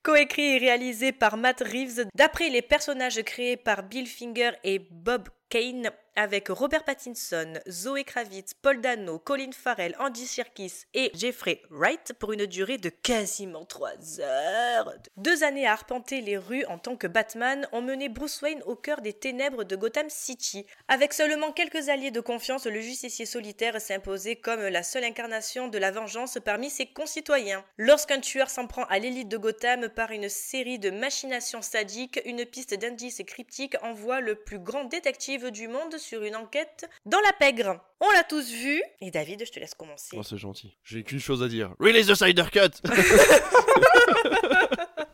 Coécrit 0.02 0.56
et 0.56 0.58
réalisé 0.58 1.12
par 1.12 1.36
Matt 1.36 1.60
Reeves, 1.60 2.06
d'après 2.14 2.48
les 2.48 2.62
personnages 2.62 3.22
créés 3.22 3.56
par 3.56 3.84
Bill 3.84 4.06
Finger 4.06 4.52
et 4.64 4.80
Bob 4.90 5.28
Kane, 5.50 5.90
avec 6.18 6.48
Robert 6.48 6.82
Pattinson, 6.82 7.54
Zoe 7.70 8.02
Kravitz, 8.04 8.52
Paul 8.52 8.80
Dano, 8.80 9.20
Colin 9.20 9.52
Farrell, 9.52 9.94
Andy 10.00 10.26
Serkis 10.26 10.82
et 10.92 11.12
Jeffrey 11.14 11.62
Wright 11.70 12.12
pour 12.18 12.32
une 12.32 12.44
durée 12.44 12.76
de 12.76 12.88
quasiment 12.88 13.64
3 13.64 14.20
heures. 14.20 14.94
Deux 15.16 15.44
années 15.44 15.68
à 15.68 15.72
arpenter 15.72 16.20
les 16.20 16.36
rues 16.36 16.64
en 16.64 16.78
tant 16.78 16.96
que 16.96 17.06
Batman 17.06 17.68
ont 17.70 17.82
mené 17.82 18.08
Bruce 18.08 18.42
Wayne 18.42 18.64
au 18.66 18.74
cœur 18.74 19.00
des 19.00 19.12
ténèbres 19.12 19.62
de 19.62 19.76
Gotham 19.76 20.10
City. 20.10 20.66
Avec 20.88 21.12
seulement 21.12 21.52
quelques 21.52 21.88
alliés 21.88 22.10
de 22.10 22.20
confiance, 22.20 22.66
le 22.66 22.80
justicier 22.80 23.24
solitaire 23.24 23.80
s'est 23.80 24.00
comme 24.42 24.66
la 24.66 24.82
seule 24.82 25.04
incarnation 25.04 25.68
de 25.68 25.78
la 25.78 25.92
vengeance 25.92 26.38
parmi 26.44 26.68
ses 26.68 26.86
concitoyens. 26.86 27.64
Lorsqu'un 27.76 28.18
tueur 28.18 28.50
s'en 28.50 28.66
prend 28.66 28.84
à 28.86 28.98
l'élite 28.98 29.28
de 29.28 29.36
Gotham 29.36 29.88
par 29.88 30.10
une 30.10 30.28
série 30.28 30.80
de 30.80 30.90
machinations 30.90 31.62
sadiques, 31.62 32.20
une 32.24 32.44
piste 32.44 32.74
d'indices 32.74 33.22
cryptiques 33.24 33.76
envoie 33.82 34.20
le 34.20 34.34
plus 34.34 34.58
grand 34.58 34.84
détective 34.84 35.52
du 35.52 35.68
monde 35.68 35.96
sur 35.96 36.07
une 36.16 36.36
enquête 36.36 36.88
dans 37.06 37.20
la 37.20 37.32
pègre. 37.32 37.80
On 38.00 38.10
l'a 38.12 38.24
tous 38.24 38.50
vu. 38.52 38.82
Et 39.00 39.10
David, 39.10 39.44
je 39.46 39.52
te 39.52 39.58
laisse 39.58 39.74
commencer. 39.74 40.16
Oh, 40.18 40.22
c'est 40.22 40.38
gentil. 40.38 40.76
J'ai 40.84 41.02
qu'une 41.02 41.20
chose 41.20 41.42
à 41.42 41.48
dire. 41.48 41.74
Release 41.80 42.06
the 42.06 42.14
Snyder 42.14 42.44
Cut 42.52 42.80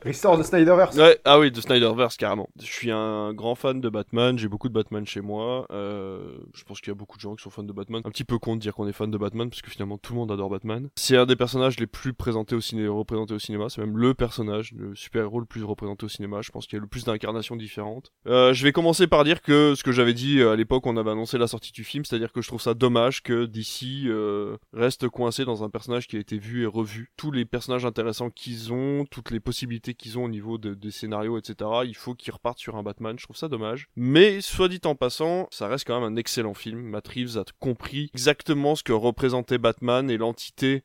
Restore 0.05 0.39
the 0.39 0.43
Snyderverse. 0.43 0.97
Ouais, 0.97 1.19
ah 1.25 1.39
oui, 1.39 1.51
The 1.51 1.63
Snyderverse, 1.63 2.19
carrément. 2.19 2.51
Je 2.61 2.67
suis 2.67 2.91
un 2.91 3.33
grand 3.33 3.55
fan 3.55 3.81
de 3.81 3.89
Batman, 3.89 4.39
j'ai 4.39 4.49
beaucoup 4.49 4.69
de 4.69 4.75
Batman 4.75 5.07
chez 5.07 5.23
moi. 5.23 5.67
Euh, 5.73 6.37
je 6.53 6.63
pense 6.65 6.83
qu'il 6.83 6.89
y 6.89 6.91
a 6.91 6.95
beaucoup 6.95 7.17
de 7.17 7.23
gens 7.23 7.35
qui 7.35 7.43
sont 7.43 7.49
fans 7.49 7.63
de 7.63 7.73
Batman. 7.73 8.03
Un 8.05 8.11
petit 8.11 8.25
peu 8.25 8.39
con 8.39 8.57
de 8.57 8.61
dire 8.61 8.75
qu'on 8.75 8.87
est 8.87 8.93
fan 8.93 9.11
de 9.11 9.17
Batman, 9.17 9.49
parce 9.49 9.63
que 9.63 9.71
finalement 9.71 9.97
tout 9.97 10.13
le 10.13 10.19
monde 10.19 10.31
adore 10.31 10.51
Batman. 10.51 10.91
C'est 10.97 11.17
un 11.17 11.25
des 11.25 11.37
personnages 11.37 11.81
les 11.81 11.87
plus 11.87 12.13
présentés 12.13 12.55
au 12.55 12.61
cinéma, 12.61 12.93
représentés 12.93 13.33
au 13.33 13.39
cinéma. 13.39 13.71
C'est 13.71 13.81
même 13.81 13.97
le 13.97 14.13
personnage, 14.13 14.73
le 14.73 14.95
super-héros 14.95 15.41
le 15.41 15.47
plus 15.47 15.65
représenté 15.65 16.05
au 16.05 16.11
cinéma. 16.11 16.43
Je 16.43 16.51
pense 16.51 16.67
qu'il 16.67 16.77
y 16.77 16.81
a 16.81 16.83
le 16.83 16.87
plus 16.87 17.05
d'incarnations 17.05 17.57
différentes. 17.57 18.13
Euh, 18.27 18.53
je 18.53 18.63
vais 18.63 18.73
commencer 18.73 19.07
par 19.07 19.25
dire 19.25 19.41
que 19.41 19.75
ce 19.75 19.83
que 19.83 19.93
j'avais 19.93 20.13
dit 20.13 20.41
euh, 20.41 20.53
à 20.53 20.57
l'époque, 20.57 20.74
on 20.85 20.97
avait 20.97 21.11
annoncé 21.11 21.39
la 21.39 21.47
sortie 21.47 21.73
du 21.73 21.85
film, 21.85 22.05
c'est-à-dire 22.05 22.33
que 22.33 22.43
je 22.43 22.49
trouve 22.49 22.61
ça 22.61 22.75
dommage 22.75 23.23
que 23.23 23.47
DC 23.47 24.07
euh, 24.07 24.57
reste 24.73 25.09
coincé 25.09 25.45
dans 25.45 25.65
un 25.65 25.71
personnage 25.71 26.07
qui 26.07 26.17
a 26.17 26.21
été 26.21 26.39
vu 26.39 26.63
et 26.63 26.67
revu. 26.67 27.11
Tous 27.17 27.31
les 27.31 27.45
personnages 27.45 27.85
intéressants 27.85 28.31
qu'ils 28.31 28.73
ont, 28.73 29.05
toutes 29.11 29.31
les 29.31 29.41
possibilités 29.41 29.95
qu'ils 29.95 30.19
ont 30.19 30.25
au 30.25 30.29
niveau 30.29 30.59
de, 30.59 30.75
des 30.75 30.91
scénarios, 30.91 31.39
etc. 31.39 31.71
Il 31.85 31.97
faut 31.97 32.15
qu'ils 32.15 32.33
repartent 32.33 32.59
sur 32.59 32.77
un 32.77 32.83
Batman. 32.83 33.17
Je 33.19 33.25
trouve 33.25 33.37
ça 33.37 33.49
dommage. 33.49 33.89
Mais 33.97 34.41
soit 34.41 34.69
dit 34.69 34.81
en 34.85 34.95
passant, 34.95 35.49
ça 35.51 35.69
reste 35.69 35.87
quand 35.87 36.01
même 36.01 36.13
un 36.13 36.17
excellent 36.17 36.55
film. 36.55 36.81
Matt 36.81 37.09
Reeves 37.09 37.39
a 37.39 37.45
compris 37.61 38.11
exactement 38.13 38.75
ce 38.75 38.83
que 38.83 38.93
représentait 38.93 39.59
Batman 39.59 40.11
et 40.11 40.17
l'entité 40.17 40.83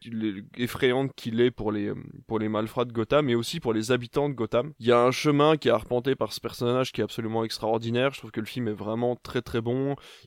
effrayante 0.58 1.14
qu'il 1.16 1.42
est 1.42 1.52
pour 1.52 1.72
les 1.72 1.92
pour 2.28 2.40
les 2.40 2.50
malfrats 2.50 2.86
de 2.86 2.92
Gotham, 2.92 3.26
mais 3.26 3.36
aussi 3.36 3.60
pour 3.60 3.74
les 3.74 3.92
habitants 3.92 4.30
de 4.30 4.34
Gotham. 4.34 4.74
Il 4.80 4.88
y 4.88 4.92
a 4.92 5.02
un 5.02 5.12
chemin 5.12 5.58
qui 5.58 5.68
est 5.68 5.72
arpenté 5.72 6.16
par 6.16 6.34
ce 6.34 6.40
personnage 6.40 6.92
qui 6.92 7.02
est 7.02 7.04
absolument 7.04 7.44
extraordinaire. 7.44 8.14
Je 8.14 8.20
trouve 8.20 8.32
que 8.32 8.40
le 8.40 8.46
film 8.46 8.68
est 8.68 8.74
vraiment 8.74 9.16
très 9.16 9.42
très 9.42 9.62
bon. 9.62 9.79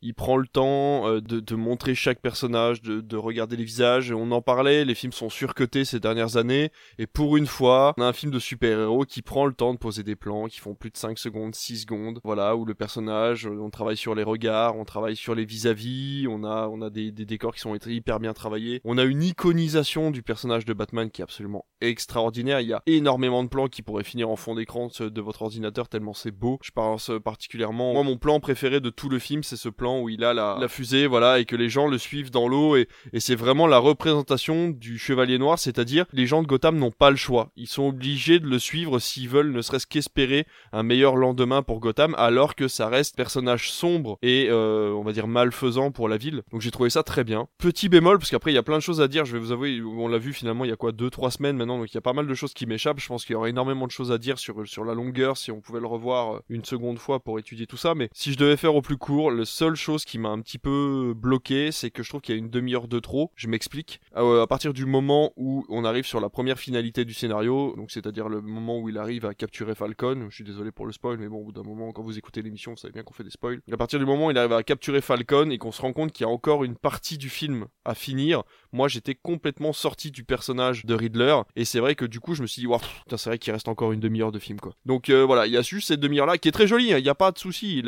Il 0.02 0.14
prend 0.14 0.36
le 0.36 0.46
temps 0.46 1.08
euh, 1.08 1.20
de, 1.20 1.54
montrer 1.54 1.94
chaque 1.94 2.20
personnage, 2.20 2.82
de, 2.82 3.00
de 3.00 3.16
regarder 3.16 3.56
les 3.56 3.64
visages. 3.64 4.12
On 4.12 4.30
en 4.30 4.42
parlait, 4.42 4.84
les 4.84 4.94
films 4.94 5.12
sont 5.12 5.30
surcotés 5.30 5.84
ces 5.84 6.00
dernières 6.00 6.36
années. 6.36 6.70
Et 6.98 7.06
pour 7.06 7.36
une 7.36 7.46
fois, 7.46 7.94
on 7.96 8.02
a 8.02 8.06
un 8.06 8.12
film 8.12 8.32
de 8.32 8.38
super-héros 8.38 9.04
qui 9.04 9.22
prend 9.22 9.46
le 9.46 9.54
temps 9.54 9.72
de 9.72 9.78
poser 9.78 10.02
des 10.02 10.16
plans 10.16 10.46
qui 10.46 10.60
font 10.60 10.74
plus 10.74 10.90
de 10.90 10.96
5 10.96 11.18
secondes, 11.18 11.54
6 11.54 11.82
secondes, 11.82 12.20
voilà, 12.24 12.56
où 12.56 12.64
le 12.64 12.74
personnage, 12.74 13.46
on 13.46 13.70
travaille 13.70 13.96
sur 13.96 14.14
les 14.14 14.22
regards, 14.22 14.76
on 14.76 14.84
travaille 14.84 15.16
sur 15.16 15.34
les 15.34 15.44
vis-à-vis, 15.44 16.26
on 16.28 16.44
a, 16.44 16.90
des, 16.90 17.10
décors 17.12 17.54
qui 17.54 17.60
sont 17.60 17.74
hyper 17.74 18.20
bien 18.20 18.32
travaillés, 18.32 18.80
on 18.84 18.98
a 18.98 19.04
une 19.04 19.22
iconisation 19.22 20.10
du 20.10 20.22
personnage 20.22 20.64
de 20.64 20.72
Batman 20.72 21.10
qui 21.10 21.22
est 21.22 21.24
absolument 21.24 21.66
extraordinaire, 21.80 22.60
il 22.60 22.68
y 22.68 22.72
a 22.72 22.82
énormément 22.86 23.42
de 23.44 23.48
plans 23.48 23.68
qui 23.68 23.82
pourraient 23.82 24.04
finir 24.04 24.30
en 24.30 24.36
fond 24.36 24.54
d'écran 24.54 24.88
de 25.00 25.20
votre 25.20 25.42
ordinateur 25.42 25.88
tellement 25.88 26.14
c'est 26.14 26.30
beau, 26.30 26.58
je 26.62 26.70
pense 26.70 27.10
particulièrement, 27.24 27.92
moi 27.92 28.02
mon 28.02 28.16
plan 28.16 28.40
préféré 28.40 28.80
de 28.80 28.90
tout 28.90 29.08
le 29.08 29.18
film 29.18 29.41
c'est 29.42 29.56
ce 29.56 29.68
plan 29.68 30.00
où 30.00 30.08
il 30.08 30.24
a 30.24 30.34
la, 30.34 30.68
fusée, 30.68 31.06
voilà, 31.06 31.38
et 31.38 31.44
que 31.44 31.56
les 31.56 31.68
gens 31.68 31.88
le 31.88 31.98
suivent 31.98 32.30
dans 32.30 32.48
l'eau, 32.48 32.76
et, 32.76 32.88
c'est 33.18 33.34
vraiment 33.34 33.66
la 33.66 33.78
représentation 33.78 34.68
du 34.68 34.98
Chevalier 34.98 35.38
Noir, 35.38 35.58
c'est-à-dire 35.58 36.06
les 36.12 36.26
gens 36.26 36.42
de 36.42 36.46
Gotham 36.46 36.78
n'ont 36.78 36.90
pas 36.90 37.10
le 37.10 37.16
choix, 37.16 37.50
ils 37.56 37.66
sont 37.66 37.88
obligés 37.88 38.38
de 38.38 38.46
le 38.46 38.58
suivre 38.58 38.98
s'ils 38.98 39.28
veulent 39.28 39.52
ne 39.52 39.62
serait-ce 39.62 39.86
qu'espérer 39.86 40.46
un 40.72 40.82
meilleur 40.82 41.16
lendemain 41.16 41.62
pour 41.62 41.80
Gotham, 41.80 42.14
alors 42.18 42.54
que 42.54 42.68
ça 42.68 42.88
reste 42.88 43.16
personnage 43.16 43.70
sombre 43.70 44.18
et 44.22 44.48
euh, 44.50 44.92
on 44.92 45.02
va 45.02 45.12
dire 45.12 45.26
malfaisant 45.26 45.90
pour 45.90 46.08
la 46.08 46.16
ville. 46.16 46.42
Donc 46.50 46.60
j'ai 46.60 46.70
trouvé 46.70 46.90
ça 46.90 47.02
très 47.02 47.24
bien. 47.24 47.48
Petit 47.58 47.88
bémol, 47.88 48.18
parce 48.18 48.30
qu'après 48.30 48.52
il 48.52 48.54
y 48.54 48.58
a 48.58 48.62
plein 48.62 48.78
de 48.78 48.82
choses 48.82 49.00
à 49.00 49.08
dire, 49.08 49.24
je 49.24 49.32
vais 49.32 49.38
vous 49.38 49.52
avouer, 49.52 49.80
on 49.82 50.08
l'a 50.08 50.18
vu 50.18 50.32
finalement 50.32 50.64
il 50.64 50.68
y 50.68 50.72
a 50.72 50.76
quoi, 50.76 50.92
deux, 50.92 51.10
trois 51.10 51.30
semaines 51.30 51.56
maintenant, 51.56 51.78
donc 51.78 51.90
il 51.90 51.94
y 51.94 51.98
a 51.98 52.02
pas 52.02 52.12
mal 52.12 52.26
de 52.26 52.34
choses 52.34 52.54
qui 52.54 52.66
m'échappent. 52.66 53.00
Je 53.00 53.06
pense 53.06 53.24
qu'il 53.24 53.34
y 53.34 53.36
aurait 53.36 53.50
énormément 53.50 53.86
de 53.86 53.90
choses 53.90 54.12
à 54.12 54.18
dire 54.18 54.38
sur, 54.38 54.66
sur 54.66 54.84
la 54.84 54.94
longueur, 54.94 55.36
si 55.36 55.50
on 55.50 55.60
pouvait 55.60 55.80
le 55.80 55.86
revoir 55.86 56.34
euh, 56.34 56.40
une 56.48 56.64
seconde 56.64 56.98
fois 56.98 57.20
pour 57.20 57.38
étudier 57.38 57.66
tout 57.66 57.76
ça, 57.76 57.94
mais 57.94 58.08
si 58.12 58.32
je 58.32 58.38
devais 58.38 58.56
faire 58.56 58.74
au 58.74 58.82
plus 58.82 58.96
court, 58.96 59.30
la 59.32 59.44
seule 59.44 59.74
chose 59.74 60.04
qui 60.04 60.18
m'a 60.18 60.28
un 60.28 60.40
petit 60.40 60.58
peu 60.58 61.14
bloqué, 61.16 61.72
c'est 61.72 61.90
que 61.90 62.02
je 62.02 62.08
trouve 62.08 62.20
qu'il 62.20 62.34
y 62.34 62.38
a 62.38 62.38
une 62.38 62.50
demi-heure 62.50 62.88
de 62.88 62.98
trop. 63.00 63.30
Je 63.34 63.48
m'explique. 63.48 64.00
Euh, 64.16 64.42
à 64.42 64.46
partir 64.46 64.72
du 64.72 64.86
moment 64.86 65.32
où 65.36 65.64
on 65.68 65.84
arrive 65.84 66.04
sur 66.04 66.20
la 66.20 66.28
première 66.28 66.58
finalité 66.58 67.04
du 67.04 67.14
scénario, 67.14 67.74
donc 67.76 67.90
c'est-à-dire 67.90 68.28
le 68.28 68.40
moment 68.40 68.78
où 68.78 68.88
il 68.88 68.98
arrive 68.98 69.26
à 69.26 69.34
capturer 69.34 69.74
Falcon. 69.74 70.26
Je 70.28 70.34
suis 70.34 70.44
désolé 70.44 70.72
pour 70.72 70.86
le 70.86 70.92
spoil, 70.92 71.18
mais 71.18 71.28
bon, 71.28 71.38
au 71.38 71.44
bout 71.44 71.52
d'un 71.52 71.62
moment, 71.62 71.92
quand 71.92 72.02
vous 72.02 72.18
écoutez 72.18 72.42
l'émission, 72.42 72.72
vous 72.72 72.76
savez 72.76 72.92
bien 72.92 73.02
qu'on 73.02 73.14
fait 73.14 73.24
des 73.24 73.30
spoils. 73.30 73.60
À 73.70 73.76
partir 73.76 73.98
du 73.98 74.04
moment 74.04 74.26
où 74.26 74.30
il 74.30 74.38
arrive 74.38 74.52
à 74.52 74.62
capturer 74.62 75.00
Falcon 75.00 75.50
et 75.50 75.58
qu'on 75.58 75.72
se 75.72 75.82
rend 75.82 75.92
compte 75.92 76.12
qu'il 76.12 76.26
y 76.26 76.28
a 76.28 76.32
encore 76.32 76.64
une 76.64 76.76
partie 76.76 77.18
du 77.18 77.28
film 77.28 77.66
à 77.84 77.94
finir, 77.94 78.42
moi 78.72 78.88
j'étais 78.88 79.14
complètement 79.14 79.72
sorti 79.72 80.10
du 80.10 80.24
personnage 80.24 80.84
de 80.84 80.94
Riddler. 80.94 81.36
Et 81.56 81.64
c'est 81.64 81.80
vrai 81.80 81.94
que 81.94 82.04
du 82.04 82.20
coup, 82.20 82.34
je 82.34 82.42
me 82.42 82.46
suis 82.46 82.60
dit, 82.60 82.66
waouh, 82.66 82.80
c'est 83.08 83.30
vrai 83.30 83.38
qu'il 83.38 83.52
reste 83.52 83.68
encore 83.68 83.92
une 83.92 84.00
demi-heure 84.00 84.32
de 84.32 84.38
film, 84.38 84.60
quoi. 84.60 84.74
Donc 84.86 85.08
euh, 85.08 85.24
voilà, 85.24 85.46
il 85.46 85.52
y 85.52 85.56
a 85.56 85.62
juste 85.62 85.88
cette 85.88 86.00
demi-heure-là 86.00 86.38
qui 86.38 86.48
est 86.48 86.52
très 86.52 86.66
jolie, 86.66 86.92
hein, 86.92 86.98
il 86.98 87.04
n'y 87.04 87.08
a 87.08 87.14
pas 87.14 87.32
de 87.32 87.38
souci. 87.38 87.82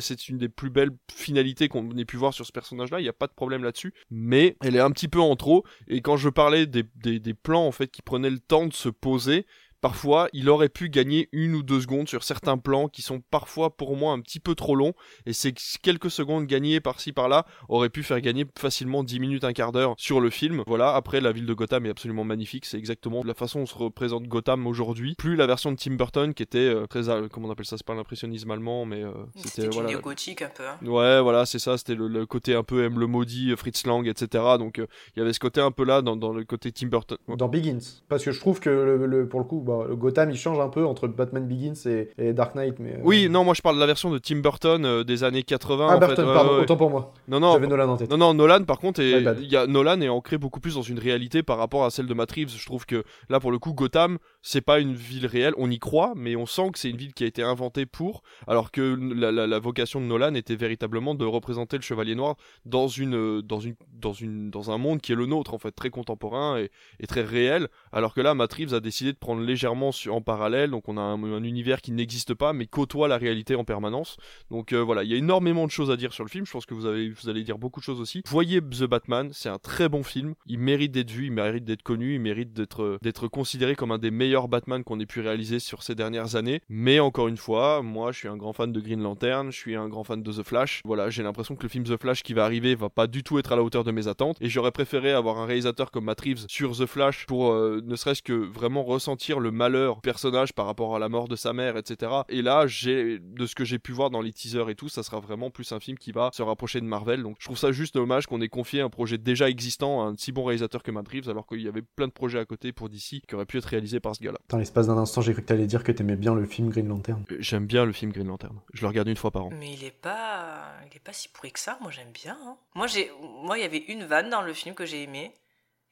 c'est 0.00 0.28
une 0.28 0.38
des 0.38 0.48
plus 0.48 0.70
belles 0.70 0.79
finalités 1.12 1.68
qu'on 1.68 1.90
ait 1.96 2.04
pu 2.04 2.16
voir 2.16 2.34
sur 2.34 2.46
ce 2.46 2.52
personnage-là, 2.52 3.00
il 3.00 3.02
n'y 3.02 3.08
a 3.08 3.14
pas 3.14 3.26
de 3.26 3.32
problème 3.32 3.62
là-dessus. 3.64 3.92
Mais 4.10 4.56
elle 4.62 4.76
est 4.76 4.80
un 4.80 4.90
petit 4.90 5.08
peu 5.08 5.20
en 5.20 5.36
trop. 5.36 5.64
Et 5.88 6.00
quand 6.00 6.16
je 6.16 6.28
parlais 6.28 6.66
des 6.66 7.34
plans, 7.34 7.66
en 7.66 7.72
fait, 7.72 7.88
qui 7.88 8.02
prenaient 8.02 8.30
le 8.30 8.40
temps 8.40 8.66
de 8.66 8.72
se 8.72 8.88
poser, 8.88 9.46
parfois 9.80 10.28
il 10.32 10.48
aurait 10.48 10.68
pu 10.68 10.88
gagner 10.88 11.28
une 11.32 11.54
ou 11.54 11.62
deux 11.62 11.80
secondes 11.80 12.08
sur 12.08 12.22
certains 12.22 12.58
plans 12.58 12.88
qui 12.88 13.02
sont 13.02 13.20
parfois 13.30 13.76
pour 13.76 13.96
moi 13.96 14.12
un 14.12 14.20
petit 14.20 14.40
peu 14.40 14.54
trop 14.54 14.74
longs 14.74 14.94
et 15.26 15.32
ces 15.32 15.52
quelques 15.82 16.10
secondes 16.10 16.46
gagnées 16.46 16.80
par-ci 16.80 17.12
par-là 17.12 17.46
auraient 17.68 17.90
pu 17.90 18.02
faire 18.02 18.20
gagner 18.20 18.44
facilement 18.58 19.02
10 19.02 19.20
minutes, 19.20 19.44
un 19.44 19.52
quart 19.52 19.72
d'heure 19.72 19.94
sur 19.96 20.20
le 20.20 20.30
film. 20.30 20.62
Voilà, 20.66 20.94
après 20.94 21.20
la 21.20 21.32
ville 21.32 21.46
de 21.46 21.54
Gotham 21.54 21.86
est 21.86 21.90
absolument 21.90 22.24
magnifique, 22.24 22.64
c'est 22.66 22.78
exactement 22.78 23.22
la 23.24 23.34
façon 23.34 23.60
dont 23.60 23.66
se 23.66 23.74
représente 23.74 24.24
Gotham 24.24 24.66
aujourd'hui, 24.66 25.14
plus 25.16 25.36
la 25.36 25.46
version 25.46 25.72
de 25.72 25.76
Tim 25.76 25.94
Burton 25.94 26.34
qui 26.34 26.42
était 26.42 26.58
euh, 26.58 26.86
très 26.86 27.08
euh, 27.08 27.28
comment 27.28 27.48
on 27.48 27.52
appelle 27.52 27.66
ça, 27.66 27.76
c'est 27.76 27.86
pas 27.86 27.94
l'impressionnisme 27.94 28.50
allemand 28.50 28.84
mais 28.84 29.02
euh, 29.02 29.12
c'était 29.36 29.68
voilà, 29.68 29.90
néo-gothique 29.90 30.42
un 30.42 30.48
peu. 30.48 30.64
Hein. 30.66 30.86
Ouais, 30.86 31.20
voilà, 31.20 31.46
c'est 31.46 31.58
ça, 31.58 31.78
c'était 31.78 31.94
le, 31.94 32.26
côté 32.26 32.54
un 32.54 32.62
peu 32.62 32.84
M 32.84 32.98
le 32.98 33.06
maudit, 33.06 33.54
Fritz 33.56 33.86
Lang, 33.86 34.06
etc. 34.06 34.44
Donc 34.58 34.78
il 34.78 35.18
y 35.18 35.22
avait 35.22 35.32
ce 35.32 35.40
côté 35.40 35.60
un 35.60 35.70
peu 35.70 35.84
là 35.84 36.02
dans, 36.02 36.16
dans 36.16 36.32
le 36.32 36.44
côté 36.44 36.72
Tim 36.72 36.88
Burton. 36.88 37.18
Dans 37.28 37.48
Begins, 37.48 38.02
parce 38.08 38.24
que 38.24 38.32
je 38.32 38.40
trouve 38.40 38.60
que 38.60 38.70
le, 38.70 39.28
pour 39.28 39.40
le 39.40 39.46
coup, 39.46 39.60
bah, 39.70 39.84
le 39.88 39.96
Gotham 39.96 40.30
il 40.30 40.36
change 40.36 40.58
un 40.58 40.68
peu 40.68 40.84
entre 40.84 41.08
Batman 41.08 41.46
Begins 41.46 41.74
et, 42.18 42.32
Dark 42.32 42.54
Knight. 42.54 42.78
Mais, 42.78 42.98
Oui, 43.02 43.28
non, 43.28 43.44
moi 43.44 43.54
je 43.54 43.62
parle 43.62 43.76
de 43.76 43.80
la 43.80 43.86
version 43.86 44.10
de 44.10 44.18
Tim 44.18 44.36
Burton 44.36 45.02
des 45.02 45.24
années 45.24 45.42
80. 45.42 45.88
Ah, 45.90 45.96
Burton, 45.98 46.26
pardon, 46.26 46.60
autant 46.60 46.76
pour 46.76 46.90
moi. 46.90 47.12
Non, 47.28 47.40
non. 47.40 47.52
J'avais 47.52 47.66
Nolan 47.66 47.88
en 47.88 47.96
tête. 47.96 48.10
Non, 48.10 48.16
non, 48.16 48.34
Nolan 48.34 48.64
par 48.64 48.78
contre, 48.78 49.00
et, 49.00 49.22
y 49.42 49.56
a, 49.56 49.66
Nolan 49.66 50.00
est 50.00 50.08
ancré 50.08 50.38
beaucoup 50.38 50.60
plus 50.60 50.74
dans 50.74 50.82
une 50.82 50.98
réalité 50.98 51.42
par 51.42 51.58
rapport 51.58 51.84
à 51.84 51.90
celle 51.90 52.06
de 52.06 52.14
Matt 52.14 52.32
Reeves. 52.32 52.56
Je 52.56 52.66
trouve 52.66 52.86
que 52.86 53.04
là, 53.28 53.40
pour 53.40 53.50
le 53.50 53.58
coup, 53.58 53.72
Gotham, 53.72 54.18
c'est 54.42 54.60
pas 54.60 54.80
une 54.80 54.94
ville 54.94 55.26
réelle. 55.26 55.54
On 55.56 55.70
y 55.70 55.78
croit, 55.78 56.12
mais 56.16 56.36
on 56.36 56.46
sent 56.46 56.70
que 56.72 56.78
c'est 56.78 56.90
une 56.90 56.96
ville 56.96 57.14
qui 57.14 57.24
a 57.24 57.26
été 57.26 57.42
inventée 57.42 57.86
pour. 57.86 58.22
Alors 58.46 58.70
que 58.70 58.80
la, 58.80 59.58
vocation 59.58 60.00
de 60.00 60.06
Nolan 60.06 60.34
était 60.34 60.56
véritablement 60.56 61.14
de 61.14 61.24
représenter 61.24 61.76
le 61.76 61.82
Chevalier 61.82 62.14
Noir 62.14 62.36
dans 62.64 62.88
une, 62.88 63.42
dans 63.42 63.60
une, 63.60 63.74
dans 63.92 64.12
une, 64.12 64.50
dans 64.50 64.70
un 64.70 64.78
monde 64.78 65.00
qui 65.00 65.12
est 65.12 65.16
le 65.16 65.26
nôtre 65.26 65.54
en 65.54 65.58
fait, 65.58 65.72
très 65.72 65.90
contemporain 65.90 66.58
et, 66.58 67.06
très 67.06 67.22
réel. 67.22 67.68
Alors 67.92 68.14
que 68.14 68.20
là, 68.20 68.34
Matt 68.34 68.52
Reeves 68.54 68.74
a 68.74 68.80
décidé 68.80 69.12
de 69.12 69.18
prendre 69.18 69.42
en 69.66 70.20
parallèle. 70.20 70.70
Donc 70.70 70.88
on 70.88 70.96
a 70.96 71.00
un, 71.00 71.42
univers 71.42 71.80
qui 71.80 71.92
n'existe 71.92 72.34
pas, 72.34 72.52
mais 72.52 72.66
côtoie 72.66 73.08
la 73.08 73.16
réalité 73.16 73.54
en 73.54 73.64
permanence. 73.64 74.16
Donc 74.50 74.72
euh, 74.72 74.78
voilà, 74.78 75.04
il 75.04 75.10
y 75.10 75.14
a 75.14 75.16
énormément 75.16 75.66
de 75.66 75.70
choses 75.70 75.90
à 75.90 75.96
dire 75.96 76.12
sur 76.12 76.24
le 76.24 76.28
film. 76.28 76.46
Je 76.46 76.52
pense 76.52 76.66
que 76.66 76.74
vous 76.74 76.86
avez, 76.86 77.10
vous 77.10 77.28
allez 77.28 77.42
dire 77.42 77.58
beaucoup 77.58 77.80
de 77.80 77.84
choses 77.84 78.00
aussi. 78.00 78.22
Voyez 78.26 78.60
The 78.60 78.84
Batman, 78.84 79.30
c'est 79.32 79.48
un 79.48 79.58
très 79.58 79.88
bon 79.88 80.02
film. 80.02 80.34
Il 80.46 80.58
mérite 80.58 80.92
d'être 80.92 81.10
vu, 81.10 81.26
il 81.26 81.32
mérite 81.32 81.64
d'être 81.64 81.82
connu, 81.82 82.14
il 82.14 82.20
mérite 82.20 82.52
d'être, 82.52 82.98
d'être 83.02 83.28
considéré 83.28 83.74
comme 83.74 83.92
un 83.92 83.98
des 83.98 84.10
meilleurs 84.10 84.48
Batman 84.48 84.84
qu'on 84.84 85.00
ait 85.00 85.06
pu 85.06 85.20
réaliser 85.20 85.58
sur 85.58 85.82
ces 85.82 85.94
dernières 85.94 86.36
années. 86.36 86.60
Mais 86.68 87.00
encore 87.00 87.28
une 87.28 87.36
fois, 87.36 87.82
moi 87.82 88.12
je 88.12 88.18
suis 88.18 88.28
un 88.28 88.36
grand 88.36 88.52
fan 88.52 88.72
de 88.72 88.80
Green 88.80 89.02
Lantern, 89.02 89.50
je 89.50 89.56
suis 89.56 89.76
un 89.76 89.88
grand 89.88 90.04
fan 90.04 90.22
de 90.22 90.32
The 90.32 90.42
Flash. 90.42 90.82
Voilà, 90.84 91.10
j'ai 91.10 91.22
l'impression 91.22 91.56
que 91.56 91.62
le 91.62 91.68
film 91.68 91.84
The 91.84 92.00
Flash 92.00 92.22
qui 92.22 92.34
va 92.34 92.44
arriver 92.44 92.74
va 92.74 92.88
pas 92.88 93.06
du 93.06 93.22
tout 93.22 93.38
être 93.38 93.52
à 93.52 93.56
la 93.56 93.62
hauteur 93.62 93.84
de 93.84 93.92
mes 93.92 94.08
attentes. 94.08 94.36
Et 94.40 94.48
j'aurais 94.48 94.72
préféré 94.72 95.12
avoir 95.12 95.38
un 95.38 95.46
réalisateur 95.46 95.90
comme 95.90 96.04
Matt 96.04 96.20
Reeves 96.20 96.46
sur 96.48 96.76
The 96.76 96.86
Flash 96.86 97.26
pour 97.26 97.52
euh, 97.52 97.80
ne 97.84 97.96
serait-ce 97.96 98.22
que 98.22 98.32
vraiment 98.32 98.82
ressentir 98.82 99.40
le 99.40 99.49
malheur 99.50 99.96
du 99.96 100.00
personnage 100.02 100.52
par 100.52 100.66
rapport 100.66 100.96
à 100.96 100.98
la 100.98 101.08
mort 101.08 101.28
de 101.28 101.36
sa 101.36 101.52
mère, 101.52 101.76
etc. 101.76 102.12
Et 102.28 102.42
là, 102.42 102.66
j'ai, 102.66 103.18
de 103.18 103.46
ce 103.46 103.54
que 103.54 103.64
j'ai 103.64 103.78
pu 103.78 103.92
voir 103.92 104.10
dans 104.10 104.20
les 104.20 104.32
teasers 104.32 104.68
et 104.68 104.74
tout, 104.74 104.88
ça 104.88 105.02
sera 105.02 105.20
vraiment 105.20 105.50
plus 105.50 105.72
un 105.72 105.80
film 105.80 105.98
qui 105.98 106.12
va 106.12 106.30
se 106.32 106.42
rapprocher 106.42 106.80
de 106.80 106.86
Marvel. 106.86 107.22
Donc 107.22 107.36
je 107.38 107.44
trouve 107.44 107.58
ça 107.58 107.72
juste 107.72 107.94
dommage 107.94 108.26
qu'on 108.26 108.40
ait 108.40 108.48
confié 108.48 108.80
un 108.80 108.90
projet 108.90 109.18
déjà 109.18 109.48
existant 109.48 110.02
à 110.02 110.06
un 110.06 110.16
si 110.16 110.32
bon 110.32 110.44
réalisateur 110.44 110.82
que 110.82 110.90
Matt 110.90 111.08
Reeves 111.08 111.28
alors 111.28 111.46
qu'il 111.46 111.60
y 111.60 111.68
avait 111.68 111.82
plein 111.82 112.06
de 112.06 112.12
projets 112.12 112.38
à 112.38 112.44
côté 112.44 112.72
pour 112.72 112.88
DC 112.88 113.22
qui 113.26 113.34
auraient 113.34 113.46
pu 113.46 113.58
être 113.58 113.64
réalisés 113.64 114.00
par 114.00 114.14
ce 114.14 114.22
gars-là. 114.22 114.38
Dans 114.48 114.58
l'espace 114.58 114.86
d'un 114.86 114.98
instant, 114.98 115.20
j'ai 115.20 115.32
cru 115.32 115.42
que 115.42 115.46
tu 115.46 115.52
allais 115.52 115.66
dire 115.66 115.84
que 115.84 115.92
t'aimais 115.92 116.16
bien 116.16 116.34
le 116.34 116.46
film 116.46 116.68
Green 116.70 116.88
Lantern. 116.88 117.24
Euh, 117.30 117.36
j'aime 117.40 117.66
bien 117.66 117.84
le 117.84 117.92
film 117.92 118.12
Green 118.12 118.26
Lantern. 118.26 118.60
Je 118.72 118.82
le 118.82 118.88
regarde 118.88 119.08
une 119.08 119.16
fois 119.16 119.30
par 119.30 119.46
an. 119.46 119.50
Mais 119.52 119.72
il 119.72 119.84
est 119.84 119.90
pas, 119.90 120.72
il 120.90 120.96
est 120.96 121.00
pas 121.00 121.12
si 121.12 121.28
pourri 121.28 121.52
que 121.52 121.60
ça. 121.60 121.78
Moi, 121.80 121.90
j'aime 121.90 122.12
bien. 122.12 122.36
Hein. 122.44 122.56
Moi, 122.74 122.86
j'ai, 122.86 123.10
moi, 123.42 123.58
il 123.58 123.62
y 123.62 123.64
avait 123.64 123.84
une 123.88 124.04
vanne 124.04 124.30
dans 124.30 124.42
le 124.42 124.52
film 124.52 124.74
que 124.74 124.86
j'ai 124.86 125.02
aimé 125.02 125.32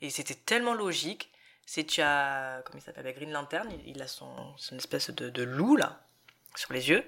et 0.01 0.11
c'était 0.11 0.35
tellement 0.35 0.75
logique. 0.75 1.31
C'est 1.71 1.85
tu 1.85 2.01
as, 2.01 2.63
comment 2.65 2.79
il 2.79 2.83
s'appelle, 2.83 3.15
Green 3.15 3.31
Lantern. 3.31 3.69
Il, 3.85 4.01
a 4.01 4.07
son, 4.07 4.31
son 4.57 4.79
espèce 4.79 5.11
de, 5.11 5.29
de 5.29 5.43
loup 5.43 5.77
là 5.77 6.01
sur 6.57 6.73
les 6.73 6.89
yeux. 6.89 7.05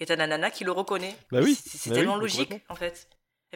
Et 0.00 0.06
t'as 0.06 0.16
la 0.16 0.26
nana 0.26 0.50
qui 0.50 0.64
le 0.64 0.72
reconnaît. 0.72 1.14
Bah 1.30 1.38
oui. 1.40 1.54
C'est 1.54 1.90
bah 1.90 1.94
tellement 1.94 2.16
logique 2.16 2.52
en 2.68 2.74
fait 2.74 3.08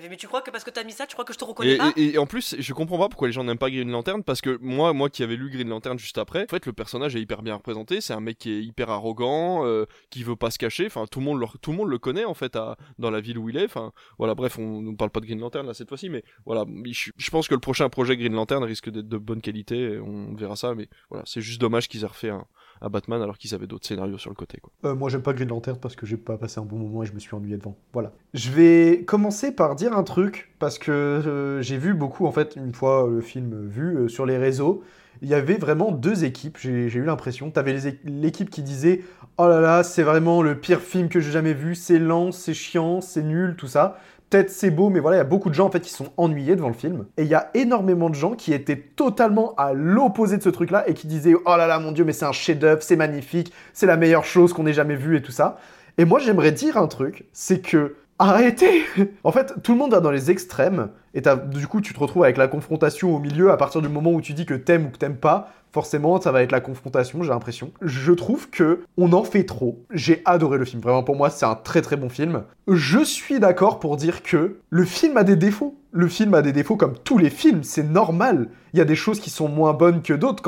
mais 0.02 0.16
tu 0.16 0.26
crois 0.26 0.42
que 0.42 0.50
parce 0.50 0.64
que 0.64 0.70
t'as 0.70 0.84
mis 0.84 0.92
ça, 0.92 1.06
tu 1.06 1.14
crois 1.14 1.24
que 1.24 1.32
je 1.32 1.38
te 1.38 1.44
reconnais 1.44 1.74
et, 1.74 1.78
pas 1.78 1.92
et, 1.96 2.18
en 2.18 2.26
plus, 2.26 2.54
je 2.58 2.72
comprends 2.74 2.98
pas 2.98 3.08
pourquoi 3.08 3.28
les 3.28 3.32
gens 3.32 3.44
n'aiment 3.44 3.56
pas 3.56 3.70
Green 3.70 3.90
Lantern 3.90 4.22
parce 4.22 4.40
que 4.40 4.58
moi, 4.60 4.92
moi 4.92 5.08
qui 5.08 5.22
avais 5.22 5.36
lu 5.36 5.50
Green 5.50 5.68
Lantern 5.68 5.98
juste 5.98 6.18
après, 6.18 6.44
en 6.44 6.48
fait, 6.48 6.66
le 6.66 6.72
personnage 6.72 7.16
est 7.16 7.20
hyper 7.20 7.42
bien 7.42 7.54
représenté. 7.54 8.00
C'est 8.00 8.12
un 8.12 8.20
mec 8.20 8.38
qui 8.38 8.52
est 8.52 8.62
hyper 8.62 8.90
arrogant, 8.90 9.64
euh, 9.64 9.86
qui 10.10 10.22
veut 10.22 10.36
pas 10.36 10.50
se 10.50 10.58
cacher. 10.58 10.86
Enfin, 10.86 11.06
tout 11.10 11.20
le 11.20 11.24
monde, 11.24 11.40
le, 11.40 11.46
tout 11.60 11.70
le 11.70 11.76
monde 11.78 11.88
le 11.88 11.98
connaît 11.98 12.24
en 12.24 12.34
fait 12.34 12.56
à, 12.56 12.76
dans 12.98 13.10
la 13.10 13.20
ville 13.20 13.38
où 13.38 13.48
il 13.48 13.56
est. 13.56 13.64
Enfin, 13.64 13.92
voilà. 14.18 14.34
Bref, 14.34 14.58
on 14.58 14.82
ne 14.82 14.94
parle 14.94 15.10
pas 15.10 15.20
de 15.20 15.26
Green 15.26 15.40
Lantern 15.40 15.66
là 15.66 15.72
cette 15.72 15.88
fois-ci, 15.88 16.10
mais 16.10 16.22
voilà. 16.44 16.64
Je, 16.84 17.30
pense 17.30 17.48
que 17.48 17.54
le 17.54 17.60
prochain 17.60 17.88
projet 17.88 18.16
Green 18.16 18.34
Lantern 18.34 18.62
risque 18.64 18.90
d'être 18.90 19.08
de 19.08 19.18
bonne 19.18 19.40
qualité. 19.40 19.98
On 19.98 20.34
verra 20.34 20.56
ça, 20.56 20.74
mais 20.74 20.88
voilà, 21.10 21.24
c'est 21.26 21.40
juste 21.40 21.60
dommage 21.60 21.88
qu'ils 21.88 22.04
aient 22.04 22.06
refait 22.06 22.30
un, 22.30 22.46
à 22.80 22.88
Batman 22.88 23.20
alors 23.22 23.38
qu'ils 23.38 23.54
avaient 23.54 23.66
d'autres 23.66 23.86
scénarios 23.86 24.18
sur 24.18 24.30
le 24.30 24.34
côté. 24.34 24.58
Quoi. 24.60 24.70
Euh, 24.84 24.94
moi 24.94 25.08
j'aime 25.08 25.22
pas 25.22 25.32
Green 25.32 25.48
Lantern 25.48 25.78
parce 25.78 25.96
que 25.96 26.06
j'ai 26.06 26.16
pas 26.16 26.36
passé 26.36 26.60
un 26.60 26.64
bon 26.64 26.76
moment 26.76 27.02
et 27.02 27.06
je 27.06 27.12
me 27.12 27.18
suis 27.18 27.34
ennuyé 27.34 27.56
devant. 27.56 27.76
Voilà. 27.92 28.12
Je 28.34 28.50
vais 28.50 29.04
commencer 29.04 29.52
par 29.52 29.74
dire 29.74 29.96
un 29.96 30.02
truc 30.02 30.52
parce 30.58 30.78
que 30.78 30.90
euh, 30.90 31.62
j'ai 31.62 31.78
vu 31.78 31.94
beaucoup 31.94 32.26
en 32.26 32.32
fait 32.32 32.56
une 32.56 32.74
fois 32.74 33.08
le 33.10 33.20
film 33.20 33.66
vu 33.68 33.96
euh, 33.96 34.08
sur 34.08 34.26
les 34.26 34.38
réseaux. 34.38 34.82
Il 35.22 35.28
y 35.28 35.34
avait 35.34 35.56
vraiment 35.56 35.92
deux 35.92 36.24
équipes, 36.24 36.58
j'ai 36.58 36.92
eu 36.92 37.04
l'impression. 37.04 37.50
Tu 37.50 37.58
avais 37.58 37.78
l'équipe 38.04 38.50
qui 38.50 38.62
disait 38.62 39.02
Oh 39.38 39.48
là 39.48 39.62
là, 39.62 39.82
c'est 39.82 40.02
vraiment 40.02 40.42
le 40.42 40.60
pire 40.60 40.80
film 40.80 41.08
que 41.08 41.20
j'ai 41.20 41.30
jamais 41.30 41.54
vu, 41.54 41.74
c'est 41.74 41.98
lent, 41.98 42.32
c'est 42.32 42.52
chiant, 42.52 43.00
c'est 43.00 43.22
nul, 43.22 43.56
tout 43.56 43.66
ça 43.66 43.98
peut-être 44.30 44.50
c'est 44.50 44.70
beau, 44.70 44.90
mais 44.90 45.00
voilà, 45.00 45.16
il 45.16 45.20
y 45.20 45.22
a 45.22 45.24
beaucoup 45.24 45.48
de 45.48 45.54
gens 45.54 45.66
en 45.66 45.70
fait 45.70 45.80
qui 45.80 45.90
sont 45.90 46.12
ennuyés 46.16 46.56
devant 46.56 46.68
le 46.68 46.74
film. 46.74 47.06
Et 47.16 47.22
il 47.22 47.28
y 47.28 47.34
a 47.34 47.50
énormément 47.54 48.10
de 48.10 48.14
gens 48.14 48.32
qui 48.32 48.52
étaient 48.52 48.76
totalement 48.76 49.54
à 49.56 49.72
l'opposé 49.72 50.36
de 50.36 50.42
ce 50.42 50.48
truc-là 50.48 50.88
et 50.88 50.94
qui 50.94 51.06
disaient 51.06 51.34
Oh 51.34 51.56
là 51.56 51.66
là, 51.66 51.78
mon 51.78 51.92
dieu, 51.92 52.04
mais 52.04 52.12
c'est 52.12 52.24
un 52.24 52.32
chef-d'œuvre, 52.32 52.82
c'est 52.82 52.96
magnifique, 52.96 53.52
c'est 53.72 53.86
la 53.86 53.96
meilleure 53.96 54.24
chose 54.24 54.52
qu'on 54.52 54.66
ait 54.66 54.72
jamais 54.72 54.96
vue 54.96 55.16
et 55.16 55.22
tout 55.22 55.32
ça. 55.32 55.58
Et 55.98 56.04
moi, 56.04 56.18
j'aimerais 56.18 56.52
dire 56.52 56.76
un 56.76 56.88
truc, 56.88 57.24
c'est 57.32 57.60
que 57.60 57.96
arrêtez 58.18 58.82
En 59.24 59.32
fait, 59.32 59.54
tout 59.62 59.72
le 59.72 59.78
monde 59.78 59.92
va 59.92 60.00
dans 60.00 60.10
les 60.10 60.30
extrêmes, 60.30 60.88
et 61.14 61.22
du 61.46 61.66
coup, 61.66 61.80
tu 61.80 61.94
te 61.94 61.98
retrouves 61.98 62.24
avec 62.24 62.36
la 62.36 62.48
confrontation 62.48 63.14
au 63.14 63.18
milieu 63.18 63.50
à 63.50 63.56
partir 63.56 63.82
du 63.82 63.88
moment 63.88 64.12
où 64.12 64.20
tu 64.20 64.32
dis 64.34 64.46
que 64.46 64.54
t'aimes 64.54 64.86
ou 64.86 64.90
que 64.90 64.98
t'aimes 64.98 65.16
pas 65.16 65.50
forcément, 65.76 66.18
ça 66.18 66.32
va 66.32 66.42
être 66.42 66.52
la 66.52 66.62
confrontation, 66.62 67.22
j'ai 67.22 67.28
l'impression. 67.28 67.70
Je 67.82 68.12
trouve 68.12 68.48
que 68.48 68.80
on 68.96 69.12
en 69.12 69.24
fait 69.24 69.44
trop. 69.44 69.84
J'ai 69.90 70.22
adoré 70.24 70.56
le 70.56 70.64
film. 70.64 70.80
Vraiment, 70.80 71.02
pour 71.02 71.16
moi, 71.16 71.28
c'est 71.28 71.44
un 71.44 71.54
très 71.54 71.82
très 71.82 71.96
bon 71.96 72.08
film. 72.08 72.44
Je 72.66 73.04
suis 73.04 73.40
d'accord 73.40 73.78
pour 73.78 73.98
dire 73.98 74.22
que 74.22 74.56
le 74.70 74.84
film 74.86 75.18
a 75.18 75.22
des 75.22 75.36
défauts. 75.36 75.78
Le 75.96 76.08
film 76.08 76.34
a 76.34 76.42
des 76.42 76.52
défauts 76.52 76.76
comme 76.76 76.92
tous 77.04 77.16
les 77.16 77.30
films, 77.30 77.62
c'est 77.62 77.82
normal. 77.82 78.48
Il 78.74 78.78
y 78.78 78.82
a 78.82 78.84
des 78.84 78.94
choses 78.94 79.18
qui 79.18 79.30
sont 79.30 79.48
moins 79.48 79.72
bonnes 79.72 80.02
que 80.02 80.12
d'autres. 80.12 80.42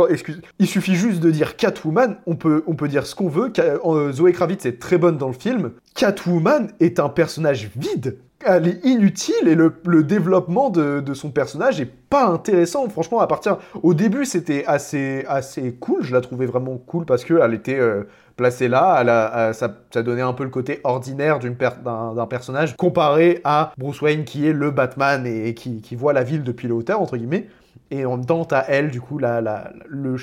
il 0.58 0.66
suffit 0.66 0.94
juste 0.94 1.20
de 1.20 1.30
dire 1.30 1.56
Catwoman, 1.56 2.18
on 2.26 2.36
peut, 2.36 2.64
on 2.66 2.74
peut 2.74 2.86
dire 2.86 3.06
ce 3.06 3.14
qu'on 3.14 3.28
veut. 3.28 3.50
Euh, 3.58 4.12
Zoé 4.12 4.32
Kravitz 4.32 4.66
est 4.66 4.78
très 4.78 4.98
bonne 4.98 5.16
dans 5.16 5.28
le 5.28 5.32
film. 5.32 5.70
Catwoman 5.94 6.70
est 6.80 7.00
un 7.00 7.08
personnage 7.08 7.70
vide 7.76 8.18
elle 8.44 8.68
est 8.68 8.84
inutile 8.84 9.48
et 9.48 9.54
le, 9.54 10.02
développement 10.04 10.70
de, 10.70 11.02
son 11.14 11.30
personnage 11.30 11.80
est 11.80 11.90
pas 12.08 12.26
intéressant. 12.26 12.88
Franchement, 12.88 13.20
à 13.20 13.26
partir 13.26 13.58
au 13.82 13.94
début, 13.94 14.24
c'était 14.24 14.64
assez 14.66 15.24
assez 15.28 15.72
cool. 15.72 16.02
Je 16.02 16.14
la 16.14 16.20
trouvais 16.20 16.46
vraiment 16.46 16.76
cool 16.76 17.04
parce 17.04 17.24
que 17.24 17.34
elle 17.42 17.54
était 17.54 17.78
euh, 17.78 18.04
placée 18.38 18.68
là. 18.68 19.02
Elle 19.02 19.54
ça, 19.54 20.02
donnait 20.02 20.22
un 20.22 20.32
peu 20.32 20.44
le 20.44 20.50
côté 20.50 20.80
ordinaire 20.84 21.38
d'un 21.38 22.26
personnage 22.26 22.74
comparé 22.76 23.42
à 23.44 23.72
Bruce 23.76 24.00
Wayne 24.00 24.24
qui 24.24 24.48
est 24.48 24.54
le 24.54 24.70
Batman 24.70 25.26
et, 25.26 25.52
qui, 25.52 25.96
voit 25.96 26.14
la 26.14 26.22
ville 26.22 26.42
depuis 26.42 26.68
les 26.68 26.72
hauteurs 26.72 27.02
entre 27.02 27.18
guillemets. 27.18 27.48
Et 27.90 28.04
en 28.04 28.16
même 28.16 28.26
temps, 28.26 28.44
t'as 28.44 28.64
elle, 28.68 28.90
du 28.90 29.00
coup, 29.00 29.18
la, 29.18 29.70
le, 29.88 30.16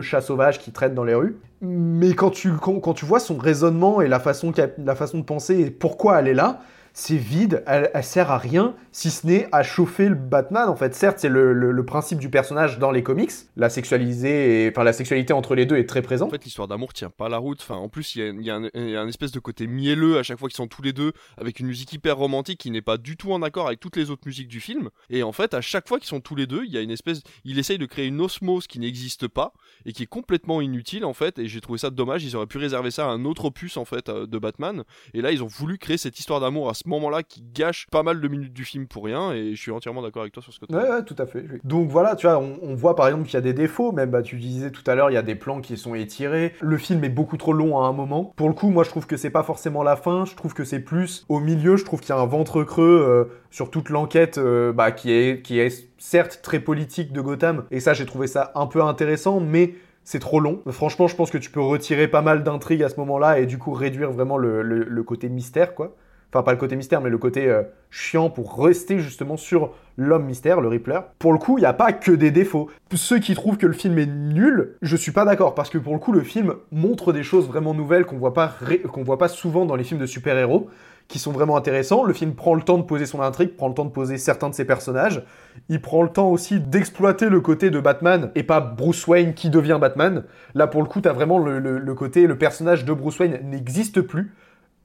chat 0.00 0.20
sauvage 0.20 0.58
qui 0.58 0.72
traîne 0.72 0.94
dans 0.94 1.04
les 1.04 1.14
rues. 1.14 1.36
Mais 1.60 2.14
quand 2.14 2.30
tu, 2.30 2.52
quand, 2.52 2.94
tu 2.94 3.04
vois 3.04 3.20
son 3.20 3.36
raisonnement 3.36 4.00
et 4.00 4.08
la 4.08 4.20
façon, 4.20 4.52
la 4.78 4.94
façon 4.94 5.18
de 5.18 5.24
penser 5.24 5.58
et 5.58 5.70
pourquoi 5.70 6.20
elle 6.20 6.28
est 6.28 6.34
là, 6.34 6.60
c'est 6.92 7.16
vide, 7.16 7.62
elle, 7.66 7.90
sert 8.02 8.30
à 8.30 8.38
rien, 8.38 8.74
si 8.92 9.10
ce 9.10 9.26
n'est 9.26 9.48
à 9.52 9.62
chauffer 9.62 10.08
le 10.08 10.14
Batman 10.14 10.68
en 10.68 10.76
fait. 10.76 10.94
Certes, 10.94 11.18
c'est 11.20 11.28
le, 11.28 11.84
principe 11.84 12.18
du 12.18 12.28
personnage 12.28 12.78
dans 12.78 12.90
les 12.90 13.02
comics, 13.02 13.30
la 13.56 13.70
sexualisée, 13.70 14.64
et, 14.64 14.70
enfin 14.70 14.84
la 14.84 14.92
sexualité 14.92 15.32
entre 15.32 15.54
les 15.54 15.64
deux 15.64 15.76
est 15.76 15.88
très 15.88 16.02
présente. 16.02 16.28
En 16.28 16.32
fait, 16.32 16.44
l'histoire 16.44 16.68
d'amour 16.68 16.92
tient 16.92 17.10
pas 17.10 17.28
la 17.28 17.38
route. 17.38 17.60
Enfin, 17.62 17.76
en 17.76 17.88
plus, 17.88 18.14
il 18.16 18.42
y, 18.42 18.50
a, 18.50 18.56
un, 18.56 19.08
espèce 19.08 19.32
de 19.32 19.40
côté 19.40 19.66
mielleux 19.66 20.18
à 20.18 20.22
chaque 20.22 20.38
fois 20.38 20.48
qu'ils 20.48 20.56
sont 20.56 20.66
tous 20.66 20.82
les 20.82 20.92
deux, 20.92 21.12
avec 21.36 21.60
une 21.60 21.66
musique 21.66 21.92
hyper 21.92 22.16
romantique 22.16 22.58
qui 22.58 22.70
n'est 22.70 22.82
pas 22.82 22.98
du 22.98 23.16
tout 23.16 23.32
en 23.32 23.42
accord 23.42 23.68
avec 23.68 23.80
toutes 23.80 23.96
les 23.96 24.10
autres 24.10 24.22
musiques 24.26 24.48
du 24.48 24.60
film. 24.60 24.90
Et 25.08 25.22
en 25.22 25.32
fait, 25.32 25.54
à 25.54 25.60
chaque 25.60 25.88
fois 25.88 25.98
qu'ils 25.98 26.08
sont 26.08 26.20
tous 26.20 26.34
les 26.34 26.46
deux, 26.46 26.64
il 26.64 26.72
y 26.72 26.78
a 26.78 26.80
une 26.80 26.90
espèce, 26.90 27.22
il 27.44 27.58
essaye 27.58 27.78
de 27.78 27.86
créer 27.86 28.06
une 28.06 28.20
osmose 28.20 28.66
qui 28.66 28.80
n'existe 28.80 29.28
pas 29.28 29.52
et 29.86 29.92
qui 29.92 30.02
est 30.02 30.06
complètement 30.06 30.60
inutile 30.60 31.04
en 31.04 31.14
fait. 31.14 31.38
Et 31.38 31.48
j'ai 31.48 31.60
trouvé 31.60 31.78
ça 31.78 31.90
dommage. 31.90 32.24
Ils 32.24 32.36
auraient 32.36 32.46
pu 32.46 32.58
réserver 32.58 32.90
ça 32.90 33.06
à 33.06 33.08
un 33.08 33.24
autre 33.24 33.46
opus 33.46 33.76
en 33.76 33.84
fait 33.84 34.08
euh, 34.08 34.26
de 34.26 34.38
Batman. 34.38 34.84
Et 35.14 35.22
là, 35.22 35.32
ils 35.32 35.42
ont 35.42 35.46
voulu 35.46 35.78
créer 35.78 35.96
cette 35.96 36.18
histoire 36.18 36.40
d'amour 36.40 36.68
à 36.68 36.74
ce 36.78 36.88
moment-là 36.88 37.22
qui 37.22 37.42
gâche 37.54 37.86
pas 37.90 38.02
mal 38.02 38.20
de 38.20 38.28
minutes 38.28 38.52
du 38.52 38.64
film 38.64 38.86
pour 38.86 39.04
rien 39.04 39.32
et 39.32 39.54
je 39.54 39.60
suis 39.60 39.72
entièrement 39.72 40.02
d'accord 40.02 40.22
avec 40.22 40.32
toi 40.32 40.42
sur 40.42 40.52
ce 40.52 40.60
que 40.60 40.66
tu 40.66 40.74
ouais, 40.74 41.02
tout 41.04 41.16
à 41.18 41.26
fait. 41.26 41.44
Donc 41.64 41.88
voilà, 41.88 42.14
tu 42.14 42.26
vois, 42.26 42.38
on, 42.38 42.74
voit 42.74 42.94
par 42.94 43.08
exemple 43.08 43.24
qu'il 43.24 43.34
y 43.34 43.38
a 43.38 43.42
des 43.42 43.52
défauts, 43.52 43.92
même 43.92 44.10
bah, 44.10 44.22
tu 44.22 44.36
disais 44.36 44.70
tout 44.70 44.88
à 44.88 44.94
l'heure, 44.94 45.10
il 45.10 45.14
y 45.14 45.18
a 45.18 45.22
des 45.22 45.34
plans 45.34 45.60
qui 45.60 45.76
sont 45.76 45.94
étirés, 45.94 46.54
le 46.60 46.78
film 46.78 47.02
est 47.04 47.08
beaucoup 47.08 47.36
trop 47.36 47.52
long 47.52 47.78
à 47.78 47.86
un 47.86 47.92
moment. 47.92 48.32
Pour 48.36 48.48
le 48.48 48.54
coup, 48.54 48.70
moi 48.70 48.84
je 48.84 48.90
trouve 48.90 49.06
que 49.06 49.16
c'est 49.16 49.30
pas 49.30 49.42
forcément 49.42 49.82
la 49.82 49.96
fin, 49.96 50.24
je 50.24 50.36
trouve 50.36 50.54
que 50.54 50.64
c'est 50.64 50.80
plus 50.80 51.24
au 51.28 51.40
milieu, 51.40 51.76
je 51.76 51.84
trouve 51.84 52.00
qu'il 52.00 52.10
y 52.10 52.18
a 52.18 52.20
un 52.20 52.26
ventre 52.26 52.62
creux 52.62 53.04
euh, 53.06 53.24
sur 53.50 53.70
toute 53.70 53.90
l'enquête 53.90 54.38
euh, 54.38 54.72
bah, 54.72 54.92
qui, 54.92 55.12
est, 55.12 55.42
qui 55.42 55.58
est 55.58 55.88
certes 55.98 56.40
très 56.42 56.60
politique 56.60 57.12
de 57.12 57.20
Gotham, 57.20 57.64
et 57.70 57.80
ça 57.80 57.92
j'ai 57.92 58.06
trouvé 58.06 58.28
ça 58.28 58.52
un 58.54 58.66
peu 58.66 58.82
intéressant, 58.82 59.40
mais 59.40 59.74
c'est 60.04 60.20
trop 60.20 60.40
long. 60.40 60.62
Franchement, 60.70 61.06
je 61.06 61.16
pense 61.16 61.30
que 61.30 61.36
tu 61.36 61.50
peux 61.50 61.60
retirer 61.60 62.08
pas 62.08 62.22
mal 62.22 62.42
d'intrigues 62.42 62.82
à 62.82 62.88
ce 62.88 62.96
moment-là 62.96 63.40
et 63.40 63.46
du 63.46 63.58
coup 63.58 63.72
réduire 63.72 64.10
vraiment 64.10 64.38
le 64.38 65.02
côté 65.02 65.28
mystère, 65.28 65.74
quoi. 65.74 65.96
Enfin, 66.32 66.42
pas 66.42 66.52
le 66.52 66.58
côté 66.58 66.76
mystère, 66.76 67.00
mais 67.00 67.08
le 67.08 67.16
côté 67.16 67.46
euh, 67.48 67.62
chiant 67.90 68.28
pour 68.28 68.62
rester 68.62 68.98
justement 68.98 69.38
sur 69.38 69.72
l'homme 69.96 70.26
mystère, 70.26 70.60
le 70.60 70.68
Rippler. 70.68 71.00
Pour 71.18 71.32
le 71.32 71.38
coup, 71.38 71.56
il 71.56 71.62
n'y 71.62 71.66
a 71.66 71.72
pas 71.72 71.92
que 71.92 72.12
des 72.12 72.30
défauts. 72.30 72.68
Ceux 72.94 73.18
qui 73.18 73.34
trouvent 73.34 73.56
que 73.56 73.66
le 73.66 73.72
film 73.72 73.98
est 73.98 74.06
nul, 74.06 74.76
je 74.82 74.96
suis 74.96 75.12
pas 75.12 75.24
d'accord, 75.24 75.54
parce 75.54 75.70
que 75.70 75.78
pour 75.78 75.94
le 75.94 75.98
coup, 75.98 76.12
le 76.12 76.22
film 76.22 76.54
montre 76.70 77.14
des 77.14 77.22
choses 77.22 77.46
vraiment 77.46 77.72
nouvelles 77.72 78.04
qu'on 78.04 78.18
voit 78.18 78.34
pas, 78.34 78.52
voit 78.96 79.18
pas 79.18 79.28
souvent 79.28 79.64
dans 79.64 79.74
les 79.74 79.84
films 79.84 80.00
de 80.00 80.06
super-héros, 80.06 80.68
qui 81.08 81.18
sont 81.18 81.32
vraiment 81.32 81.56
intéressants. 81.56 82.04
Le 82.04 82.12
film 82.12 82.34
prend 82.34 82.54
le 82.54 82.62
temps 82.62 82.78
de 82.78 82.82
poser 82.82 83.06
son 83.06 83.22
intrigue, 83.22 83.56
prend 83.56 83.68
le 83.68 83.74
temps 83.74 83.86
de 83.86 83.90
poser 83.90 84.18
certains 84.18 84.50
de 84.50 84.54
ses 84.54 84.66
personnages. 84.66 85.24
Il 85.70 85.80
prend 85.80 86.02
le 86.02 86.10
temps 86.10 86.28
aussi 86.28 86.60
d'exploiter 86.60 87.30
le 87.30 87.40
côté 87.40 87.70
de 87.70 87.80
Batman 87.80 88.30
et 88.34 88.42
pas 88.42 88.60
Bruce 88.60 89.06
Wayne 89.06 89.32
qui 89.32 89.48
devient 89.48 89.78
Batman. 89.80 90.24
Là, 90.54 90.66
pour 90.66 90.82
le 90.82 90.88
coup, 90.88 91.00
t'as 91.00 91.12
vraiment 91.12 91.38
le, 91.38 91.94
côté, 91.94 92.26
le 92.26 92.36
personnage 92.36 92.84
de 92.84 92.92
Bruce 92.92 93.18
Wayne 93.18 93.38
n'existe 93.44 94.02
plus. 94.02 94.34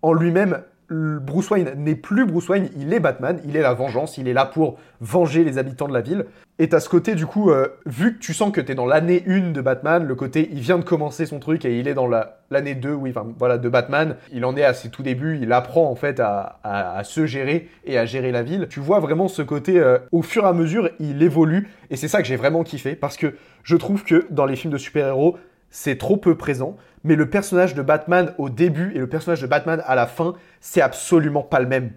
En 0.02 0.14
lui-même, 0.14 0.64
Bruce 0.90 1.50
Wayne 1.50 1.72
n'est 1.78 1.96
plus 1.96 2.26
Bruce 2.26 2.48
Wayne, 2.50 2.70
il 2.78 2.94
est 2.94 3.00
Batman, 3.00 3.40
il 3.46 3.56
est 3.56 3.62
la 3.62 3.74
vengeance, 3.74 4.18
il 4.18 4.28
est 4.28 4.34
là 4.34 4.46
pour 4.46 4.78
venger 5.02 5.44
les 5.44 5.58
habitants 5.58 5.88
de 5.88 5.94
la 5.94 6.02
ville. 6.02 6.26
Et 6.60 6.70
t'as 6.70 6.80
ce 6.80 6.88
côté, 6.90 7.16
du 7.16 7.26
coup, 7.26 7.50
euh, 7.50 7.68
vu 7.88 8.14
que 8.16 8.20
tu 8.20 8.34
sens 8.34 8.52
que 8.52 8.62
t'es 8.62 8.76
dans 8.76 8.86
l'année 8.86 9.24
1 9.26 9.52
de 9.54 9.62
Batman, 9.62 10.06
le 10.06 10.14
côté, 10.16 10.50
il 10.52 10.60
vient 10.60 10.78
de 10.78 10.84
commencer 10.84 11.26
son 11.26 11.40
truc 11.40 11.66
et 11.66 11.80
il 11.80 11.88
est 11.88 11.96
dans 11.96 12.06
la- 12.08 12.38
l'année 12.52 12.76
2, 12.76 12.94
oui, 12.94 13.10
enfin, 13.10 13.26
voilà, 13.40 13.58
de 13.58 13.68
Batman. 13.70 14.18
Il 14.32 14.46
en 14.46 14.56
est 14.56 14.64
à 14.64 14.74
ses 14.76 14.90
tout 14.90 15.02
débuts, 15.02 15.40
il 15.42 15.52
apprend, 15.52 15.90
en 15.90 15.96
fait, 15.96 16.20
à, 16.20 16.60
à- 16.64 16.98
à 17.00 17.04
se 17.04 17.26
gérer 17.26 17.70
et 17.86 17.98
à 17.98 18.06
gérer 18.06 18.32
la 18.32 18.44
ville. 18.44 18.68
Tu 18.70 18.80
vois 18.80 19.00
vraiment 19.00 19.28
ce 19.28 19.42
côté, 19.42 19.80
euh, 19.80 19.98
au 20.12 20.22
fur 20.22 20.44
et 20.44 20.48
à 20.48 20.54
mesure, 20.54 20.90
il 21.00 21.24
évolue. 21.24 21.70
Et 21.90 21.96
c'est 21.96 22.08
ça 22.08 22.22
que 22.22 22.28
j'ai 22.28 22.36
vraiment 22.36 22.64
kiffé, 22.64 22.96
parce 22.96 23.18
que 23.18 23.34
je 23.64 23.76
trouve 23.76 24.04
que 24.04 24.26
dans 24.30 24.46
les 24.46 24.56
films 24.56 24.74
de 24.74 24.78
super-héros, 24.78 25.38
c'est 25.72 25.98
trop 25.98 26.18
peu 26.18 26.36
présent. 26.36 26.78
Mais 27.04 27.16
le 27.16 27.30
personnage 27.30 27.76
de 27.76 27.82
Batman 27.82 28.34
au 28.38 28.50
début 28.50 28.92
et 28.96 29.00
le 29.00 29.08
personnage 29.08 29.42
de 29.42 29.48
Batman 29.48 29.82
à 29.86 29.96
la 29.96 30.08
fin, 30.08 30.36
c'est 30.62 30.82
absolument 30.82 31.44
pas 31.44 31.60
le 31.60 31.68
même. 31.68 31.92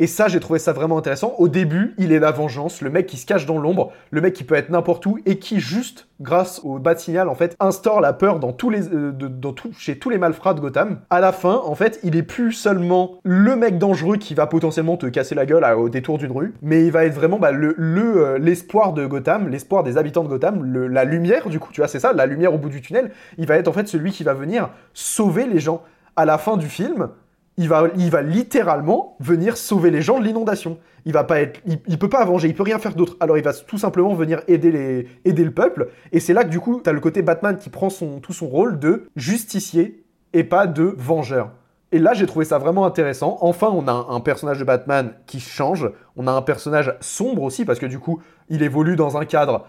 Et 0.00 0.06
ça, 0.06 0.28
j'ai 0.28 0.40
trouvé 0.40 0.58
ça 0.58 0.72
vraiment 0.72 0.96
intéressant. 0.96 1.34
Au 1.36 1.46
début, 1.46 1.94
il 1.98 2.10
est 2.10 2.18
la 2.18 2.30
vengeance, 2.30 2.80
le 2.80 2.88
mec 2.88 3.06
qui 3.06 3.18
se 3.18 3.26
cache 3.26 3.44
dans 3.44 3.58
l'ombre, 3.58 3.92
le 4.10 4.22
mec 4.22 4.32
qui 4.32 4.44
peut 4.44 4.54
être 4.54 4.70
n'importe 4.70 5.04
où 5.04 5.18
et 5.26 5.38
qui, 5.38 5.60
juste 5.60 6.08
grâce 6.22 6.62
au 6.64 6.78
bat 6.78 6.96
signal, 6.96 7.28
en 7.28 7.34
fait, 7.34 7.54
instaure 7.60 8.00
la 8.00 8.14
peur 8.14 8.40
dans 8.40 8.54
tous 8.54 8.70
les, 8.70 8.88
euh, 8.88 9.12
dans 9.12 9.54
chez 9.76 9.98
tous 9.98 10.08
les 10.08 10.16
malfrats 10.16 10.54
de 10.54 10.60
Gotham. 10.60 11.00
À 11.10 11.20
la 11.20 11.32
fin, 11.32 11.60
en 11.66 11.74
fait, 11.74 12.00
il 12.02 12.16
est 12.16 12.22
plus 12.22 12.52
seulement 12.52 13.20
le 13.24 13.56
mec 13.56 13.76
dangereux 13.76 14.16
qui 14.16 14.32
va 14.32 14.46
potentiellement 14.46 14.96
te 14.96 15.04
casser 15.04 15.34
la 15.34 15.44
gueule 15.44 15.66
au 15.76 15.90
détour 15.90 16.16
d'une 16.16 16.32
rue, 16.32 16.54
mais 16.62 16.82
il 16.86 16.92
va 16.92 17.04
être 17.04 17.14
vraiment 17.14 17.38
bah, 17.38 17.52
le 17.52 17.74
euh, 17.78 18.38
l'espoir 18.38 18.94
de 18.94 19.04
Gotham, 19.04 19.48
l'espoir 19.48 19.82
des 19.82 19.98
habitants 19.98 20.24
de 20.24 20.28
Gotham, 20.28 20.64
la 20.64 21.04
lumière, 21.04 21.50
du 21.50 21.60
coup, 21.60 21.72
tu 21.72 21.82
vois, 21.82 21.88
c'est 21.88 22.00
ça, 22.00 22.14
la 22.14 22.24
lumière 22.24 22.54
au 22.54 22.58
bout 22.58 22.70
du 22.70 22.80
tunnel. 22.80 23.10
Il 23.36 23.46
va 23.46 23.56
être 23.56 23.68
en 23.68 23.72
fait 23.74 23.86
celui 23.86 24.12
qui 24.12 24.24
va 24.24 24.32
venir 24.32 24.70
sauver 24.94 25.46
les 25.46 25.60
gens. 25.60 25.82
À 26.16 26.24
la 26.24 26.38
fin 26.38 26.56
du 26.56 26.66
film, 26.68 27.10
il 27.56 27.68
va, 27.68 28.22
littéralement 28.22 29.16
venir 29.20 29.56
sauver 29.56 29.90
les 29.90 30.02
gens 30.02 30.18
de 30.18 30.24
l'inondation. 30.24 30.78
Il 31.04 31.12
va 31.12 31.24
peut 31.24 32.08
pas 32.08 32.24
venger, 32.24 32.48
il 32.48 32.54
peut 32.54 32.62
rien 32.62 32.78
faire 32.78 32.94
d'autre. 32.94 33.16
Alors 33.20 33.36
il 33.36 33.44
va 33.44 33.52
tout 33.52 33.78
simplement 33.78 34.14
venir 34.14 34.40
aider 34.48 35.06
aider 35.24 35.44
le 35.44 35.50
peuple. 35.50 35.88
Et 36.12 36.20
c'est 36.20 36.32
là 36.32 36.44
que 36.44 36.48
du 36.48 36.60
coup, 36.60 36.80
t'as 36.82 36.92
le 36.92 37.00
côté 37.00 37.22
Batman 37.22 37.56
qui 37.56 37.70
prend 37.70 37.88
tout 37.88 38.32
son 38.32 38.48
rôle 38.48 38.78
de 38.78 39.08
justicier 39.16 40.04
et 40.32 40.44
pas 40.44 40.66
de 40.66 40.94
vengeur. 40.96 41.50
Et 41.92 41.98
là, 41.98 42.14
j'ai 42.14 42.26
trouvé 42.26 42.44
ça 42.44 42.58
vraiment 42.58 42.86
intéressant. 42.86 43.38
Enfin, 43.40 43.68
on 43.72 43.88
a 43.88 43.92
un, 43.92 44.20
personnage 44.20 44.60
de 44.60 44.64
Batman 44.64 45.12
qui 45.26 45.40
change. 45.40 45.90
On 46.16 46.28
a 46.28 46.32
un 46.32 46.42
personnage 46.42 46.94
sombre 47.00 47.42
aussi 47.42 47.64
parce 47.64 47.80
que 47.80 47.86
du 47.86 47.98
coup, 47.98 48.22
il 48.48 48.62
évolue 48.62 48.94
dans 48.94 49.16
un 49.16 49.24
cadre 49.24 49.66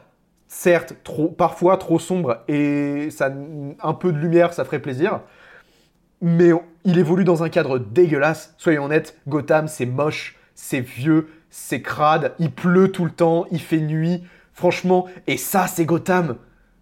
certes 0.48 0.96
trop, 1.04 1.30
parfois 1.30 1.78
trop 1.78 1.98
sombre 1.98 2.44
et 2.48 3.10
un 3.82 3.94
peu 3.94 4.12
de 4.12 4.18
lumière, 4.18 4.54
ça 4.54 4.66
ferait 4.66 4.80
plaisir 4.80 5.22
mais 6.22 6.52
il 6.84 6.98
évolue 6.98 7.24
dans 7.24 7.44
un 7.44 7.50
cadre 7.50 7.80
dégueulasse. 7.80 8.54
Soyons 8.58 8.86
honnêtes, 8.86 9.18
Gotham, 9.28 9.68
c'est 9.68 9.86
moche, 9.86 10.38
c'est 10.56 10.82
vieux, 10.82 11.28
c'est 11.50 11.82
crade, 11.82 12.34
il 12.40 12.52
pleut 12.52 12.92
tout 12.92 13.06
le 13.06 13.12
temps, 13.12 13.46
il 13.52 13.60
fait 13.62 13.80
nuit. 13.80 14.24
Franchement, 14.54 15.08
et 15.28 15.38
ça, 15.38 15.68
c'est 15.68 15.86
Gotham. 15.86 16.36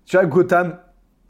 Tu 0.05 0.17
vois, 0.17 0.25
Gotham, 0.25 0.77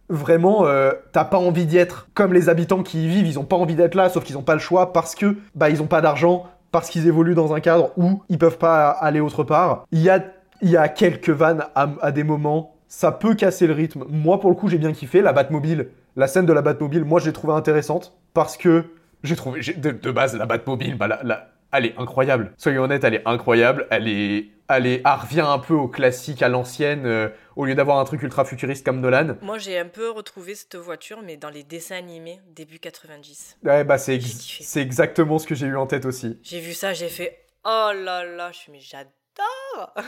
vraiment, 0.10 0.66
euh, 0.66 0.92
t'as 1.12 1.26
pas 1.26 1.38
envie 1.38 1.66
d'y 1.66 1.78
être. 1.78 2.08
Comme 2.14 2.34
les 2.34 2.50
habitants 2.50 2.84
qui 2.84 3.06
y 3.06 3.08
vivent, 3.08 3.28
ils 3.28 3.40
ont 3.40 3.46
pas 3.46 3.56
envie 3.56 3.76
d'être 3.76 3.96
là, 3.96 4.10
sauf 4.10 4.24
qu'ils 4.24 4.38
ont 4.38 4.44
pas 4.44 4.54
le 4.54 4.60
choix 4.60 4.94
parce 4.94 5.16
que, 5.16 5.38
bah, 5.56 5.70
ils 5.70 5.82
ont 5.82 5.88
pas 5.88 6.02
d'argent, 6.02 6.48
parce 6.72 6.90
qu'ils 6.90 7.08
évoluent 7.08 7.36
dans 7.36 7.54
un 7.54 7.60
cadre 7.60 7.92
où 7.98 8.24
ils 8.30 8.38
peuvent 8.38 8.58
pas 8.58 8.90
aller 8.90 9.20
autre 9.20 9.44
part. 9.44 9.86
Il 9.92 10.02
y 10.02 10.10
a, 10.10 10.24
il 10.62 10.70
y 10.70 10.78
a 10.78 10.88
quelques 10.88 11.30
vannes 11.30 11.66
à, 11.76 11.90
à 12.02 12.12
des 12.12 12.24
moments, 12.24 12.76
ça 12.88 13.12
peut 13.12 13.36
casser 13.36 13.68
le 13.68 13.74
rythme. 13.74 14.06
Moi, 14.10 14.40
pour 14.40 14.50
le 14.50 14.56
coup, 14.56 14.68
j'ai 14.68 14.80
bien 14.80 14.94
kiffé. 14.94 15.22
La 15.22 15.34
Batmobile, 15.34 15.90
la 16.20 16.28
scène 16.28 16.46
de 16.46 16.54
la 16.54 16.62
Batmobile, 16.62 17.04
moi, 17.06 17.20
je 17.20 17.26
l'ai 17.26 17.34
trouvée 17.34 17.54
intéressante 17.54 18.14
parce 18.34 18.58
que 18.58 18.86
j'ai 19.24 19.36
trouvé, 19.36 19.62
j'ai- 19.62 19.74
de, 19.74 19.92
de 19.92 20.12
base, 20.12 20.36
la 20.38 20.46
Batmobile, 20.46 20.96
bah, 20.98 21.08
la- 21.08 21.22
la- 21.24 21.50
elle 21.72 21.86
est 21.86 21.96
incroyable. 21.98 22.54
Soyons 22.58 22.84
honnêtes, 22.84 23.04
elle 23.04 23.14
est 23.16 23.28
incroyable. 23.28 23.88
Elle 23.92 24.08
est, 24.08 24.48
elle 24.70 24.88
est, 24.88 25.02
elle 25.06 25.20
revient 25.22 25.46
un 25.48 25.60
peu 25.60 25.74
au 25.76 25.88
classique, 25.88 26.42
à 26.42 26.50
l'ancienne, 26.50 27.06
euh, 27.06 27.30
au 27.56 27.66
lieu 27.66 27.76
d'avoir 27.76 28.00
un 28.00 28.06
truc 28.06 28.22
ultra 28.24 28.44
futuriste 28.46 28.84
comme 28.86 29.00
Nolan. 29.02 29.36
Moi, 29.42 29.58
j'ai 29.60 29.78
un 29.78 29.86
peu 29.88 30.10
retrouvé 30.10 30.56
cette 30.56 30.76
voiture, 30.76 31.22
mais 31.24 31.38
dans 31.38 31.50
les 31.50 31.64
dessins 31.64 31.96
animés 31.98 32.40
début 32.56 32.80
90. 32.80 33.58
Ouais, 33.64 33.84
bah, 33.84 33.98
c'est, 34.00 34.16
ex- 34.16 34.58
c'est 34.62 34.82
exactement 34.82 35.38
ce 35.40 35.46
que 35.48 35.54
j'ai 35.56 35.68
eu 35.68 35.76
en 35.78 35.86
tête 35.88 36.06
aussi. 36.06 36.40
J'ai 36.44 36.60
vu 36.60 36.74
ça, 36.74 36.94
j'ai 36.94 37.10
fait 37.10 37.38
oh 37.66 37.92
là 37.94 38.24
là, 38.26 38.52
je 38.52 38.58
suis 38.58 38.72
mais 38.72 38.80
j'adore. 38.80 39.12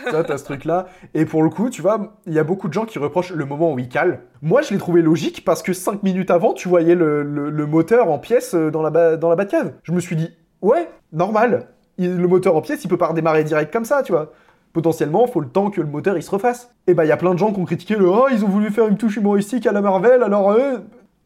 Toi, 0.10 0.24
t'as 0.24 0.38
ce 0.38 0.44
truc-là. 0.44 0.88
Et 1.14 1.26
pour 1.26 1.44
le 1.44 1.50
coup, 1.50 1.70
tu 1.70 1.82
vois, 1.82 2.18
il 2.26 2.34
y 2.34 2.40
a 2.40 2.44
beaucoup 2.44 2.68
de 2.68 2.74
gens 2.74 2.86
qui 2.86 3.00
reprochent 3.00 3.32
le 3.32 3.46
moment 3.46 3.74
où 3.74 3.80
il 3.80 3.90
cale. 3.90 4.22
Moi, 4.42 4.62
je 4.62 4.72
l'ai 4.72 4.78
trouvé 4.78 5.02
logique 5.02 5.46
parce 5.46 5.64
que 5.64 5.74
5 5.74 6.04
minutes 6.04 6.32
avant, 6.32 6.54
tu 6.54 6.68
voyais 6.68 6.96
le, 6.96 7.68
moteur 7.68 8.10
en 8.10 8.20
pièces 8.20 8.54
euh, 8.54 8.70
dans 8.70 8.82
la, 8.82 9.18
dans 9.18 9.30
la 9.30 9.36
Batcave. 9.36 9.74
Je 9.84 9.92
me 9.92 10.00
suis 10.00 10.16
dit, 10.16 10.32
ouais, 10.62 10.90
normal. 11.14 11.68
Le 11.98 12.28
moteur 12.28 12.56
en 12.56 12.62
pièces, 12.62 12.84
il 12.84 12.88
peut 12.88 12.98
pas 12.98 13.08
redémarrer 13.08 13.44
direct 13.44 13.72
comme 13.72 13.86
ça, 13.86 14.04
tu 14.04 14.12
vois. 14.12 14.32
Potentiellement, 14.74 15.28
faut 15.28 15.42
le 15.42 15.50
temps 15.50 15.70
que 15.70 15.82
le 15.82 15.88
moteur 15.88 16.18
il 16.18 16.24
se 16.24 16.32
refasse. 16.32 16.74
Et 16.88 16.94
bah, 16.94 17.06
il 17.06 17.10
y 17.10 17.12
a 17.12 17.18
plein 17.18 17.34
de 17.34 17.40
gens 17.40 17.52
qui 17.52 17.60
ont 17.60 17.66
critiqué 17.66 17.96
le 17.96 18.10
Oh, 18.10 18.28
ils 18.32 18.46
ont 18.46 18.48
voulu 18.48 18.72
faire 18.72 18.88
une 18.88 18.98
touche 18.98 19.18
humoristique 19.18 19.68
à 19.68 19.72
la 19.72 19.82
Marvel, 19.82 20.24
alors 20.24 20.52
euh, 20.52 20.78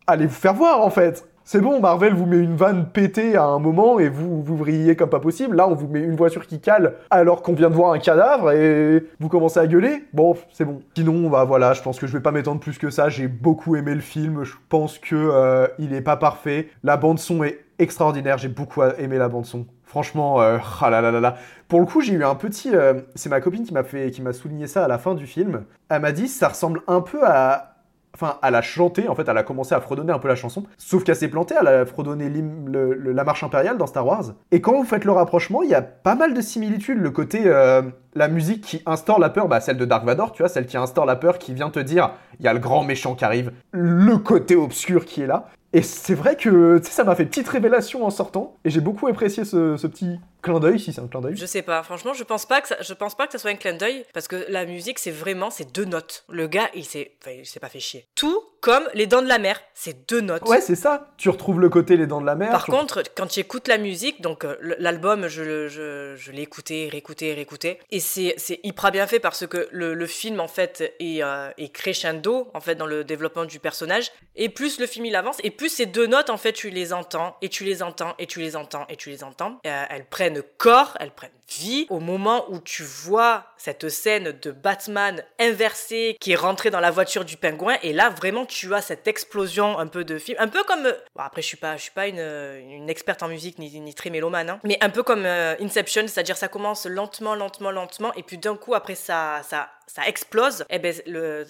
allez 0.08 0.26
vous 0.26 0.34
faire 0.34 0.54
voir 0.54 0.82
en 0.82 0.90
fait. 0.90 1.28
C'est 1.48 1.62
bon, 1.62 1.80
Marvel 1.80 2.16
vous 2.16 2.26
met 2.26 2.40
une 2.40 2.56
vanne 2.56 2.88
pétée 2.88 3.38
à 3.38 3.44
un 3.46 3.60
moment 3.60 4.00
et 4.00 4.10
vous 4.10 4.42
vous 4.42 4.56
brillez 4.56 4.96
comme 4.96 5.12
pas 5.12 5.20
possible. 5.20 5.56
Là, 5.56 5.68
on 5.68 5.76
vous 5.76 5.88
met 5.88 6.00
une 6.00 6.16
voiture 6.16 6.48
qui 6.48 6.60
cale 6.60 6.96
alors 7.12 7.44
qu'on 7.44 7.54
vient 7.54 7.70
de 7.70 7.76
voir 7.76 7.94
un 7.94 8.00
cadavre 8.00 8.52
et 8.52 9.06
vous 9.20 9.30
commencez 9.30 9.60
à 9.60 9.68
gueuler. 9.68 10.06
Bon, 10.12 10.36
c'est 10.52 10.66
bon. 10.66 10.82
Sinon, 10.96 11.30
bah 11.30 11.44
voilà, 11.44 11.74
je 11.74 11.84
pense 11.84 12.00
que 12.00 12.08
je 12.08 12.14
vais 12.14 12.20
pas 12.20 12.32
m'étendre 12.32 12.60
plus 12.60 12.80
que 12.80 12.90
ça. 12.90 13.10
J'ai 13.10 13.28
beaucoup 13.28 13.76
aimé 13.76 13.94
le 13.94 14.02
film. 14.02 14.44
Je 14.44 14.56
pense 14.70 14.98
que 14.98 15.16
euh, 15.16 15.68
il 15.78 15.94
est 15.94 16.02
pas 16.02 16.18
parfait. 16.18 16.70
La 16.84 16.98
bande 16.98 17.20
son 17.20 17.44
est 17.44 17.60
extraordinaire. 17.78 18.40
J'ai 18.40 18.50
beaucoup 18.50 18.82
aimé 18.82 19.20
la 19.20 19.30
bande 19.30 19.46
son. 19.46 19.68
Franchement, 19.84 20.42
euh, 20.42 20.58
ah 20.82 20.90
là 20.90 21.00
là 21.00 21.12
là 21.12 21.20
là. 21.20 21.36
Pour 21.68 21.80
le 21.80 21.86
coup, 21.86 22.02
j'ai 22.02 22.14
eu 22.14 22.24
un 22.24 22.34
petit. 22.34 22.76
euh, 22.76 23.02
c'est 23.14 23.30
ma 23.30 23.40
copine 23.40 23.64
qui 23.64 23.74
m'a 23.76 23.84
fait, 23.84 24.10
qui 24.10 24.24
m'a 24.24 24.34
souligné 24.34 24.66
ça 24.66 24.84
à 24.84 24.88
la 24.88 24.98
fin 24.98 25.14
du 25.14 25.28
film. 25.28 25.66
Elle 25.90 26.02
m'a 26.02 26.12
dit, 26.12 26.28
ça 26.28 26.48
ressemble 26.48 26.82
un 26.88 27.02
peu 27.02 27.20
à 27.24 27.75
Enfin, 28.16 28.40
elle 28.44 28.56
a 28.56 28.62
chanté, 28.62 29.10
en 29.10 29.16
fait, 29.16 29.28
elle 29.28 29.38
a 29.38 29.44
commencé 29.44 29.76
à 29.76 29.82
fredonner 29.82 30.14
un 30.14 30.20
peu 30.20 30.30
la 30.30 30.36
chanson. 30.36 30.64
Sauf 30.78 31.04
qu'elle 31.04 31.18
s'est 31.18 31.28
plantée, 31.28 31.54
elle 31.60 31.68
a 31.68 31.86
fredonné 31.86 32.32
la 32.72 33.24
marche 33.26 33.44
impériale 33.44 33.78
dans 33.78 33.88
Star 33.88 34.08
Wars. 34.08 34.24
Et 34.52 34.62
quand 34.62 34.72
vous 34.72 34.86
faites 34.86 35.04
le 35.04 35.12
rapprochement, 35.12 35.64
il 35.64 35.70
y 35.70 35.76
a 35.76 35.82
pas 35.82 36.16
mal 36.16 36.34
de 36.34 36.40
similitudes. 36.40 36.98
Le 36.98 37.12
côté, 37.12 37.42
euh, 37.46 37.82
la 38.14 38.30
musique 38.30 38.62
qui 38.62 38.82
instaure 38.86 39.20
la 39.20 39.30
peur, 39.30 39.50
bah, 39.50 39.60
celle 39.60 39.76
de 39.76 39.84
Dark 39.84 40.06
Vador, 40.06 40.32
tu 40.32 40.44
vois, 40.44 40.48
celle 40.48 40.66
qui 40.66 40.78
instaure 40.78 41.06
la 41.06 41.18
peur, 41.18 41.40
qui 41.40 41.54
vient 41.54 41.70
te 41.70 41.80
dire, 41.80 42.12
il 42.40 42.46
y 42.46 42.48
a 42.48 42.54
le 42.54 42.60
grand 42.60 42.86
méchant 42.86 43.16
qui 43.16 43.26
arrive, 43.26 43.52
le 43.72 44.18
côté 44.18 44.56
obscur 44.56 45.04
qui 45.04 45.22
est 45.22 45.28
là. 45.28 45.50
Et 45.74 45.82
c'est 45.82 46.16
vrai 46.16 46.38
que, 46.38 46.80
ça 46.84 47.04
m'a 47.04 47.16
fait 47.16 47.26
petite 47.26 47.50
révélation 47.50 48.06
en 48.06 48.10
sortant. 48.10 48.56
Et 48.64 48.70
j'ai 48.70 48.80
beaucoup 48.80 49.08
apprécié 49.08 49.44
ce 49.44 49.76
petit 49.88 50.22
clin 50.46 50.60
d'œil, 50.60 50.80
si 50.80 50.94
c'est 50.94 51.02
un 51.02 51.08
clin 51.08 51.22
d'œil. 51.22 51.36
Je 51.36 51.46
sais 51.46 51.62
pas, 51.64 51.82
franchement, 51.84 52.14
je 52.14 52.24
pense 52.24 52.46
pas 52.46 52.62
que 52.62 52.68
ça, 52.70 52.78
je 52.82 52.94
pense 52.94 53.16
pas 53.16 53.26
que 53.28 53.34
ça 53.34 53.40
soit 53.40 53.52
un 53.52 53.56
clin 53.56 53.74
d'œil 53.74 54.06
parce 54.14 54.28
que 54.28 54.46
la 54.50 54.66
musique 54.66 55.00
c'est 55.00 55.12
vraiment 55.12 55.50
c'est 55.50 55.72
deux 55.74 55.86
notes. 55.86 56.24
Le 56.30 56.48
gars, 56.48 56.70
il 56.74 56.86
s'est 56.86 57.12
enfin, 57.22 57.36
il 57.40 57.46
s'est 57.46 57.60
pas 57.60 57.70
fait 57.70 57.80
chier. 57.80 58.06
Tout 58.16 58.42
comme 58.62 58.88
les 58.96 59.06
dents 59.06 59.22
de 59.22 59.28
la 59.28 59.38
mer, 59.38 59.62
c'est 59.76 60.08
deux 60.10 60.22
notes. 60.22 60.48
Ouais, 60.48 60.62
c'est 60.62 60.76
ça. 60.76 61.14
Tu 61.18 61.30
retrouves 61.30 61.60
le 61.60 61.70
côté 61.70 61.98
Les 61.98 62.08
Dents 62.08 62.20
de 62.22 62.26
la 62.26 62.34
Mer. 62.34 62.50
Par 62.50 62.66
contre, 62.66 63.04
quand 63.16 63.28
tu 63.28 63.40
écoutes 63.40 63.68
la 63.68 63.78
musique, 63.78 64.22
donc 64.22 64.44
euh, 64.44 64.56
l'album, 64.80 65.28
je, 65.28 65.68
je, 65.68 66.16
je 66.16 66.32
l'ai 66.32 66.42
écouté, 66.42 66.90
réécouté, 66.92 67.34
réécouté, 67.36 67.80
et 67.92 68.00
c'est, 68.00 68.34
c'est 68.38 68.60
hyper 68.64 68.92
bien 68.92 69.06
fait 69.06 69.20
parce 69.20 69.46
que 69.46 69.68
le, 69.72 69.94
le 69.94 70.08
film 70.08 70.40
en 70.40 70.48
fait 70.48 70.96
est, 71.00 71.22
euh, 71.22 71.52
est 71.60 71.70
crescendo 71.72 72.50
en 72.56 72.60
fait 72.60 72.74
dans 72.74 72.88
le 72.88 73.04
développement 73.04 73.46
du 73.46 73.60
personnage, 73.60 74.12
et 74.36 74.50
plus 74.50 74.80
le 74.80 74.88
film 74.88 75.06
il 75.06 75.16
avance, 75.16 75.38
et 75.44 75.52
plus 75.52 75.70
ces 75.70 75.86
deux 75.86 76.08
notes 76.08 76.32
en 76.32 76.38
fait 76.38 76.54
tu 76.54 76.72
les 76.72 76.92
entends 76.92 77.38
et 77.44 77.50
tu 77.50 77.66
les 77.66 77.84
entends 77.84 78.16
et 78.18 78.26
tu 78.26 78.40
les 78.40 78.56
entends 78.56 78.86
et 78.90 78.96
tu 78.96 79.10
les 79.12 79.24
entends, 79.24 79.60
Euh, 79.68 79.84
elles 79.90 80.06
prennent 80.06 80.35
corps, 80.42 80.98
elles 81.00 81.12
prennent 81.12 81.32
vie 81.48 81.86
au 81.90 82.00
moment 82.00 82.46
où 82.50 82.60
tu 82.60 82.84
vois 82.84 83.46
cette 83.58 83.90
scène 83.90 84.38
de 84.42 84.52
Batman 84.52 85.24
inversé 85.40 86.18
qui 86.20 86.32
est 86.32 86.36
rentré 86.36 86.70
dans 86.72 86.80
la 86.80 86.92
voiture 86.92 87.26
du 87.26 87.38
pingouin, 87.38 87.78
et 87.84 87.94
là 87.94 88.10
vraiment 88.10 88.46
tu 88.46 88.74
as 88.74 88.82
cette 88.82 89.08
explosion 89.08 89.78
un 89.78 89.88
peu 89.88 90.04
de 90.04 90.18
film, 90.18 90.38
un 90.40 90.48
peu 90.48 90.64
comme. 90.64 90.84
Bon, 90.84 91.22
après, 91.22 91.42
je 91.42 91.48
suis 91.48 91.58
pas, 91.58 91.78
je 91.78 91.84
suis 91.84 91.92
pas 91.92 92.08
une, 92.08 92.90
experte 92.90 93.24
en 93.24 93.28
musique 93.28 93.60
ni, 93.60 93.94
très 93.94 94.10
mélomane, 94.10 94.50
hein, 94.50 94.60
mais 94.64 94.78
un 94.82 94.90
peu 94.90 95.04
comme 95.04 95.26
euh, 95.26 95.56
Inception, 95.60 96.08
c'est-à-dire 96.08 96.38
ça 96.38 96.48
commence 96.48 96.86
lentement, 96.86 97.36
lentement, 97.36 97.72
lentement, 97.72 98.14
et 98.14 98.24
puis 98.24 98.38
d'un 98.38 98.56
coup, 98.56 98.74
après, 98.74 98.96
ça, 98.96 99.42
ça, 99.44 99.70
ça 99.88 100.08
explose. 100.08 100.62
Et 100.70 100.76
eh 100.76 100.80
ben, 100.80 100.94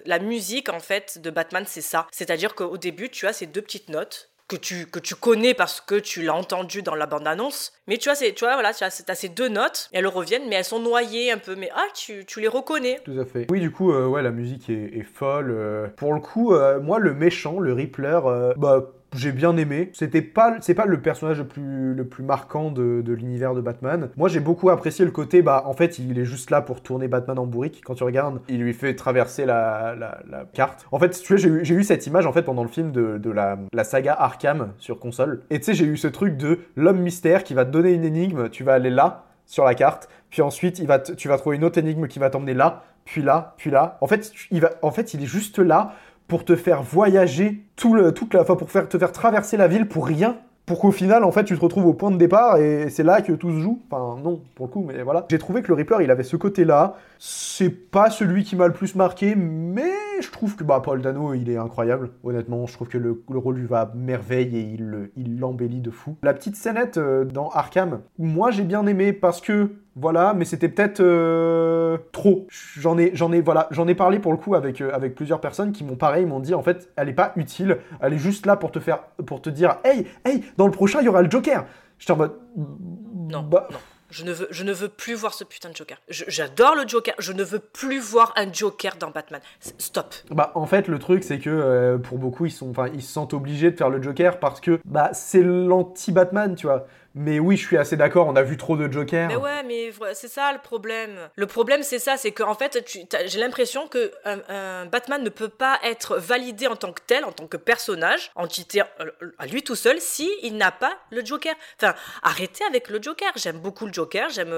la 0.06 0.20
musique, 0.20 0.70
en 0.70 0.80
fait, 0.80 1.20
de 1.20 1.30
Batman, 1.30 1.66
c'est 1.68 1.82
ça. 1.82 2.08
C'est-à-dire 2.12 2.56
qu'au 2.56 2.78
début, 2.78 3.10
tu 3.10 3.28
as 3.28 3.34
ces 3.34 3.46
deux 3.46 3.62
petites 3.62 3.90
notes 3.90 4.30
que 4.48 4.56
tu, 4.56 4.86
que 4.86 5.00
tu 5.00 5.16
connais 5.16 5.54
parce 5.54 5.82
que 5.82 5.96
tu 5.96 6.22
l'as 6.22 6.36
entendu 6.36 6.82
dans 6.84 6.96
la 6.96 7.06
bande-annonce. 7.06 7.74
Mais 7.88 7.98
tu 7.98 8.10
vois, 8.10 8.16
tu 8.18 8.46
vois, 8.46 8.54
voilà, 8.54 8.74
tu 8.74 8.84
as, 8.84 8.89
ces 8.89 9.30
deux 9.30 9.48
notes, 9.48 9.89
elles 9.91 10.08
reviennent, 10.08 10.48
mais 10.48 10.56
elles 10.56 10.66
sont 10.66 10.80
noyées 10.80 11.32
un 11.32 11.38
peu. 11.38 11.56
Mais 11.56 11.70
ah, 11.76 11.86
tu, 11.96 12.26
tu 12.26 12.41
les 12.41 12.48
reconnais. 12.48 13.00
Tout 13.04 13.20
à 13.20 13.26
fait. 13.26 13.48
Oui, 13.50 13.60
du 13.60 13.72
coup, 13.72 13.91
euh, 13.91 14.06
ouais, 14.08 14.22
la 14.22 14.32
musique 14.32 14.70
est, 14.70 14.98
est 14.98 15.04
folle. 15.04 15.52
Euh. 15.52 15.88
pour 15.96 16.14
le 16.14 16.20
coup, 16.20 16.54
euh, 16.54 16.80
moi, 16.80 17.00
le 17.00 17.14
méchant, 17.14 17.60
le 17.60 17.74
Rippler, 17.74 18.20
bah 18.58 18.91
j'ai 19.16 19.32
bien 19.32 19.55
aimé. 19.57 19.89
C'était 19.93 20.22
pas, 20.22 20.55
c'est 20.61 20.74
pas 20.74 20.86
le 20.86 21.01
personnage 21.01 21.39
le 21.39 21.47
plus, 21.47 21.93
le 21.93 22.05
plus 22.05 22.24
marquant 22.24 22.72
de, 22.72 23.01
de 23.01 23.13
l'univers 23.13 23.53
de 23.53 23.61
Batman. 23.61 24.09
Moi, 24.18 24.30
j'ai 24.30 24.39
beaucoup 24.39 24.70
apprécié 24.70 25.05
le 25.05 25.11
côté, 25.11 25.41
bah, 25.41 25.63
en 25.66 25.74
fait, 25.74 25.99
il 25.99 26.18
est 26.20 26.26
juste 26.26 26.51
là 26.51 26.61
pour 26.61 26.82
tourner 26.82 27.07
Batman 27.07 27.39
en 27.39 27.45
bourrique. 27.45 27.82
Quand 27.86 27.95
tu 27.95 28.03
regardes, 28.03 28.39
il 28.47 28.61
lui 28.61 28.74
fait 28.74 28.95
traverser 28.95 29.45
la, 29.45 29.95
la, 29.97 30.45
carte. 30.53 30.86
En 30.91 30.99
fait, 30.99 31.09
tu 31.09 31.36
vois, 31.36 31.61
j'ai 31.63 31.74
eu, 31.74 31.84
cette 31.84 32.07
image, 32.07 32.26
en 32.26 32.34
fait, 32.34 32.43
pendant 32.43 32.63
le 32.63 32.70
film 32.70 32.91
de, 32.91 33.18
de 33.18 33.32
la, 33.32 33.57
la 33.74 33.84
saga 33.84 34.13
Arkham 34.13 34.74
sur 34.78 34.99
console. 34.99 35.41
Et 35.49 35.59
tu 35.59 35.66
sais, 35.66 35.74
j'ai 35.74 35.86
eu 35.86 35.97
ce 35.97 36.07
truc 36.07 36.38
de 36.38 36.59
l'homme 36.76 36.99
mystère 36.99 37.43
qui 37.43 37.53
va 37.53 37.66
te 37.66 37.72
donner 37.72 37.93
une 37.93 38.03
énigme, 38.03 38.49
tu 38.49 38.63
vas 38.63 38.74
aller 38.74 38.89
là, 38.89 39.26
sur 39.45 39.63
la 39.63 39.76
carte, 39.76 40.09
puis 40.30 40.41
ensuite, 40.41 40.80
il 40.80 40.88
va 40.88 40.99
tu 40.99 41.28
vas 41.28 41.38
trouver 41.38 41.57
une 41.57 41.63
autre 41.63 41.78
énigme 41.78 42.07
qui 42.07 42.20
va 42.20 42.30
t'emmener 42.30 42.53
là, 42.53 42.84
puis 43.05 43.22
là, 43.22 43.53
puis 43.57 43.70
là. 43.70 43.97
En 44.01 44.07
fait, 44.07 44.32
il 44.51 44.61
va, 44.61 44.72
en 44.82 44.91
fait, 44.91 45.13
il 45.13 45.24
est 45.24 45.28
juste 45.28 45.59
là 45.59 45.93
pour 46.28 46.46
te 46.46 46.56
faire 46.56 46.82
voyager 46.82 47.64
tout 47.76 47.94
le, 47.94 48.14
toute 48.14 48.34
la, 48.34 48.42
enfin 48.42 48.56
pour 48.56 48.72
faire, 48.72 48.88
te 48.88 48.98
faire 48.98 49.12
traverser 49.12 49.58
la 49.58 49.68
ville 49.68 49.88
pour 49.88 50.08
rien 50.08 50.38
pour 50.66 50.80
qu'au 50.80 50.92
final, 50.92 51.24
en 51.24 51.32
fait, 51.32 51.44
tu 51.44 51.56
te 51.56 51.62
retrouves 51.62 51.86
au 51.86 51.94
point 51.94 52.10
de 52.10 52.18
départ 52.18 52.58
et 52.58 52.90
c'est 52.90 53.04
là 53.04 53.22
que 53.22 53.32
tout 53.34 53.52
se 53.52 53.60
joue. 53.60 53.82
Enfin, 53.90 54.20
non, 54.22 54.42
pour 54.56 54.66
le 54.66 54.72
coup, 54.72 54.84
mais 54.86 55.04
voilà. 55.04 55.26
J'ai 55.30 55.38
trouvé 55.38 55.62
que 55.62 55.68
le 55.68 55.76
Rippler, 55.76 55.98
il 56.02 56.10
avait 56.10 56.24
ce 56.24 56.38
côté-là. 56.38 56.96
C'est 57.20 57.70
pas 57.70 58.10
celui 58.10 58.44
qui 58.44 58.56
m'a 58.56 58.68
le 58.68 58.74
plus 58.74 58.96
marqué, 58.96 59.36
mais 59.36 59.92
je 60.22 60.32
trouve 60.32 60.56
que 60.56 60.64
bah, 60.64 60.82
Paul 60.84 61.02
Dano, 61.02 61.34
il 61.36 61.50
est 61.52 61.58
incroyable. 61.58 62.10
Honnêtement, 62.24 62.66
je 62.66 62.74
trouve 62.74 62.88
que 62.88 62.98
le, 62.98 63.22
rôle 63.30 63.58
lui 63.58 63.68
va 63.68 63.92
merveille 63.94 64.58
et 64.58 64.62
il, 64.62 65.12
il 65.16 65.40
l'embellit 65.40 65.82
de 65.82 65.92
fou. 65.92 66.16
La 66.24 66.34
petite 66.34 66.56
scénette 66.56 66.98
euh, 66.98 67.26
dans 67.26 67.50
Arkham, 67.50 68.02
moi 68.18 68.50
j'ai 68.50 68.64
bien 68.64 68.88
aimé 68.88 69.14
parce 69.14 69.42
que 69.42 69.70
voilà, 69.96 70.34
mais 70.34 70.43
c'était 70.43 70.68
peut-être 70.68 71.00
euh, 71.00 71.98
trop. 72.12 72.48
J'en 72.50 72.98
ai, 72.98 73.12
j'en 73.14 73.32
ai, 73.32 73.39
voilà, 73.39 73.68
j'en 73.72 73.88
ai 73.88 73.96
parlé 73.96 74.20
pour 74.20 74.34
le 74.34 74.38
coup 74.38 74.54
avec, 74.54 74.82
euh, 74.82 74.91
avec 74.93 75.16
plusieurs 75.16 75.39
personnes 75.39 75.72
qui 75.72 75.86
m'ont 75.86 75.96
pareil, 75.96 76.26
m'ont 76.26 76.41
dit 76.41 76.54
en 76.54 76.62
fait, 76.62 76.91
elle 76.98 77.08
est 77.08 77.14
pas 77.14 77.32
utile, 77.38 77.78
elle 78.02 78.14
est 78.14 78.18
juste 78.18 78.46
là 78.46 78.58
pour 78.58 78.72
te 78.72 78.80
faire, 78.80 79.04
pour 79.26 79.41
te 79.41 79.50
dire, 79.50 79.78
hey, 79.86 80.06
hey, 80.26 80.43
dans 80.58 80.66
le 80.66 80.72
prochain 80.72 81.00
il 81.00 81.06
y 81.06 81.10
aura 81.10 81.22
le 81.22 81.32
Joker. 81.32 81.66
J'étais 81.98 82.12
en 82.12 82.18
mode, 82.18 82.34
non, 82.58 83.41
bah, 83.43 83.70
non. 83.72 83.78
Je 84.12 84.24
ne, 84.24 84.32
veux, 84.32 84.48
je 84.52 84.64
ne 84.64 84.72
veux 84.72 84.88
plus 84.88 85.16
voir 85.16 85.34
ce 85.34 85.43
putain 85.43 85.70
de 85.70 85.76
Joker. 85.76 85.98
J'adore 86.10 86.76
le 86.76 86.88
Joker. 86.88 87.16
Je 87.18 87.34
ne 87.34 87.43
veux 87.43 87.60
plus 87.60 88.00
voir 88.00 88.34
un 88.38 88.54
Joker 88.54 88.96
dans 89.00 89.10
Batman. 89.10 89.41
Stop. 89.60 90.14
Bah 90.30 90.52
en 90.56 90.68
fait 90.68 90.88
le 90.88 91.00
truc 91.00 91.24
c'est 91.24 91.39
que 91.39 91.50
euh, 91.50 91.98
pour 91.98 92.20
beaucoup 92.20 92.46
ils 92.46 92.52
sont, 92.52 92.72
ils 92.93 93.02
se 93.02 93.12
sentent 93.12 93.34
obligés 93.34 93.72
de 93.72 93.78
faire 93.78 93.89
le 93.89 94.02
Joker 94.02 94.39
parce 94.39 94.62
que 94.62 94.80
bah 94.86 95.10
c'est 95.14 95.41
l'anti 95.41 96.12
Batman 96.12 96.56
tu 96.56 96.68
vois. 96.68 96.86
Mais 97.18 97.39
oui, 97.39 97.55
je 97.55 97.66
suis 97.66 97.78
assez 97.78 97.95
d'accord, 97.95 98.28
on 98.28 98.36
a 98.36 98.43
vu 98.43 98.57
trop 98.57 98.76
de 98.76 98.91
Joker. 98.91 99.30
Mais 99.30 99.38
ouais, 99.38 99.63
mais 99.63 99.91
c'est 100.13 100.28
ça 100.28 100.51
le 100.51 100.59
problème. 100.59 101.30
Le 101.38 101.47
problème, 101.47 101.82
c'est 101.82 101.97
ça, 101.97 102.18
c'est 102.18 102.34
qu'en 102.34 102.55
fait, 102.55 102.86
j'ai 103.26 103.39
l'impression 103.39 103.88
que 103.88 104.11
un, 104.26 104.86
Batman 104.86 105.24
ne 105.24 105.30
peut 105.30 105.49
pas 105.49 105.80
être 105.84 106.18
validé 106.18 106.68
en 106.68 106.76
tant 106.76 106.91
que 106.91 107.01
tel, 107.07 107.24
en 107.24 107.32
tant 107.32 107.47
que 107.47 107.55
personnage, 107.55 108.32
entité 108.36 108.82
euh, 108.99 109.11
à 109.38 109.47
lui 109.47 109.63
tout 109.63 109.76
seul, 109.76 110.01
si 110.01 110.30
il 110.43 110.57
n'a 110.57 110.72
pas 110.72 110.93
le 111.09 111.24
Joker. 111.24 111.55
Enfin, 111.82 111.95
arrêtez 112.22 112.66
avec 112.66 112.89
le 112.89 113.01
Joker. 113.01 113.32
J'aime 113.38 113.59
beaucoup 113.59 113.86
le 113.86 113.93
Joker, 113.93 114.30
j'aime. 114.30 114.53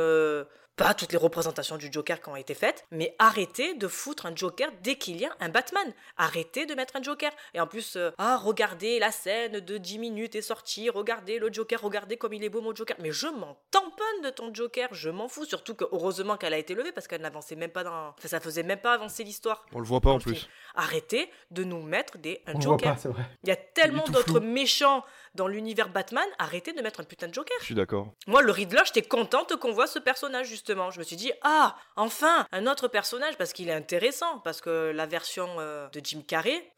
Pas 0.78 0.93
toutes 0.93 1.11
les 1.11 1.17
représentations 1.17 1.75
du 1.75 1.89
Joker 1.91 2.21
qui 2.21 2.30
ont 2.30 2.36
été 2.36 2.53
faites, 2.53 2.86
mais 2.91 3.15
arrêtez 3.17 3.73
de 3.73 3.88
foutre 3.88 4.28
un 4.28 4.36
Joker 4.36 4.69
dès 4.84 4.95
qu'il 4.95 5.19
y 5.19 5.25
a 5.25 5.32
un 5.39 5.49
Batman. 5.49 5.91
Arrêtez 6.17 6.67
de 6.67 6.75
mettre 6.75 6.95
un 6.97 7.01
Joker. 7.01 7.32
Et 7.55 7.59
en 7.59 7.65
plus, 7.65 7.95
euh, 7.95 8.11
ah, 8.19 8.38
regardez 8.38 8.99
la 8.99 9.11
scène 9.11 9.59
de 9.59 9.78
10 9.80 9.97
minutes 9.97 10.36
est 10.36 10.43
sortie, 10.43 10.91
regardez 10.91 11.39
le 11.39 11.51
Joker, 11.51 11.82
regardez 11.82 12.17
comme 12.17 12.34
il 12.34 12.43
est 12.43 12.49
beau 12.49 12.61
mon 12.61 12.75
Joker. 12.75 12.95
Mais 12.99 13.11
je 13.11 13.25
m'en 13.25 13.57
tamponne 13.71 14.21
de 14.23 14.30
ton 14.30 14.53
Joker, 14.53 14.88
je 14.91 15.09
m'en 15.09 15.28
fous. 15.28 15.45
Surtout 15.45 15.73
que 15.73 15.86
heureusement 15.91 16.38
qu'elle 16.38 16.53
a 16.53 16.59
été 16.59 16.75
levée 16.75 16.91
parce 16.91 17.07
qu'elle 17.07 17.21
n'avançait 17.21 17.55
même 17.55 17.71
pas 17.71 17.84
dans. 17.84 18.09
Enfin, 18.09 18.28
ça 18.28 18.39
faisait 18.39 18.61
même 18.61 18.80
pas 18.80 18.93
avancer 18.93 19.23
l'histoire. 19.23 19.65
On 19.73 19.80
le 19.80 19.86
voit 19.88 20.01
pas 20.01 20.11
en 20.11 20.19
plus. 20.19 20.47
Arrêtez 20.75 21.32
de 21.49 21.63
nous 21.63 21.82
mettre 21.82 22.19
des 22.19 22.43
un 22.45 22.59
Joker. 22.61 22.95
Il 23.41 23.49
y 23.49 23.51
a 23.51 23.55
tellement 23.55 24.05
d'autres 24.09 24.39
méchants 24.39 25.03
dans 25.38 25.47
l'univers 25.47 25.89
Batman, 25.89 26.27
arrêtez 26.39 26.73
de 26.73 26.81
mettre 26.81 26.99
un 26.99 27.03
putain 27.03 27.27
de 27.27 27.33
Joker. 27.33 27.55
Je 27.61 27.65
suis 27.65 27.75
d'accord. 27.75 28.13
Moi, 28.25 28.41
le 28.41 28.51
Riddler, 28.51 28.81
j'étais 28.85 29.07
contente 29.07 29.55
qu'on 29.55 29.71
voit 29.71 29.88
ce 29.88 29.99
personnage, 29.99 30.47
justement. 30.47 30.91
Je 30.91 30.99
me 30.99 31.03
suis 31.05 31.15
dit, 31.15 31.31
ah, 31.43 31.77
enfin, 31.95 32.45
un 32.51 32.67
autre 32.67 32.88
personnage, 32.88 33.38
parce 33.38 33.53
qu'il 33.53 33.69
est 33.69 33.73
intéressant, 33.73 34.39
parce 34.39 34.59
que 34.59 34.91
la 34.93 35.05
version 35.05 35.47
euh, 35.59 35.88
de 35.89 36.01
Jim 36.03 36.21
Carrey... 36.27 36.69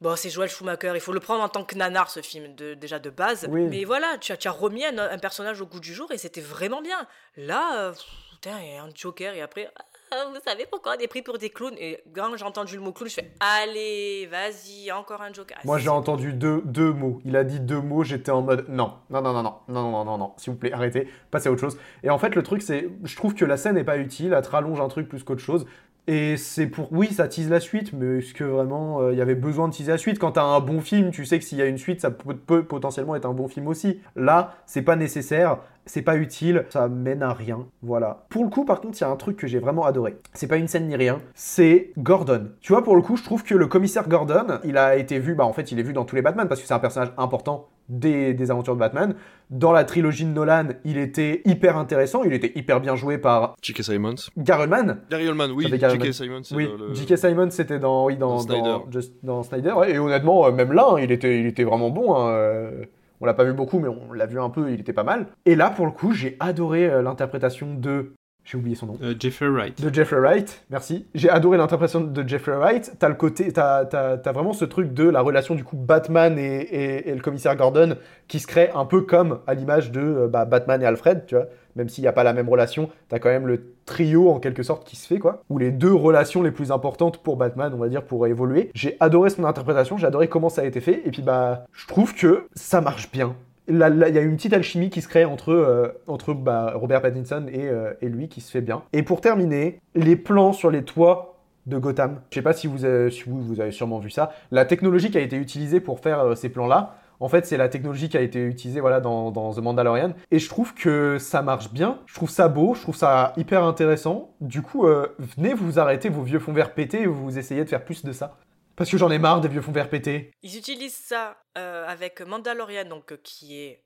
Bon, 0.00 0.14
c'est 0.14 0.30
Joel 0.30 0.48
Schumacher, 0.48 0.92
il 0.94 1.00
faut 1.00 1.12
le 1.12 1.18
prendre 1.18 1.42
en 1.42 1.48
tant 1.48 1.64
que 1.64 1.74
nanar, 1.74 2.08
ce 2.08 2.22
film, 2.22 2.54
de, 2.54 2.74
déjà 2.74 3.00
de 3.00 3.10
base. 3.10 3.48
Mais 3.48 3.84
voilà, 3.84 4.16
tu 4.18 4.30
as, 4.30 4.36
tu 4.36 4.46
as 4.46 4.52
remis 4.52 4.84
un, 4.84 5.18
personnage 5.18 5.60
au 5.60 5.66
goût 5.66 5.80
du 5.80 5.92
jour 5.92 6.12
et 6.12 6.18
c'était 6.18 6.40
vraiment 6.40 6.82
bien. 6.82 7.04
Là, 7.36 7.80
euh, 7.80 7.92
putain, 8.30 8.60
il 8.60 8.74
y 8.74 8.76
a 8.76 8.84
un 8.84 8.90
Joker 8.94 9.34
et 9.34 9.42
après, 9.42 9.68
ah, 9.74 9.82
vous 10.32 10.40
savez 10.46 10.66
pourquoi 10.70 10.94
on 10.96 11.00
est 11.00 11.06
pris 11.08 11.22
pour 11.22 11.38
des 11.38 11.50
clowns 11.50 11.76
Et 11.78 12.02
quand 12.14 12.36
j'ai 12.36 12.44
entendu 12.44 12.76
le 12.76 12.80
mot 12.80 12.92
clown, 12.92 13.08
je 13.08 13.14
fais 13.14 13.30
allez, 13.40 14.26
vas-y, 14.30 14.90
encore 14.92 15.22
un 15.22 15.32
Joker. 15.32 15.58
Moi 15.64 15.78
j'ai 15.78 15.88
entendu 15.88 16.32
deux, 16.32 16.62
deux 16.64 16.92
mots. 16.92 17.20
Il 17.24 17.36
a 17.36 17.44
dit 17.44 17.60
deux 17.60 17.80
mots, 17.80 18.04
j'étais 18.04 18.30
en 18.30 18.42
mode 18.42 18.66
non, 18.68 18.94
non, 19.10 19.22
non, 19.22 19.32
non, 19.32 19.42
non, 19.42 19.54
non, 19.68 19.90
non, 19.90 20.04
non, 20.04 20.18
non, 20.18 20.32
s'il 20.36 20.52
vous 20.52 20.58
plaît, 20.58 20.72
arrêtez, 20.72 21.08
passez 21.30 21.48
à 21.48 21.52
autre 21.52 21.60
chose. 21.60 21.78
Et 22.02 22.10
en 22.10 22.18
fait, 22.18 22.34
le 22.34 22.42
truc, 22.42 22.62
c'est, 22.62 22.88
je 23.04 23.16
trouve 23.16 23.34
que 23.34 23.44
la 23.44 23.56
scène 23.56 23.74
n'est 23.74 23.84
pas 23.84 23.98
utile, 23.98 24.32
elle 24.32 24.42
te 24.42 24.50
rallonge 24.50 24.80
un 24.80 24.88
truc 24.88 25.08
plus 25.08 25.22
qu'autre 25.22 25.42
chose. 25.42 25.66
Et 26.08 26.38
c'est 26.38 26.66
pour. 26.66 26.90
Oui, 26.90 27.08
ça 27.12 27.28
tease 27.28 27.50
la 27.50 27.60
suite, 27.60 27.92
mais 27.92 28.18
est-ce 28.18 28.32
que 28.32 28.42
vraiment 28.42 29.02
euh, 29.02 29.12
il 29.12 29.18
y 29.18 29.20
avait 29.20 29.34
besoin 29.34 29.68
de 29.68 29.74
teaser 29.74 29.92
la 29.92 29.98
suite? 29.98 30.18
Quand 30.18 30.32
t'as 30.32 30.42
un 30.42 30.58
bon 30.60 30.80
film, 30.80 31.10
tu 31.10 31.26
sais 31.26 31.38
que 31.38 31.44
s'il 31.44 31.58
y 31.58 31.62
a 31.62 31.66
une 31.66 31.76
suite, 31.76 32.00
ça 32.00 32.10
peut, 32.10 32.64
potentiellement 32.64 33.14
être 33.14 33.26
un 33.26 33.34
bon 33.34 33.46
film 33.46 33.68
aussi. 33.68 34.00
Là, 34.16 34.54
c'est 34.64 34.80
pas 34.80 34.96
nécessaire, 34.96 35.58
c'est 35.84 36.00
pas 36.00 36.16
utile, 36.16 36.64
ça 36.70 36.88
mène 36.88 37.22
à 37.22 37.34
rien. 37.34 37.66
Voilà. 37.82 38.24
Pour 38.30 38.42
le 38.42 38.48
coup, 38.48 38.64
par 38.64 38.80
contre, 38.80 38.96
il 38.98 39.02
y 39.02 39.04
a 39.04 39.10
un 39.10 39.16
truc 39.16 39.36
que 39.36 39.46
j'ai 39.46 39.58
vraiment 39.58 39.84
adoré. 39.84 40.16
C'est 40.32 40.46
pas 40.46 40.56
une 40.56 40.66
scène 40.66 40.88
ni 40.88 40.96
rien, 40.96 41.20
c'est 41.34 41.92
Gordon. 41.98 42.52
Tu 42.62 42.72
vois, 42.72 42.82
pour 42.82 42.96
le 42.96 43.02
coup, 43.02 43.16
je 43.16 43.22
trouve 43.22 43.44
que 43.44 43.54
le 43.54 43.66
commissaire 43.66 44.08
Gordon, 44.08 44.60
il 44.64 44.78
a 44.78 44.96
été 44.96 45.18
vu, 45.18 45.34
bah 45.34 45.44
en 45.44 45.52
fait, 45.52 45.72
il 45.72 45.78
est 45.78 45.82
vu 45.82 45.92
dans 45.92 46.06
tous 46.06 46.16
les 46.16 46.22
Batman 46.22 46.48
parce 46.48 46.62
que 46.62 46.66
c'est 46.66 46.72
un 46.72 46.78
personnage 46.78 47.12
important 47.18 47.68
des, 47.88 48.50
aventures 48.50 48.74
de 48.74 48.80
Batman. 48.80 49.14
Dans 49.50 49.72
la 49.72 49.84
trilogie 49.84 50.24
de 50.24 50.30
Nolan, 50.30 50.68
il 50.84 50.98
était 50.98 51.40
hyper 51.44 51.78
intéressant, 51.78 52.22
il 52.22 52.32
était 52.32 52.52
hyper 52.54 52.80
bien 52.80 52.96
joué 52.96 53.18
par 53.18 53.54
J.K. 53.62 53.82
Simons. 53.82 54.14
Gary 54.36 54.64
Oldman. 54.64 55.00
Gary 55.10 55.28
Oldman, 55.28 55.50
oui. 55.52 55.66
J.K. 55.68 56.12
Simons. 56.12 56.42
Oui, 56.52 56.68
J.K. 56.92 57.16
Simons, 57.16 57.50
c'était 57.50 57.78
dans, 57.78 58.06
oui, 58.06 58.16
dans, 58.16 58.38
Snyder. 58.38 58.78
Dans, 59.22 59.42
Snyder 59.42 59.74
et 59.88 59.98
honnêtement, 59.98 60.46
euh, 60.46 60.52
même 60.52 60.72
là, 60.72 60.88
hein, 60.92 61.00
il, 61.00 61.10
était, 61.10 61.40
il 61.40 61.46
était 61.46 61.64
vraiment 61.64 61.90
bon. 61.90 62.14
Hein, 62.14 62.28
euh, 62.30 62.84
on 63.20 63.26
l'a 63.26 63.34
pas 63.34 63.44
vu 63.44 63.52
beaucoup, 63.52 63.78
mais 63.78 63.88
on 63.88 64.12
l'a 64.12 64.26
vu 64.26 64.40
un 64.40 64.50
peu, 64.50 64.70
il 64.72 64.80
était 64.80 64.92
pas 64.92 65.02
mal. 65.02 65.26
Et 65.44 65.56
là, 65.56 65.70
pour 65.70 65.86
le 65.86 65.92
coup, 65.92 66.12
j'ai 66.12 66.36
adoré 66.40 66.86
euh, 66.86 67.02
l'interprétation 67.02 67.74
de 67.74 68.12
j'ai 68.50 68.56
oublié 68.56 68.74
son 68.74 68.86
nom. 68.86 68.98
Euh, 69.02 69.14
Jeffrey 69.18 69.48
Wright. 69.48 69.78
De 69.78 69.92
Jeffrey 69.92 70.18
Wright, 70.18 70.64
merci. 70.70 71.06
J'ai 71.14 71.28
adoré 71.28 71.58
l'interprétation 71.58 72.00
de 72.00 72.26
Jeffrey 72.26 72.56
Wright. 72.56 72.94
T'as 72.98 73.10
le 73.10 73.14
côté, 73.14 73.52
t'as, 73.52 73.84
as, 73.92 74.32
vraiment 74.32 74.54
ce 74.54 74.64
truc 74.64 74.94
de 74.94 75.04
la 75.04 75.20
relation 75.20 75.54
du 75.54 75.64
coup 75.64 75.76
Batman 75.76 76.38
et, 76.38 77.08
et, 77.10 77.14
le 77.14 77.20
commissaire 77.20 77.54
Gordon 77.56 77.96
qui 78.26 78.40
se 78.40 78.46
crée 78.46 78.70
un 78.74 78.86
peu 78.86 79.02
comme 79.02 79.40
à 79.46 79.52
l'image 79.52 79.92
de 79.92 80.00
euh, 80.00 80.28
bah, 80.28 80.46
Batman 80.46 80.80
et 80.80 80.86
Alfred, 80.86 81.26
tu 81.26 81.34
vois. 81.34 81.44
Même 81.76 81.90
s'il 81.90 82.02
n'y 82.02 82.08
a 82.08 82.12
pas 82.12 82.24
la 82.24 82.32
même 82.32 82.48
relation, 82.48 82.88
t'as 83.10 83.18
quand 83.18 83.28
même 83.28 83.46
le 83.46 83.74
trio 83.84 84.30
en 84.30 84.40
quelque 84.40 84.62
sorte 84.62 84.88
qui 84.88 84.96
se 84.96 85.06
fait 85.06 85.18
quoi. 85.18 85.42
Ou 85.50 85.58
les 85.58 85.70
deux 85.70 85.92
relations 85.92 86.42
les 86.42 86.50
plus 86.50 86.72
importantes 86.72 87.22
pour 87.22 87.36
Batman, 87.36 87.70
on 87.74 87.78
va 87.78 87.88
dire, 87.88 88.02
pour 88.02 88.26
évoluer. 88.26 88.70
J'ai 88.74 88.96
adoré 88.98 89.28
son 89.28 89.44
interprétation, 89.44 89.98
j'ai 89.98 90.06
adoré 90.06 90.28
comment 90.28 90.48
ça 90.48 90.62
a 90.62 90.64
été 90.64 90.80
fait. 90.80 91.02
Et 91.04 91.10
puis 91.10 91.20
bah, 91.20 91.66
je 91.72 91.86
trouve 91.86 92.14
que 92.14 92.48
ça 92.54 92.80
marche 92.80 93.12
bien 93.12 93.36
il 93.68 93.76
y 93.76 94.18
a 94.18 94.22
une 94.22 94.36
petite 94.36 94.54
alchimie 94.54 94.90
qui 94.90 95.02
se 95.02 95.08
crée 95.08 95.24
entre, 95.24 95.52
euh, 95.52 95.88
entre 96.06 96.32
bah, 96.32 96.72
Robert 96.74 97.02
Pattinson 97.02 97.46
euh, 97.52 97.92
et, 98.00 98.08
lui 98.08 98.28
qui 98.28 98.40
se 98.40 98.50
fait 98.50 98.60
bien. 98.60 98.82
Et 98.92 99.02
pour 99.02 99.20
terminer, 99.20 99.80
les 99.94 100.16
plans 100.16 100.52
sur 100.52 100.70
les 100.70 100.82
toits 100.82 101.36
de 101.66 101.76
Gotham. 101.76 102.20
Je 102.30 102.36
sais 102.36 102.42
pas 102.42 102.54
si 102.54 102.66
vous 102.66 102.86
avez, 102.86 103.10
vous, 103.26 103.60
avez 103.60 103.72
sûrement 103.72 103.98
vu 103.98 104.08
ça. 104.08 104.32
La 104.50 104.64
technologie 104.64 105.10
qui 105.10 105.18
a 105.18 105.20
été 105.20 105.36
utilisée 105.36 105.80
pour 105.80 106.00
faire 106.00 106.20
euh, 106.20 106.34
ces 106.34 106.48
plans-là, 106.48 106.96
en 107.20 107.28
fait, 107.28 107.44
c'est 107.44 107.56
la 107.56 107.68
technologie 107.68 108.08
qui 108.08 108.16
a 108.16 108.22
été 108.22 108.40
utilisée 108.42 108.80
voilà, 108.80 109.00
dans, 109.00 109.30
dans, 109.30 109.52
The 109.52 109.58
Mandalorian. 109.58 110.12
Et 110.30 110.38
je 110.38 110.48
trouve 110.48 110.72
que 110.72 111.18
ça 111.18 111.42
marche 111.42 111.70
bien. 111.72 111.98
Je 112.06 112.14
trouve 112.14 112.30
ça 112.30 112.48
beau. 112.48 112.74
Je 112.74 112.80
trouve 112.80 112.96
ça 112.96 113.34
hyper 113.36 113.64
intéressant. 113.64 114.30
Du 114.40 114.62
coup, 114.62 114.86
venez 115.18 115.52
vous 115.52 115.80
arrêter 115.80 116.10
vos 116.10 116.22
vieux 116.22 116.38
fonds 116.38 116.52
verts 116.52 116.74
pétés 116.74 117.02
et 117.02 117.06
vous 117.06 117.36
essayez 117.36 117.64
de 117.64 117.68
faire 117.68 117.84
plus 117.84 118.04
de 118.04 118.12
ça. 118.12 118.36
Parce 118.78 118.90
que 118.90 118.96
j'en 118.96 119.10
ai 119.10 119.18
marre 119.18 119.40
des 119.40 119.48
vieux 119.48 119.60
fonds 119.60 119.72
verts 119.72 119.90
pétés. 119.90 120.30
Ils 120.42 120.56
utilisent 120.56 120.94
ça 120.94 121.36
euh, 121.58 121.84
avec 121.88 122.20
Mandalorian, 122.20 122.84
donc 122.84 123.10
euh, 123.10 123.16
qui 123.24 123.58
est 123.60 123.84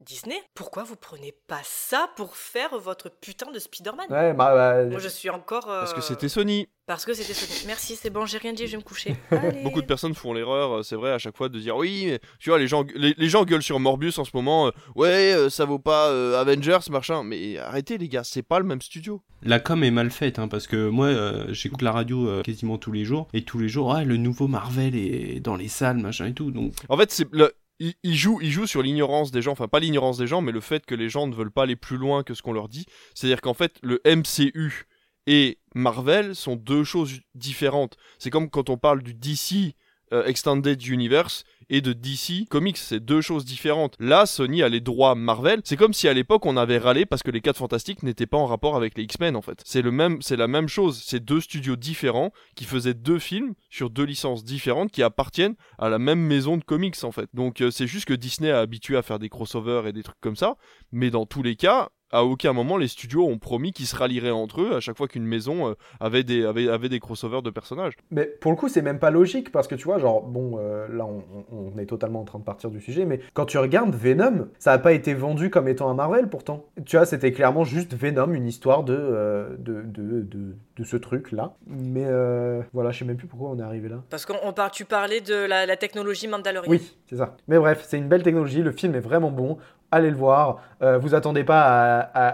Disney, 0.00 0.36
pourquoi 0.54 0.84
vous 0.84 0.94
prenez 0.94 1.34
pas 1.48 1.60
ça 1.64 2.08
pour 2.16 2.36
faire 2.36 2.78
votre 2.78 3.10
putain 3.10 3.50
de 3.50 3.58
Spider-Man? 3.58 4.06
Ouais, 4.10 4.32
bah, 4.32 4.54
bah, 4.54 4.84
Moi, 4.86 5.00
je 5.00 5.08
suis 5.08 5.28
encore. 5.28 5.66
Parce 5.66 5.92
que 5.92 5.98
euh, 5.98 6.02
c'était 6.02 6.28
Sony. 6.28 6.68
Parce 6.86 7.04
que 7.04 7.12
c'était 7.14 7.34
Sony. 7.34 7.64
Merci, 7.66 7.96
c'est 7.96 8.08
bon, 8.08 8.24
j'ai 8.24 8.38
rien 8.38 8.52
dit, 8.52 8.66
je 8.68 8.72
vais 8.72 8.76
me 8.78 8.82
coucher. 8.82 9.16
Beaucoup 9.64 9.82
de 9.82 9.86
personnes 9.86 10.14
font 10.14 10.32
l'erreur, 10.32 10.78
euh, 10.78 10.82
c'est 10.84 10.94
vrai, 10.94 11.10
à 11.10 11.18
chaque 11.18 11.36
fois 11.36 11.48
de 11.48 11.58
dire 11.58 11.76
oui, 11.76 12.06
mais 12.06 12.20
tu 12.38 12.50
vois, 12.50 12.60
les 12.60 12.68
gens, 12.68 12.84
les, 12.94 13.12
les 13.18 13.28
gens 13.28 13.44
gueulent 13.44 13.62
sur 13.62 13.80
Morbius 13.80 14.18
en 14.20 14.24
ce 14.24 14.30
moment. 14.34 14.68
euh, 14.68 14.70
ouais, 14.94 15.32
euh, 15.34 15.50
ça 15.50 15.64
vaut 15.64 15.80
pas 15.80 16.10
euh, 16.10 16.40
Avengers, 16.40 16.78
machin. 16.90 17.24
Mais 17.24 17.58
arrêtez, 17.58 17.98
les 17.98 18.08
gars, 18.08 18.22
c'est 18.24 18.42
pas 18.42 18.60
le 18.60 18.66
même 18.66 18.80
studio. 18.80 19.20
La 19.42 19.58
com 19.58 19.82
est 19.82 19.90
mal 19.90 20.10
faite, 20.10 20.38
hein, 20.38 20.46
parce 20.46 20.68
que 20.68 20.88
moi, 20.88 21.06
euh, 21.06 21.52
j'écoute 21.52 21.82
la 21.82 21.90
radio 21.92 22.28
euh, 22.28 22.42
quasiment 22.42 22.78
tous 22.78 22.92
les 22.92 23.04
jours, 23.04 23.26
et 23.32 23.42
tous 23.44 23.58
les 23.58 23.68
jours, 23.68 23.92
ah, 23.92 24.04
le 24.04 24.16
nouveau 24.16 24.46
Marvel 24.46 24.94
est 24.94 25.40
dans 25.40 25.56
les 25.56 25.68
salles, 25.68 25.98
machin 25.98 26.26
et 26.26 26.34
tout. 26.34 26.52
Donc, 26.52 26.72
En 26.88 26.96
fait, 26.96 27.10
c'est 27.10 27.26
le. 27.32 27.52
Il, 27.80 28.16
joue, 28.16 28.40
il 28.40 28.50
joue 28.50 28.66
sur 28.66 28.82
l'ignorance 28.82 29.30
des 29.30 29.40
gens, 29.40 29.52
enfin 29.52 29.68
pas 29.68 29.78
l'ignorance 29.78 30.18
des 30.18 30.26
gens, 30.26 30.40
mais 30.40 30.52
le 30.52 30.60
fait 30.60 30.84
que 30.84 30.94
les 30.94 31.08
gens 31.08 31.28
ne 31.28 31.34
veulent 31.34 31.52
pas 31.52 31.62
aller 31.62 31.76
plus 31.76 31.96
loin 31.96 32.24
que 32.24 32.34
ce 32.34 32.42
qu'on 32.42 32.52
leur 32.52 32.68
dit. 32.68 32.86
C'est-à-dire 33.14 33.40
qu'en 33.40 33.54
fait, 33.54 33.78
le 33.82 34.00
MCU 34.04 34.86
et 35.26 35.58
Marvel 35.74 36.34
sont 36.34 36.56
deux 36.56 36.84
choses 36.84 37.20
différentes. 37.34 37.96
C'est 38.18 38.30
comme 38.30 38.50
quand 38.50 38.68
on 38.70 38.78
parle 38.78 39.02
du 39.02 39.14
DC 39.14 39.74
euh, 40.12 40.24
Extended 40.24 40.84
Universe 40.86 41.44
et 41.70 41.80
de 41.80 41.92
DC 41.92 42.48
Comics, 42.48 42.76
c'est 42.76 43.00
deux 43.00 43.20
choses 43.20 43.44
différentes. 43.44 43.94
Là, 43.98 44.26
Sony 44.26 44.62
a 44.62 44.68
les 44.68 44.80
droits 44.80 45.14
Marvel. 45.14 45.60
C'est 45.64 45.76
comme 45.76 45.92
si 45.92 46.08
à 46.08 46.12
l'époque 46.12 46.46
on 46.46 46.56
avait 46.56 46.78
râlé 46.78 47.06
parce 47.06 47.22
que 47.22 47.30
les 47.30 47.40
4 47.40 47.56
Fantastiques 47.56 48.02
n'étaient 48.02 48.26
pas 48.26 48.38
en 48.38 48.46
rapport 48.46 48.76
avec 48.76 48.96
les 48.96 49.04
X-Men 49.04 49.36
en 49.36 49.42
fait. 49.42 49.62
C'est 49.64 49.82
la 49.82 50.48
même 50.48 50.68
chose. 50.68 51.02
C'est 51.04 51.24
deux 51.24 51.40
studios 51.40 51.76
différents 51.76 52.32
qui 52.54 52.64
faisaient 52.64 52.94
deux 52.94 53.18
films 53.18 53.54
sur 53.70 53.90
deux 53.90 54.04
licences 54.04 54.44
différentes 54.44 54.90
qui 54.90 55.02
appartiennent 55.02 55.56
à 55.78 55.88
la 55.88 55.98
même 55.98 56.20
maison 56.20 56.56
de 56.56 56.64
comics 56.64 56.96
en 57.02 57.12
fait. 57.12 57.28
Donc 57.34 57.60
euh, 57.60 57.70
c'est 57.70 57.86
juste 57.86 58.06
que 58.06 58.14
Disney 58.14 58.50
a 58.50 58.60
habitué 58.60 58.96
à 58.96 59.02
faire 59.02 59.18
des 59.18 59.28
crossovers 59.28 59.86
et 59.86 59.92
des 59.92 60.02
trucs 60.02 60.20
comme 60.20 60.36
ça, 60.36 60.56
mais 60.92 61.10
dans 61.10 61.26
tous 61.26 61.42
les 61.42 61.56
cas, 61.56 61.90
à 62.10 62.24
aucun 62.24 62.52
moment 62.52 62.76
les 62.76 62.88
studios 62.88 63.26
ont 63.26 63.38
promis 63.38 63.72
qu'ils 63.72 63.86
se 63.86 63.96
rallieraient 63.96 64.30
entre 64.30 64.62
eux 64.62 64.74
à 64.74 64.80
chaque 64.80 64.96
fois 64.96 65.08
qu'une 65.08 65.26
maison 65.26 65.70
euh, 65.70 65.74
avait 66.00 66.24
des 66.24 66.44
avait, 66.44 66.68
avait 66.68 66.88
des 66.88 67.00
crossovers 67.00 67.42
de 67.42 67.50
personnages. 67.50 67.94
Mais 68.10 68.24
pour 68.24 68.50
le 68.50 68.56
coup, 68.56 68.68
c'est 68.68 68.82
même 68.82 68.98
pas 68.98 69.10
logique 69.10 69.52
parce 69.52 69.68
que 69.68 69.74
tu 69.74 69.84
vois, 69.84 69.98
genre, 69.98 70.22
bon, 70.22 70.58
euh, 70.58 70.86
là, 70.88 71.06
on, 71.06 71.78
est 71.78 71.86
totalement 71.86 72.20
en 72.20 72.24
train 72.24 72.38
de 72.38 72.44
partir 72.44 72.70
du 72.70 72.80
sujet, 72.80 73.04
mais 73.04 73.20
quand 73.34 73.46
tu 73.46 73.58
regardes 73.58 73.94
Venom, 73.94 74.48
ça 74.58 74.72
a 74.72 74.78
pas 74.78 74.92
été 74.92 75.14
vendu 75.14 75.50
comme 75.50 75.68
étant 75.68 75.88
un 75.88 75.94
Marvel 75.94 76.28
pourtant. 76.28 76.66
Tu 76.84 76.96
vois, 76.96 77.06
c'était 77.06 77.32
clairement 77.32 77.64
juste 77.64 77.94
Venom, 77.94 78.32
une 78.32 78.46
histoire 78.46 78.82
de, 78.84 78.96
euh, 78.98 79.56
de, 79.58 79.82
de, 79.82 80.22
de, 80.22 80.56
de 80.76 80.84
ce 80.84 80.96
truc-là. 80.96 81.54
Mais 81.66 82.04
euh, 82.06 82.62
voilà, 82.72 82.90
je 82.90 83.00
sais 83.00 83.04
même 83.04 83.16
plus 83.16 83.28
pourquoi 83.28 83.50
on 83.50 83.58
est 83.58 83.62
arrivé 83.62 83.88
là. 83.88 84.02
Parce 84.10 84.26
qu'on 84.26 84.36
on 84.42 84.52
par- 84.52 84.70
tu 84.70 84.84
parlais 84.84 85.20
de 85.20 85.34
la, 85.34 85.66
la 85.66 85.76
technologie 85.76 86.26
Mandalorian. 86.26 86.70
Oui, 86.70 86.96
c'est 87.08 87.16
ça. 87.16 87.36
Mais 87.46 87.58
bref, 87.58 87.84
c'est 87.86 87.98
une 87.98 88.08
belle 88.08 88.22
technologie, 88.22 88.62
le 88.62 88.72
film 88.72 88.94
est 88.94 89.00
vraiment 89.00 89.30
bon. 89.30 89.58
Allez 89.90 90.10
le 90.10 90.16
voir. 90.16 90.62
Euh, 90.82 90.98
vous 90.98 91.14
attendez 91.14 91.44
pas 91.44 91.62
à, 91.62 92.00
à- 92.00 92.28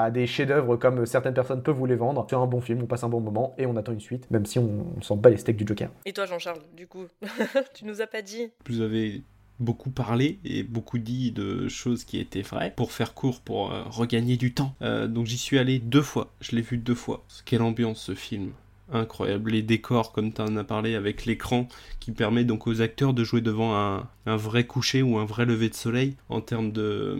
à- 0.00 0.04
à 0.04 0.10
des 0.10 0.26
chefs-d'œuvre 0.26 0.76
comme 0.76 1.06
certaines 1.06 1.34
personnes 1.34 1.62
peuvent 1.62 1.74
vous 1.76 1.86
les 1.86 1.96
vendre. 1.96 2.26
C'est 2.30 2.36
un 2.36 2.46
bon 2.46 2.60
film, 2.60 2.82
on 2.82 2.86
passe 2.86 3.02
un 3.04 3.08
bon 3.08 3.20
moment 3.20 3.54
et 3.58 3.66
on 3.66 3.76
attend 3.76 3.92
une 3.92 4.00
suite, 4.00 4.30
même 4.30 4.46
si 4.46 4.58
on, 4.58 4.86
on 4.96 5.02
s'en 5.02 5.16
bat 5.16 5.30
les 5.30 5.36
steaks 5.36 5.56
du 5.56 5.66
Joker. 5.66 5.90
Et 6.06 6.12
toi, 6.12 6.26
Jean-Charles, 6.26 6.60
du 6.76 6.86
coup, 6.86 7.04
tu 7.74 7.84
nous 7.84 8.00
as 8.00 8.06
pas 8.06 8.22
dit. 8.22 8.50
vous 8.68 8.80
avez 8.80 9.22
beaucoup 9.60 9.90
parlé 9.90 10.40
et 10.44 10.62
beaucoup 10.64 10.98
dit 10.98 11.30
de 11.30 11.68
choses 11.68 12.04
qui 12.04 12.18
étaient 12.18 12.42
vraies 12.42 12.72
pour 12.74 12.90
faire 12.92 13.14
court, 13.14 13.40
pour 13.40 13.72
euh, 13.72 13.82
regagner 13.88 14.36
du 14.36 14.52
temps. 14.52 14.74
Euh, 14.82 15.06
donc 15.06 15.26
j'y 15.26 15.38
suis 15.38 15.58
allé 15.58 15.78
deux 15.78 16.02
fois, 16.02 16.32
je 16.40 16.56
l'ai 16.56 16.62
vu 16.62 16.76
deux 16.76 16.94
fois. 16.96 17.24
Quelle 17.44 17.62
ambiance 17.62 18.00
ce 18.00 18.14
film? 18.14 18.50
Incroyable, 18.92 19.52
les 19.52 19.62
décors 19.62 20.12
comme 20.12 20.32
tu 20.32 20.42
en 20.42 20.56
as 20.56 20.64
parlé 20.64 20.94
avec 20.94 21.24
l'écran 21.24 21.68
qui 22.00 22.12
permet 22.12 22.44
donc 22.44 22.66
aux 22.66 22.82
acteurs 22.82 23.14
de 23.14 23.24
jouer 23.24 23.40
devant 23.40 23.74
un, 23.74 24.36
vrai 24.36 24.64
coucher 24.64 25.02
ou 25.02 25.18
un 25.18 25.24
vrai 25.24 25.46
lever 25.46 25.70
de 25.70 25.74
soleil. 25.74 26.16
En 26.28 26.40
termes 26.40 26.72
de 26.72 27.18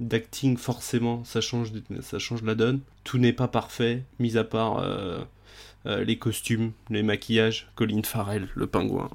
d'acting 0.00 0.56
forcément 0.56 1.22
ça 1.22 1.40
change 1.40 1.70
ça 2.00 2.18
change 2.18 2.42
la 2.42 2.56
donne. 2.56 2.80
Tout 3.04 3.18
n'est 3.18 3.32
pas 3.32 3.46
parfait 3.46 4.02
mis 4.18 4.36
à 4.36 4.42
part 4.42 4.78
euh, 4.78 5.20
euh, 5.86 6.02
les 6.02 6.18
costumes 6.18 6.72
les 6.90 7.04
maquillages. 7.04 7.68
Colin 7.76 8.02
Farrell 8.02 8.48
le 8.56 8.66
pingouin. 8.66 9.10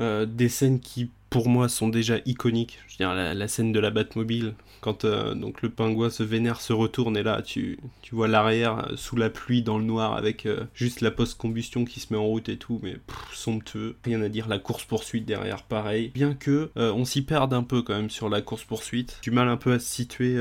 Euh, 0.00 0.24
des 0.24 0.48
scènes 0.48 0.80
qui 0.80 1.10
pour 1.30 1.48
moi 1.48 1.68
sont 1.68 1.88
déjà 1.88 2.16
iconiques. 2.26 2.80
Je 2.88 2.94
veux 2.94 2.96
dire 2.98 3.14
la, 3.14 3.48
scène 3.48 3.72
de 3.72 3.80
la 3.80 3.90
Batmobile 3.90 4.54
quand 4.80 5.04
euh, 5.04 5.34
donc 5.34 5.62
le 5.62 5.70
pingouin 5.70 6.10
se 6.10 6.22
vénère, 6.22 6.60
se 6.60 6.72
retourne 6.72 7.16
et 7.16 7.22
là 7.22 7.42
tu, 7.42 7.78
tu 8.02 8.14
vois 8.14 8.28
l'arrière 8.28 8.78
euh, 8.90 8.96
sous 8.96 9.16
la 9.16 9.30
pluie 9.30 9.62
dans 9.62 9.78
le 9.78 9.84
noir 9.84 10.16
avec 10.16 10.46
euh, 10.46 10.64
juste 10.74 11.00
la 11.00 11.10
post-combustion 11.10 11.84
qui 11.84 12.00
se 12.00 12.12
met 12.12 12.18
en 12.18 12.24
route 12.24 12.48
et 12.48 12.56
tout, 12.56 12.80
mais 12.82 12.96
somptueux. 13.32 13.96
Rien 14.04 14.20
à 14.22 14.28
dire, 14.28 14.48
la 14.48 14.58
course 14.58 14.84
poursuite 14.84 15.24
derrière 15.24 15.62
pareil. 15.62 16.10
Bien 16.14 16.34
que 16.34 16.70
on 16.76 17.04
s'y 17.04 17.22
perde 17.22 17.54
un 17.54 17.62
peu 17.62 17.82
quand 17.82 17.94
même 17.94 18.10
sur 18.10 18.28
la 18.28 18.40
course 18.40 18.64
poursuite, 18.64 19.18
du 19.22 19.30
mal 19.30 19.48
un 19.48 19.56
peu 19.56 19.72
à 19.72 19.78
se 19.78 19.86
situer, 19.86 20.36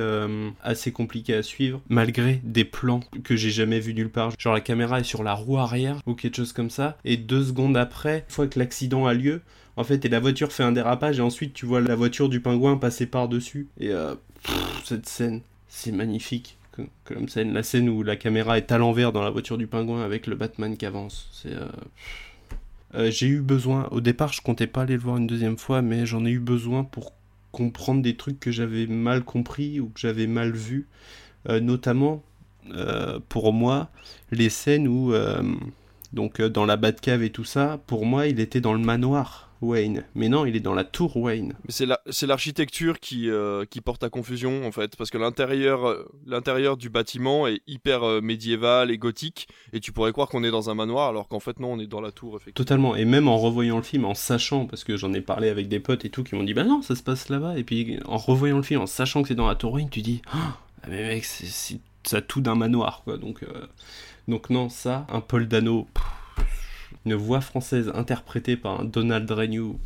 assez 0.64 0.92
compliqué 0.92 1.36
à 1.36 1.44
suivre, 1.44 1.82
malgré 1.90 2.42
des 2.44 2.66
plans 2.66 3.02
que 3.24 3.36
j'ai 3.36 3.52
jamais 3.52 3.80
vu 3.80 3.94
nulle 3.94 4.10
part. 4.10 4.32
Genre 4.40 4.54
la 4.54 4.62
caméra 4.62 5.00
est 5.00 5.04
sur 5.04 5.24
la 5.24 5.34
roue 5.34 5.58
arrière 5.58 6.02
ou 6.06 6.16
quelque 6.16 6.38
chose 6.38 6.54
comme 6.54 6.70
ça, 6.70 6.98
et 7.06 7.18
deux 7.18 7.44
secondes 7.44 7.78
après, 7.78 8.26
une 8.30 8.34
fois 8.34 8.48
que 8.48 8.60
l'accident 8.60 9.06
a 9.06 9.14
lieu, 9.14 9.42
en 9.80 9.86
fait, 9.86 10.04
et 10.04 10.10
la 10.10 10.20
voiture 10.20 10.52
fait 10.52 10.64
un 10.64 10.74
dérapage, 10.74 11.20
et 11.20 11.22
ensuite 11.22 11.54
tu 11.54 11.66
vois 11.66 11.80
la 11.80 11.96
voiture 11.96 12.28
du 12.28 12.42
pingouin 12.42 12.76
passer 12.76 13.06
par-dessus. 13.06 13.70
Et 13.80 13.92
euh, 13.92 14.14
cette 14.84 15.08
scène, 15.08 15.40
c'est 15.70 15.94
magnifique. 15.94 16.58
Comme, 17.06 17.30
scène, 17.30 17.54
la 17.54 17.64
scène 17.64 17.88
où 17.88 18.04
la 18.04 18.18
caméra 18.18 18.58
est 18.58 18.74
à 18.74 18.78
l'envers 18.78 19.14
dans 19.14 19.22
la 19.22 19.30
voiture 19.30 19.58
du 19.58 19.68
pingouin 19.68 20.04
avec 20.04 20.28
le 20.28 20.36
Batman 20.36 20.76
qui 20.76 20.86
avance. 20.86 21.30
Euh, 21.46 21.70
euh, 22.96 23.10
j'ai 23.10 23.28
eu 23.28 23.40
besoin, 23.40 23.88
au 23.92 24.02
départ 24.02 24.34
je 24.34 24.42
comptais 24.42 24.68
pas 24.68 24.82
aller 24.82 24.96
le 24.96 25.00
voir 25.00 25.16
une 25.16 25.28
deuxième 25.28 25.58
fois, 25.58 25.82
mais 25.82 26.06
j'en 26.06 26.26
ai 26.26 26.32
eu 26.32 26.40
besoin 26.40 26.84
pour 26.84 27.14
comprendre 27.54 28.02
des 28.02 28.18
trucs 28.18 28.42
que 28.42 28.52
j'avais 28.52 28.86
mal 28.86 29.24
compris 29.24 29.80
ou 29.80 29.88
que 29.88 30.00
j'avais 30.02 30.28
mal. 30.28 30.54
Euh, 31.48 31.62
notamment, 31.62 32.22
pour 33.30 33.54
moi, 33.54 33.90
les 34.32 34.50
scènes 34.50 34.90
où, 34.90 35.14
donc 36.12 36.42
dans 36.42 36.66
la 36.66 36.76
Batcave 36.76 37.24
et 37.24 37.30
tout 37.30 37.46
ça, 37.46 37.80
pour 37.88 38.06
moi 38.06 38.28
il 38.28 38.42
était 38.42 38.60
dans 38.60 38.74
le 38.74 38.80
manoir 38.80 39.49
Wayne. 39.62 40.06
Mais 40.16 40.30
non, 40.30 40.46
il 40.46 40.56
est 40.56 40.60
dans 40.62 40.74
la 40.74 40.84
tour 40.84 41.18
Wayne. 41.18 41.54
Mais 41.66 41.72
c'est 41.72 41.86
la- 41.86 42.02
l'architecture 42.28 43.00
qui, 43.00 43.30
euh, 43.30 43.66
qui 43.66 43.82
porte 43.82 44.04
à 44.04 44.10
confusion 44.10 44.66
en 44.66 44.72
fait, 44.72 44.96
parce 44.96 45.10
que 45.10 45.18
l'intérieur 45.18 45.86
euh, 45.88 46.76
du 46.78 46.90
bâtiment 46.90 47.48
est 47.48 47.62
hyper 47.68 48.04
euh, 48.04 48.22
médiéval 48.22 48.92
et 48.92 48.98
gothique, 48.98 49.48
et 49.74 49.80
tu 49.80 49.92
pourrais 49.92 50.12
croire 50.12 50.28
qu'on 50.30 50.44
est 50.44 50.52
dans 50.52 50.70
un 50.70 50.76
manoir, 50.76 51.10
alors 51.10 51.28
qu'en 51.28 51.40
fait 51.40 51.60
non, 51.60 51.74
on 51.74 51.80
est 51.80 51.88
dans 51.88 52.02
la 52.02 52.12
tour 52.12 52.36
effectivement. 52.36 52.66
Totalement, 52.66 52.96
et 52.96 53.06
même 53.06 53.28
en 53.28 53.38
revoyant 53.38 53.78
le 53.78 53.84
film, 53.84 54.06
en 54.06 54.14
sachant, 54.14 54.66
parce 54.66 54.84
que 54.84 54.98
j'en 54.98 55.14
ai 55.14 55.22
parlé 55.22 55.50
avec 55.50 55.68
des 55.68 55.80
potes 55.80 56.06
et 56.06 56.10
tout, 56.10 56.24
qui 56.24 56.36
m'ont 56.36 56.44
dit 56.44 56.54
bah 56.54 56.64
non, 56.64 56.82
ça 56.82 56.96
se 56.96 57.04
passe 57.04 57.30
là-bas, 57.30 57.58
et 57.58 57.64
puis 57.64 58.00
en 58.06 58.18
revoyant 58.18 58.58
le 58.58 58.64
film, 58.64 58.82
en 58.82 58.88
sachant 58.88 59.22
que 59.22 59.28
c'est 59.30 59.36
dans 59.36 59.48
la 59.48 59.56
tour 59.56 59.74
Wayne, 59.74 59.90
tu 59.90 60.02
dis 60.02 60.22
ah 60.32 60.58
mais 60.88 61.08
mec, 61.08 61.26
c'est- 61.26 61.80
ça 62.04 62.22
tout 62.22 62.42
d'un 62.42 62.56
manoir 62.56 63.02
quoi, 63.04 63.18
donc, 63.18 63.44
euh, 63.44 63.68
donc 64.28 64.50
non, 64.50 64.70
ça, 64.70 65.06
un 65.12 65.20
Paul 65.22 65.48
Dano, 65.48 65.88
pff, 65.94 66.04
une 67.06 67.16
voix 67.16 67.42
française 67.42 67.92
interprétée 67.96 68.58
par 68.58 68.82
un 68.82 68.86
Donald 68.86 69.30
Renew. 69.30 69.78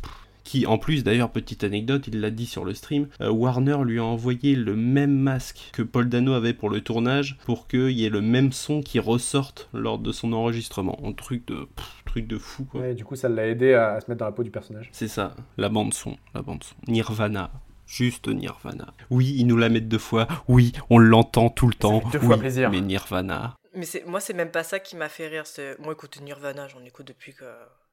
Qui, 0.42 0.66
en 0.66 0.76
plus, 0.76 1.04
d'ailleurs, 1.04 1.30
petite 1.30 1.64
anecdote, 1.64 2.06
il 2.06 2.20
l'a 2.20 2.30
dit 2.30 2.44
sur 2.44 2.66
le 2.66 2.74
stream, 2.74 3.08
euh, 3.22 3.30
Warner 3.30 3.78
lui 3.82 3.98
a 3.98 4.04
envoyé 4.04 4.56
le 4.56 4.76
même 4.76 5.16
masque 5.16 5.70
que 5.72 5.80
Paul 5.80 6.10
Dano 6.10 6.34
avait 6.34 6.52
pour 6.52 6.68
le 6.68 6.82
tournage 6.82 7.38
pour 7.46 7.66
qu'il 7.66 7.92
y 7.92 8.04
ait 8.04 8.10
le 8.10 8.20
même 8.20 8.52
son 8.52 8.82
qui 8.82 8.98
ressorte 8.98 9.70
lors 9.72 9.98
de 9.98 10.12
son 10.12 10.34
enregistrement. 10.34 11.00
Un 11.02 11.12
truc 11.12 11.46
de, 11.46 11.66
pff, 11.74 12.02
truc 12.04 12.26
de 12.26 12.36
fou, 12.36 12.64
quoi. 12.64 12.82
Ouais, 12.82 12.94
du 12.94 13.06
coup, 13.06 13.16
ça 13.16 13.30
l'a 13.30 13.46
aidé 13.46 13.72
à, 13.72 13.92
à 13.94 14.00
se 14.02 14.10
mettre 14.10 14.18
dans 14.18 14.26
la 14.26 14.32
peau 14.32 14.42
du 14.42 14.50
personnage. 14.50 14.90
C'est 14.92 15.08
ça, 15.08 15.34
la 15.56 15.70
bande 15.70 15.94
son, 15.94 16.18
la 16.34 16.42
bande 16.42 16.62
son. 16.62 16.74
Nirvana. 16.92 17.50
Juste 17.86 18.28
Nirvana. 18.28 18.92
Oui, 19.08 19.34
ils 19.38 19.46
nous 19.46 19.56
la 19.56 19.70
mettent 19.70 19.88
deux 19.88 19.98
fois. 19.98 20.26
Oui, 20.48 20.72
on 20.90 20.98
l'entend 20.98 21.48
tout 21.48 21.68
le 21.68 21.74
temps. 21.74 22.00
fait 22.02 22.18
deux 22.18 22.24
fois 22.26 22.36
Oui, 22.36 22.40
plaisir. 22.40 22.70
Mais 22.70 22.82
Nirvana. 22.82 23.56
Mais 23.74 23.86
c'est 23.86 24.04
moi, 24.04 24.20
c'est 24.20 24.32
même 24.34 24.50
pas 24.50 24.64
ça 24.64 24.78
qui 24.80 24.96
m'a 24.96 25.08
fait 25.08 25.28
rire. 25.28 25.46
c'est- 25.46 25.78
Moi, 25.78 25.92
écoute, 25.94 26.20
Nirvana, 26.20 26.68
j'en 26.68 26.82
écoute 26.84 27.06
depuis 27.06 27.34
que 27.34 27.44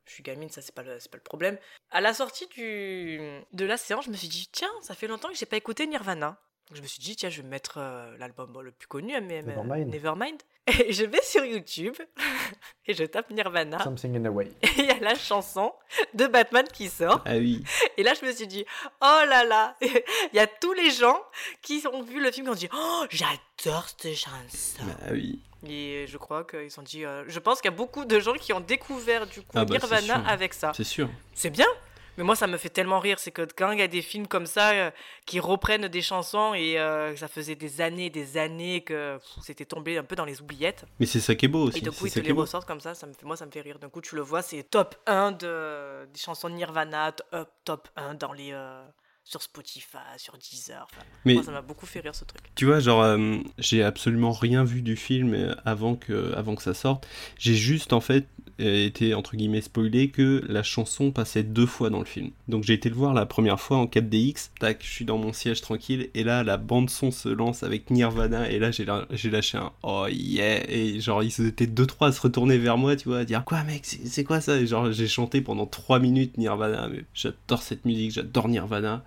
je 0.05 0.13
suis 0.13 0.23
gamine, 0.23 0.49
ça 0.49 0.61
c'est 0.61 0.73
pas 0.75 0.83
le, 0.83 0.99
c'est 0.99 1.09
pas 1.11 1.17
le 1.17 1.23
problème. 1.23 1.57
À 1.91 2.01
la 2.01 2.13
sortie 2.13 2.47
du 2.47 3.19
de 3.53 3.65
la 3.65 3.77
séance, 3.77 4.05
je 4.05 4.09
me 4.11 4.15
suis 4.15 4.27
dit 4.27 4.49
tiens, 4.51 4.71
ça 4.81 4.93
fait 4.95 5.07
longtemps 5.07 5.29
que 5.29 5.35
j'ai 5.35 5.45
pas 5.45 5.57
écouté 5.57 5.87
Nirvana. 5.87 6.37
Donc, 6.69 6.77
je 6.77 6.81
me 6.83 6.87
suis 6.87 6.99
dit 7.01 7.15
tiens, 7.17 7.29
je 7.29 7.41
vais 7.41 7.47
mettre 7.47 7.79
euh, 7.79 8.15
l'album 8.17 8.49
bon, 8.51 8.61
le 8.61 8.71
plus 8.71 8.87
connu, 8.87 9.19
mais 9.21 9.41
Nevermind. 9.41 9.87
Nevermind. 9.93 10.41
Et 10.67 10.93
je 10.93 11.03
vais 11.05 11.21
sur 11.23 11.43
YouTube 11.43 11.95
et 12.85 12.93
je 12.93 13.03
tape 13.03 13.29
Nirvana. 13.31 13.83
Something 13.83 14.15
in 14.15 14.25
a 14.25 14.29
way. 14.29 14.51
Et 14.61 14.67
il 14.77 14.85
y 14.85 14.91
a 14.91 14.99
la 14.99 15.15
chanson 15.15 15.73
de 16.13 16.27
Batman 16.27 16.65
qui 16.71 16.87
sort. 16.87 17.21
Ah 17.25 17.35
oui. 17.35 17.63
Et 17.97 18.03
là, 18.03 18.13
je 18.13 18.25
me 18.25 18.31
suis 18.31 18.47
dit, 18.47 18.63
oh 19.01 19.19
là 19.27 19.43
là, 19.43 19.75
il 19.81 19.91
y 20.33 20.39
a 20.39 20.47
tous 20.47 20.71
les 20.73 20.91
gens 20.91 21.19
qui 21.61 21.83
ont 21.91 22.03
vu 22.03 22.21
le 22.21 22.31
film 22.31 22.45
qui 22.45 22.51
ont 22.51 22.55
dit, 22.55 22.69
oh, 22.73 23.05
j'adore 23.09 23.89
cette 23.89 24.15
chanson. 24.15 24.83
Ah 25.01 25.09
oui. 25.11 25.41
Et 25.67 26.05
je 26.07 26.17
crois 26.17 26.43
qu'ils 26.43 26.79
ont 26.79 26.83
dit, 26.83 27.05
euh, 27.05 27.23
je 27.27 27.39
pense 27.39 27.61
qu'il 27.61 27.69
y 27.69 27.73
a 27.73 27.77
beaucoup 27.77 28.05
de 28.05 28.19
gens 28.19 28.33
qui 28.33 28.51
ont 28.53 28.59
découvert 28.59 29.27
du 29.27 29.41
coup 29.41 29.47
Ah 29.53 29.65
bah, 29.65 29.77
Nirvana 29.77 30.23
avec 30.27 30.53
ça. 30.53 30.71
C'est 30.75 30.83
sûr. 30.83 31.09
C'est 31.33 31.51
bien. 31.51 31.67
Mais 32.17 32.23
moi, 32.23 32.35
ça 32.35 32.47
me 32.47 32.57
fait 32.57 32.69
tellement 32.69 32.99
rire, 32.99 33.19
c'est 33.19 33.31
que 33.31 33.47
quand 33.55 33.71
il 33.71 33.79
y 33.79 33.81
a 33.81 33.87
des 33.87 34.01
films 34.01 34.27
comme 34.27 34.45
ça 34.45 34.71
euh, 34.71 34.91
qui 35.25 35.39
reprennent 35.39 35.87
des 35.87 36.01
chansons 36.01 36.53
et 36.53 36.77
euh, 36.77 37.15
ça 37.15 37.27
faisait 37.27 37.55
des 37.55 37.79
années, 37.79 38.09
des 38.09 38.37
années 38.37 38.81
que 38.81 39.17
c'était 39.41 39.65
tombé 39.65 39.97
un 39.97 40.03
peu 40.03 40.15
dans 40.15 40.25
les 40.25 40.41
oubliettes. 40.41 40.85
Mais 40.99 41.05
c'est 41.05 41.21
ça 41.21 41.35
qui 41.35 41.45
est 41.45 41.49
beau 41.49 41.67
aussi. 41.67 41.77
Et 41.77 41.81
du 41.81 41.91
coup, 41.91 42.07
ils 42.07 42.11
te 42.11 42.19
les 42.19 42.31
ressortent 42.33 42.67
comme 42.67 42.81
ça, 42.81 42.95
ça 42.95 43.07
me 43.07 43.13
fait, 43.13 43.25
moi 43.25 43.37
ça 43.37 43.45
me 43.45 43.51
fait 43.51 43.61
rire. 43.61 43.79
D'un 43.79 43.89
coup, 43.89 44.01
tu 44.01 44.15
le 44.15 44.21
vois, 44.21 44.41
c'est 44.41 44.63
top 44.63 44.95
1 45.07 45.31
de, 45.31 46.05
des 46.13 46.19
chansons 46.19 46.49
de 46.49 46.55
Nirvana, 46.55 47.13
top, 47.13 47.49
top 47.63 47.87
1 47.95 48.15
dans 48.15 48.33
les, 48.33 48.51
euh, 48.51 48.83
sur 49.31 49.41
Spotify, 49.41 49.97
sur 50.17 50.37
Deezer. 50.37 50.85
Mais- 51.25 51.35
moi, 51.35 51.43
ça 51.43 51.51
m'a 51.51 51.61
beaucoup 51.61 51.85
fait 51.85 52.01
rire 52.01 52.13
ce 52.13 52.25
truc. 52.25 52.41
Tu 52.55 52.65
vois, 52.65 52.79
genre, 52.81 53.01
euh, 53.01 53.37
j'ai 53.57 53.81
absolument 53.81 54.33
rien 54.33 54.63
vu 54.65 54.81
du 54.81 54.97
film 54.97 55.33
euh, 55.33 55.55
avant 55.63 55.95
que, 55.95 56.33
avant 56.35 56.53
que 56.55 56.61
ça 56.61 56.73
sorte. 56.73 57.07
J'ai 57.39 57.55
juste, 57.55 57.93
en 57.93 58.01
fait, 58.01 58.27
été, 58.61 59.13
entre 59.13 59.35
guillemets, 59.35 59.61
spoilé 59.61 60.09
que 60.09 60.43
la 60.47 60.63
chanson 60.63 61.11
passait 61.11 61.43
deux 61.43 61.65
fois 61.65 61.89
dans 61.89 61.99
le 61.99 62.05
film. 62.05 62.31
Donc 62.47 62.63
j'ai 62.63 62.73
été 62.73 62.89
le 62.89 62.95
voir 62.95 63.13
la 63.13 63.25
première 63.25 63.59
fois 63.59 63.77
en 63.77 63.85
4DX. 63.85 64.49
Tac, 64.59 64.83
je 64.83 64.89
suis 64.89 65.05
dans 65.05 65.17
mon 65.17 65.33
siège 65.33 65.61
tranquille. 65.61 66.09
Et 66.13 66.23
là, 66.23 66.43
la 66.43 66.57
bande-son 66.57 67.11
se 67.11 67.29
lance 67.29 67.63
avec 67.63 67.89
Nirvana. 67.89 68.49
Et 68.49 68.59
là, 68.59 68.71
j'ai 68.71 69.29
lâché 69.29 69.57
un 69.57 69.71
oh 69.83 70.05
yeah. 70.09 70.69
Et 70.69 70.99
genre, 70.99 71.23
ils 71.23 71.47
étaient 71.47 71.67
deux, 71.67 71.85
trois 71.85 72.09
à 72.09 72.11
se 72.11 72.21
retourner 72.21 72.57
vers 72.57 72.77
moi, 72.77 72.95
tu 72.95 73.09
vois, 73.09 73.19
à 73.19 73.25
dire 73.25 73.43
quoi, 73.43 73.63
mec, 73.63 73.85
c'est 73.85 74.23
quoi 74.23 74.41
ça? 74.41 74.57
Et 74.57 74.67
genre, 74.67 74.91
j'ai 74.91 75.07
chanté 75.07 75.41
pendant 75.41 75.65
trois 75.65 75.99
minutes 75.99 76.37
Nirvana. 76.37 76.89
J'adore 77.13 77.61
cette 77.61 77.85
musique, 77.85 78.11
j'adore 78.11 78.47
Nirvana. 78.47 79.03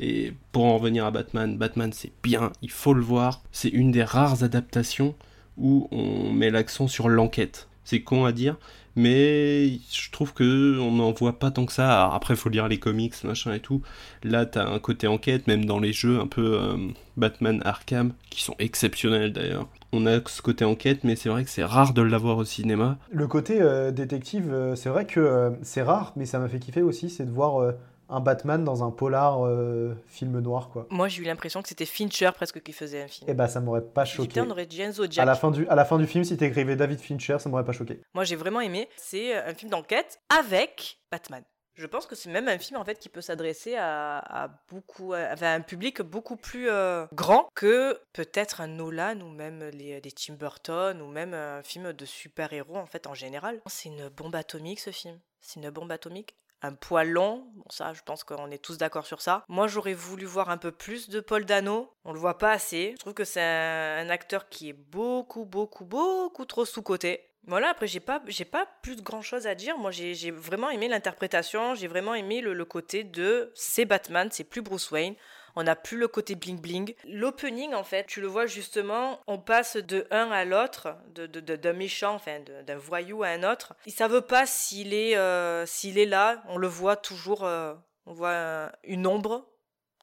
Et 0.00 0.32
pour 0.52 0.64
en 0.64 0.78
revenir 0.78 1.04
à 1.04 1.10
Batman, 1.10 1.56
Batman 1.56 1.92
c'est 1.92 2.12
bien, 2.22 2.52
il 2.62 2.70
faut 2.70 2.94
le 2.94 3.02
voir. 3.02 3.42
C'est 3.50 3.68
une 3.68 3.90
des 3.90 4.04
rares 4.04 4.44
adaptations 4.44 5.14
où 5.56 5.88
on 5.90 6.32
met 6.32 6.50
l'accent 6.50 6.86
sur 6.86 7.08
l'enquête. 7.08 7.68
C'est 7.88 8.02
con 8.02 8.26
à 8.26 8.32
dire, 8.32 8.58
mais 8.96 9.78
je 9.90 10.10
trouve 10.12 10.34
que 10.34 10.78
on 10.78 10.92
n'en 10.92 11.12
voit 11.12 11.38
pas 11.38 11.50
tant 11.50 11.64
que 11.64 11.72
ça. 11.72 12.02
Alors 12.02 12.14
après, 12.14 12.36
faut 12.36 12.50
lire 12.50 12.68
les 12.68 12.78
comics, 12.78 13.14
machin 13.24 13.54
et 13.54 13.60
tout. 13.60 13.80
Là, 14.22 14.44
t'as 14.44 14.68
un 14.68 14.78
côté 14.78 15.06
enquête, 15.06 15.46
même 15.46 15.64
dans 15.64 15.78
les 15.78 15.94
jeux 15.94 16.20
un 16.20 16.26
peu 16.26 16.60
euh, 16.60 16.76
Batman 17.16 17.62
Arkham, 17.64 18.12
qui 18.28 18.42
sont 18.42 18.54
exceptionnels 18.58 19.32
d'ailleurs. 19.32 19.68
On 19.92 20.04
a 20.04 20.20
ce 20.26 20.42
côté 20.42 20.66
enquête, 20.66 21.02
mais 21.02 21.16
c'est 21.16 21.30
vrai 21.30 21.44
que 21.44 21.50
c'est 21.50 21.64
rare 21.64 21.94
de 21.94 22.02
l'avoir 22.02 22.36
au 22.36 22.44
cinéma. 22.44 22.98
Le 23.10 23.26
côté 23.26 23.62
euh, 23.62 23.90
détective, 23.90 24.52
euh, 24.52 24.74
c'est 24.74 24.90
vrai 24.90 25.06
que 25.06 25.54
c'est 25.62 25.80
rare, 25.80 26.12
mais 26.14 26.26
ça 26.26 26.38
m'a 26.38 26.48
fait 26.48 26.58
kiffer 26.58 26.82
aussi, 26.82 27.08
c'est 27.08 27.24
de 27.24 27.30
voir 27.30 27.72
un 28.08 28.20
Batman 28.20 28.64
dans 28.64 28.82
un 28.84 28.90
polar 28.90 29.46
euh, 29.46 29.94
film 30.06 30.38
noir, 30.40 30.70
quoi. 30.70 30.86
Moi, 30.90 31.08
j'ai 31.08 31.22
eu 31.22 31.24
l'impression 31.24 31.62
que 31.62 31.68
c'était 31.68 31.86
Fincher 31.86 32.30
presque 32.34 32.62
qui 32.62 32.72
faisait 32.72 33.02
un 33.02 33.08
film. 33.08 33.28
Et 33.30 33.34
bah 33.34 33.48
ça 33.48 33.60
m'aurait 33.60 33.82
pas 33.84 34.04
choqué. 34.04 34.28
Putain, 34.28 34.46
on 34.46 34.50
aurait 34.50 34.66
dit 34.66 34.80
Enzo 34.80 35.04
À 35.04 35.10
Jack. 35.10 35.26
la, 35.26 35.34
fin 35.34 35.50
du, 35.50 35.66
à 35.68 35.74
la 35.74 35.84
fin 35.84 35.98
du 35.98 36.06
film, 36.06 36.24
si 36.24 36.36
t'écrivais 36.36 36.76
David 36.76 37.00
Fincher, 37.00 37.38
ça 37.38 37.48
m'aurait 37.48 37.64
pas 37.64 37.72
choqué. 37.72 38.00
Moi, 38.14 38.24
j'ai 38.24 38.36
vraiment 38.36 38.60
aimé. 38.60 38.88
C'est 38.96 39.34
un 39.36 39.54
film 39.54 39.70
d'enquête 39.70 40.20
avec 40.36 40.98
Batman. 41.10 41.42
Je 41.74 41.86
pense 41.86 42.06
que 42.06 42.16
c'est 42.16 42.28
même 42.30 42.48
un 42.48 42.58
film 42.58 42.80
en 42.80 42.84
fait 42.84 42.98
qui 42.98 43.08
peut 43.08 43.20
s'adresser 43.20 43.76
à, 43.76 44.18
à 44.18 44.48
beaucoup, 44.68 45.12
à, 45.12 45.18
à 45.40 45.54
un 45.54 45.60
public 45.60 46.02
beaucoup 46.02 46.34
plus 46.34 46.68
euh, 46.68 47.06
grand 47.14 47.48
que 47.54 48.00
peut-être 48.12 48.60
un 48.60 48.66
Nolan 48.66 49.20
ou 49.20 49.28
même 49.28 49.62
les, 49.72 50.00
les 50.00 50.10
Tim 50.10 50.34
Burton 50.34 51.00
ou 51.00 51.06
même 51.06 51.34
un 51.34 51.62
film 51.62 51.92
de 51.92 52.04
super-héros 52.04 52.76
en 52.76 52.86
fait 52.86 53.06
en 53.06 53.14
général. 53.14 53.60
C'est 53.66 53.90
une 53.90 54.08
bombe 54.08 54.34
atomique 54.34 54.80
ce 54.80 54.90
film. 54.90 55.20
C'est 55.40 55.60
une 55.60 55.70
bombe 55.70 55.92
atomique. 55.92 56.34
Un 56.62 56.72
poil 56.72 57.10
long, 57.10 57.46
bon 57.54 57.64
ça 57.70 57.92
je 57.92 58.02
pense 58.02 58.24
qu'on 58.24 58.50
est 58.50 58.62
tous 58.62 58.78
d'accord 58.78 59.06
sur 59.06 59.20
ça. 59.20 59.44
Moi 59.48 59.68
j'aurais 59.68 59.94
voulu 59.94 60.24
voir 60.24 60.50
un 60.50 60.56
peu 60.56 60.72
plus 60.72 61.08
de 61.08 61.20
Paul 61.20 61.44
Dano, 61.44 61.92
on 62.04 62.12
le 62.12 62.18
voit 62.18 62.38
pas 62.38 62.52
assez. 62.52 62.92
Je 62.92 63.00
trouve 63.00 63.14
que 63.14 63.24
c'est 63.24 63.40
un, 63.40 64.08
acteur 64.10 64.48
qui 64.48 64.70
est 64.70 64.72
beaucoup 64.72 65.44
beaucoup 65.44 65.84
beaucoup 65.84 66.44
trop 66.44 66.64
sous-coté. 66.64 67.24
Voilà, 67.46 67.70
après, 67.70 67.86
j'ai 67.86 68.00
pas, 68.00 68.20
j'ai 68.26 68.44
pas 68.44 68.66
plus 68.82 68.96
de 68.96 69.00
grand 69.00 69.22
chose 69.22 69.46
à 69.46 69.54
dire. 69.54 69.78
Moi, 69.78 69.90
j'ai 69.90 70.14
j'ai 70.14 70.30
vraiment 70.30 70.68
aimé 70.68 70.86
l'interprétation, 70.86 71.74
j'ai 71.74 71.86
vraiment 71.86 72.14
aimé 72.14 72.42
le, 72.42 72.52
le 72.52 72.64
côté 72.66 73.04
de 73.04 73.50
c'est 73.54 73.86
Batman, 73.86 74.28
c'est 74.30 74.44
plus 74.44 74.60
Bruce 74.60 74.90
Wayne. 74.90 75.14
On 75.56 75.62
n'a 75.64 75.76
plus 75.76 75.96
le 75.96 76.08
côté 76.08 76.34
bling 76.34 76.60
bling. 76.60 76.94
L'opening, 77.04 77.74
en 77.74 77.84
fait, 77.84 78.06
tu 78.06 78.20
le 78.20 78.26
vois 78.26 78.46
justement, 78.46 79.20
on 79.26 79.38
passe 79.38 79.76
de 79.76 80.06
un 80.10 80.30
à 80.30 80.44
l'autre, 80.44 80.96
de, 81.14 81.26
de- 81.26 81.40
de- 81.40 81.56
d'un 81.56 81.72
méchant, 81.72 82.14
enfin, 82.14 82.40
de- 82.40 82.62
d'un 82.62 82.76
voyou 82.76 83.22
à 83.22 83.28
un 83.28 83.42
autre. 83.50 83.74
Ils 83.86 83.92
savent 83.92 84.22
pas 84.22 84.46
s'il 84.46 84.94
est, 84.94 85.16
euh, 85.16 85.66
s'il 85.66 85.98
est 85.98 86.06
là. 86.06 86.42
On 86.48 86.58
le 86.58 86.68
voit 86.68 86.96
toujours, 86.96 87.44
euh, 87.44 87.74
on 88.06 88.12
voit 88.12 88.70
une 88.84 89.06
ombre, 89.06 89.46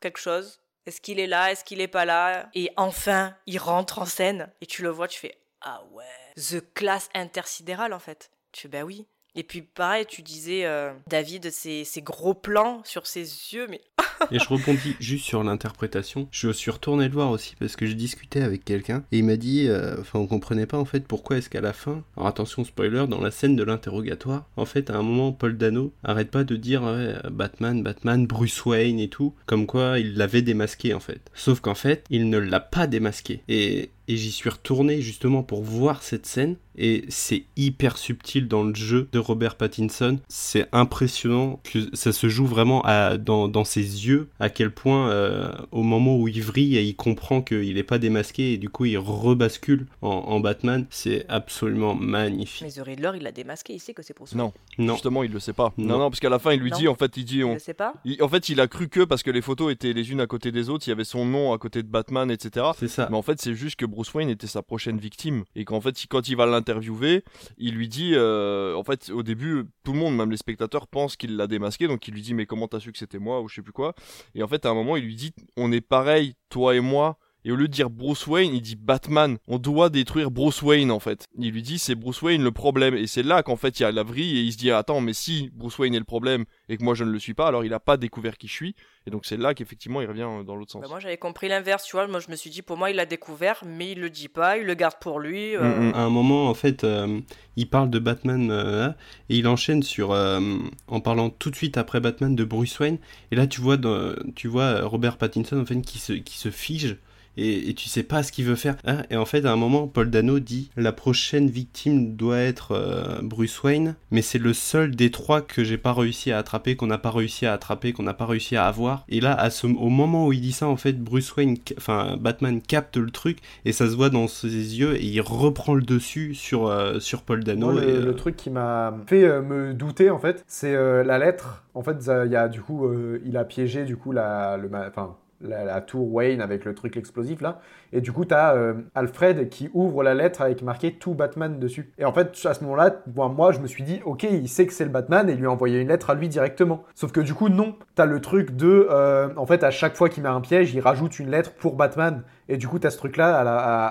quelque 0.02 0.20
chose. 0.20 0.60
Est-ce 0.86 1.02
qu'il 1.02 1.20
est 1.20 1.28
là? 1.28 1.52
Est-ce 1.52 1.64
qu'il 1.64 1.82
est 1.82 1.88
pas 1.88 2.06
là? 2.06 2.50
Et 2.54 2.72
enfin, 2.78 3.36
il 3.48 3.58
rentre 3.58 4.00
en 4.00 4.06
scène 4.06 4.52
et 4.62 4.66
tu 4.68 4.84
le 4.84 4.90
vois, 4.90 5.08
tu 5.08 5.20
fais 5.20 5.38
ah 5.62 5.84
ouais, 5.94 6.04
the 6.36 6.62
class 6.76 7.10
intersidérale 7.16 7.92
en 7.94 8.00
fait. 8.00 8.30
Tu 8.52 8.62
fais 8.64 8.68
bah 8.68 8.84
oui. 8.84 9.08
Et 9.36 9.44
puis 9.44 9.62
pareil, 9.62 10.06
tu 10.08 10.22
disais 10.22 10.66
euh, 10.66 10.94
David, 11.08 11.52
ces 11.52 11.86
gros 12.02 12.34
plans 12.34 12.82
sur 12.86 13.06
ses 13.06 13.22
yeux, 13.22 13.68
mais 13.70 13.82
Et 14.32 14.40
je 14.40 14.48
rebondis 14.48 14.96
juste 15.00 15.26
sur 15.26 15.44
l'interprétation. 15.44 16.30
Je 16.32 16.50
suis 16.50 16.72
retourné 16.72 17.10
le 17.10 17.14
voir 17.14 17.32
aussi 17.32 17.56
parce 17.60 17.76
que 17.76 17.86
j'ai 17.86 17.96
discuté 17.96 18.42
avec 18.42 18.64
quelqu'un 18.64 19.04
et 19.12 19.18
il 19.20 19.26
m'a 19.26 19.36
dit, 19.36 19.68
euh, 19.68 19.98
enfin 20.00 20.20
on 20.20 20.28
comprenait 20.28 20.66
pas 20.66 20.78
en 20.78 20.86
fait 20.86 21.06
pourquoi 21.06 21.38
est-ce 21.38 21.50
qu'à 21.50 21.60
la 21.60 21.74
fin, 21.74 22.02
alors 22.16 22.28
attention 22.28 22.64
spoiler, 22.64 23.08
dans 23.10 23.20
la 23.20 23.32
scène 23.32 23.58
de 23.58 23.64
l'interrogatoire, 23.64 24.46
en 24.56 24.66
fait 24.66 24.90
à 24.90 24.96
un 24.96 25.02
moment 25.02 25.34
Paul 25.34 25.58
Dano 25.58 25.92
arrête 26.04 26.32
pas 26.32 26.46
de 26.46 26.56
dire 26.56 26.84
Batman, 27.30 27.84
Batman, 27.84 28.26
Bruce 28.26 28.66
Wayne 28.66 29.00
et 29.00 29.10
tout, 29.10 29.34
comme 29.46 29.68
quoi 29.68 30.00
il 30.00 30.16
l'avait 30.16 30.42
démasqué 30.42 30.94
en 30.94 31.02
fait. 31.02 31.20
Sauf 31.34 31.60
qu'en 31.60 31.76
fait 31.76 32.06
il 32.10 32.30
ne 32.30 32.38
l'a 32.38 32.62
pas 32.62 32.88
démasqué. 32.88 33.42
Et 33.50 33.90
et 34.08 34.18
j'y 34.18 34.32
suis 34.32 34.50
retourné 34.50 35.02
justement 35.02 35.44
pour 35.44 35.64
voir 35.64 36.04
cette 36.04 36.26
scène 36.26 36.56
et 36.78 37.06
c'est 37.08 37.46
hyper 37.56 37.98
subtil 37.98 38.48
dans 38.50 38.64
le 38.64 38.76
jeu 38.76 39.08
de 39.14 39.18
Robert 39.20 39.56
Pattinson. 39.56 40.20
C'est 40.28 40.68
impressionnant 40.74 41.62
que 41.64 41.80
ça 41.94 42.12
se 42.12 42.28
joue 42.28 42.46
vraiment 42.46 42.82
à, 42.84 43.18
dans, 43.18 43.48
dans 43.48 43.64
ses 43.64 43.80
yeux, 44.08 44.28
à 44.42 44.50
quel 44.50 44.72
point 44.72 45.10
euh, 45.10 45.52
au 45.72 45.84
moment 45.84 46.18
où 46.18 46.28
il 46.28 46.42
vrille 46.42 46.76
et 46.78 46.84
il 46.84 46.96
comprend 46.96 47.42
qu'il 47.42 47.74
n'est 47.76 47.84
pas 47.84 47.98
démasqué 47.98 48.54
et 48.54 48.58
du 48.58 48.70
coup 48.70 48.86
il 48.86 48.98
rebascule 48.98 49.88
en, 50.02 50.10
en 50.10 50.40
Batman, 50.42 50.86
c'est 50.90 51.26
absolument 51.30 51.96
magnifique. 51.96 52.64
mais 52.64 52.72
The 52.72 52.86
Riddler, 52.86 53.12
il 53.16 53.24
l'a 53.24 53.32
démasqué, 53.32 53.74
il 53.74 53.80
sait 53.80 53.94
que 53.94 54.04
c'est 54.04 54.14
pour 54.14 54.28
ça. 54.28 54.36
Non. 54.38 54.52
Non. 54.78 54.94
Justement, 54.94 55.24
il 55.24 55.32
le 55.32 55.40
sait 55.40 55.54
pas. 55.54 55.74
Non, 55.78 55.86
Non. 55.94 55.98
non, 56.00 56.10
parce 56.10 56.20
qu'à 56.20 56.30
la 56.30 56.40
fin, 56.40 56.52
il 56.52 56.60
lui 56.60 56.72
Non. 56.72 56.78
dit, 56.78 56.88
en 56.90 56.96
fait, 56.96 57.16
il 57.16 57.24
dit, 57.26 57.38
Il 57.38 57.44
on... 57.46 57.54
le 57.54 57.60
sait 57.60 57.74
pas 57.74 57.94
il- 58.04 58.22
en 58.22 58.28
fait, 58.28 58.50
il 58.50 58.60
a 58.60 58.68
cru 58.68 58.90
que 58.90 59.06
parce 59.06 59.24
que 59.24 59.32
les 59.32 59.42
photos 59.42 59.72
étaient 59.72 59.94
les 59.94 60.12
unes 60.12 60.20
à 60.20 60.28
côté 60.28 60.52
des 60.52 60.70
autres, 60.70 60.86
il 60.88 60.90
y 60.90 60.94
avait 60.94 61.06
son 61.06 61.26
nom 61.26 61.54
à 61.54 61.58
côté 61.58 61.82
de 61.84 61.88
Batman, 61.88 62.30
etc. 62.30 62.66
C'est 62.78 62.90
ça. 62.90 63.08
Mais 63.10 63.16
en 63.18 63.22
fait, 63.22 63.40
c'est 63.42 63.54
juste 63.56 63.78
que 63.78 63.86
Bruce 63.96 64.12
était 64.30 64.48
sa 64.48 64.62
prochaine 64.62 64.98
victime 64.98 65.44
et 65.56 65.66
qu'en 65.66 65.82
fait, 65.82 65.96
quand 66.10 66.28
il 66.28 66.36
va 66.36 66.46
l'interviewer, 66.46 67.24
il 67.58 67.76
lui 67.76 67.88
dit, 67.88 68.12
euh, 68.14 68.76
en 68.76 68.84
fait, 68.84 69.10
au 69.10 69.24
début, 69.24 69.66
tout 69.84 69.94
le 69.94 70.00
monde, 70.00 70.16
même 70.16 70.32
les 70.32 70.38
spectateurs, 70.38 70.88
pensent 70.88 71.16
qu'il 71.16 71.38
l'a 71.38 71.48
démasqué, 71.48 71.88
donc 71.88 72.08
il 72.08 72.14
lui 72.14 72.22
dit, 72.22 72.34
mais 72.34 72.46
comment 72.46 72.68
t'as 72.68 72.80
su 72.80 72.92
que 72.92 72.98
c'était 72.98 73.20
moi 73.20 73.42
ou 73.42 73.48
je 73.48 73.56
sais 73.56 73.62
plus 73.62 73.72
quoi? 73.72 73.96
Et 74.36 74.44
en 74.44 74.48
fait, 74.48 74.66
à 74.66 74.70
un 74.70 74.74
moment, 74.74 74.98
il 74.98 75.06
lui 75.06 75.16
dit, 75.16 75.34
on 75.58 75.72
est 75.72 75.82
pareil, 75.82 76.36
toi 76.50 76.76
et 76.76 76.82
moi. 76.82 77.18
Et 77.48 77.52
au 77.52 77.56
lieu 77.56 77.68
de 77.68 77.72
dire 77.74 77.90
Bruce 77.92 78.26
Wayne, 78.26 78.56
il 78.56 78.62
dit 78.62 78.76
Batman. 78.76 79.38
On 79.48 79.60
doit 79.60 79.90
détruire 79.90 80.32
Bruce 80.32 80.62
Wayne 80.64 80.90
en 80.92 81.00
fait. 81.00 81.26
Il 81.38 81.52
lui 81.52 81.62
dit 81.62 81.78
c'est 81.78 81.94
Bruce 81.96 82.22
Wayne 82.24 82.44
le 82.44 82.52
problème. 82.52 82.96
Et 82.96 83.06
c'est 83.06 83.22
là 83.24 83.44
qu'en 83.44 83.56
fait 83.56 83.80
il 83.80 83.84
y 83.84 83.86
a 83.86 83.92
la 83.92 84.02
vrille 84.04 84.38
et 84.40 84.42
il 84.42 84.52
se 84.52 84.58
dit 84.58 84.72
attends 84.72 85.00
mais 85.00 85.14
si 85.14 85.52
Bruce 85.54 85.78
Wayne 85.78 85.94
est 85.94 86.00
le 86.00 86.06
problème 86.06 86.46
et 86.70 86.78
que 86.78 86.84
moi 86.84 86.96
je 86.96 87.04
ne 87.04 87.12
le 87.12 87.20
suis 87.20 87.36
pas 87.36 87.48
alors 87.48 87.64
il 87.64 87.72
a 87.74 87.80
pas 87.80 87.98
découvert 87.98 88.38
qui 88.38 88.48
je 88.48 88.54
suis. 88.54 88.76
Et 89.08 89.12
donc 89.12 89.28
c'est 89.28 89.38
là 89.38 89.54
qu'effectivement 89.54 90.02
il 90.02 90.08
revient 90.08 90.28
dans 90.46 90.56
l'autre 90.56 90.72
sens. 90.72 90.82
Bah, 90.82 90.88
moi 90.90 91.00
j'avais 91.00 91.18
compris 91.18 91.48
l'inverse, 91.48 91.84
tu 91.86 91.96
vois. 91.96 92.08
Moi 92.08 92.20
je 92.20 92.32
me 92.32 92.36
suis 92.36 92.50
dit 92.50 92.64
pour 92.64 92.78
moi 92.78 92.90
il 92.90 92.96
l'a 92.96 93.06
découvert, 93.06 93.62
mais 93.64 93.92
il 93.92 94.00
le 94.00 94.10
dit 94.10 94.28
pas, 94.28 94.58
il 94.58 94.66
le 94.66 94.74
garde 94.74 94.96
pour 95.00 95.20
lui. 95.20 95.56
euh, 95.56 95.62
Mm, 95.62 95.90
mm. 95.90 95.94
À 95.94 96.00
un 96.02 96.10
moment, 96.10 96.50
en 96.50 96.54
fait, 96.56 96.84
euh, 96.84 97.20
il 97.58 97.70
parle 97.70 97.92
de 97.92 98.00
Batman 98.00 98.50
euh, 98.50 98.90
et 99.30 99.38
il 99.38 99.48
enchaîne 99.48 99.84
sur 99.84 100.12
euh, 100.14 100.40
en 100.88 101.00
parlant 101.00 101.30
tout 101.30 101.52
de 101.52 101.56
suite 101.56 101.78
après 101.78 102.00
Batman 102.00 102.36
de 102.36 102.44
Bruce 102.44 102.80
Wayne. 102.80 102.98
Et 103.32 103.36
là, 103.36 103.46
tu 103.46 103.62
vois, 103.62 103.78
dans- 103.78 104.16
tu 104.36 104.48
vois 104.48 104.82
Robert 104.82 105.18
Pattinson 105.18 105.60
en 105.60 105.66
fait 105.66 105.80
qui 105.82 106.00
se 106.00 106.14
qui 106.14 106.40
se 106.40 106.50
fige. 106.50 106.98
Et, 107.38 107.70
et 107.70 107.74
tu 107.74 107.90
sais 107.90 108.04
pas 108.04 108.24
ce 108.24 108.32
qu'il 108.32 108.46
veut 108.46 108.56
faire. 108.56 108.76
hein. 108.86 109.04
et 109.10 109.18
en 109.18 109.26
fait, 109.26 109.46
à 109.46 109.52
un 109.52 109.56
moment, 109.56 109.88
Paul 109.88 110.10
Dano 110.10 110.40
dit 110.40 110.70
la 110.78 110.92
prochaine 110.92 111.50
victime 111.50 112.16
doit 112.16 112.38
être 112.40 112.72
euh, 112.72 113.20
Bruce 113.22 113.62
Wayne, 113.64 113.96
mais 114.12 114.22
c'est 114.22 114.38
le 114.40 114.54
seul 114.54 114.96
des 114.96 115.12
trois 115.12 115.42
que 115.42 115.64
j'ai 115.64 115.78
pas 115.78 115.94
réussi 115.94 116.32
à 116.32 116.38
attraper, 116.38 116.76
qu'on 116.76 116.88
n'a 116.88 116.98
pas 116.98 117.12
réussi 117.12 117.46
à 117.46 117.54
attraper, 117.54 117.94
qu'on 117.94 118.04
n'a 118.04 118.14
pas 118.14 118.26
réussi 118.26 118.56
à 118.56 118.66
avoir. 118.66 119.06
Et 119.10 119.20
là, 119.22 119.34
à 119.34 119.50
ce, 119.50 119.68
au 119.68 119.90
moment 119.90 120.28
où 120.28 120.34
il 120.34 120.42
dit 120.42 120.52
ça, 120.52 120.68
en 120.68 120.78
fait, 120.78 120.94
Bruce 121.02 121.36
Wayne, 121.36 121.56
enfin 121.78 122.18
Batman 122.20 122.62
capte 122.62 122.98
le 122.98 123.12
truc 123.12 123.40
et 123.66 123.72
ça 123.72 123.90
se 123.90 123.96
voit 123.96 124.10
dans 124.10 124.28
ses 124.28 124.48
yeux 124.80 124.96
et 124.96 125.06
il 125.06 125.22
reprend 125.22 125.74
le 125.74 125.82
dessus 125.82 126.34
sur 126.36 126.68
euh, 126.68 127.00
sur 127.00 127.22
Paul 127.24 127.44
Dano. 127.44 127.72
Moi, 127.72 127.84
et, 127.84 127.88
le, 127.88 127.94
euh, 127.98 128.06
le 128.06 128.16
truc 128.16 128.36
qui 128.36 128.50
m'a 128.50 128.94
fait 129.08 129.42
me 129.42 129.74
douter, 129.74 130.10
en 130.10 130.20
fait, 130.20 130.44
c'est 130.48 130.74
la 131.04 131.18
lettre. 131.20 131.64
En 131.74 131.84
fait, 131.84 131.98
il 132.26 132.32
y 132.32 132.36
a 132.36 132.48
du 132.48 132.62
coup, 132.62 132.90
il 133.26 133.36
a 133.38 133.44
piégé 133.44 133.84
du 133.84 133.98
coup 133.98 134.12
la, 134.12 134.58
le, 134.58 134.70
enfin, 134.88 135.16
la, 135.42 135.82
tour 135.82 136.14
Wayne 136.14 136.42
avec 136.42 136.66
le 136.66 136.74
truc 136.74 136.98
explosif 136.98 137.42
là. 137.42 137.60
Et 137.94 138.02
du 138.02 138.12
coup, 138.12 138.26
t'as 138.26 138.56
euh, 138.56 138.74
Alfred 138.94 139.50
qui 139.50 139.70
ouvre 139.74 140.04
la 140.04 140.14
lettre 140.14 140.42
avec 140.42 140.62
marqué 140.62 140.94
tout 140.94 141.14
Batman 141.14 141.60
dessus. 141.60 141.92
Et 141.98 142.06
en 142.06 142.14
fait, 142.14 142.38
à 142.46 142.54
ce 142.54 142.64
moment-là, 142.64 143.04
moi, 143.16 143.30
moi, 143.30 143.52
je 143.52 143.60
me 143.60 143.68
suis 143.68 143.84
dit, 143.84 144.02
ok, 144.06 144.24
il 144.24 144.50
sait 144.50 144.66
que 144.66 144.74
c'est 144.74 144.84
le 144.84 144.90
Batman 144.90 145.30
et 145.30 145.34
il 145.34 145.40
lui 145.40 145.46
a 145.46 145.52
envoyé 145.52 145.80
une 145.80 145.88
lettre 145.88 146.10
à 146.10 146.16
lui 146.16 146.28
directement. 146.28 146.84
Sauf 146.94 147.12
que 147.12 147.22
du 147.22 147.34
coup, 147.34 147.50
non. 147.50 147.76
T'as 147.96 148.06
le 148.06 148.20
truc 148.20 148.56
de, 148.56 148.88
euh, 148.90 149.30
en 149.38 149.46
fait, 149.46 149.64
à 149.64 149.72
chaque 149.72 149.96
fois 149.96 150.10
qu'il 150.10 150.24
met 150.24 150.30
un 150.30 150.42
piège, 150.42 150.74
il 150.74 150.80
rajoute 150.82 151.20
une 151.20 151.30
lettre 151.30 151.54
pour 151.54 151.76
Batman. 151.76 152.24
Et 152.48 152.58
du 152.58 152.68
coup, 152.68 152.78
t'as 152.78 152.92
ce 152.92 152.98
truc-là 152.98 153.40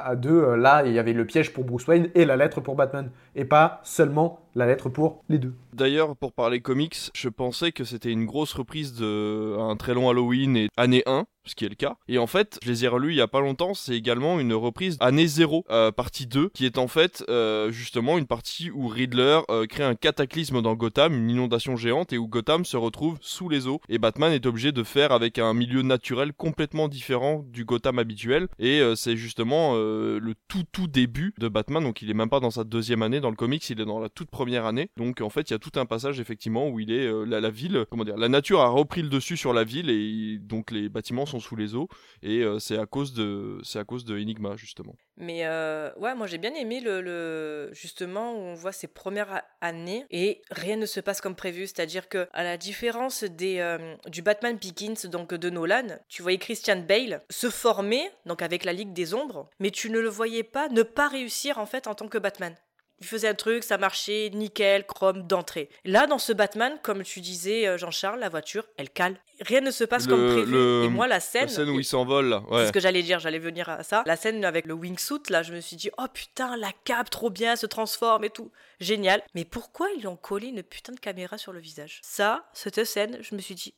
à 0.04 0.16
deux. 0.16 0.30
euh, 0.30 0.56
là, 0.56 0.84
il 0.86 0.92
y 0.92 0.98
avait 0.98 1.12
le 1.12 1.24
piège 1.24 1.52
pour 1.52 1.64
Bruce 1.64 1.86
Wayne 1.86 2.10
et 2.14 2.24
la 2.24 2.36
lettre 2.36 2.60
pour 2.60 2.76
Batman. 2.76 3.10
Et 3.34 3.44
pas 3.44 3.80
seulement 3.82 4.40
la 4.54 4.66
lettre 4.66 4.88
pour 4.88 5.22
les 5.28 5.38
deux. 5.38 5.54
D'ailleurs, 5.72 6.16
pour 6.16 6.32
parler 6.32 6.60
comics, 6.60 7.10
je 7.14 7.28
pensais 7.28 7.72
que 7.72 7.84
c'était 7.84 8.12
une 8.12 8.26
grosse 8.26 8.52
reprise 8.52 8.94
de 8.94 9.58
un 9.58 9.76
très 9.76 9.94
long 9.94 10.08
Halloween 10.08 10.56
et 10.56 10.68
année 10.76 11.02
1, 11.06 11.24
ce 11.44 11.54
qui 11.54 11.64
est 11.64 11.68
le 11.68 11.74
cas. 11.74 11.96
Et 12.08 12.18
en 12.18 12.26
fait, 12.26 12.58
je 12.62 12.68
les 12.68 12.84
ai 12.84 12.88
relus 12.88 13.10
il 13.10 13.16
y 13.16 13.20
a 13.20 13.28
pas 13.28 13.40
longtemps, 13.40 13.74
c'est 13.74 13.94
également 13.94 14.40
une 14.40 14.52
reprise 14.52 14.96
année 15.00 15.26
0, 15.26 15.64
euh, 15.70 15.92
partie 15.92 16.26
2, 16.26 16.50
qui 16.50 16.66
est 16.66 16.78
en 16.78 16.88
fait 16.88 17.24
euh, 17.28 17.70
justement 17.70 18.18
une 18.18 18.26
partie 18.26 18.70
où 18.70 18.88
Riddler 18.88 19.40
euh, 19.50 19.66
crée 19.66 19.84
un 19.84 19.94
cataclysme 19.94 20.62
dans 20.62 20.74
Gotham, 20.74 21.14
une 21.14 21.30
inondation 21.30 21.76
géante, 21.76 22.12
et 22.12 22.18
où 22.18 22.28
Gotham 22.28 22.64
se 22.64 22.76
retrouve 22.76 23.18
sous 23.20 23.48
les 23.48 23.66
eaux. 23.66 23.80
Et 23.88 23.98
Batman 23.98 24.32
est 24.32 24.46
obligé 24.46 24.72
de 24.72 24.82
faire 24.82 25.12
avec 25.12 25.38
un 25.38 25.54
milieu 25.54 25.82
naturel 25.82 26.32
complètement 26.32 26.88
différent 26.88 27.44
du 27.48 27.64
Gotham 27.64 27.98
habituel. 27.98 28.48
Et 28.58 28.82
c'est 28.96 29.16
justement 29.16 29.74
le 29.74 30.34
tout 30.48 30.64
tout 30.72 30.86
début 30.86 31.34
de 31.38 31.48
Batman, 31.48 31.82
donc 31.82 32.02
il 32.02 32.10
est 32.10 32.14
même 32.14 32.28
pas 32.28 32.40
dans 32.40 32.50
sa 32.50 32.64
deuxième 32.64 33.02
année 33.02 33.20
dans 33.20 33.30
le 33.30 33.36
comics, 33.36 33.68
il 33.68 33.80
est 33.80 33.84
dans 33.84 34.00
la 34.00 34.08
toute 34.08 34.30
première 34.30 34.66
année. 34.66 34.90
Donc 34.96 35.20
en 35.20 35.30
fait, 35.30 35.50
il 35.50 35.52
y 35.52 35.56
a 35.56 35.58
tout 35.58 35.72
un 35.76 35.86
passage 35.86 36.20
effectivement 36.20 36.68
où 36.68 36.80
il 36.80 36.90
est 36.90 37.10
la, 37.26 37.40
la 37.40 37.50
ville, 37.50 37.84
comment 37.90 38.04
dire, 38.04 38.16
la 38.16 38.28
nature 38.28 38.60
a 38.60 38.68
repris 38.68 39.02
le 39.02 39.08
dessus 39.08 39.36
sur 39.36 39.52
la 39.52 39.64
ville 39.64 39.90
et 39.90 40.38
donc 40.38 40.70
les 40.70 40.88
bâtiments 40.88 41.26
sont 41.26 41.33
sous 41.40 41.56
les 41.56 41.74
eaux 41.74 41.88
et 42.22 42.40
euh, 42.40 42.58
c'est 42.58 42.78
à 42.78 42.86
cause 42.86 43.12
de 43.12 43.58
c'est 43.62 43.78
à 43.78 43.84
cause 43.84 44.04
de 44.04 44.14
Enigma 44.14 44.56
justement. 44.56 44.94
Mais 45.16 45.46
euh, 45.46 45.90
ouais, 45.96 46.14
moi 46.14 46.26
j'ai 46.26 46.38
bien 46.38 46.54
aimé 46.54 46.80
le, 46.80 47.70
justement 47.72 48.32
où 48.32 48.38
on 48.38 48.54
voit 48.54 48.72
ses 48.72 48.88
premières 48.88 49.42
années 49.60 50.04
et 50.10 50.42
rien 50.50 50.76
ne 50.76 50.86
se 50.86 51.00
passe 51.00 51.20
comme 51.20 51.36
prévu, 51.36 51.66
c'est-à-dire 51.66 52.08
que 52.08 52.28
à 52.32 52.42
la 52.42 52.56
différence 52.56 53.24
des 53.24 53.58
euh, 53.60 53.94
du 54.06 54.22
Batman 54.22 54.56
Begins 54.56 55.08
donc 55.08 55.34
de 55.34 55.50
Nolan, 55.50 55.98
tu 56.08 56.22
voyais 56.22 56.38
Christian 56.38 56.82
Bale 56.86 57.22
se 57.30 57.50
former 57.50 58.10
donc 58.26 58.42
avec 58.42 58.64
la 58.64 58.72
Ligue 58.72 58.92
des 58.92 59.14
Ombres, 59.14 59.48
mais 59.60 59.70
tu 59.70 59.90
ne 59.90 60.00
le 60.00 60.08
voyais 60.08 60.42
pas 60.42 60.68
ne 60.68 60.82
pas 60.82 61.08
réussir 61.08 61.58
en 61.58 61.66
fait 61.66 61.86
en 61.86 61.94
tant 61.94 62.08
que 62.08 62.18
Batman. 62.18 62.54
Il 63.00 63.06
faisait 63.06 63.28
un 63.28 63.34
truc, 63.34 63.64
ça 63.64 63.76
marchait, 63.76 64.30
nickel, 64.32 64.86
chrome, 64.86 65.26
d'entrée. 65.26 65.68
Là, 65.84 66.06
dans 66.06 66.18
ce 66.18 66.32
Batman, 66.32 66.78
comme 66.82 67.02
tu 67.02 67.20
disais, 67.20 67.66
euh, 67.66 67.76
Jean-Charles, 67.76 68.20
la 68.20 68.28
voiture, 68.28 68.64
elle 68.76 68.88
cale. 68.88 69.16
Rien 69.40 69.60
ne 69.60 69.72
se 69.72 69.82
passe 69.82 70.06
comme 70.06 70.32
prévu. 70.32 70.84
Et 70.84 70.88
moi, 70.88 71.08
la 71.08 71.18
scène. 71.18 71.42
La 71.42 71.48
scène 71.48 71.70
où 71.70 71.80
il 71.80 71.84
s'envole, 71.84 72.28
là. 72.28 72.42
C'est 72.52 72.68
ce 72.68 72.72
que 72.72 72.80
j'allais 72.80 73.02
dire, 73.02 73.18
j'allais 73.18 73.40
venir 73.40 73.68
à 73.68 73.82
ça. 73.82 74.04
La 74.06 74.16
scène 74.16 74.44
avec 74.44 74.66
le 74.66 74.74
wingsuit, 74.74 75.18
là, 75.28 75.42
je 75.42 75.52
me 75.52 75.60
suis 75.60 75.76
dit, 75.76 75.90
oh 75.98 76.06
putain, 76.12 76.56
la 76.56 76.70
cape, 76.84 77.10
trop 77.10 77.30
bien, 77.30 77.56
se 77.56 77.66
transforme 77.66 78.24
et 78.24 78.30
tout. 78.30 78.52
Génial. 78.78 79.22
Mais 79.34 79.44
pourquoi 79.44 79.88
ils 79.98 80.06
ont 80.06 80.16
collé 80.16 80.46
une 80.46 80.62
putain 80.62 80.92
de 80.92 81.00
caméra 81.00 81.36
sur 81.36 81.52
le 81.52 81.58
visage? 81.58 82.00
Ça, 82.02 82.48
cette 82.52 82.84
scène, 82.84 83.18
je 83.20 83.34
me 83.34 83.40
suis 83.40 83.56
dit, 83.56 83.74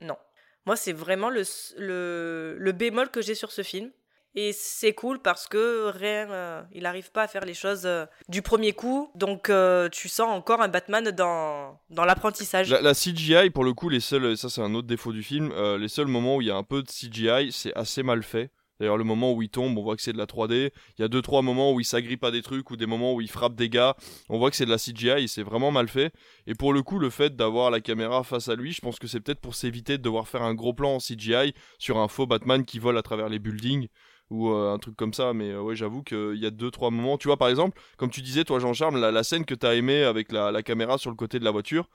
non. 0.00 0.16
Moi, 0.64 0.76
c'est 0.76 0.92
vraiment 0.92 1.30
le, 1.30 1.42
le, 1.76 2.56
le 2.58 2.72
bémol 2.72 3.10
que 3.10 3.20
j'ai 3.20 3.34
sur 3.34 3.50
ce 3.50 3.62
film. 3.62 3.90
Et 4.36 4.52
c'est 4.52 4.92
cool 4.92 5.18
parce 5.18 5.48
que 5.48 5.88
rien, 5.88 6.30
euh, 6.30 6.62
il 6.72 6.84
n'arrive 6.84 7.10
pas 7.10 7.22
à 7.22 7.28
faire 7.28 7.44
les 7.44 7.54
choses 7.54 7.82
euh, 7.84 8.06
du 8.28 8.42
premier 8.42 8.72
coup. 8.72 9.10
Donc 9.16 9.50
euh, 9.50 9.88
tu 9.88 10.08
sens 10.08 10.28
encore 10.28 10.62
un 10.62 10.68
Batman 10.68 11.10
dans, 11.10 11.80
dans 11.90 12.04
l'apprentissage. 12.04 12.70
La, 12.70 12.94
CGI, 12.94 13.50
pour 13.50 13.64
le 13.64 13.72
coup, 13.72 13.88
les 13.88 14.00
seuls, 14.00 14.36
ça 14.36 14.48
c'est 14.48 14.62
un 14.62 14.74
autre 14.74 14.86
défaut 14.86 15.12
du 15.12 15.22
film, 15.22 15.52
les 15.78 15.88
seuls 15.88 16.06
moments 16.06 16.36
où 16.36 16.42
il 16.42 16.48
y 16.48 16.50
a 16.50 16.56
un 16.56 16.62
peu 16.62 16.82
de 16.82 16.88
CGI, 16.88 17.50
c'est 17.50 17.74
assez 17.74 18.02
mal 18.02 18.22
fait. 18.22 18.50
D'ailleurs, 18.80 18.96
le 18.96 19.04
moment 19.04 19.34
où 19.34 19.42
il 19.42 19.50
tombe, 19.50 19.76
on 19.76 19.82
voit 19.82 19.94
que 19.94 20.00
c'est 20.00 20.14
de 20.14 20.18
la 20.18 20.24
3D. 20.24 20.70
Il 20.98 21.02
y 21.02 21.04
a 21.04 21.08
deux 21.08 21.20
trois 21.20 21.42
moments 21.42 21.72
où 21.72 21.80
il 21.80 21.84
s'agrippe 21.84 22.24
à 22.24 22.30
des 22.30 22.40
trucs 22.40 22.70
ou 22.70 22.76
des 22.76 22.86
moments 22.86 23.12
où 23.12 23.20
il 23.20 23.28
frappe 23.28 23.54
des 23.54 23.68
gars. 23.68 23.94
On 24.30 24.38
voit 24.38 24.50
que 24.50 24.56
c'est 24.56 24.64
de 24.64 24.70
la 24.70 24.78
CGI, 24.78 25.28
c'est 25.28 25.42
vraiment 25.42 25.70
mal 25.70 25.86
fait. 25.86 26.14
Et 26.46 26.54
pour 26.54 26.72
le 26.72 26.82
coup, 26.82 26.98
le 26.98 27.10
fait 27.10 27.36
d'avoir 27.36 27.70
la 27.70 27.80
caméra 27.80 28.24
face 28.24 28.48
à 28.48 28.54
lui, 28.54 28.72
je 28.72 28.80
pense 28.80 28.98
que 28.98 29.06
c'est 29.06 29.20
peut-être 29.20 29.40
pour 29.40 29.54
s'éviter 29.54 29.98
de 29.98 30.02
devoir 30.02 30.28
faire 30.28 30.42
un 30.42 30.54
gros 30.54 30.72
plan 30.72 30.94
en 30.94 30.98
CGI 30.98 31.52
sur 31.78 31.98
un 31.98 32.08
faux 32.08 32.26
Batman 32.26 32.64
qui 32.64 32.78
vole 32.78 32.96
à 32.96 33.02
travers 33.02 33.28
les 33.28 33.38
buildings 33.38 33.88
ou 34.30 34.50
euh, 34.50 34.72
un 34.72 34.78
truc 34.78 34.96
comme 34.96 35.12
ça. 35.12 35.32
Mais 35.34 35.50
euh, 35.50 35.60
ouais, 35.60 35.76
j'avoue 35.76 36.02
qu'il 36.02 36.36
y 36.36 36.46
a 36.46 36.50
deux 36.50 36.70
trois 36.70 36.90
moments. 36.90 37.18
Tu 37.18 37.28
vois, 37.28 37.36
par 37.36 37.48
exemple, 37.48 37.80
comme 37.96 38.10
tu 38.10 38.22
disais, 38.22 38.44
toi, 38.44 38.58
Jean-Charles, 38.58 38.98
la, 38.98 39.22
scène 39.22 39.44
que 39.44 39.54
t'as 39.54 39.74
aimé 39.74 40.02
avec 40.02 40.32
la, 40.32 40.62
caméra 40.62 40.98
sur 40.98 41.10
le 41.10 41.16
côté 41.16 41.38
de 41.38 41.44
la 41.44 41.50
voiture. 41.50 41.88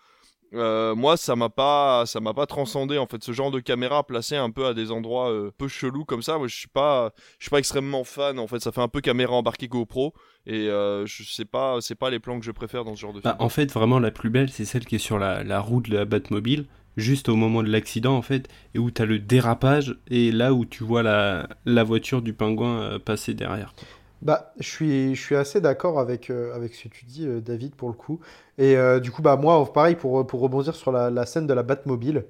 Euh, 0.54 0.96
moi, 0.96 1.18
ça 1.18 1.36
m'a 1.36 1.50
pas, 1.50 2.06
ça 2.06 2.20
m'a 2.20 2.34
pas 2.34 2.46
transcendé 2.46 2.98
en 2.98 3.08
fait. 3.08 3.22
Ce 3.24 3.32
genre 3.32 3.52
de 3.52 3.60
caméra 3.60 4.06
placée 4.06 4.38
un 4.38 4.52
peu 4.52 4.68
à 4.68 4.74
des 4.74 4.92
endroits 4.92 5.34
peu 5.58 5.68
chelous 5.68 6.06
comme 6.06 6.22
ça, 6.22 6.38
moi, 6.38 6.48
je 6.48 6.56
suis 6.56 6.68
pas, 6.68 7.14
je 7.40 7.46
suis 7.46 7.50
pas 7.50 7.58
extrêmement 7.58 8.04
fan. 8.04 8.38
En 8.38 8.48
fait, 8.48 8.60
ça 8.60 8.72
fait 8.72 8.82
un 8.82 8.88
peu 8.88 9.02
caméra 9.02 9.34
embarquée 9.34 9.68
GoPro 9.68 10.14
et 10.46 10.68
je 10.68 11.24
sais 11.28 11.46
pas, 11.46 11.82
c'est 11.82 11.96
pas 11.96 12.10
les 12.10 12.20
plans 12.20 12.40
que 12.40 12.46
je 12.46 12.52
préfère 12.52 12.86
dans 12.86 12.96
ce 12.96 13.02
genre 13.02 13.14
de 13.14 13.22
bah, 13.22 13.32
film. 13.32 13.42
en 13.44 13.50
fait, 13.50 13.72
vraiment 13.72 14.00
la 14.00 14.12
plus 14.12 14.30
belle, 14.30 14.50
c'est 14.52 14.66
celle 14.66 14.86
qui 14.86 14.96
est 14.96 15.00
sur 15.00 15.18
la, 15.18 15.44
la 15.44 15.60
route 15.60 15.90
de 15.90 15.98
la 15.98 16.06
Batmobile 16.06 16.68
juste 16.98 17.30
au 17.30 17.36
moment 17.36 17.64
de 17.64 17.70
l'accident 17.70 18.16
en 18.16 18.22
fait, 18.22 18.48
et 18.74 18.80
où 18.80 18.92
tu 18.92 19.02
as 19.02 19.06
le 19.06 19.20
dérapage, 19.20 19.98
et 20.08 20.32
là 20.32 20.54
où 20.54 20.66
tu 20.66 20.84
vois 20.84 21.04
la, 21.04 21.48
la 21.66 21.84
voiture 21.84 22.22
du 22.22 22.34
pingouin 22.34 22.82
euh, 22.82 23.00
passer 23.00 23.34
derrière. 23.34 23.74
Bah, 24.22 24.54
je 24.60 24.68
suis, 24.68 25.16
je 25.16 25.22
suis 25.22 25.36
assez 25.36 25.62
d'accord 25.62 26.00
avec, 26.00 26.30
euh, 26.30 26.56
avec 26.56 26.74
ce 26.74 26.86
que 26.86 26.90
tu 26.90 27.06
dis, 27.06 27.28
euh, 27.28 27.42
David, 27.42 27.76
pour 27.76 27.90
le 27.90 27.94
coup. 27.96 28.20
Et 28.58 28.76
du 29.02 29.12
coup, 29.12 29.22
bah, 29.22 29.36
moi, 29.36 29.72
pareil, 29.74 29.96
pour, 29.96 30.26
pour 30.26 30.40
rebondir 30.40 30.76
sur 30.76 30.92
la, 30.94 31.10
la 31.10 31.26
scène 31.26 31.46
de 31.46 31.54
la 31.54 31.62
Batmobile, 31.62 32.24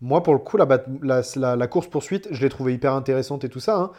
moi, 0.00 0.22
pour 0.22 0.32
le 0.32 0.40
coup, 0.40 0.56
la, 0.56 0.66
la, 1.02 1.56
la 1.56 1.66
course-poursuite, 1.68 2.28
je 2.32 2.40
l'ai 2.40 2.48
trouvée 2.48 2.74
hyper 2.74 2.94
intéressante 2.94 3.44
et 3.44 3.48
tout 3.48 3.60
ça, 3.60 3.78
hein, 3.78 3.90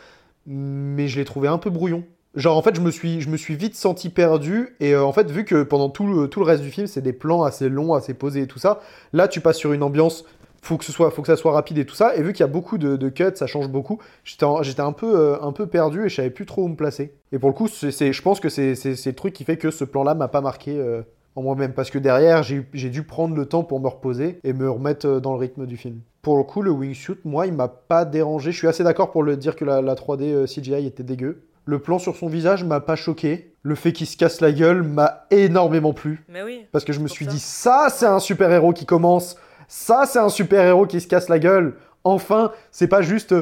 mais 0.46 1.08
je 1.08 1.18
l'ai 1.18 1.26
trouvée 1.26 1.48
un 1.48 1.58
peu 1.58 1.70
brouillon. 1.70 2.04
Genre 2.36 2.56
en 2.56 2.62
fait 2.62 2.76
je 2.76 2.82
me 2.82 2.92
suis, 2.92 3.22
je 3.22 3.30
me 3.30 3.38
suis 3.38 3.56
vite 3.56 3.76
senti 3.76 4.10
perdu 4.10 4.76
et 4.80 4.94
euh, 4.94 5.04
en 5.04 5.12
fait 5.12 5.32
vu 5.32 5.46
que 5.46 5.64
pendant 5.64 5.90
tout 5.90 6.06
le, 6.06 6.28
tout 6.28 6.40
le 6.40 6.46
reste 6.46 6.62
du 6.62 6.70
film 6.70 6.86
c'est 6.86 7.02
des 7.02 7.14
plans 7.14 7.42
assez 7.42 7.70
longs, 7.70 7.94
assez 7.94 8.14
posés 8.14 8.42
et 8.42 8.48
tout 8.48 8.60
ça, 8.60 8.82
là 9.14 9.28
tu 9.28 9.42
passes 9.42 9.58
sur 9.58 9.74
une 9.74 9.82
ambiance, 9.82 10.26
faut 10.62 10.78
que 10.78 10.86
ce 10.86 10.92
soit, 10.92 11.10
faut 11.10 11.24
que 11.24 11.28
ça 11.28 11.38
soit 11.38 11.54
rapide 11.54 11.80
et 11.80 11.86
tout 11.88 11.96
ça 11.96 12.16
et 12.16 12.22
vu 12.22 12.34
qu'il 12.34 12.42
y 12.42 12.44
a 12.44 12.48
beaucoup 12.48 12.78
de, 12.78 13.10
cuts, 13.10 13.24
ça 13.34 13.48
change 13.48 13.68
beaucoup, 13.68 13.98
j'étais 14.24 14.46
un 14.46 14.92
peu, 14.92 15.20
euh, 15.20 15.42
un 15.42 15.52
peu 15.52 15.66
perdu 15.66 16.06
et 16.06 16.10
je 16.10 16.18
savais 16.18 16.30
plus 16.30 16.46
trop 16.46 16.64
où 16.64 16.68
me 16.68 16.76
placer. 16.76 17.16
Et 17.32 17.40
pour 17.40 17.50
le 17.50 17.56
coup 17.56 17.68
c'est, 17.68 18.14
je 18.14 18.22
pense 18.22 18.40
que 18.40 18.50
c'est, 18.50 18.76
le 18.76 19.14
truc 19.14 19.34
qui 19.34 19.44
fait 19.44 19.58
que 19.58 19.72
ce 19.72 19.84
plan 19.84 20.04
là 20.04 20.14
m'a 20.14 20.28
pas 20.28 20.42
marqué 20.42 20.78
euh, 20.78 21.02
en 21.36 21.42
moi-même 21.42 21.74
parce 21.74 21.90
que 21.90 21.98
derrière 21.98 22.44
j'ai, 22.44 22.90
dû 22.92 23.02
prendre 23.02 23.36
le 23.36 23.48
temps 23.48 23.64
pour 23.64 23.80
me 23.80 23.88
reposer 23.88 24.40
et 24.44 24.54
me 24.54 24.70
remettre 24.70 25.20
dans 25.20 25.34
le 25.34 25.40
rythme 25.40 25.66
du 25.66 25.78
film. 25.78 26.02
Pour 26.22 26.38
le 26.38 26.44
coup 26.44 26.62
le 26.62 26.70
wingsuit 26.70 27.18
moi 27.26 27.48
il 27.48 27.54
m'a 27.54 27.70
pas 27.70 28.06
dérangé, 28.06 28.52
je 28.52 28.58
suis 28.58 28.68
assez 28.68 28.84
d'accord 28.84 29.10
pour 29.10 29.24
le 29.24 29.36
dire 29.36 29.56
que 29.56 29.66
la, 29.66 29.82
la 29.82 29.96
3D 29.96 30.46
CGI 30.46 30.86
était 30.86 31.02
dégueu. 31.02 31.49
Le 31.66 31.80
plan 31.80 32.00
sur 32.00 32.16
son 32.16 32.28
visage 32.28 32.64
m'a 32.64 32.80
pas 32.80 32.96
choqué. 32.96 33.54
Le 33.62 33.76
fait 33.76 33.94
qu'il 33.94 34.08
se 34.08 34.18
casse 34.18 34.42
la 34.42 34.52
gueule 34.52 34.84
m'a 34.84 35.26
énormément 35.32 35.94
plu. 35.94 36.24
Mais 36.30 36.44
oui. 36.44 36.66
Parce 36.72 36.86
que 36.86 36.94
je 36.94 37.00
me 37.00 37.08
suis 37.08 37.28
dit, 37.28 37.40
ça, 37.40 37.88
c'est 37.90 38.06
un 38.06 38.20
super-héros 38.20 38.74
qui 38.74 38.86
commence. 38.86 39.38
Ça, 39.68 40.06
c'est 40.06 40.20
un 40.20 40.30
super-héros 40.30 40.88
qui 40.88 41.02
se 41.02 41.08
casse 41.08 41.30
la 41.30 41.40
gueule. 41.40 41.76
Enfin, 42.04 42.52
c'est 42.72 42.88
pas 42.88 43.02
juste, 43.02 43.36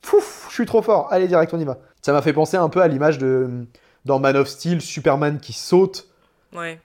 pouf, 0.00 0.46
je 0.50 0.54
suis 0.54 0.66
trop 0.66 0.82
fort. 0.82 1.08
Allez, 1.10 1.26
direct, 1.26 1.52
on 1.54 1.58
y 1.58 1.64
va. 1.64 1.78
Ça 2.02 2.12
m'a 2.12 2.22
fait 2.22 2.32
penser 2.32 2.56
un 2.56 2.68
peu 2.68 2.82
à 2.82 2.88
l'image 2.88 3.18
de 3.18 3.66
dans 4.04 4.18
Man 4.18 4.36
of 4.36 4.48
Steel, 4.48 4.80
Superman 4.80 5.38
qui 5.38 5.52
saute, 5.52 6.08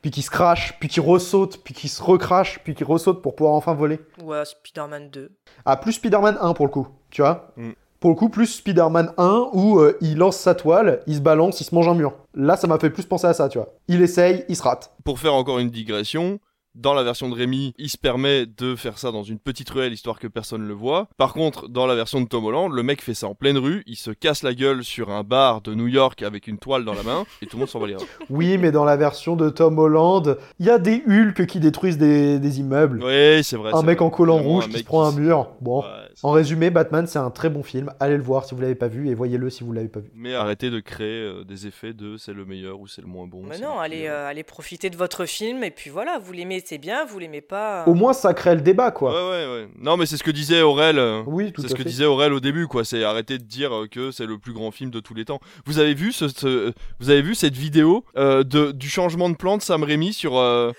puis 0.01 0.11
qui 0.11 0.22
se 0.22 0.30
crache, 0.30 0.77
puis 0.80 0.88
qui 0.88 0.99
ressaute, 0.99 1.64
puis 1.64 1.73
qui 1.73 1.88
se 1.88 2.01
recrache, 2.01 2.59
puis 2.64 2.76
qui 2.76 2.84
ressaute 2.84 3.22
pour 3.22 3.35
pouvoir 3.35 3.55
enfin 3.55 3.73
voler. 3.73 3.99
Ouais, 4.22 4.43
Spider-Man 4.45 5.09
2. 5.09 5.31
Ah, 5.65 5.77
plus 5.77 5.93
Spider-Man 5.93 6.38
1 6.39 6.53
pour 6.53 6.65
le 6.65 6.72
coup, 6.72 6.88
tu 7.09 7.22
vois 7.22 7.51
mm. 7.57 7.72
Pour 7.99 8.11
le 8.11 8.15
coup, 8.15 8.30
plus 8.30 8.48
Spider-Man 8.48 9.11
1 9.18 9.49
où 9.53 9.80
euh, 9.80 9.98
il 10.02 10.18
lance 10.18 10.38
sa 10.38 10.53
toile, 10.53 11.02
il 11.07 11.15
se 11.15 11.22
balance, 11.22 11.61
il 11.61 11.64
se 11.64 11.74
mange 11.74 11.88
un 11.88 11.95
mur. 11.95 12.14
Là, 12.36 12.56
ça 12.56 12.68
m'a 12.68 12.78
fait 12.78 12.91
plus 12.91 13.06
penser 13.06 13.28
à 13.28 13.34
ça, 13.34 13.49
tu 13.49 13.57
vois. 13.57 13.74
Il 13.88 14.02
essaye, 14.02 14.45
il 14.49 14.56
se 14.56 14.64
rate. 14.64 14.91
Pour 15.03 15.19
faire 15.19 15.34
encore 15.34 15.60
une 15.60 15.69
digression, 15.72 16.40
dans 16.78 16.94
la 16.94 17.03
version 17.03 17.28
de 17.28 17.34
Rémi, 17.34 17.74
il 17.80 17.90
se 17.90 17.98
permet 17.98 18.45
de 18.45 18.76
faire 18.76 18.99
ça 18.99 19.11
dans 19.11 19.24
une 19.24 19.40
petite 19.40 19.69
ruelle 19.69 19.94
histoire 19.94 20.19
que 20.19 20.28
personne 20.28 20.61
le 20.61 20.74
voit. 20.74 21.07
Par 21.18 21.34
contre, 21.34 21.68
dans 21.68 21.88
la 21.88 21.95
version 21.95 22.22
de 22.22 22.28
Tom 22.28 22.45
Holland, 22.45 22.72
le 22.72 22.84
mec 22.84 23.02
fait 23.02 23.15
ça 23.15 23.28
en 23.28 23.34
pleine 23.34 23.57
rue, 23.57 23.84
il 23.88 23.95
se 23.95 24.11
casse 24.11 24.44
la 24.44 24.53
gueule 24.53 24.84
sur 24.84 25.10
un 25.10 25.24
bar 25.24 25.61
de 25.61 25.74
New 25.74 25.88
York 25.88 26.22
avec 26.22 26.48
une 26.48 26.60
toile 26.60 26.86
dans 26.86 26.94
la 26.94 27.02
main 27.02 27.26
et 27.41 27.48
tout 27.48 27.57
le 27.57 27.61
monde 27.61 27.69
s'en 27.69 27.80
va 27.80 27.88
lire. 27.88 27.98
Oui, 28.30 28.57
mais 28.57 28.72
dans 28.72 28.84
la 28.84 28.98
version 28.98 29.36
de 29.36 29.49
Tom 29.49 29.80
Holland, 29.80 30.38
il 30.60 30.65
y 30.65 30.69
a 30.69 30.78
des 30.78 31.02
Hulk 31.07 31.45
qui 31.48 31.60
détruisent 31.60 31.98
des, 31.98 32.60
immeubles. 32.60 33.02
Oui, 33.03 33.44
c'est 33.44 33.56
vrai. 33.56 33.72
Un 33.74 33.82
mec 33.82 34.02
en 34.02 34.10
collant 34.10 34.38
rouge 34.38 34.69
qui 34.69 34.80
se 34.80 34.84
prend 34.84 35.06
un 35.06 35.11
mur. 35.11 35.49
Bon. 35.61 35.84
En 36.23 36.31
résumé, 36.31 36.69
Batman, 36.69 37.07
c'est 37.07 37.19
un 37.19 37.31
très 37.31 37.49
bon 37.49 37.64
film. 37.64 37.91
Allez 37.99 38.18
le 38.18 38.23
voir 38.23 38.45
si 38.45 38.56
vous 38.56 38.61
l'avez 38.61 38.76
pas 38.76 38.88
vu 38.88 39.10
et 39.10 39.15
voyez-le 39.15 39.49
si 39.49 39.64
vous 39.64 39.72
l'avez 39.72 39.88
pas 39.88 39.99
vu. 39.99 40.10
Mais 40.14 40.35
arrêtez 40.35 40.69
de 40.69 40.80
créer 40.80 41.22
euh, 41.22 41.44
des 41.44 41.68
effets 41.68 41.94
de 41.94 42.18
c'est 42.18 42.34
le 42.34 42.45
meilleur 42.45 42.80
ou 42.80 42.88
c'est 42.88 43.02
le 43.02 43.07
moins 43.07 43.27
bon. 43.27 43.44
Mais 43.48 43.60
non, 43.60 43.80
allez, 43.80 44.07
euh, 44.07 44.27
allez 44.27 44.44
profiter 44.44 44.89
de 44.89 44.98
votre 44.98 45.26
film 45.26 45.64
et 45.64 45.72
puis 45.72 45.89
voilà, 45.89 46.19
vous 46.19 46.34
l'aimez, 46.34 46.61
c'est 46.65 46.77
bien, 46.77 47.06
vous 47.06 47.19
l'aimez 47.19 47.38
au 47.85 47.94
moins, 47.94 48.14
ça 48.14 48.34
crée 48.34 48.56
le 48.56 48.61
débat, 48.61 48.91
quoi. 48.91 49.11
Ouais, 49.11 49.30
ouais, 49.30 49.53
ouais. 49.53 49.69
Non, 49.80 49.98
mais 49.98 50.06
c'est 50.06 50.18
ce 50.18 50.23
que 50.23 50.31
disait 50.31 50.61
Aurel. 50.61 50.99
Euh, 50.99 51.23
oui, 51.26 51.52
tout 51.52 51.61
C'est 51.61 51.69
ce 51.69 51.76
que 51.76 51.84
disait 51.84 52.06
Aurel 52.06 52.34
au 52.34 52.39
début, 52.39 52.68
quoi. 52.68 52.84
C'est 52.84 53.03
arrêter 53.03 53.38
de 53.38 53.44
dire 53.44 53.73
euh, 53.73 53.88
que 53.88 54.11
c'est 54.11 54.26
le 54.26 54.38
plus 54.38 54.53
grand 54.53 54.72
film 54.72 54.89
de 54.89 54.99
tous 54.99 55.14
les 55.14 55.26
temps. 55.26 55.39
Vous 55.65 55.80
avez 55.80 55.94
vu 55.94 56.11
ce, 56.11 56.73
vous 56.99 57.10
avez 57.10 57.22
vu 57.22 57.35
cette 57.35 57.56
vidéo 57.56 58.03
euh, 58.18 58.44
de 58.44 58.72
du 58.72 58.89
changement 58.89 59.30
de 59.30 59.35
plan 59.35 59.57
de 59.57 59.61
Sam 59.61 59.84
Raimi 59.84 60.14
sur 60.14 60.34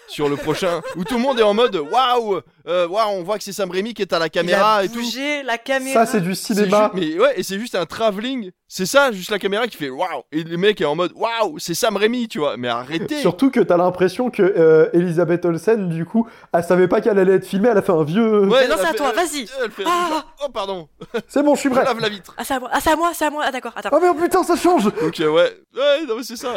sur 0.08 0.28
le 0.28 0.36
prochain 0.36 0.80
où 0.96 1.04
tout 1.04 1.16
le 1.16 1.22
monde 1.22 1.38
est 1.38 1.44
en 1.44 1.54
mode 1.54 1.76
waouh, 1.76 2.40
waouh, 2.68 3.10
on 3.10 3.22
voit 3.22 3.38
que 3.38 3.44
c'est 3.44 3.52
Sam 3.52 3.70
Raimi 3.70 3.94
qui 3.94 4.02
est 4.02 4.12
à 4.12 4.18
la 4.18 4.28
caméra 4.28 4.84
et 4.84 4.88
tout. 4.88 5.00
la 5.44 5.58
caméra. 5.58 6.04
Ça, 6.04 6.12
c'est 6.12 6.20
du 6.20 6.34
cinéma. 6.34 6.90
Mais 6.94 7.18
ouais, 7.18 7.40
et 7.40 7.42
c'est 7.42 7.58
juste 7.58 7.74
un 7.74 7.86
travelling. 7.86 8.50
C'est 8.70 8.84
ça, 8.84 9.12
juste 9.12 9.30
la 9.30 9.38
caméra 9.38 9.66
qui 9.66 9.78
fait 9.78 9.88
waouh. 9.88 10.22
Et 10.30 10.44
le 10.44 10.56
mec 10.58 10.80
est 10.80 10.84
en 10.84 10.94
mode 10.94 11.12
waouh, 11.14 11.58
c'est 11.58 11.72
Sam 11.74 11.96
Raimi, 11.96 12.28
tu 12.28 12.38
vois. 12.38 12.56
Mais 12.58 12.68
arrêtez. 12.68 13.20
Surtout 13.20 13.50
que 13.50 13.60
t'as 13.60 13.78
l'impression 13.78 14.30
que 14.30 14.90
Elisabeth 14.92 15.44
Olsen, 15.46 15.88
du 15.88 16.04
coup, 16.04 16.28
elle 16.52 16.62
savait 16.62 16.86
pas 16.88 17.00
qu'elle 17.00 17.18
allait 17.18 17.34
être 17.36 17.46
filmée, 17.46 17.70
elle 17.70 17.78
a 17.78 17.82
fait 17.82 17.92
un 17.92 18.04
vieux. 18.04 18.46
Ouais, 18.46 18.68
non, 18.68 18.76
c'est 18.78 18.88
à 18.88 18.92
toi, 18.94 19.12
vas-y. 19.12 19.46
Ah. 19.86 20.24
Oh, 20.44 20.48
pardon. 20.50 20.88
C'est 21.28 21.42
bon, 21.42 21.54
je 21.54 21.60
suis 21.60 21.68
prêt. 21.70 21.82
lave 21.84 21.98
la 22.00 22.08
vitre. 22.08 22.34
Ah, 22.36 22.44
c'est 22.44 22.54
à 22.54 22.60
moi, 22.60 22.70
ah, 22.72 22.80
c'est 22.80 22.90
à 22.90 22.96
moi, 22.96 23.10
c'est 23.14 23.24
à 23.24 23.30
moi. 23.30 23.42
Ah, 23.46 23.50
d'accord, 23.50 23.72
attends. 23.74 23.90
Oh, 23.92 23.98
mais 24.02 24.08
oh, 24.10 24.14
putain, 24.14 24.44
ça 24.44 24.56
change. 24.56 24.86
Ok, 24.86 25.18
ouais. 25.18 25.28
Ouais, 25.28 26.06
non, 26.06 26.16
mais 26.16 26.22
c'est 26.22 26.36
ça. 26.36 26.52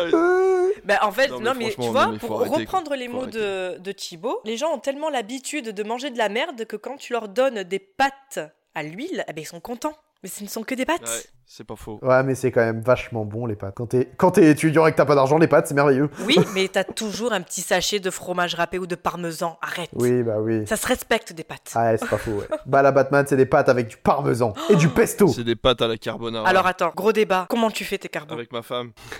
Bah, 0.83 0.99
en 1.03 1.11
fait, 1.11 1.29
non, 1.29 1.53
mais, 1.57 1.73
tu 1.73 1.87
vois, 1.87 2.11
pour 2.19 2.39
reprendre 2.39 2.93
les 2.95 3.07
mots 3.07 3.25
de, 3.25 3.77
de 3.77 3.91
Thibaut, 3.91 4.41
les 4.43 4.57
gens 4.57 4.73
ont 4.73 4.79
tellement 4.79 5.09
l'habitude 5.09 5.69
de 5.69 5.83
manger 5.83 6.09
de 6.09 6.17
la 6.17 6.29
merde 6.29 6.65
que 6.65 6.75
quand 6.75 6.97
tu 6.97 7.13
leur 7.13 7.29
donnes 7.29 7.63
des 7.63 7.79
pâtes 7.79 8.39
à 8.75 8.83
l'huile, 8.83 9.23
eh 9.27 9.33
ben, 9.33 9.41
ils 9.41 9.45
sont 9.45 9.59
contents. 9.59 9.93
Mais 10.23 10.29
ce 10.29 10.43
ne 10.43 10.49
sont 10.49 10.63
que 10.63 10.75
des 10.75 10.85
pâtes. 10.85 11.01
Ouais, 11.01 11.25
c'est 11.53 11.65
pas 11.65 11.75
faux. 11.75 11.99
Ouais, 12.01 12.23
mais 12.23 12.33
c'est 12.33 12.49
quand 12.49 12.61
même 12.61 12.79
vachement 12.79 13.25
bon 13.25 13.45
les 13.45 13.57
pâtes. 13.57 13.73
Quand 13.75 13.87
t'es 13.87 14.09
quand 14.15 14.31
t'es 14.31 14.49
étudiant 14.49 14.87
et 14.87 14.93
que 14.93 14.95
t'as 14.95 15.03
pas 15.03 15.15
d'argent, 15.15 15.37
les 15.37 15.47
pâtes 15.47 15.67
c'est 15.67 15.73
merveilleux. 15.73 16.09
Oui, 16.25 16.37
mais 16.55 16.69
t'as 16.69 16.85
toujours 16.85 17.33
un 17.33 17.41
petit 17.41 17.59
sachet 17.59 17.99
de 17.99 18.09
fromage 18.09 18.55
râpé 18.55 18.79
ou 18.79 18.87
de 18.87 18.95
parmesan. 18.95 19.57
Arrête. 19.61 19.89
Oui, 19.93 20.23
bah 20.23 20.37
oui. 20.39 20.65
Ça 20.65 20.77
se 20.77 20.87
respecte 20.87 21.33
des 21.33 21.43
pâtes. 21.43 21.69
Ah, 21.75 21.91
ouais, 21.91 21.97
c'est 21.97 22.09
pas 22.09 22.17
faux. 22.17 22.31
Ouais. 22.31 22.47
bah 22.65 22.81
la 22.81 22.93
Batman, 22.93 23.25
c'est 23.27 23.35
des 23.35 23.45
pâtes 23.45 23.67
avec 23.67 23.89
du 23.89 23.97
parmesan 23.97 24.53
et 24.69 24.77
du 24.77 24.87
pesto. 24.87 25.27
C'est 25.27 25.43
des 25.43 25.57
pâtes 25.57 25.81
à 25.81 25.89
la 25.89 25.97
carbonara. 25.97 26.47
Alors 26.47 26.67
attends, 26.67 26.93
gros 26.95 27.11
débat. 27.11 27.47
Comment 27.49 27.69
tu 27.69 27.83
fais 27.83 27.97
tes 27.97 28.07
carbos 28.07 28.35
Avec 28.35 28.53
ma 28.53 28.61
femme. 28.61 28.91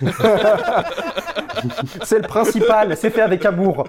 c'est 2.02 2.20
le 2.20 2.26
principal, 2.26 2.96
c'est 2.96 3.10
fait 3.10 3.20
avec 3.20 3.44
amour. 3.44 3.84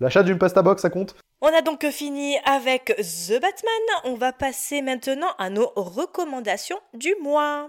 L'achat 0.00 0.22
d'une 0.22 0.38
pasta 0.38 0.62
box, 0.62 0.82
ça 0.82 0.90
compte? 0.90 1.14
On 1.40 1.48
a 1.48 1.62
donc 1.62 1.84
fini 1.90 2.36
avec 2.44 2.94
The 2.96 3.40
Batman. 3.40 3.82
On 4.04 4.14
va 4.14 4.32
passer 4.32 4.82
maintenant 4.82 5.30
à 5.38 5.50
nos 5.50 5.72
recommandations 5.76 6.78
du 6.94 7.14
mois. 7.22 7.68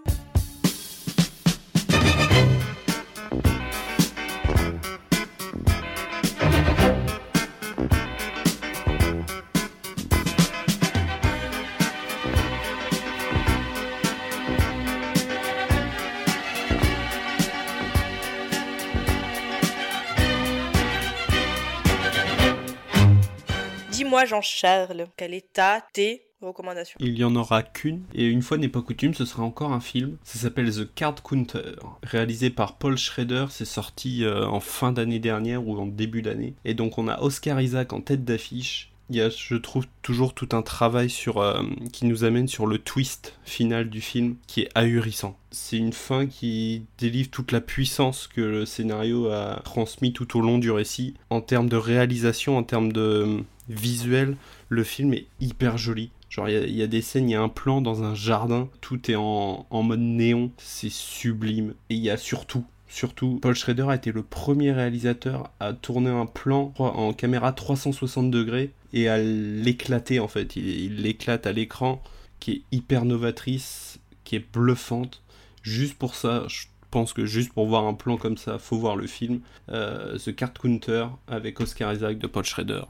Dis-moi, 24.13 24.25
Jean-Charles, 24.25 25.07
quelle 25.17 25.33
est 25.33 25.53
ta, 25.53 25.83
tes 25.91 26.21
recommandations? 26.39 26.99
Il 26.99 27.17
y 27.17 27.23
en 27.23 27.35
aura 27.35 27.63
qu'une, 27.63 28.03
et 28.13 28.27
une 28.27 28.43
fois 28.43 28.59
n'est 28.59 28.69
pas 28.69 28.83
coutume, 28.83 29.15
ce 29.15 29.25
sera 29.25 29.41
encore 29.41 29.73
un 29.73 29.79
film. 29.79 30.17
Ça 30.23 30.37
s'appelle 30.37 30.71
The 30.71 30.93
Card 30.93 31.23
Counter, 31.23 31.71
réalisé 32.03 32.51
par 32.51 32.77
Paul 32.77 32.95
Schrader. 32.95 33.47
C'est 33.49 33.65
sorti 33.65 34.23
euh, 34.23 34.45
en 34.45 34.59
fin 34.59 34.91
d'année 34.91 35.17
dernière 35.17 35.67
ou 35.67 35.79
en 35.79 35.87
début 35.87 36.21
d'année. 36.21 36.53
Et 36.63 36.75
donc 36.75 36.99
on 36.99 37.07
a 37.07 37.21
Oscar 37.21 37.59
Isaac 37.59 37.91
en 37.91 38.01
tête 38.01 38.23
d'affiche. 38.23 38.92
Il 39.09 39.17
y 39.17 39.21
a, 39.21 39.29
je 39.29 39.55
trouve, 39.55 39.85
toujours 40.01 40.33
tout 40.33 40.49
un 40.53 40.61
travail 40.61 41.09
sur, 41.09 41.39
euh, 41.39 41.61
qui 41.91 42.05
nous 42.05 42.23
amène 42.23 42.47
sur 42.47 42.65
le 42.65 42.77
twist 42.77 43.37
final 43.43 43.89
du 43.89 44.01
film, 44.01 44.37
qui 44.47 44.61
est 44.61 44.69
ahurissant. 44.75 45.37
C'est 45.51 45.77
une 45.77 45.93
fin 45.93 46.25
qui 46.25 46.85
délivre 46.97 47.29
toute 47.29 47.51
la 47.51 47.61
puissance 47.61 48.27
que 48.27 48.41
le 48.41 48.65
scénario 48.65 49.27
a 49.27 49.61
transmis 49.63 50.13
tout 50.13 50.37
au 50.37 50.41
long 50.41 50.57
du 50.57 50.71
récit. 50.71 51.15
En 51.29 51.41
termes 51.41 51.69
de 51.69 51.75
réalisation, 51.75 52.57
en 52.57 52.63
termes 52.63 52.93
de 52.93 53.43
visuel, 53.69 54.37
le 54.69 54.83
film 54.83 55.13
est 55.13 55.27
hyper 55.39 55.77
joli. 55.77 56.11
Genre, 56.29 56.49
il 56.49 56.69
y, 56.69 56.79
y, 56.79 56.81
a 56.81 56.87
des 56.87 57.01
scènes, 57.01 57.29
il 57.29 57.33
y 57.33 57.35
a 57.35 57.41
un 57.41 57.49
plan 57.49 57.81
dans 57.81 58.03
un 58.03 58.15
jardin, 58.15 58.67
tout 58.81 59.11
est 59.11 59.15
en, 59.15 59.67
en 59.69 59.83
mode 59.83 59.99
néon, 59.99 60.49
c'est 60.57 60.89
sublime. 60.89 61.75
Et 61.89 61.95
il 61.95 62.01
y 62.01 62.09
a 62.09 62.17
surtout, 62.17 62.65
surtout, 62.87 63.37
Paul 63.41 63.53
Schrader 63.53 63.85
a 63.89 63.95
été 63.95 64.11
le 64.11 64.23
premier 64.23 64.71
réalisateur 64.71 65.51
à 65.59 65.73
tourner 65.73 66.09
un 66.09 66.25
plan 66.25 66.73
en 66.79 67.13
caméra 67.13 67.51
360 67.51 68.31
degrés 68.31 68.71
et 68.93 69.09
à 69.09 69.17
l'éclater 69.17 70.19
en 70.19 70.27
fait. 70.27 70.55
Il 70.55 71.01
l'éclate 71.01 71.45
à 71.45 71.51
l'écran, 71.51 72.01
qui 72.39 72.51
est 72.51 72.61
hyper 72.71 73.05
novatrice, 73.05 73.99
qui 74.23 74.35
est 74.37 74.53
bluffante. 74.53 75.21
Juste 75.63 75.97
pour 75.97 76.15
ça, 76.15 76.43
je 76.47 76.65
pense 76.91 77.13
que 77.13 77.25
juste 77.25 77.53
pour 77.53 77.67
voir 77.67 77.85
un 77.85 77.93
plan 77.93 78.17
comme 78.17 78.37
ça, 78.37 78.59
faut 78.59 78.77
voir 78.77 78.95
le 78.95 79.07
film. 79.07 79.41
Euh, 79.69 80.17
The 80.17 80.35
Card 80.35 80.53
Counter 80.53 81.07
avec 81.27 81.59
Oscar 81.59 81.93
Isaac 81.93 82.19
de 82.19 82.27
Paul 82.27 82.43
Schrader. 82.43 82.83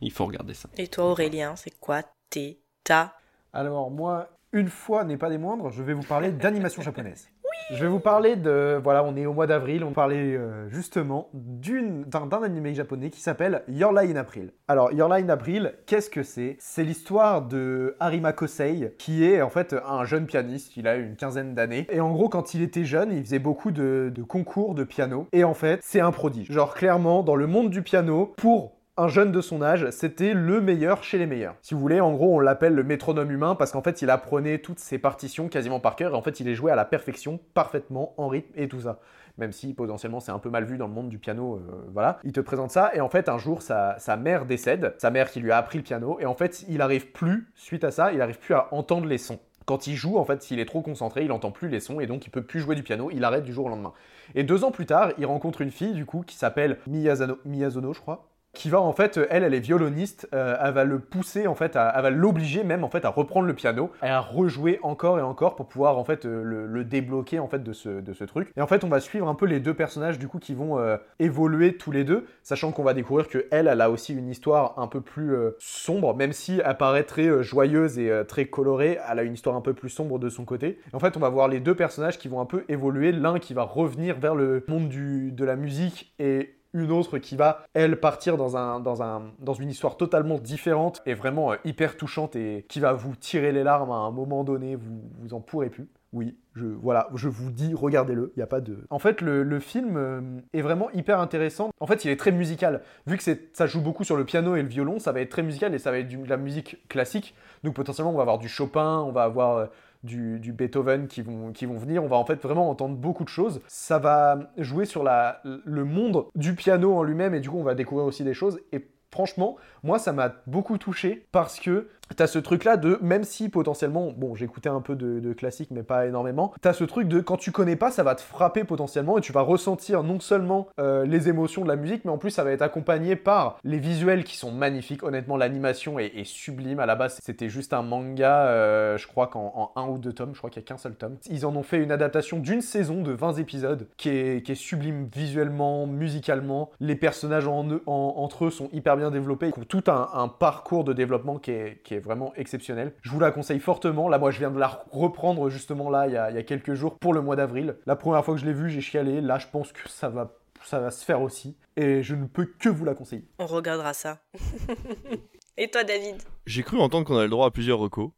Il 0.00 0.10
faut 0.10 0.26
regarder 0.26 0.54
ça. 0.54 0.68
Et 0.76 0.88
toi 0.88 1.12
Aurélien, 1.12 1.54
c'est 1.56 1.78
quoi 1.78 2.02
tes 2.30 2.58
ta 2.82 3.16
Alors 3.52 3.90
moi, 3.90 4.28
une 4.52 4.68
fois 4.68 5.04
n'est 5.04 5.16
pas 5.16 5.30
des 5.30 5.38
moindres, 5.38 5.70
je 5.70 5.82
vais 5.82 5.94
vous 5.94 6.02
parler 6.02 6.32
d'animation 6.32 6.82
japonaise. 6.82 7.28
Je 7.70 7.82
vais 7.82 7.88
vous 7.88 8.00
parler 8.00 8.36
de... 8.36 8.78
Voilà, 8.82 9.02
on 9.04 9.16
est 9.16 9.24
au 9.24 9.32
mois 9.32 9.46
d'avril, 9.46 9.84
on 9.84 9.92
parlait 9.92 10.36
euh, 10.36 10.68
justement 10.68 11.30
d'un 11.32 12.42
animé 12.42 12.74
japonais 12.74 13.08
qui 13.08 13.22
s'appelle 13.22 13.62
Your 13.68 13.90
Lie 13.90 14.12
in 14.12 14.16
April. 14.16 14.50
Alors, 14.68 14.92
Your 14.92 15.08
Lie 15.08 15.22
in 15.22 15.30
April, 15.30 15.72
qu'est-ce 15.86 16.10
que 16.10 16.22
c'est? 16.22 16.56
C'est 16.58 16.84
l'histoire 16.84 17.40
de 17.40 17.96
Harima 18.00 18.34
Kosei, 18.34 18.94
qui 18.98 19.24
est 19.24 19.40
en 19.40 19.48
fait 19.48 19.74
un 19.86 20.04
jeune 20.04 20.26
pianiste, 20.26 20.76
il 20.76 20.86
a 20.86 20.96
une 20.96 21.16
quinzaine 21.16 21.54
d'années. 21.54 21.86
Et 21.90 22.00
en 22.00 22.12
gros, 22.12 22.28
quand 22.28 22.52
il 22.52 22.60
était 22.60 22.84
jeune, 22.84 23.10
il 23.12 23.24
faisait 23.24 23.38
beaucoup 23.38 23.70
de 23.70 24.12
concours 24.28 24.74
de 24.74 24.84
piano. 24.84 25.26
Et 25.32 25.42
en 25.42 25.54
fait, 25.54 25.80
c'est 25.82 26.00
un 26.00 26.10
prodige. 26.10 26.52
Genre, 26.52 26.74
clairement, 26.74 27.22
dans 27.22 27.36
le 27.36 27.46
monde 27.46 27.70
du 27.70 27.80
piano, 27.80 28.34
pour 28.36 28.73
un 28.96 29.08
jeune 29.08 29.32
de 29.32 29.40
son 29.40 29.60
âge, 29.60 29.90
c'était 29.90 30.34
le 30.34 30.60
meilleur 30.60 31.02
chez 31.02 31.18
les 31.18 31.26
meilleurs. 31.26 31.56
Si 31.62 31.74
vous 31.74 31.80
voulez, 31.80 32.00
en 32.00 32.12
gros, 32.12 32.36
on 32.36 32.38
l'appelle 32.38 32.74
le 32.74 32.84
métronome 32.84 33.30
humain 33.30 33.56
parce 33.56 33.72
qu'en 33.72 33.82
fait, 33.82 34.02
il 34.02 34.10
apprenait 34.10 34.58
toutes 34.58 34.78
ses 34.78 34.98
partitions 34.98 35.48
quasiment 35.48 35.80
par 35.80 35.96
cœur 35.96 36.12
et 36.12 36.14
en 36.14 36.22
fait, 36.22 36.38
il 36.38 36.46
les 36.46 36.54
jouait 36.54 36.70
à 36.70 36.76
la 36.76 36.84
perfection, 36.84 37.40
parfaitement, 37.54 38.14
en 38.18 38.28
rythme 38.28 38.52
et 38.54 38.68
tout 38.68 38.82
ça. 38.82 39.00
Même 39.36 39.50
si 39.50 39.74
potentiellement 39.74 40.20
c'est 40.20 40.30
un 40.30 40.38
peu 40.38 40.48
mal 40.48 40.64
vu 40.64 40.78
dans 40.78 40.86
le 40.86 40.92
monde 40.92 41.08
du 41.08 41.18
piano, 41.18 41.56
euh, 41.56 41.90
voilà. 41.92 42.20
Il 42.22 42.30
te 42.30 42.40
présente 42.40 42.70
ça 42.70 42.92
et 42.94 43.00
en 43.00 43.08
fait, 43.08 43.28
un 43.28 43.38
jour, 43.38 43.62
sa, 43.62 43.98
mère 44.16 44.46
décède, 44.46 44.94
sa 44.98 45.10
mère 45.10 45.28
qui 45.28 45.40
lui 45.40 45.50
a 45.50 45.56
appris 45.56 45.78
le 45.78 45.84
piano 45.84 46.18
et 46.20 46.26
en 46.26 46.34
fait, 46.34 46.64
il 46.68 46.80
arrive 46.80 47.10
plus, 47.10 47.48
suite 47.56 47.82
à 47.82 47.90
ça, 47.90 48.12
il 48.12 48.22
arrive 48.22 48.38
plus 48.38 48.54
à 48.54 48.68
entendre 48.72 49.06
les 49.06 49.18
sons. 49.18 49.40
Quand 49.66 49.88
il 49.88 49.96
joue, 49.96 50.18
en 50.18 50.24
fait, 50.24 50.42
s'il 50.42 50.60
est 50.60 50.66
trop 50.66 50.82
concentré, 50.82 51.24
il 51.24 51.32
entend 51.32 51.50
plus 51.50 51.68
les 51.68 51.80
sons 51.80 51.98
et 51.98 52.06
donc 52.06 52.26
il 52.26 52.30
peut 52.30 52.42
plus 52.42 52.60
jouer 52.60 52.76
du 52.76 52.84
piano, 52.84 53.10
il 53.10 53.24
arrête 53.24 53.44
du 53.44 53.52
jour 53.52 53.66
au 53.66 53.70
lendemain. 53.70 53.94
Et 54.36 54.44
deux 54.44 54.62
ans 54.62 54.70
plus 54.70 54.86
tard, 54.86 55.10
il 55.18 55.26
rencontre 55.26 55.62
une 55.62 55.70
fille, 55.72 55.94
du 55.94 56.06
coup, 56.06 56.22
qui 56.24 56.36
s'appelle 56.36 56.78
Miyazano, 56.86 57.38
Miyazono, 57.44 57.92
je 57.92 58.00
crois, 58.00 58.28
qui 58.54 58.70
va 58.70 58.80
en 58.80 58.92
fait, 58.92 59.20
elle, 59.30 59.44
elle 59.44 59.54
est 59.54 59.60
violoniste, 59.60 60.28
euh, 60.34 60.56
elle 60.62 60.72
va 60.72 60.84
le 60.84 60.98
pousser 60.98 61.46
en 61.46 61.54
fait, 61.54 61.76
à, 61.76 61.92
elle 61.96 62.02
va 62.02 62.10
l'obliger 62.10 62.64
même 62.64 62.84
en 62.84 62.88
fait 62.88 63.04
à 63.04 63.08
reprendre 63.08 63.46
le 63.46 63.54
piano 63.54 63.90
et 64.02 64.06
à 64.06 64.20
rejouer 64.20 64.78
encore 64.82 65.18
et 65.18 65.22
encore 65.22 65.56
pour 65.56 65.66
pouvoir 65.66 65.98
en 65.98 66.04
fait 66.04 66.24
euh, 66.24 66.66
le, 66.66 66.84
débloquer 66.84 67.38
en 67.38 67.48
fait 67.48 67.62
de 67.62 67.72
ce, 67.72 67.88
de 67.88 68.12
ce 68.12 68.24
truc. 68.24 68.52
Et 68.56 68.60
en 68.60 68.66
fait, 68.66 68.84
on 68.84 68.88
va 68.88 69.00
suivre 69.00 69.28
un 69.28 69.34
peu 69.34 69.46
les 69.46 69.58
deux 69.58 69.74
personnages 69.74 70.18
du 70.18 70.28
coup 70.28 70.38
qui 70.38 70.54
vont 70.54 70.78
euh, 70.78 70.96
évoluer 71.18 71.76
tous 71.76 71.90
les 71.90 72.04
deux, 72.04 72.26
sachant 72.42 72.72
qu'on 72.72 72.82
va 72.82 72.94
découvrir 72.94 73.28
que 73.28 73.46
elle, 73.50 73.68
elle 73.68 73.80
a 73.80 73.90
aussi 73.90 74.14
une 74.14 74.28
histoire 74.28 74.78
un 74.78 74.86
peu 74.86 75.00
plus 75.00 75.34
euh, 75.34 75.52
sombre, 75.58 76.14
même 76.14 76.32
si 76.32 76.60
elle 76.64 76.76
paraît 76.76 77.04
très 77.04 77.42
joyeuse 77.42 77.98
et 77.98 78.10
très 78.28 78.46
colorée, 78.46 78.98
elle 79.10 79.18
a 79.18 79.22
une 79.22 79.34
histoire 79.34 79.56
un 79.56 79.60
peu 79.60 79.74
plus 79.74 79.88
sombre 79.88 80.18
de 80.18 80.28
son 80.28 80.44
côté. 80.44 80.78
Et 80.92 80.94
en 80.94 80.98
fait, 80.98 81.16
on 81.16 81.20
va 81.20 81.28
voir 81.28 81.48
les 81.48 81.60
deux 81.60 81.74
personnages 81.74 82.18
qui 82.18 82.28
vont 82.28 82.40
un 82.40 82.46
peu 82.46 82.64
évoluer, 82.68 83.12
l'un 83.12 83.38
qui 83.38 83.54
va 83.54 83.62
revenir 83.62 84.18
vers 84.18 84.34
le 84.34 84.64
monde 84.68 84.88
du, 84.88 85.32
de 85.32 85.44
la 85.44 85.56
musique 85.56 86.14
et 86.18 86.54
une 86.74 86.90
autre 86.90 87.18
qui 87.18 87.36
va, 87.36 87.64
elle, 87.72 87.98
partir 87.98 88.36
dans, 88.36 88.56
un, 88.56 88.80
dans, 88.80 89.02
un, 89.02 89.22
dans 89.38 89.54
une 89.54 89.70
histoire 89.70 89.96
totalement 89.96 90.38
différente 90.38 91.00
et 91.06 91.14
vraiment 91.14 91.52
euh, 91.52 91.56
hyper 91.64 91.96
touchante 91.96 92.36
et 92.36 92.66
qui 92.68 92.80
va 92.80 92.92
vous 92.92 93.16
tirer 93.16 93.52
les 93.52 93.62
larmes 93.62 93.92
à 93.92 93.96
un 93.96 94.10
moment 94.10 94.44
donné, 94.44 94.74
vous, 94.76 95.02
vous 95.20 95.34
en 95.34 95.40
pourrez 95.40 95.70
plus. 95.70 95.88
Oui, 96.12 96.36
je, 96.54 96.66
voilà, 96.66 97.08
je 97.16 97.28
vous 97.28 97.50
dis, 97.50 97.74
regardez-le, 97.74 98.32
il 98.36 98.38
n'y 98.38 98.42
a 98.44 98.46
pas 98.46 98.60
de... 98.60 98.86
En 98.90 99.00
fait, 99.00 99.20
le, 99.20 99.58
film 99.58 99.96
euh, 99.96 100.20
est 100.52 100.62
vraiment 100.62 100.88
hyper 100.92 101.18
intéressant. 101.18 101.70
En 101.80 101.88
fait, 101.88 102.04
il 102.04 102.10
est 102.10 102.16
très 102.16 102.30
musical. 102.30 102.82
Vu 103.08 103.16
que 103.16 103.24
ça 103.52 103.66
joue 103.66 103.80
beaucoup 103.80 104.04
sur 104.04 104.16
le 104.16 104.24
piano 104.24 104.54
et 104.54 104.62
le 104.62 104.68
violon, 104.68 105.00
ça 105.00 105.10
va 105.10 105.20
être 105.20 105.30
très 105.30 105.42
musical 105.42 105.74
et 105.74 105.78
ça 105.78 105.90
va 105.90 105.98
être 105.98 106.08
de 106.08 106.28
la 106.28 106.36
musique 106.36 106.86
classique. 106.88 107.34
Donc 107.64 107.74
potentiellement, 107.74 108.12
on 108.12 108.16
va 108.16 108.22
avoir 108.22 108.38
du 108.38 108.48
Chopin, 108.48 109.00
on 109.00 109.12
va 109.12 109.24
avoir... 109.24 109.56
Euh, 109.56 109.66
du, 110.04 110.52
Beethoven 110.52 111.08
qui 111.08 111.22
vont, 111.22 111.52
qui 111.52 111.66
vont 111.66 111.78
venir. 111.78 112.04
On 112.04 112.08
va 112.08 112.16
en 112.16 112.24
fait 112.24 112.40
vraiment 112.42 112.70
entendre 112.70 112.96
beaucoup 112.96 113.24
de 113.24 113.28
choses. 113.28 113.60
Ça 113.66 113.98
va 113.98 114.38
jouer 114.58 114.84
sur 114.84 115.02
la, 115.02 115.40
le 115.44 115.84
monde 115.84 116.26
du 116.34 116.54
piano 116.54 116.94
en 116.94 117.02
lui-même 117.02 117.34
et 117.34 117.40
du 117.40 117.50
coup 117.50 117.58
on 117.58 117.64
va 117.64 117.74
découvrir 117.74 118.06
aussi 118.06 118.22
des 118.22 118.34
choses. 118.34 118.60
Et 118.72 118.86
franchement, 119.10 119.56
moi 119.82 119.98
ça 119.98 120.12
m'a 120.12 120.34
beaucoup 120.46 120.78
touché 120.78 121.26
parce 121.32 121.58
que 121.58 121.88
T'as 122.16 122.26
ce 122.26 122.38
truc 122.38 122.64
là 122.64 122.76
de, 122.76 122.98
même 123.02 123.24
si 123.24 123.48
potentiellement, 123.48 124.12
bon 124.16 124.34
j'écoutais 124.34 124.68
un 124.68 124.80
peu 124.80 124.94
de, 124.94 125.20
de 125.20 125.32
classique 125.32 125.70
mais 125.70 125.82
pas 125.82 126.06
énormément, 126.06 126.52
t'as 126.60 126.72
ce 126.72 126.84
truc 126.84 127.08
de 127.08 127.20
quand 127.20 127.36
tu 127.36 127.50
connais 127.50 127.76
pas 127.76 127.90
ça 127.90 128.02
va 128.02 128.14
te 128.14 128.20
frapper 128.20 128.64
potentiellement 128.64 129.18
et 129.18 129.20
tu 129.20 129.32
vas 129.32 129.40
ressentir 129.40 130.02
non 130.02 130.20
seulement 130.20 130.68
euh, 130.78 131.04
les 131.06 131.28
émotions 131.28 131.62
de 131.62 131.68
la 131.68 131.76
musique 131.76 132.04
mais 132.04 132.10
en 132.10 132.18
plus 132.18 132.30
ça 132.30 132.44
va 132.44 132.52
être 132.52 132.62
accompagné 132.62 133.16
par 133.16 133.58
les 133.64 133.78
visuels 133.78 134.22
qui 134.24 134.36
sont 134.36 134.52
magnifiques, 134.52 135.02
honnêtement 135.02 135.36
l'animation 135.36 135.98
est, 135.98 136.12
est, 136.16 136.24
sublime, 136.24 136.78
à 136.78 136.86
la 136.86 136.94
base 136.94 137.18
c'était 137.22 137.48
juste 137.48 137.72
un 137.72 137.82
manga, 137.82 138.46
euh, 138.46 138.96
je 138.96 139.06
crois 139.06 139.26
qu'en 139.26 139.72
un 139.74 139.88
ou 139.88 139.98
deux 139.98 140.12
tomes, 140.12 140.34
je 140.34 140.38
crois 140.38 140.50
qu'il 140.50 140.62
y 140.62 140.64
a 140.64 140.66
qu'un 140.66 140.76
seul 140.76 140.94
tome. 140.94 141.16
Ils 141.30 141.46
en 141.46 141.56
ont 141.56 141.62
fait 141.62 141.82
une 141.82 141.90
adaptation 141.90 142.38
d'une 142.38 142.60
saison 142.60 143.02
de 143.02 143.12
20 143.12 143.34
épisodes 143.34 143.88
qui 143.96 144.10
est, 144.10 144.44
qui 144.44 144.52
est 144.52 144.56
sublime 144.56 145.08
visuellement, 145.12 145.86
musicalement, 145.86 146.70
les 146.80 146.96
personnages 146.96 147.48
en, 147.48 147.66
en, 147.86 148.14
entre 148.16 148.46
eux 148.46 148.50
sont 148.50 148.68
hyper 148.72 148.96
bien 148.96 149.10
développés, 149.10 149.50
ils 149.54 149.60
ont 149.60 149.64
tout 149.64 149.84
un, 149.88 150.28
parcours 150.28 150.84
de 150.84 150.92
développement 150.92 151.38
qui 151.38 151.54
qui 151.84 151.93
est 151.93 151.93
vraiment 151.98 152.32
exceptionnelle. 152.36 152.94
Je 153.02 153.10
vous 153.10 153.20
la 153.20 153.30
conseille 153.30 153.60
fortement. 153.60 154.08
Là, 154.08 154.18
moi, 154.18 154.30
je 154.30 154.38
viens 154.38 154.50
de 154.50 154.58
la 154.58 154.84
reprendre 154.90 155.48
justement 155.48 155.90
là, 155.90 156.06
il 156.06 156.12
y 156.12 156.16
a, 156.16 156.30
il 156.30 156.36
y 156.36 156.38
a 156.38 156.42
quelques 156.42 156.74
jours 156.74 156.98
pour 156.98 157.14
le 157.14 157.20
mois 157.20 157.36
d'avril. 157.36 157.76
La 157.86 157.96
première 157.96 158.24
fois 158.24 158.34
que 158.34 158.40
je 158.40 158.46
l'ai 158.46 158.52
vue, 158.52 158.70
j'ai 158.70 158.80
chialé. 158.80 159.20
Là, 159.20 159.38
je 159.38 159.46
pense 159.46 159.72
que 159.72 159.88
ça 159.88 160.08
va, 160.08 160.32
ça 160.64 160.80
va 160.80 160.90
se 160.90 161.04
faire 161.04 161.22
aussi. 161.22 161.56
Et 161.76 162.02
je 162.02 162.14
ne 162.14 162.26
peux 162.26 162.46
que 162.46 162.68
vous 162.68 162.84
la 162.84 162.94
conseiller. 162.94 163.26
On 163.38 163.46
regardera 163.46 163.92
ça. 163.92 164.18
Et 165.56 165.70
toi, 165.70 165.84
David? 165.84 166.22
J'ai 166.46 166.62
cru 166.62 166.78
entendre 166.78 167.06
qu'on 167.06 167.16
avait 167.16 167.24
le 167.24 167.30
droit 167.30 167.46
à 167.46 167.50
plusieurs 167.50 167.78
recos. 167.78 168.10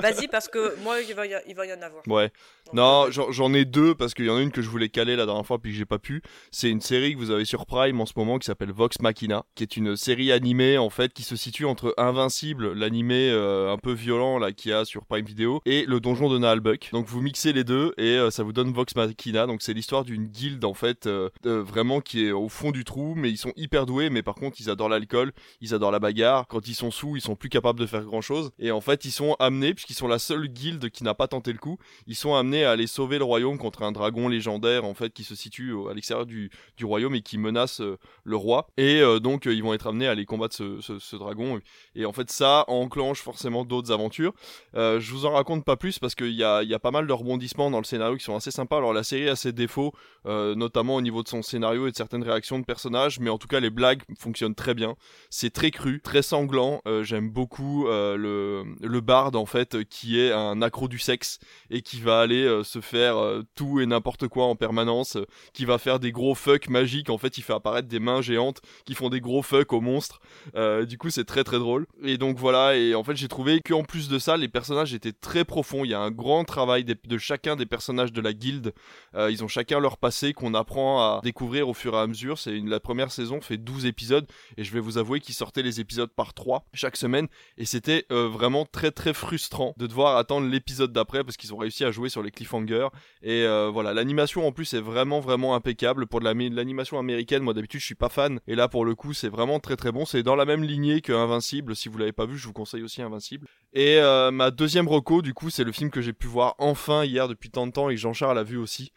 Vas-y, 0.00 0.28
parce 0.28 0.48
que 0.48 0.80
moi, 0.82 1.00
il 1.00 1.14
va 1.14 1.26
y, 1.26 1.34
il 1.48 1.54
va 1.54 1.66
y 1.66 1.72
en 1.72 1.82
avoir. 1.82 2.02
Ouais. 2.08 2.30
non, 2.72 3.10
j'en 3.10 3.52
ai 3.52 3.64
deux 3.64 3.94
parce 3.94 4.14
qu'il 4.14 4.24
y 4.24 4.30
en 4.30 4.36
a 4.36 4.40
une 4.40 4.50
que 4.50 4.62
je 4.62 4.68
voulais 4.68 4.88
caler 4.88 5.16
la 5.16 5.26
dernière 5.26 5.46
fois 5.46 5.58
puis 5.58 5.72
que 5.72 5.76
j'ai 5.76 5.84
pas 5.84 5.98
pu. 5.98 6.22
C'est 6.50 6.70
une 6.70 6.80
série 6.80 7.12
que 7.12 7.18
vous 7.18 7.30
avez 7.30 7.44
sur 7.44 7.66
Prime 7.66 8.00
en 8.00 8.06
ce 8.06 8.14
moment 8.16 8.38
qui 8.38 8.46
s'appelle 8.46 8.72
Vox 8.72 9.00
Machina, 9.00 9.44
qui 9.54 9.62
est 9.64 9.76
une 9.76 9.96
série 9.96 10.32
animée 10.32 10.78
en 10.78 10.90
fait 10.90 11.12
qui 11.12 11.22
se 11.22 11.36
situe 11.36 11.66
entre 11.66 11.94
Invincible, 11.98 12.72
l'animé 12.72 13.30
euh, 13.30 13.72
un 13.72 13.78
peu 13.78 13.92
violent 13.92 14.38
là 14.38 14.52
qu'il 14.52 14.70
y 14.70 14.74
a 14.74 14.84
sur 14.84 15.04
Prime 15.04 15.24
Video, 15.24 15.60
et 15.66 15.84
le 15.86 16.00
donjon 16.00 16.30
de 16.30 16.38
Naalbuck. 16.38 16.90
Donc 16.92 17.06
vous 17.06 17.20
mixez 17.20 17.52
les 17.52 17.64
deux 17.64 17.92
et 17.98 18.16
euh, 18.16 18.30
ça 18.30 18.42
vous 18.42 18.52
donne 18.52 18.72
Vox 18.72 18.94
Machina. 18.96 19.46
Donc 19.46 19.62
c'est 19.62 19.74
l'histoire 19.74 20.04
d'une 20.04 20.26
guilde 20.26 20.64
en 20.64 20.74
fait 20.74 21.06
euh, 21.06 21.28
vraiment 21.44 22.00
qui 22.00 22.26
est 22.26 22.32
au 22.32 22.48
fond 22.48 22.70
du 22.70 22.84
trou, 22.84 23.14
mais 23.14 23.30
ils 23.30 23.38
sont 23.38 23.52
hyper 23.56 23.84
doués, 23.84 24.08
mais 24.08 24.22
par 24.22 24.36
contre 24.36 24.56
ils 24.60 24.70
adorent 24.70 24.88
l'alcool, 24.88 25.32
ils 25.60 25.74
adorent 25.74 25.92
la 25.92 26.00
bagarre. 26.00 26.46
Quand 26.48 26.66
ils 26.66 26.74
sont 26.74 26.90
sous, 26.90 27.16
ils 27.16 27.22
sont 27.22 27.36
plus 27.42 27.48
capables 27.48 27.80
de 27.80 27.86
faire 27.86 28.04
grand 28.04 28.20
chose. 28.20 28.52
Et 28.60 28.70
en 28.70 28.80
fait 28.80 29.04
ils 29.04 29.10
sont 29.10 29.34
amenés, 29.40 29.74
puisqu'ils 29.74 29.96
sont 29.96 30.06
la 30.06 30.20
seule 30.20 30.46
guilde 30.46 30.90
qui 30.90 31.02
n'a 31.02 31.12
pas 31.12 31.26
tenté 31.26 31.52
le 31.52 31.58
coup, 31.58 31.76
ils 32.06 32.14
sont 32.14 32.36
amenés 32.36 32.64
à 32.64 32.70
aller 32.70 32.86
sauver 32.86 33.18
le 33.18 33.24
royaume 33.24 33.58
contre 33.58 33.82
un 33.82 33.90
dragon 33.90 34.28
légendaire 34.28 34.84
en 34.84 34.94
fait 34.94 35.12
qui 35.12 35.24
se 35.24 35.34
situe 35.34 35.74
à 35.90 35.92
l'extérieur 35.92 36.24
du, 36.24 36.52
du, 36.76 36.84
royaume 36.84 37.16
et 37.16 37.22
qui 37.22 37.38
menace 37.38 37.82
le 38.22 38.36
roi. 38.36 38.68
Et 38.76 39.02
donc 39.20 39.46
ils 39.46 39.60
vont 39.60 39.74
être 39.74 39.88
amenés 39.88 40.06
à 40.06 40.12
aller 40.12 40.24
combattre 40.24 40.54
ce, 40.54 40.80
ce, 40.80 41.16
dragon. 41.16 41.60
Et 41.96 42.04
en 42.04 42.12
fait 42.12 42.30
ça 42.30 42.64
enclenche 42.68 43.20
forcément 43.20 43.64
d'autres 43.64 43.90
aventures. 43.90 44.32
Euh, 44.76 45.00
je 45.00 45.10
vous 45.12 45.26
en 45.26 45.32
raconte 45.32 45.64
pas 45.64 45.76
plus 45.76 45.98
parce 45.98 46.14
qu'il 46.14 46.32
y 46.32 46.44
a, 46.44 46.62
y 46.62 46.74
a 46.74 46.78
pas 46.78 46.92
mal 46.92 47.08
de 47.08 47.12
rebondissements 47.12 47.70
dans 47.72 47.78
le 47.78 47.84
scénario 47.84 48.16
qui 48.16 48.24
sont 48.24 48.36
assez 48.36 48.52
sympas. 48.52 48.78
Alors 48.78 48.92
la 48.92 49.02
série 49.02 49.28
a 49.28 49.36
ses 49.36 49.52
défauts, 49.52 49.92
euh, 50.26 50.54
notamment 50.54 50.94
au 50.94 51.00
niveau 51.00 51.24
de 51.24 51.28
son 51.28 51.42
scénario 51.42 51.88
et 51.88 51.90
de 51.90 51.96
certaines 51.96 52.22
réactions 52.22 52.60
de 52.60 52.64
personnages, 52.64 53.18
mais 53.18 53.30
en 53.30 53.38
tout 53.38 53.48
cas 53.48 53.58
les 53.58 53.70
blagues 53.70 54.02
fonctionnent 54.16 54.54
très 54.54 54.74
bien. 54.74 54.94
C'est 55.30 55.50
très 55.50 55.70
cru, 55.70 56.00
très 56.00 56.22
sanglant. 56.22 56.82
Euh, 56.86 57.02
j'aime 57.02 57.30
beaucoup 57.32 57.86
le, 57.86 58.64
le 58.80 59.00
bard 59.00 59.34
en 59.34 59.46
fait 59.46 59.84
qui 59.84 60.18
est 60.18 60.32
un 60.32 60.62
accro 60.62 60.88
du 60.88 60.98
sexe 60.98 61.38
et 61.70 61.82
qui 61.82 62.00
va 62.00 62.20
aller 62.20 62.62
se 62.64 62.80
faire 62.80 63.16
tout 63.54 63.80
et 63.80 63.86
n'importe 63.86 64.28
quoi 64.28 64.46
en 64.46 64.56
permanence, 64.56 65.16
qui 65.52 65.64
va 65.64 65.78
faire 65.78 65.98
des 65.98 66.12
gros 66.12 66.34
fucks 66.34 66.68
magiques. 66.68 67.10
En 67.10 67.18
fait, 67.18 67.38
il 67.38 67.42
fait 67.42 67.52
apparaître 67.52 67.88
des 67.88 68.00
mains 68.00 68.22
géantes 68.22 68.60
qui 68.84 68.94
font 68.94 69.08
des 69.08 69.20
gros 69.20 69.42
fucks 69.42 69.72
aux 69.72 69.80
monstres. 69.80 70.20
du 70.54 70.98
coup, 70.98 71.10
c'est 71.10 71.24
très 71.24 71.44
très 71.44 71.58
drôle. 71.58 71.86
Et 72.04 72.18
donc 72.18 72.38
voilà, 72.38 72.76
et 72.76 72.94
en 72.94 73.04
fait, 73.04 73.16
j'ai 73.16 73.28
trouvé 73.28 73.60
qu'en 73.60 73.84
plus 73.84 74.08
de 74.08 74.18
ça, 74.18 74.36
les 74.36 74.48
personnages 74.48 74.94
étaient 74.94 75.12
très 75.12 75.44
profonds. 75.44 75.84
Il 75.84 75.90
y 75.90 75.94
a 75.94 76.00
un 76.00 76.10
grand 76.10 76.44
travail 76.44 76.84
de, 76.84 77.18
chacun 77.18 77.56
des 77.56 77.66
personnages 77.66 78.12
de 78.12 78.20
la 78.20 78.32
guilde. 78.32 78.72
Euh, 79.14 79.30
ils 79.30 79.44
ont 79.44 79.48
chacun 79.48 79.80
leur 79.80 79.98
passé 79.98 80.32
qu'on 80.32 80.54
apprend 80.54 81.00
à 81.00 81.20
découvrir 81.22 81.68
au 81.68 81.74
fur 81.74 81.94
et 81.94 81.98
à 81.98 82.06
mesure. 82.06 82.38
C'est 82.38 82.58
la 82.58 82.80
première 82.80 83.10
saison 83.10 83.40
fait 83.40 83.56
12 83.56 83.86
épisodes 83.86 84.26
et 84.56 84.64
je 84.64 84.72
vais 84.72 84.80
vous 84.80 84.98
avouer 84.98 85.20
qu'ils 85.20 85.34
sortaient 85.34 85.62
les 85.62 85.80
épisodes 85.80 86.10
par 86.10 86.34
3 86.34 86.64
chaque 86.74 86.96
semaine 86.96 87.21
et 87.58 87.64
c'était 87.64 88.04
euh, 88.10 88.28
vraiment 88.28 88.64
très 88.64 88.90
très 88.90 89.12
frustrant 89.12 89.74
de 89.76 89.86
devoir 89.86 90.16
attendre 90.16 90.48
l'épisode 90.48 90.92
d'après 90.92 91.24
parce 91.24 91.36
qu'ils 91.36 91.54
ont 91.54 91.56
réussi 91.56 91.84
à 91.84 91.90
jouer 91.90 92.08
sur 92.08 92.22
les 92.22 92.30
cliffhangers 92.30 92.88
et 93.22 93.44
euh, 93.44 93.70
voilà, 93.72 93.94
l'animation 93.94 94.46
en 94.46 94.52
plus 94.52 94.74
est 94.74 94.80
vraiment 94.80 95.20
vraiment 95.20 95.54
impeccable 95.54 96.06
pour 96.06 96.20
l'animation 96.20 96.98
américaine. 96.98 97.42
Moi 97.42 97.54
d'habitude, 97.54 97.80
je 97.80 97.86
suis 97.86 97.94
pas 97.94 98.08
fan 98.08 98.40
et 98.46 98.54
là 98.54 98.68
pour 98.68 98.84
le 98.84 98.94
coup, 98.94 99.12
c'est 99.12 99.28
vraiment 99.28 99.60
très 99.60 99.76
très 99.76 99.92
bon. 99.92 100.04
C'est 100.04 100.22
dans 100.22 100.36
la 100.36 100.44
même 100.44 100.62
lignée 100.62 101.00
que 101.00 101.12
Invincible. 101.12 101.76
Si 101.76 101.88
vous 101.88 101.98
l'avez 101.98 102.12
pas 102.12 102.26
vu, 102.26 102.38
je 102.38 102.46
vous 102.46 102.52
conseille 102.52 102.82
aussi 102.82 103.02
Invincible. 103.02 103.46
Et 103.72 103.98
euh, 103.98 104.30
ma 104.30 104.50
deuxième 104.50 104.88
reco, 104.88 105.22
du 105.22 105.34
coup, 105.34 105.50
c'est 105.50 105.64
le 105.64 105.72
film 105.72 105.90
que 105.90 106.00
j'ai 106.00 106.12
pu 106.12 106.26
voir 106.26 106.54
enfin 106.58 107.04
hier 107.04 107.28
depuis 107.28 107.50
tant 107.50 107.66
de 107.66 107.72
temps 107.72 107.90
et 107.90 107.94
que 107.94 108.00
Jean-Charles 108.00 108.38
a 108.38 108.42
vu 108.42 108.56
aussi, 108.56 108.92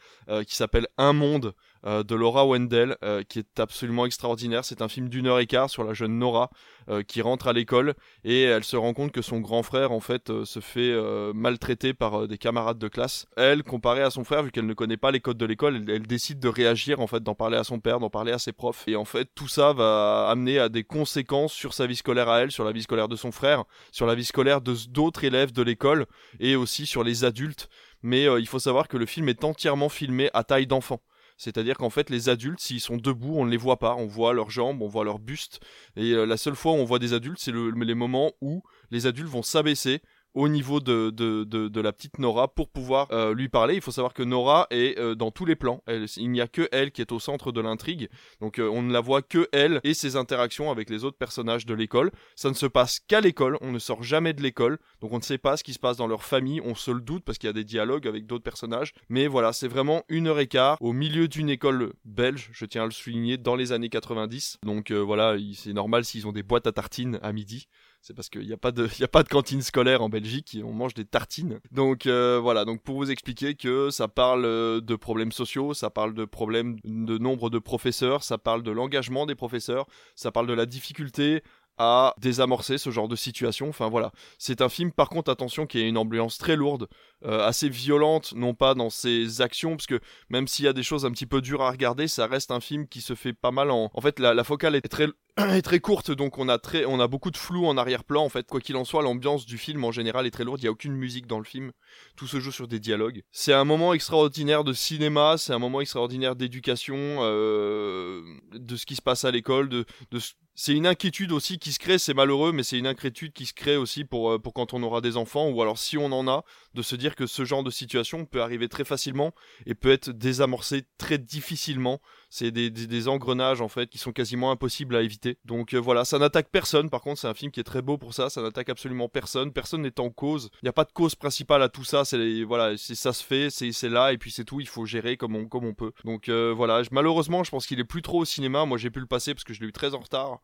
qui 0.48 0.56
s'appelle 0.56 0.88
Un 0.98 1.14
Monde 1.14 1.54
euh, 1.86 2.04
de 2.04 2.16
Laura 2.16 2.46
Wendell, 2.46 2.98
euh, 3.04 3.22
qui 3.22 3.40
est 3.40 3.60
absolument 3.60 4.06
extraordinaire. 4.06 4.66
C'est 4.66 4.82
un 4.82 4.88
film 4.88 5.08
d'une 5.08 5.28
heure 5.28 5.40
et 5.40 5.46
quart 5.46 5.70
sur 5.70 5.84
la 5.84 5.94
jeune 5.94 6.18
Nora 6.18 6.50
euh, 6.90 7.04
qui 7.04 7.22
rentre 7.22 7.48
à 7.48 7.54
l'école 7.54 7.94
et 8.24 8.42
elle 8.42 8.64
se 8.64 8.76
rend 8.76 8.94
compte 8.94 9.12
que 9.12 9.22
son 9.22 9.40
grand 9.40 9.62
frère 9.62 9.92
en 9.92 10.00
fait 10.00 10.32
se 10.46 10.60
fait 10.60 10.96
maltraiter 11.34 11.94
par 11.94 12.28
des 12.28 12.38
camarades 12.38 12.80
de 12.80 12.88
classe. 12.88 13.28
Elle, 13.38 13.64
comparée 13.64 14.02
à 14.02 14.10
son 14.10 14.24
frère, 14.24 14.44
vu 14.44 14.52
qu'elle 14.52 14.66
ne 14.66 14.74
connaît 14.74 14.98
pas 14.98 15.12
les 15.12 15.20
codes 15.20 15.38
de 15.38 15.46
l'école, 15.46 15.84
elle, 15.88 16.08
décide 16.08 16.40
de 16.40 16.48
réagir 16.48 17.00
en 17.00 17.08
fait, 17.08 17.22
d'en 17.22 17.36
parler 17.36 17.58
à 17.58 17.64
son 17.64 17.80
père, 17.80 18.00
d'en 18.00 18.10
parler 18.10 18.32
à 18.32 18.40
ses 18.40 18.52
profs. 18.52 18.88
Et 18.88 18.96
en 18.96 19.06
fait, 19.06 19.30
tout 19.36 19.48
ça 19.48 19.74
va 19.74 20.28
amener 20.30 20.60
à 20.60 20.70
des 20.70 20.84
conséquences 20.84 21.54
sur 21.54 21.74
sa 21.74 21.86
vie 21.86 21.96
scolaire 21.96 22.30
à 22.30 22.42
elle, 22.42 22.52
sur 22.52 22.64
la 22.64 22.72
vie 22.72 22.84
scolaire 22.84 23.08
de 23.08 23.16
son 23.16 23.32
frère, 23.32 23.64
sur 23.92 24.06
la 24.06 24.16
vie 24.16 24.26
scolaire 24.26 24.62
de 24.62 24.76
d'autres 24.90 25.24
élèves 25.24 25.52
de 25.52 25.62
l'école 25.62 26.06
et 26.40 26.56
aussi 26.56 26.86
sur 26.86 27.04
les 27.04 27.24
adultes. 27.24 27.70
Mais 28.02 28.24
il 28.40 28.48
faut 28.48 28.60
savoir 28.60 28.88
que 28.88 28.98
le 28.98 29.06
film 29.06 29.30
est 29.30 29.44
entièrement 29.44 29.90
filmé 29.90 30.30
à 30.34 30.44
taille 30.44 30.68
d'enfant. 30.68 31.02
C'est-à-dire 31.38 31.78
qu'en 31.78 31.90
fait, 31.90 32.10
les 32.10 32.30
adultes, 32.30 32.60
s'ils 32.60 32.80
sont 32.80 32.98
debout, 32.98 33.36
on 33.36 33.46
ne 33.46 33.52
les 33.52 33.58
voit 33.58 33.80
pas. 33.80 33.96
On 33.96 34.06
voit 34.06 34.34
leurs 34.34 34.50
jambes, 34.50 34.82
on 34.82 34.88
voit 34.88 35.04
leur 35.04 35.20
buste. 35.20 35.60
Et 35.96 36.12
euh, 36.12 36.26
la 36.26 36.38
seule 36.38 36.56
fois 36.56 36.72
où 36.72 36.76
on 36.76 36.86
voit 36.86 37.00
des 37.00 37.14
adultes, 37.14 37.40
c'est 37.40 37.52
les 37.52 37.96
moments 37.96 38.32
où 38.42 38.64
les 38.92 39.06
adultes 39.06 39.30
vont 39.30 39.44
s'abaisser 39.44 40.02
au 40.36 40.50
niveau 40.50 40.82
de, 40.82 41.10
de, 41.10 41.46
de, 41.46 41.82
la 41.82 41.94
petite 41.94 42.20
Nora 42.20 42.50
pour 42.50 42.70
pouvoir 42.70 43.08
euh, 43.12 43.34
lui 43.34 43.48
parler. 43.48 43.76
Il 43.76 43.82
faut 43.82 43.92
savoir 43.92 44.14
que 44.14 44.22
Nora 44.22 44.68
est 44.70 45.00
euh, 45.00 45.16
dans 45.16 45.32
tous 45.32 45.46
les 45.46 45.56
plans. 45.56 45.82
Il 46.18 46.30
n'y 46.30 46.42
a 46.42 46.48
que 46.48 46.68
elle 46.74 46.92
qui 46.92 47.02
est 47.02 47.12
au 47.14 47.20
centre 47.20 47.54
de 47.54 47.62
l'intrigue. 47.62 48.10
Donc 48.42 48.60
euh, 48.60 48.70
on 48.70 48.82
ne 48.82 48.92
la 48.92 49.00
voit 49.00 49.22
que 49.22 49.48
elle 49.54 49.80
et 49.84 49.94
ses 49.94 50.18
interactions 50.18 50.70
avec 50.70 50.90
les 50.90 51.06
autres 51.06 51.18
personnages 51.18 51.66
de 51.66 51.74
l'école. 51.74 52.12
Ça 52.36 52.50
ne 52.50 52.54
se 52.54 52.66
passe 52.66 53.00
qu'à 53.00 53.22
l'école. 53.22 53.58
On 53.62 53.72
ne 53.72 53.80
sort 53.80 54.04
jamais 54.04 54.34
de 54.34 54.42
l'école. 54.42 54.78
Donc 55.00 55.14
on 55.14 55.18
ne 55.18 55.24
sait 55.24 55.38
pas 55.38 55.56
ce 55.56 55.64
qui 55.64 55.74
se 55.74 55.80
passe 55.80 55.96
dans 55.96 56.08
leur 56.08 56.24
famille. 56.24 56.60
On 56.62 56.76
se 56.76 56.92
le 56.92 57.02
doute 57.02 57.24
parce 57.24 57.38
qu'il 57.38 57.48
y 57.48 57.50
a 57.50 57.54
des 57.54 57.64
dialogues 57.64 58.08
avec 58.08 58.26
d'autres 58.26 58.44
personnages. 58.44 58.94
Mais 59.08 59.28
voilà, 59.28 59.54
c'est 59.54 59.70
vraiment 59.70 60.04
une 60.10 60.28
heure 60.28 60.40
et 60.40 60.48
quart 60.48 60.78
au 60.82 60.92
milieu 60.92 61.30
d'une 61.30 61.50
école 61.50 61.94
belge. 62.04 62.50
Je 62.52 62.66
tiens 62.66 62.84
à 62.84 62.86
le 62.86 62.92
souligner 62.92 63.38
dans 63.38 63.56
les 63.56 63.72
années 63.72 63.90
90. 63.90 64.60
Donc 64.64 64.92
voilà, 64.92 65.38
c'est 65.54 65.74
normal 65.74 66.04
s'ils 66.04 66.28
ont 66.28 66.34
des 66.34 66.44
boîtes 66.44 66.68
à 66.68 66.74
tartines 66.74 67.20
à 67.22 67.32
midi 67.32 67.68
c'est 68.06 68.14
parce 68.14 68.30
qu'il 68.30 68.46
n'y 68.46 68.54
a 68.54 68.58
pas 68.58 68.72
de 68.72 68.88
a 69.04 69.08
pas 69.08 69.24
de 69.24 69.30
cantine 69.30 69.64
scolaire 69.64 70.04
en 70.04 70.10
Belgique 70.10 70.54
et 70.54 70.64
on 70.64 70.74
mange 70.74 70.94
des 70.94 71.06
tartines. 71.06 71.60
Donc 71.72 72.06
euh, 72.06 72.40
voilà, 72.40 72.64
donc 72.64 72.84
pour 72.84 72.98
vous 72.98 73.10
expliquer 73.10 73.56
que 73.56 73.90
ça 73.90 74.08
parle 74.08 74.46
euh, 74.46 74.80
de 74.80 74.96
problèmes 74.96 75.32
sociaux, 75.32 75.74
ça 75.74 75.90
parle 75.90 76.14
de 76.14 76.24
problèmes 76.24 76.78
de 76.84 77.18
nombre 77.18 77.50
de 77.50 77.58
professeurs, 77.58 78.24
ça 78.24 78.38
parle 78.38 78.62
de 78.62 78.70
l'engagement 78.70 79.26
des 79.26 79.34
professeurs, 79.34 79.88
ça 80.14 80.32
parle 80.32 80.46
de 80.46 80.54
la 80.54 80.68
difficulté 80.68 81.42
à 81.78 82.14
désamorcer 82.20 82.78
ce 82.78 82.92
genre 82.92 83.08
de 83.08 83.16
situation. 83.16 83.70
Enfin 83.70 83.90
voilà, 83.90 84.12
c'est 84.38 84.62
un 84.62 84.70
film 84.70 84.92
par 84.92 85.10
contre 85.10 85.32
attention 85.32 85.66
qui 85.66 85.80
a 85.80 85.88
une 85.88 85.98
ambiance 85.98 86.38
très 86.38 86.56
lourde, 86.56 86.88
euh, 87.26 87.44
assez 87.46 87.70
violente, 87.70 88.34
non 88.36 88.54
pas 88.54 88.76
dans 88.76 88.92
ses 88.92 89.42
actions, 89.42 89.72
parce 89.72 89.88
que 89.88 90.00
même 90.30 90.48
s'il 90.48 90.66
y 90.66 90.68
a 90.68 90.74
des 90.74 90.84
choses 90.84 91.08
un 91.08 91.12
petit 91.12 91.26
peu 91.26 91.42
dures 91.42 91.64
à 91.64 91.72
regarder, 91.72 92.08
ça 92.08 92.28
reste 92.28 92.52
un 92.52 92.60
film 92.60 92.88
qui 92.88 93.02
se 93.02 93.16
fait 93.16 93.34
pas 93.34 93.52
mal 93.52 93.72
en. 93.72 93.90
En 93.96 94.02
fait, 94.02 94.20
la 94.20 94.44
focale 94.44 94.76
est 94.76 94.88
très 94.88 95.08
est 95.38 95.62
très 95.62 95.80
courte, 95.80 96.12
donc 96.12 96.38
on 96.38 96.48
a 96.48 96.58
très, 96.58 96.86
on 96.86 97.00
a 97.00 97.08
beaucoup 97.08 97.32
de 97.32 97.38
flou 97.38 97.66
en 97.66 97.78
arrière-plan. 97.78 98.24
En 98.24 98.30
fait, 98.30 98.48
quoi 98.48 98.62
qu'il 98.62 98.76
en 98.78 98.86
soit, 98.86 99.04
l'ambiance 99.04 99.46
du 99.46 99.58
film 99.58 99.84
en 99.84 99.92
général 99.92 100.26
est 100.26 100.32
très 100.32 100.44
lourde. 100.44 100.62
Il 100.62 100.66
y 100.66 100.68
a 100.68 100.72
aucune 100.72 100.96
musique 100.96 101.28
dans 101.28 101.40
le 101.40 101.46
film. 101.46 101.72
Tout 102.16 102.28
se 102.28 102.40
joue 102.40 102.52
sur 102.52 102.68
des 102.68 102.80
dialogues. 102.80 103.24
C'est 103.32 103.54
un 103.54 103.66
moment 103.66 103.94
extraordinaire 103.94 104.64
de 104.64 104.74
cinéma. 104.74 105.36
C'est 105.38 105.54
un 105.54 105.60
moment 105.60 105.82
extraordinaire 105.82 106.36
d'éducation, 106.36 106.96
euh, 106.98 108.22
de 108.54 108.76
ce 108.76 108.86
qui 108.86 108.96
se 108.96 109.02
passe 109.02 109.26
à 109.26 109.32
l'école, 109.32 109.70
de, 109.70 109.86
de 110.12 110.20
c'est 110.58 110.74
une 110.74 110.88
inquiétude 110.88 111.34
aussi 111.34 111.60
qui 111.60 111.74
se 111.74 111.80
crée, 111.80 111.98
c'est 111.98 112.14
malheureux, 112.14 112.54
mais 112.54 112.64
c'est 112.64 112.80
une 112.80 112.88
inquiétude 112.88 113.34
qui 113.34 113.46
se 113.46 113.54
crée 113.54 113.76
aussi 113.76 114.06
pour, 114.06 114.32
euh, 114.32 114.40
pour 114.40 114.54
quand 114.54 114.74
on 114.74 114.82
aura 114.84 115.02
des 115.02 115.18
enfants, 115.18 115.50
ou 115.50 115.62
alors 115.62 115.78
si 115.78 115.98
on 115.98 116.06
en 116.14 116.30
a, 116.30 116.46
de 116.74 116.82
se 116.82 116.96
dire 116.96 117.16
que 117.16 117.28
ce 117.28 117.44
genre 117.44 117.62
de 117.62 117.70
situation 117.70 118.26
peut 118.26 118.42
arriver 118.42 118.70
très 118.70 118.86
facilement 118.86 119.34
et 119.66 119.76
peut 119.76 119.92
être 119.92 120.12
désamorcé 120.12 120.86
très 120.98 121.18
difficilement 121.18 122.00
c'est 122.30 122.52
des, 122.52 123.08
engrenages 123.08 123.62
en 123.62 123.68
fait 123.68 123.88
qui 123.88 123.98
sont 123.98 124.12
quasiment 124.12 124.52
impossibles 124.52 124.96
à 124.96 125.02
éviter. 125.02 125.38
Donc 125.46 125.74
euh, 125.74 125.78
voilà, 125.78 126.06
ça 126.06 126.18
n'attaque 126.18 126.50
personne. 126.50 126.90
Par 126.90 127.02
contre, 127.02 127.20
c'est 127.20 127.28
un 127.28 127.34
film 127.34 127.52
qui 127.52 127.60
est 127.60 127.64
très 127.64 127.82
beau 127.82 127.98
pour 127.98 128.14
ça. 128.14 128.30
Ça 128.30 128.42
n'attaque 128.42 128.70
absolument 128.70 129.10
personne. 129.10 129.52
Personne 129.52 129.82
n'est 129.82 130.00
en 130.00 130.10
cause. 130.10 130.50
Il 130.62 130.66
n'y 130.66 130.70
a 130.70 130.74
pas 130.74 130.86
de 130.86 130.92
cause 130.92 131.16
principale 131.16 131.62
à 131.62 131.70
tout 131.70 131.84
ça. 131.84 132.06
C'est 132.06 132.44
voilà, 132.44 132.78
c'est 132.78 132.96
ça 132.96 133.14
se 133.14 133.24
fait, 133.24 133.50
c'est 133.50 133.90
là 133.90 134.14
et 134.14 134.18
puis 134.18 134.32
c'est 134.32 134.46
tout. 134.46 134.60
Il 134.60 134.68
faut 134.68 134.86
gérer 134.86 135.18
comme 135.18 135.36
on 135.36 135.46
comme 135.46 135.66
on 135.66 135.74
peut. 135.74 135.92
Donc 136.04 136.30
euh, 136.30 136.54
voilà, 136.56 136.82
malheureusement, 136.92 137.44
je 137.44 137.52
pense 137.52 137.68
qu'il 137.68 137.80
est 137.80 137.86
plus 137.86 138.02
trop 138.02 138.22
au 138.22 138.26
cinéma. 138.26 138.66
Moi, 138.66 138.78
j'ai 138.78 138.90
pu 138.90 139.00
le 139.00 139.06
passer 139.06 139.34
parce 139.34 139.44
que 139.44 139.54
je 139.54 139.62
l'ai 139.62 139.68
eu 139.68 139.74
très 139.74 139.94
en 139.94 140.00
retard. 140.00 140.42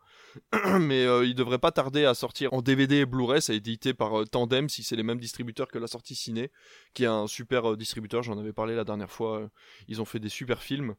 Mais 0.80 1.06
euh, 1.06 1.26
il 1.26 1.36
devrait 1.36 1.60
pas 1.60 1.72
tarder 1.72 2.06
à 2.06 2.14
sortir 2.14 2.54
en 2.54 2.62
DVD 2.62 2.98
et 2.98 3.06
Blu-ray. 3.06 3.42
Ça 3.42 3.54
a 3.54 3.56
été 3.56 3.72
édité 3.72 3.94
par 3.94 4.28
Tandem 4.30 4.70
si 4.70 4.84
c'est 4.84 4.96
les 4.96 5.04
mêmes 5.04 5.20
distributeurs 5.20 5.68
que 5.68 5.78
la 5.78 5.88
sortie 5.88 6.16
ciné, 6.16 6.52
qui 6.94 7.04
est 7.04 7.08
un 7.08 7.28
super 7.28 7.78
distributeur. 7.78 8.24
J'en 8.24 8.38
avais 8.40 8.54
parlé 8.54 8.76
la 8.76 8.84
dernière 8.84 9.12
fois. 9.12 9.50
Ils 9.88 10.02
ont 10.02 10.06
fait 10.06 10.20
des 10.20 10.30
super 10.30 10.62
films. 10.62 10.96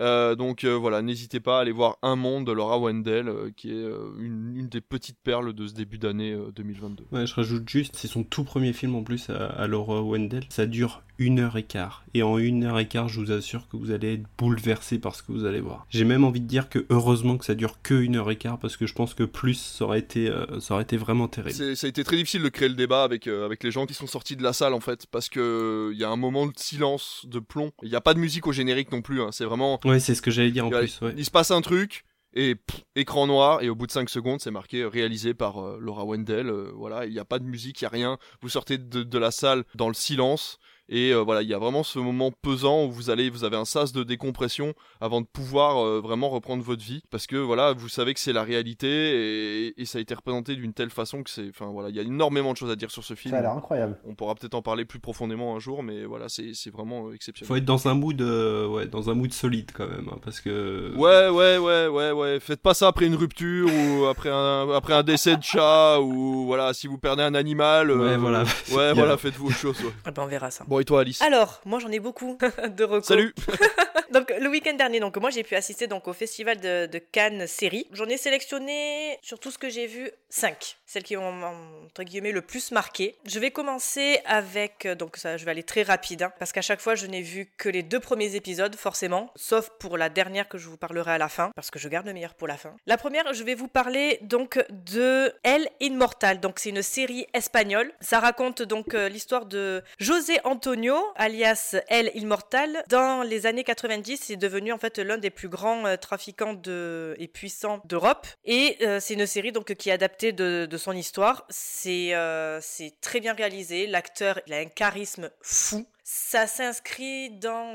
Euh, 0.00 0.34
donc 0.34 0.64
euh, 0.64 0.74
voilà, 0.74 1.02
n'hésitez 1.02 1.40
pas 1.40 1.58
à 1.58 1.60
aller 1.62 1.72
voir 1.72 1.98
Un 2.02 2.16
Monde 2.16 2.46
de 2.46 2.52
Laura 2.52 2.78
Wendell, 2.78 3.28
euh, 3.28 3.50
qui 3.54 3.70
est 3.70 3.84
une, 4.18 4.68
des 4.68 4.80
petites 4.80 5.18
perles 5.22 5.52
de 5.52 5.66
ce 5.66 5.74
début 5.74 5.98
d'année 5.98 6.36
2022. 6.54 7.04
Ouais, 7.12 7.26
je 7.26 7.34
rajoute 7.34 7.68
juste, 7.68 7.96
c'est 7.96 8.08
son 8.08 8.24
tout 8.24 8.44
premier 8.44 8.72
film 8.72 8.94
en 8.94 9.02
plus 9.02 9.28
à, 9.30 9.46
à 9.46 9.66
Laura 9.66 10.02
Wendell. 10.02 10.44
Ça 10.48 10.66
dure 10.66 11.02
une 11.18 11.40
heure 11.40 11.56
et 11.56 11.62
quart. 11.62 12.04
Et 12.14 12.22
en 12.22 12.38
une 12.38 12.64
heure 12.64 12.78
et 12.78 12.88
quart, 12.88 13.08
je 13.08 13.20
vous 13.20 13.30
assure 13.30 13.68
que 13.68 13.76
vous 13.76 13.90
allez 13.90 14.14
être 14.14 14.24
bouleversé 14.38 14.98
par 14.98 15.14
ce 15.14 15.22
que 15.22 15.30
vous 15.30 15.44
allez 15.44 15.60
voir. 15.60 15.86
J'ai 15.90 16.04
même 16.04 16.24
envie 16.24 16.40
de 16.40 16.46
dire 16.46 16.68
que 16.68 16.84
heureusement 16.90 17.36
que 17.36 17.44
ça 17.44 17.54
dure 17.54 17.80
que 17.82 17.94
une 17.94 18.16
heure 18.16 18.30
et 18.30 18.36
quart 18.36 18.58
parce 18.58 18.76
que 18.76 18.86
je 18.86 18.94
pense 18.94 19.14
que 19.14 19.22
plus 19.22 19.54
ça 19.54 19.84
aurait 19.84 19.98
été, 19.98 20.32
ça 20.60 20.74
aurait 20.74 20.82
été 20.82 20.96
vraiment 20.96 21.28
terrible. 21.28 21.76
Ça 21.76 21.86
a 21.86 21.88
été 21.88 22.02
très 22.02 22.16
difficile 22.16 22.42
de 22.42 22.48
créer 22.48 22.68
le 22.68 22.74
débat 22.74 23.04
avec, 23.04 23.26
avec 23.26 23.62
les 23.62 23.70
gens 23.70 23.86
qui 23.86 23.94
sont 23.94 24.06
sortis 24.06 24.36
de 24.36 24.42
la 24.42 24.52
salle 24.52 24.74
en 24.74 24.80
fait 24.80 25.06
parce 25.06 25.28
que 25.28 25.90
il 25.92 25.98
y 25.98 26.04
a 26.04 26.10
un 26.10 26.16
moment 26.16 26.46
de 26.46 26.52
silence, 26.56 27.24
de 27.28 27.38
plomb. 27.38 27.70
Il 27.82 27.90
n'y 27.90 27.96
a 27.96 28.00
pas 28.00 28.14
de 28.14 28.18
musique 28.18 28.46
au 28.46 28.52
générique 28.52 28.90
non 28.90 29.02
plus. 29.02 29.20
Hein. 29.20 29.28
C'est 29.32 29.44
vraiment. 29.44 29.78
Ouais, 29.84 30.00
c'est 30.00 30.14
ce 30.14 30.22
que 30.22 30.30
j'allais 30.30 30.50
dire 30.50 30.66
en 30.66 30.70
plus. 30.70 31.00
Il 31.16 31.24
se 31.24 31.30
passe 31.30 31.50
un 31.50 31.60
truc 31.60 32.04
et 32.34 32.56
écran 32.96 33.26
noir 33.26 33.62
et 33.62 33.68
au 33.68 33.74
bout 33.74 33.86
de 33.86 33.92
5 33.92 34.08
secondes 34.08 34.40
c'est 34.40 34.50
marqué 34.50 34.86
réalisé 34.86 35.34
par 35.34 35.76
Laura 35.78 36.06
Wendell 36.06 36.50
voilà 36.74 37.04
il 37.04 37.12
n'y 37.12 37.18
a 37.18 37.26
pas 37.26 37.38
de 37.38 37.44
musique 37.44 37.82
il 37.82 37.84
n'y 37.84 37.88
a 37.88 37.90
rien 37.90 38.18
vous 38.40 38.48
sortez 38.48 38.78
de, 38.78 39.02
de, 39.02 39.18
la 39.18 39.30
salle 39.30 39.64
dans 39.74 39.88
le 39.88 39.94
silence 39.94 40.58
et 40.88 41.12
euh, 41.12 41.20
voilà, 41.20 41.42
il 41.42 41.48
y 41.48 41.54
a 41.54 41.58
vraiment 41.58 41.82
ce 41.82 41.98
moment 41.98 42.30
pesant 42.30 42.84
où 42.84 42.90
vous 42.90 43.10
allez, 43.10 43.30
vous 43.30 43.44
avez 43.44 43.56
un 43.56 43.64
sas 43.64 43.92
de 43.92 44.02
décompression 44.02 44.74
avant 45.00 45.20
de 45.20 45.26
pouvoir 45.26 45.78
euh, 45.78 46.00
vraiment 46.00 46.28
reprendre 46.28 46.62
votre 46.62 46.82
vie, 46.82 47.02
parce 47.10 47.26
que 47.26 47.36
voilà, 47.36 47.72
vous 47.72 47.88
savez 47.88 48.14
que 48.14 48.20
c'est 48.20 48.32
la 48.32 48.42
réalité 48.42 49.72
et, 49.78 49.84
ça 49.84 49.98
a 49.98 50.00
été 50.00 50.14
représenté 50.14 50.56
d'une 50.56 50.72
telle 50.72 50.90
façon 50.90 51.22
que 51.22 51.28
c'est, 51.28 51.48
enfin 51.50 51.66
voilà, 51.66 51.90
il 51.90 51.96
y 51.96 51.98
a 51.98 52.02
énormément 52.02 52.52
de 52.52 52.56
choses 52.56 52.70
à 52.70 52.76
dire 52.76 52.90
sur 52.90 53.04
ce 53.04 53.14
film. 53.14 53.32
Ça 53.32 53.40
a 53.40 53.42
l'air 53.42 53.52
incroyable. 53.52 53.98
On 54.06 54.14
pourra 54.14 54.34
peut-être 54.34 54.54
en 54.54 54.62
parler 54.62 54.86
plus 54.86 55.00
profondément 55.00 55.54
un 55.54 55.58
jour, 55.58 55.82
mais 55.82 56.04
voilà, 56.04 56.28
c'est 56.28 56.70
vraiment 56.70 57.08
euh, 57.08 57.14
exceptionnel. 57.14 57.48
Faut 57.48 57.56
être 57.56 57.64
dans 57.64 57.88
un 57.88 57.94
mood, 57.94 58.20
ouais, 58.20 58.86
dans 58.86 59.10
un 59.10 59.14
mood 59.14 59.32
solide 59.32 59.70
quand 59.74 59.86
même, 59.86 60.08
hein, 60.10 60.18
parce 60.24 60.40
que. 60.40 60.94
Ouais, 60.96 61.28
ouais, 61.28 61.58
ouais, 61.58 61.88
ouais, 61.88 62.12
ouais. 62.12 62.40
Faites 62.40 62.62
pas 62.62 62.74
ça 62.74 62.88
après 62.88 63.06
une 63.06 63.16
rupture 63.16 63.68
ou 63.68 64.06
après 64.06 64.30
un, 64.30 64.70
après 64.70 64.94
un 64.94 65.02
décès 65.02 65.36
de 65.36 65.42
chat 65.42 66.00
ou 66.00 66.46
voilà, 66.46 66.72
si 66.72 66.86
vous 66.86 66.96
perdez 66.98 67.22
un 67.22 67.34
animal. 67.34 67.90
ouais, 67.90 68.16
voilà. 68.16 68.44
Ouais, 68.74 68.92
voilà, 68.94 69.16
faites-vous 69.18 69.48
autre 69.48 69.56
chose. 69.56 69.76
Ah 70.04 70.10
ben, 70.10 70.22
on 70.22 70.26
verra 70.26 70.50
ça. 70.50 70.64
Bon, 70.72 70.80
et 70.80 70.86
toi, 70.86 71.02
Alice 71.02 71.20
Alors, 71.20 71.60
moi 71.66 71.80
j'en 71.80 71.90
ai 71.90 72.00
beaucoup 72.00 72.38
de 72.78 72.84
recours. 72.84 73.04
Salut 73.04 73.34
Donc, 74.10 74.32
le 74.40 74.48
week-end 74.48 74.72
dernier, 74.72 75.00
donc, 75.00 75.18
moi 75.18 75.28
j'ai 75.28 75.42
pu 75.42 75.54
assister 75.54 75.86
donc, 75.86 76.08
au 76.08 76.14
festival 76.14 76.58
de, 76.60 76.86
de 76.86 76.98
Cannes 76.98 77.46
série. 77.46 77.86
J'en 77.92 78.06
ai 78.06 78.16
sélectionné, 78.16 79.18
sur 79.20 79.38
tout 79.38 79.50
ce 79.50 79.58
que 79.58 79.68
j'ai 79.68 79.86
vu, 79.86 80.10
5. 80.32 80.78
Celles 80.86 81.02
qui 81.02 81.16
ont, 81.16 81.44
entre 81.84 82.02
guillemets, 82.02 82.32
le 82.32 82.42
plus 82.42 82.70
marqué. 82.70 83.16
Je 83.26 83.38
vais 83.38 83.50
commencer 83.50 84.20
avec, 84.24 84.86
donc 84.86 85.16
ça, 85.16 85.36
je 85.36 85.44
vais 85.44 85.50
aller 85.50 85.62
très 85.62 85.82
rapide, 85.82 86.22
hein, 86.22 86.32
parce 86.38 86.52
qu'à 86.52 86.62
chaque 86.62 86.80
fois 86.80 86.94
je 86.94 87.06
n'ai 87.06 87.20
vu 87.20 87.50
que 87.58 87.68
les 87.68 87.82
deux 87.82 88.00
premiers 88.00 88.34
épisodes, 88.34 88.74
forcément, 88.76 89.30
sauf 89.36 89.70
pour 89.78 89.98
la 89.98 90.08
dernière 90.08 90.48
que 90.48 90.58
je 90.58 90.68
vous 90.68 90.76
parlerai 90.76 91.12
à 91.12 91.18
la 91.18 91.28
fin, 91.28 91.50
parce 91.54 91.70
que 91.70 91.78
je 91.78 91.88
garde 91.88 92.06
le 92.06 92.12
meilleur 92.12 92.34
pour 92.34 92.48
la 92.48 92.56
fin. 92.56 92.74
La 92.86 92.96
première, 92.96 93.32
je 93.34 93.44
vais 93.44 93.54
vous 93.54 93.68
parler 93.68 94.18
donc 94.22 94.64
de 94.70 95.34
El 95.42 95.68
Immortal. 95.80 96.40
Donc, 96.40 96.58
c'est 96.58 96.70
une 96.70 96.82
série 96.82 97.26
espagnole. 97.34 97.92
Ça 98.00 98.20
raconte 98.20 98.62
donc 98.62 98.94
euh, 98.94 99.08
l'histoire 99.08 99.46
de 99.46 99.82
José 99.98 100.38
Antonio, 100.44 100.96
alias 101.16 101.76
El 101.88 102.10
Immortal. 102.14 102.84
Dans 102.88 103.22
les 103.22 103.46
années 103.46 103.64
90, 103.64 104.20
c'est 104.22 104.36
devenu 104.36 104.72
en 104.72 104.78
fait 104.78 104.98
l'un 104.98 105.18
des 105.18 105.30
plus 105.30 105.48
grands 105.48 105.84
euh, 105.86 105.96
trafiquants 105.96 106.54
de... 106.54 107.16
et 107.18 107.28
puissants 107.28 107.80
d'Europe. 107.84 108.26
Et 108.44 108.76
euh, 108.82 109.00
c'est 109.00 109.14
une 109.14 109.26
série 109.26 109.52
donc 109.52 109.74
qui 109.74 109.90
est 109.90 109.92
adaptée 109.92 110.21
de, 110.30 110.76
son 110.76 110.92
histoire. 110.92 111.44
C'est 111.50 112.12
c'est 112.60 113.00
très 113.00 113.18
bien 113.18 113.34
réalisé. 113.34 113.88
L'acteur, 113.88 114.38
il 114.46 114.54
a 114.54 114.58
un 114.58 114.66
charisme 114.66 115.30
fou. 115.40 115.84
Ça 116.04 116.46
s'inscrit 116.46 117.30
dans 117.30 117.72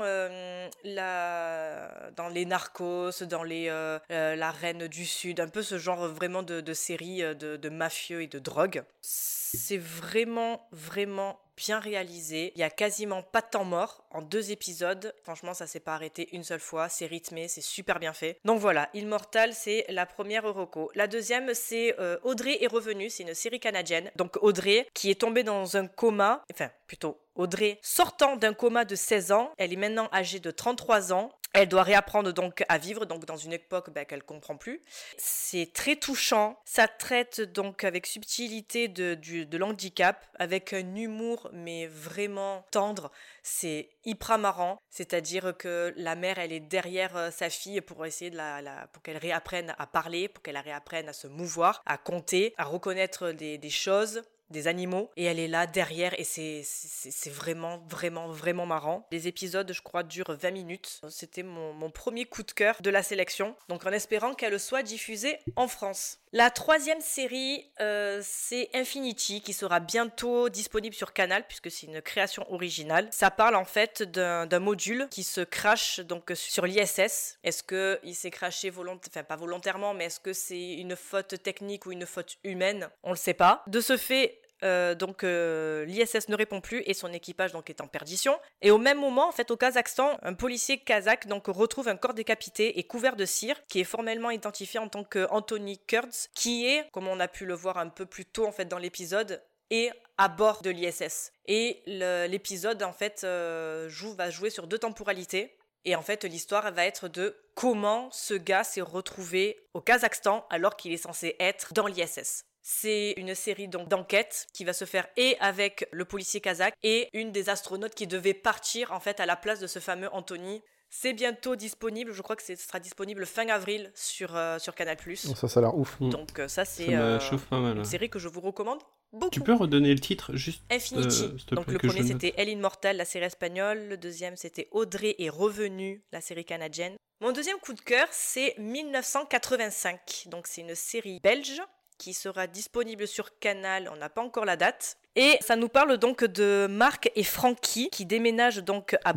la 0.84 2.10
dans 2.16 2.28
les 2.28 2.46
narcos, 2.46 3.22
dans 3.22 3.42
les 3.42 3.66
la 4.08 4.50
reine 4.50 4.86
du 4.86 5.04
sud, 5.04 5.40
un 5.40 5.48
peu 5.48 5.62
ce 5.62 5.76
genre 5.76 6.08
vraiment 6.08 6.42
de, 6.42 6.62
de 6.62 6.72
série 6.72 7.20
de, 7.20 7.56
de 7.56 7.68
mafieux 7.68 8.22
et 8.22 8.28
de 8.28 8.38
drogue. 8.38 8.84
C'est 9.02 9.78
vraiment 9.78 10.68
vraiment 10.72 11.38
bien 11.58 11.80
réalisé. 11.80 12.52
Il 12.54 12.60
y 12.60 12.64
a 12.64 12.70
quasiment 12.70 13.22
pas 13.22 13.40
de 13.40 13.48
temps 13.50 13.64
mort 13.64 14.04
en 14.10 14.22
deux 14.22 14.50
épisodes. 14.50 15.12
Franchement, 15.22 15.54
ça 15.54 15.66
s'est 15.66 15.80
pas 15.80 15.94
arrêté 15.94 16.28
une 16.32 16.44
seule 16.44 16.60
fois. 16.60 16.88
C'est 16.88 17.06
rythmé, 17.06 17.48
c'est 17.48 17.60
super 17.60 17.98
bien 17.98 18.12
fait. 18.12 18.38
Donc 18.44 18.60
voilà, 18.60 18.88
Immortal, 18.94 19.52
c'est 19.52 19.84
la 19.88 20.06
première 20.06 20.46
Euroco. 20.46 20.90
La 20.94 21.06
deuxième, 21.06 21.52
c'est 21.54 21.98
euh, 21.98 22.16
Audrey 22.22 22.58
est 22.62 22.68
revenue. 22.68 23.10
C'est 23.10 23.24
une 23.24 23.34
série 23.34 23.60
canadienne. 23.60 24.10
Donc 24.16 24.38
Audrey, 24.40 24.86
qui 24.94 25.10
est 25.10 25.20
tombée 25.20 25.42
dans 25.42 25.76
un 25.76 25.86
coma, 25.86 26.44
enfin 26.52 26.70
plutôt 26.86 27.20
Audrey 27.34 27.78
sortant 27.82 28.36
d'un 28.36 28.54
coma 28.54 28.84
de 28.84 28.94
16 28.94 29.32
ans, 29.32 29.52
elle 29.58 29.72
est 29.72 29.76
maintenant 29.76 30.08
âgée 30.12 30.40
de 30.40 30.50
33 30.50 31.12
ans. 31.12 31.32
Elle 31.60 31.66
doit 31.66 31.82
réapprendre 31.82 32.32
donc 32.32 32.64
à 32.68 32.78
vivre, 32.78 33.04
donc 33.04 33.24
dans 33.24 33.36
une 33.36 33.52
époque 33.52 33.90
ben, 33.90 34.04
qu'elle 34.04 34.22
comprend 34.22 34.56
plus. 34.56 34.80
C'est 35.16 35.72
très 35.72 35.96
touchant. 35.96 36.56
Ça 36.64 36.86
traite 36.86 37.40
donc 37.40 37.82
avec 37.82 38.06
subtilité 38.06 38.86
de, 38.86 39.14
de 39.16 39.58
l'handicap, 39.58 40.24
avec 40.38 40.72
un 40.72 40.94
humour 40.94 41.50
mais 41.52 41.88
vraiment 41.88 42.64
tendre. 42.70 43.10
C'est 43.42 43.88
hyper 44.04 44.38
marrant, 44.38 44.80
c'est-à-dire 44.88 45.52
que 45.58 45.92
la 45.96 46.14
mère, 46.14 46.38
elle 46.38 46.52
est 46.52 46.60
derrière 46.60 47.16
euh, 47.16 47.30
sa 47.32 47.50
fille 47.50 47.80
pour 47.80 48.06
essayer 48.06 48.30
de 48.30 48.36
la, 48.36 48.86
pour 48.92 49.02
qu'elle 49.02 49.16
réapprenne 49.16 49.74
à 49.78 49.88
parler, 49.88 50.28
pour 50.28 50.44
qu'elle 50.44 50.58
réapprenne 50.58 51.08
à 51.08 51.12
se 51.12 51.26
mouvoir, 51.26 51.82
à 51.86 51.98
compter, 51.98 52.54
à 52.56 52.66
reconnaître 52.66 53.32
des 53.32 53.70
choses 53.70 54.22
des 54.50 54.66
animaux 54.66 55.10
et 55.16 55.24
elle 55.24 55.38
est 55.38 55.48
là 55.48 55.66
derrière 55.66 56.18
et 56.18 56.24
c'est 56.24 57.30
vraiment 57.30 57.78
vraiment 57.88 58.28
vraiment 58.28 58.66
marrant. 58.66 59.06
Les 59.10 59.28
épisodes 59.28 59.70
je 59.72 59.82
crois 59.82 60.02
durent 60.02 60.36
20 60.36 60.50
minutes. 60.50 61.00
C'était 61.10 61.42
mon, 61.42 61.72
mon, 61.72 61.90
premier 61.90 62.24
coup 62.24 62.42
de 62.42 62.52
cœur 62.52 62.76
de 62.80 62.90
la 62.90 63.02
sélection 63.02 63.56
donc 63.68 63.86
en 63.86 63.92
espérant 63.92 64.34
qu'elle 64.34 64.58
soit 64.60 64.82
diffusée 64.82 65.38
en 65.56 65.68
France. 65.68 66.18
La 66.32 66.50
troisième 66.50 67.00
série 67.00 67.64
euh, 67.80 68.20
c'est 68.22 68.68
Infinity 68.74 69.40
qui 69.40 69.52
sera 69.54 69.80
bientôt 69.80 70.48
disponible 70.50 70.94
sur 70.94 71.12
Canal 71.12 71.44
puisque 71.46 71.70
c'est 71.70 71.86
une 71.86 72.02
création 72.02 72.50
originale. 72.52 73.08
Ça 73.10 73.30
parle 73.30 73.56
en 73.56 73.64
fait 73.64 74.02
d'un 74.02 74.58
module 74.58 75.08
qui 75.10 75.22
se 75.22 75.40
crache 75.40 76.00
donc 76.00 76.30
sur 76.34 76.66
l'ISS. 76.66 77.38
Est-ce 77.42 77.62
que 77.62 77.98
il 78.02 78.14
s'est 78.14 78.30
craché 78.30 78.68
volontairement, 78.68 79.00
enfin 79.08 79.24
pas 79.24 79.36
volontairement 79.36 79.94
mais 79.94 80.06
est-ce 80.06 80.20
que 80.20 80.32
c'est 80.32 80.74
une 80.74 80.96
faute 80.96 81.42
technique 81.42 81.86
ou 81.86 81.92
une 81.92 82.04
faute 82.04 82.36
humaine? 82.44 82.90
On 83.02 83.10
le 83.10 83.16
sait 83.16 83.34
pas. 83.34 83.62
De 83.66 83.80
ce 83.80 83.96
fait 83.96 84.40
euh, 84.62 84.94
donc 84.94 85.24
euh, 85.24 85.84
l'ISS 85.84 86.28
ne 86.28 86.36
répond 86.36 86.60
plus 86.60 86.82
et 86.86 86.94
son 86.94 87.12
équipage 87.12 87.52
donc 87.52 87.70
est 87.70 87.80
en 87.80 87.86
perdition. 87.86 88.38
Et 88.62 88.70
au 88.70 88.78
même 88.78 88.98
moment, 88.98 89.28
en 89.28 89.32
fait, 89.32 89.50
au 89.50 89.56
Kazakhstan, 89.56 90.18
un 90.22 90.34
policier 90.34 90.78
kazakh 90.78 91.26
donc 91.26 91.46
retrouve 91.46 91.88
un 91.88 91.96
corps 91.96 92.14
décapité 92.14 92.78
et 92.78 92.84
couvert 92.84 93.16
de 93.16 93.24
cire, 93.24 93.56
qui 93.68 93.80
est 93.80 93.84
formellement 93.84 94.30
identifié 94.30 94.80
en 94.80 94.88
tant 94.88 95.04
que 95.04 95.26
Anthony 95.30 95.78
Kurtz, 95.78 96.28
qui 96.34 96.66
est, 96.66 96.88
comme 96.92 97.08
on 97.08 97.20
a 97.20 97.28
pu 97.28 97.46
le 97.46 97.54
voir 97.54 97.78
un 97.78 97.88
peu 97.88 98.06
plus 98.06 98.24
tôt 98.24 98.46
en 98.46 98.52
fait 98.52 98.66
dans 98.66 98.78
l'épisode, 98.78 99.42
est 99.70 99.92
à 100.16 100.28
bord 100.28 100.62
de 100.62 100.70
l'ISS. 100.70 101.32
Et 101.46 101.82
l'épisode 101.86 102.82
en 102.82 102.92
fait 102.92 103.22
euh, 103.24 103.88
joue, 103.88 104.12
va 104.14 104.30
jouer 104.30 104.50
sur 104.50 104.66
deux 104.66 104.78
temporalités. 104.78 105.54
Et 105.84 105.94
en 105.94 106.02
fait, 106.02 106.24
l'histoire 106.24 106.70
va 106.72 106.84
être 106.84 107.08
de 107.08 107.36
comment 107.54 108.10
ce 108.10 108.34
gars 108.34 108.64
s'est 108.64 108.80
retrouvé 108.80 109.60
au 109.74 109.80
Kazakhstan 109.80 110.44
alors 110.50 110.76
qu'il 110.76 110.92
est 110.92 110.98
censé 110.98 111.36
être 111.38 111.72
dans 111.72 111.86
l'ISS. 111.86 112.44
C'est 112.62 113.14
une 113.16 113.34
série 113.34 113.68
donc 113.68 113.88
d'enquête 113.88 114.46
qui 114.52 114.64
va 114.64 114.72
se 114.72 114.84
faire 114.84 115.06
et 115.16 115.36
avec 115.40 115.88
le 115.90 116.04
policier 116.04 116.40
kazakh 116.40 116.74
et 116.82 117.08
une 117.12 117.32
des 117.32 117.48
astronautes 117.48 117.94
qui 117.94 118.06
devait 118.06 118.34
partir 118.34 118.92
en 118.92 119.00
fait 119.00 119.20
à 119.20 119.26
la 119.26 119.36
place 119.36 119.60
de 119.60 119.66
ce 119.66 119.78
fameux 119.78 120.08
Anthony. 120.12 120.62
C'est 120.90 121.12
bientôt 121.12 121.54
disponible, 121.54 122.12
je 122.12 122.22
crois 122.22 122.34
que 122.34 122.42
ce 122.42 122.56
sera 122.56 122.80
disponible 122.80 123.26
fin 123.26 123.46
avril 123.48 123.92
sur, 123.94 124.34
euh, 124.36 124.58
sur 124.58 124.74
Canal+. 124.74 124.96
Ça, 125.16 125.48
ça 125.48 125.60
a 125.60 125.62
l'air 125.62 125.76
ouf. 125.76 126.00
Mm. 126.00 126.08
Donc 126.08 126.38
euh, 126.38 126.48
ça, 126.48 126.64
c'est 126.64 126.94
euh, 126.94 127.18
une 127.52 127.84
série 127.84 128.08
que 128.08 128.18
je 128.18 128.28
vous 128.28 128.40
recommande 128.40 128.78
beaucoup. 129.12 129.30
Tu 129.30 129.40
peux 129.40 129.54
redonner 129.54 129.92
le 129.92 130.00
titre 130.00 130.34
juste 130.34 130.62
Infinity. 130.70 131.30
Donc 131.52 131.66
le 131.66 131.78
premier 131.78 132.06
c'était 132.06 132.34
Elle 132.36 132.48
Immortal, 132.48 132.96
la 132.96 133.04
série 133.04 133.26
espagnole. 133.26 133.86
Le 133.88 133.96
deuxième 133.96 134.36
c'était 134.36 134.68
Audrey 134.70 135.14
est 135.18 135.28
revenue, 135.28 136.02
la 136.12 136.20
série 136.20 136.44
canadienne. 136.44 136.94
Mon 137.20 137.32
deuxième 137.32 137.58
coup 137.58 137.74
de 137.74 137.80
cœur 137.80 138.06
c'est 138.10 138.54
1985. 138.58 140.24
Donc 140.26 140.46
c'est 140.46 140.62
une 140.62 140.74
série 140.74 141.20
belge 141.22 141.60
qui 141.98 142.14
sera 142.14 142.46
disponible 142.46 143.06
sur 143.06 143.38
Canal, 143.38 143.90
on 143.92 143.96
n'a 143.96 144.08
pas 144.08 144.22
encore 144.22 144.44
la 144.44 144.56
date. 144.56 144.96
Et 145.16 145.36
ça 145.40 145.56
nous 145.56 145.68
parle 145.68 145.98
donc 145.98 146.24
de 146.24 146.68
Marc 146.70 147.10
et 147.16 147.24
Francky 147.24 147.90
qui 147.90 148.06
déménagent 148.06 148.62
donc 148.62 148.94
à, 149.04 149.12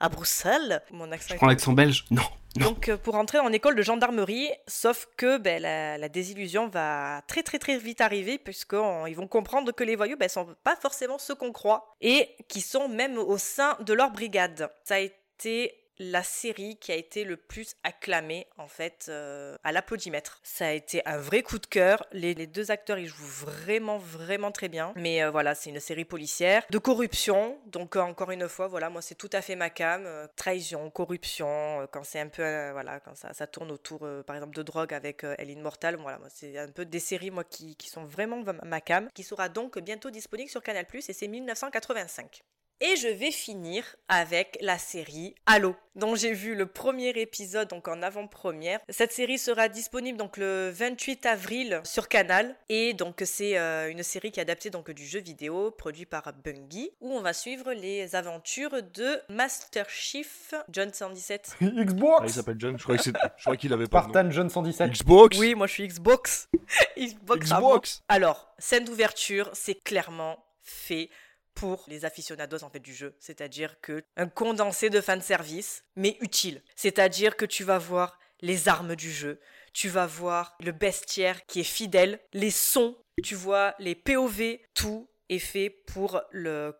à, 0.00 0.08
Bruxelles. 0.08 0.82
Mon 0.90 1.12
accent. 1.12 1.34
Je 1.34 1.36
prends 1.36 1.46
l'accent 1.46 1.72
belge? 1.72 2.06
Non. 2.10 2.22
Donc 2.56 2.88
euh, 2.88 2.96
pour 2.96 3.14
entrer 3.14 3.38
en 3.38 3.52
école 3.52 3.74
de 3.76 3.82
gendarmerie, 3.82 4.48
sauf 4.66 5.08
que 5.16 5.38
ben, 5.38 5.60
la, 5.62 6.08
désillusion 6.08 6.68
va 6.68 7.22
très 7.26 7.42
très 7.42 7.58
très 7.58 7.78
vite 7.78 8.00
arriver 8.00 8.38
puisqu'ils 8.38 9.14
vont 9.16 9.26
comprendre 9.26 9.72
que 9.72 9.84
les 9.84 9.96
voyous 9.96 10.16
ben, 10.16 10.28
sont 10.28 10.46
pas 10.62 10.76
forcément 10.76 11.18
ceux 11.18 11.34
qu'on 11.34 11.52
croit 11.52 11.96
et 12.00 12.28
qui 12.48 12.60
sont 12.60 12.88
même 12.88 13.18
au 13.18 13.38
sein 13.38 13.76
de 13.80 13.92
leur 13.92 14.10
brigade. 14.10 14.70
Ça 14.84 14.96
a 14.96 14.98
été 14.98 15.81
la 15.98 16.22
série 16.22 16.76
qui 16.76 16.92
a 16.92 16.96
été 16.96 17.24
le 17.24 17.36
plus 17.36 17.74
acclamée 17.82 18.46
en 18.56 18.66
fait 18.66 19.06
euh, 19.08 19.56
à 19.62 19.72
l'applaudimètre. 19.72 20.40
Ça 20.42 20.66
a 20.66 20.72
été 20.72 21.06
un 21.06 21.18
vrai 21.18 21.42
coup 21.42 21.58
de 21.58 21.66
cœur. 21.66 22.04
Les, 22.12 22.34
deux 22.46 22.70
acteurs 22.70 22.98
ils 22.98 23.06
jouent 23.06 23.24
vraiment 23.24 23.98
vraiment 23.98 24.52
très 24.52 24.68
bien. 24.68 24.92
Mais 24.96 25.22
euh, 25.22 25.30
voilà, 25.30 25.54
c'est 25.54 25.70
une 25.70 25.80
série 25.80 26.04
policière 26.04 26.64
de 26.70 26.78
corruption. 26.78 27.58
Donc 27.66 27.96
euh, 27.96 28.00
encore 28.00 28.30
une 28.30 28.48
fois, 28.48 28.68
voilà, 28.68 28.90
moi 28.90 29.02
c'est 29.02 29.14
tout 29.14 29.30
à 29.32 29.42
fait 29.42 29.56
ma 29.56 29.70
cam. 29.70 30.06
trahison, 30.36 30.90
corruption, 30.90 31.86
quand 31.92 32.04
c'est 32.04 32.20
un 32.20 32.28
peu 32.28 32.42
voilà, 32.72 33.00
quand 33.00 33.14
ça, 33.14 33.46
tourne 33.46 33.70
autour 33.70 34.06
par 34.26 34.36
exemple 34.36 34.56
de 34.56 34.62
drogue 34.62 34.94
avec 34.94 35.24
Ellen 35.38 35.60
Mortal. 35.60 35.96
Voilà, 35.96 36.18
moi 36.18 36.28
c'est 36.30 36.58
un 36.58 36.68
peu 36.68 36.84
des 36.84 37.00
séries 37.00 37.30
moi 37.30 37.44
qui, 37.44 37.76
qui 37.76 37.88
sont 37.88 38.04
vraiment 38.04 38.42
ma 38.64 38.80
cam, 38.80 39.08
qui 39.14 39.22
sera 39.22 39.48
donc 39.48 39.78
bientôt 39.78 40.10
disponible 40.10 40.50
sur 40.50 40.62
Canal+ 40.62 40.86
et 40.94 41.12
c'est 41.12 41.28
1985. 41.28 42.42
Et 42.84 42.96
je 42.96 43.06
vais 43.06 43.30
finir 43.30 43.84
avec 44.08 44.58
la 44.60 44.76
série 44.76 45.36
Halo, 45.46 45.76
dont 45.94 46.16
j'ai 46.16 46.32
vu 46.32 46.56
le 46.56 46.66
premier 46.66 47.10
épisode 47.10 47.68
donc 47.68 47.86
en 47.86 48.02
avant-première. 48.02 48.80
Cette 48.88 49.12
série 49.12 49.38
sera 49.38 49.68
disponible 49.68 50.18
donc 50.18 50.36
le 50.36 50.68
28 50.74 51.24
avril 51.26 51.80
sur 51.84 52.08
Canal 52.08 52.56
et 52.68 52.92
donc 52.92 53.22
c'est 53.24 53.56
euh, 53.56 53.88
une 53.88 54.02
série 54.02 54.32
qui 54.32 54.40
est 54.40 54.42
adaptée 54.42 54.70
donc 54.70 54.90
du 54.90 55.06
jeu 55.06 55.20
vidéo 55.20 55.70
produit 55.70 56.06
par 56.06 56.32
Bungie 56.44 56.90
où 57.00 57.12
on 57.12 57.20
va 57.20 57.32
suivre 57.32 57.72
les 57.72 58.16
aventures 58.16 58.82
de 58.82 59.20
Master 59.28 59.88
Chief 59.88 60.52
John 60.68 60.92
117. 60.92 61.58
Xbox 61.62 62.18
Ah, 62.20 62.24
il 62.26 62.32
s'appelle 62.32 62.56
John, 62.58 62.76
je 62.76 62.82
crois 63.44 63.56
qu'il 63.56 63.72
avait 63.72 63.86
pas. 63.86 64.02
Spartan 64.02 64.28
John 64.32 64.50
117. 64.50 64.90
Xbox? 64.90 65.38
Oui, 65.38 65.54
moi 65.54 65.68
je 65.68 65.74
suis 65.74 65.86
Xbox. 65.86 66.48
Xbox. 66.98 67.46
Xbox. 67.46 68.02
Alors, 68.08 68.52
scène 68.58 68.84
d'ouverture, 68.86 69.50
c'est 69.52 69.76
clairement 69.84 70.44
fait 70.62 71.10
pour 71.54 71.84
les 71.88 72.04
aficionados 72.04 72.64
en 72.64 72.70
fait 72.70 72.80
du 72.80 72.94
jeu, 72.94 73.14
c'est-à-dire 73.20 73.80
que 73.80 74.04
un 74.16 74.26
condensé 74.28 74.90
de 74.90 75.00
fanservice 75.00 75.84
mais 75.96 76.16
utile. 76.20 76.62
C'est-à-dire 76.76 77.36
que 77.36 77.44
tu 77.44 77.64
vas 77.64 77.78
voir 77.78 78.18
les 78.40 78.68
armes 78.68 78.96
du 78.96 79.12
jeu, 79.12 79.40
tu 79.72 79.88
vas 79.88 80.06
voir 80.06 80.56
le 80.60 80.72
bestiaire 80.72 81.46
qui 81.46 81.60
est 81.60 81.64
fidèle, 81.64 82.20
les 82.32 82.50
sons, 82.50 82.96
tu 83.22 83.34
vois 83.34 83.74
les 83.78 83.94
POV, 83.94 84.58
tout 84.74 85.08
est 85.32 85.38
fait 85.38 85.70
pour 85.70 86.22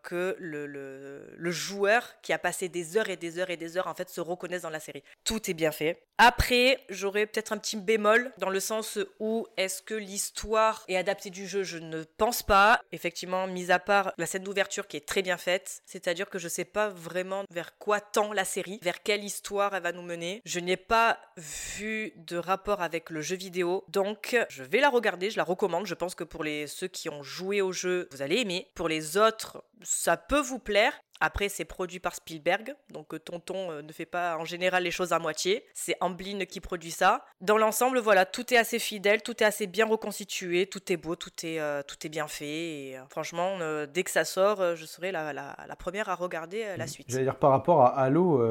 que 0.03 0.35
le, 0.39 1.51
joueur 1.51 2.19
qui 2.21 2.33
a 2.33 2.39
passé 2.39 2.69
des 2.69 2.97
heures 2.97 3.09
et 3.09 3.17
des 3.17 3.37
heures 3.37 3.49
et 3.49 3.57
des 3.57 3.77
heures 3.77 3.87
en 3.87 3.93
fait 3.93 4.09
se 4.09 4.21
reconnaisse 4.21 4.63
dans 4.63 4.69
la 4.69 4.79
série. 4.79 5.03
Tout 5.23 5.49
est 5.49 5.53
bien 5.53 5.71
fait. 5.71 6.03
Après, 6.17 6.79
j'aurais 6.89 7.25
peut-être 7.25 7.53
un 7.53 7.57
petit 7.57 7.75
bémol 7.75 8.31
dans 8.37 8.49
le 8.49 8.59
sens 8.59 8.99
où 9.19 9.47
est-ce 9.57 9.81
que 9.81 9.95
l'histoire 9.95 10.83
est 10.87 10.95
adaptée 10.95 11.31
du 11.31 11.47
jeu? 11.47 11.63
Je 11.63 11.79
ne 11.79 12.03
pense 12.03 12.43
pas. 12.43 12.81
Effectivement, 12.91 13.47
mis 13.47 13.71
à 13.71 13.79
part 13.79 14.13
la 14.17 14.25
scène 14.25 14.43
d'ouverture 14.43 14.87
qui 14.87 14.97
est 14.97 15.07
très 15.07 15.21
bien 15.21 15.37
faite, 15.37 15.81
c'est-à-dire 15.85 16.29
que 16.29 16.37
je 16.39 16.47
sais 16.47 16.65
pas 16.65 16.89
vraiment 16.89 17.43
vers 17.49 17.77
quoi 17.77 17.99
tend 17.99 18.31
la 18.31 18.45
série, 18.45 18.79
vers 18.81 19.01
quelle 19.01 19.23
histoire 19.23 19.75
elle 19.75 19.83
va 19.83 19.91
nous 19.91 20.03
mener. 20.03 20.41
Je 20.45 20.59
n'ai 20.59 20.77
pas 20.77 21.19
vu 21.37 22.13
de 22.15 22.37
rapport 22.37 22.81
avec 22.81 23.09
le 23.09 23.21
jeu 23.21 23.35
vidéo, 23.35 23.83
donc 23.87 24.37
je 24.49 24.63
vais 24.63 24.79
la 24.79 24.89
regarder, 24.89 25.29
je 25.29 25.37
la 25.37 25.43
recommande. 25.43 25.87
Je 25.87 25.95
pense 25.95 26.15
que 26.15 26.23
pour 26.23 26.43
les 26.43 26.67
ceux 26.67 26.87
qui 26.87 27.09
ont 27.09 27.23
joué 27.23 27.61
au 27.61 27.71
jeu, 27.71 28.07
vous 28.11 28.21
allez 28.21 28.42
aimer. 28.43 28.67
Pour 28.75 28.87
les 28.87 29.17
autres, 29.17 29.63
ça 29.81 30.15
peut 30.17 30.39
vous 30.41 30.59
plaire. 30.59 30.93
Après, 31.19 31.47
c'est 31.47 31.63
produit 31.63 31.99
par 31.99 32.15
Spielberg, 32.15 32.75
donc 32.91 33.13
euh, 33.13 33.19
Tonton 33.19 33.71
euh, 33.71 33.81
ne 33.81 33.93
fait 33.93 34.05
pas 34.05 34.35
en 34.37 34.43
général 34.43 34.83
les 34.83 34.91
choses 34.91 35.13
à 35.13 35.19
moitié. 35.19 35.63
C'est 35.73 35.95
Amblin 36.01 36.43
qui 36.43 36.59
produit 36.59 36.91
ça. 36.91 37.23
Dans 37.39 37.57
l'ensemble, 37.57 37.99
voilà, 37.99 38.25
tout 38.25 38.53
est 38.53 38.57
assez 38.57 38.77
fidèle, 38.77 39.21
tout 39.21 39.41
est 39.41 39.45
assez 39.45 39.65
bien 39.65 39.85
reconstitué, 39.85 40.65
tout 40.67 40.91
est 40.91 40.97
beau, 40.97 41.15
tout 41.15 41.29
est, 41.43 41.61
euh, 41.61 41.81
tout 41.87 41.95
est 42.05 42.09
bien 42.09 42.27
fait. 42.27 42.89
Et 42.89 42.97
euh, 42.97 43.01
franchement, 43.09 43.57
euh, 43.61 43.85
dès 43.85 44.03
que 44.03 44.11
ça 44.11 44.25
sort, 44.25 44.75
je 44.75 44.85
serai 44.85 45.13
la, 45.13 45.31
la- 45.31 45.55
la 45.65 45.75
première 45.77 46.09
à 46.09 46.15
regarder 46.15 46.65
la 46.77 46.87
suite. 46.87 47.07
J'allais 47.09 47.23
dire 47.23 47.37
par 47.39 47.51
rapport 47.51 47.83
à 47.83 47.97
Halo, 47.99 48.41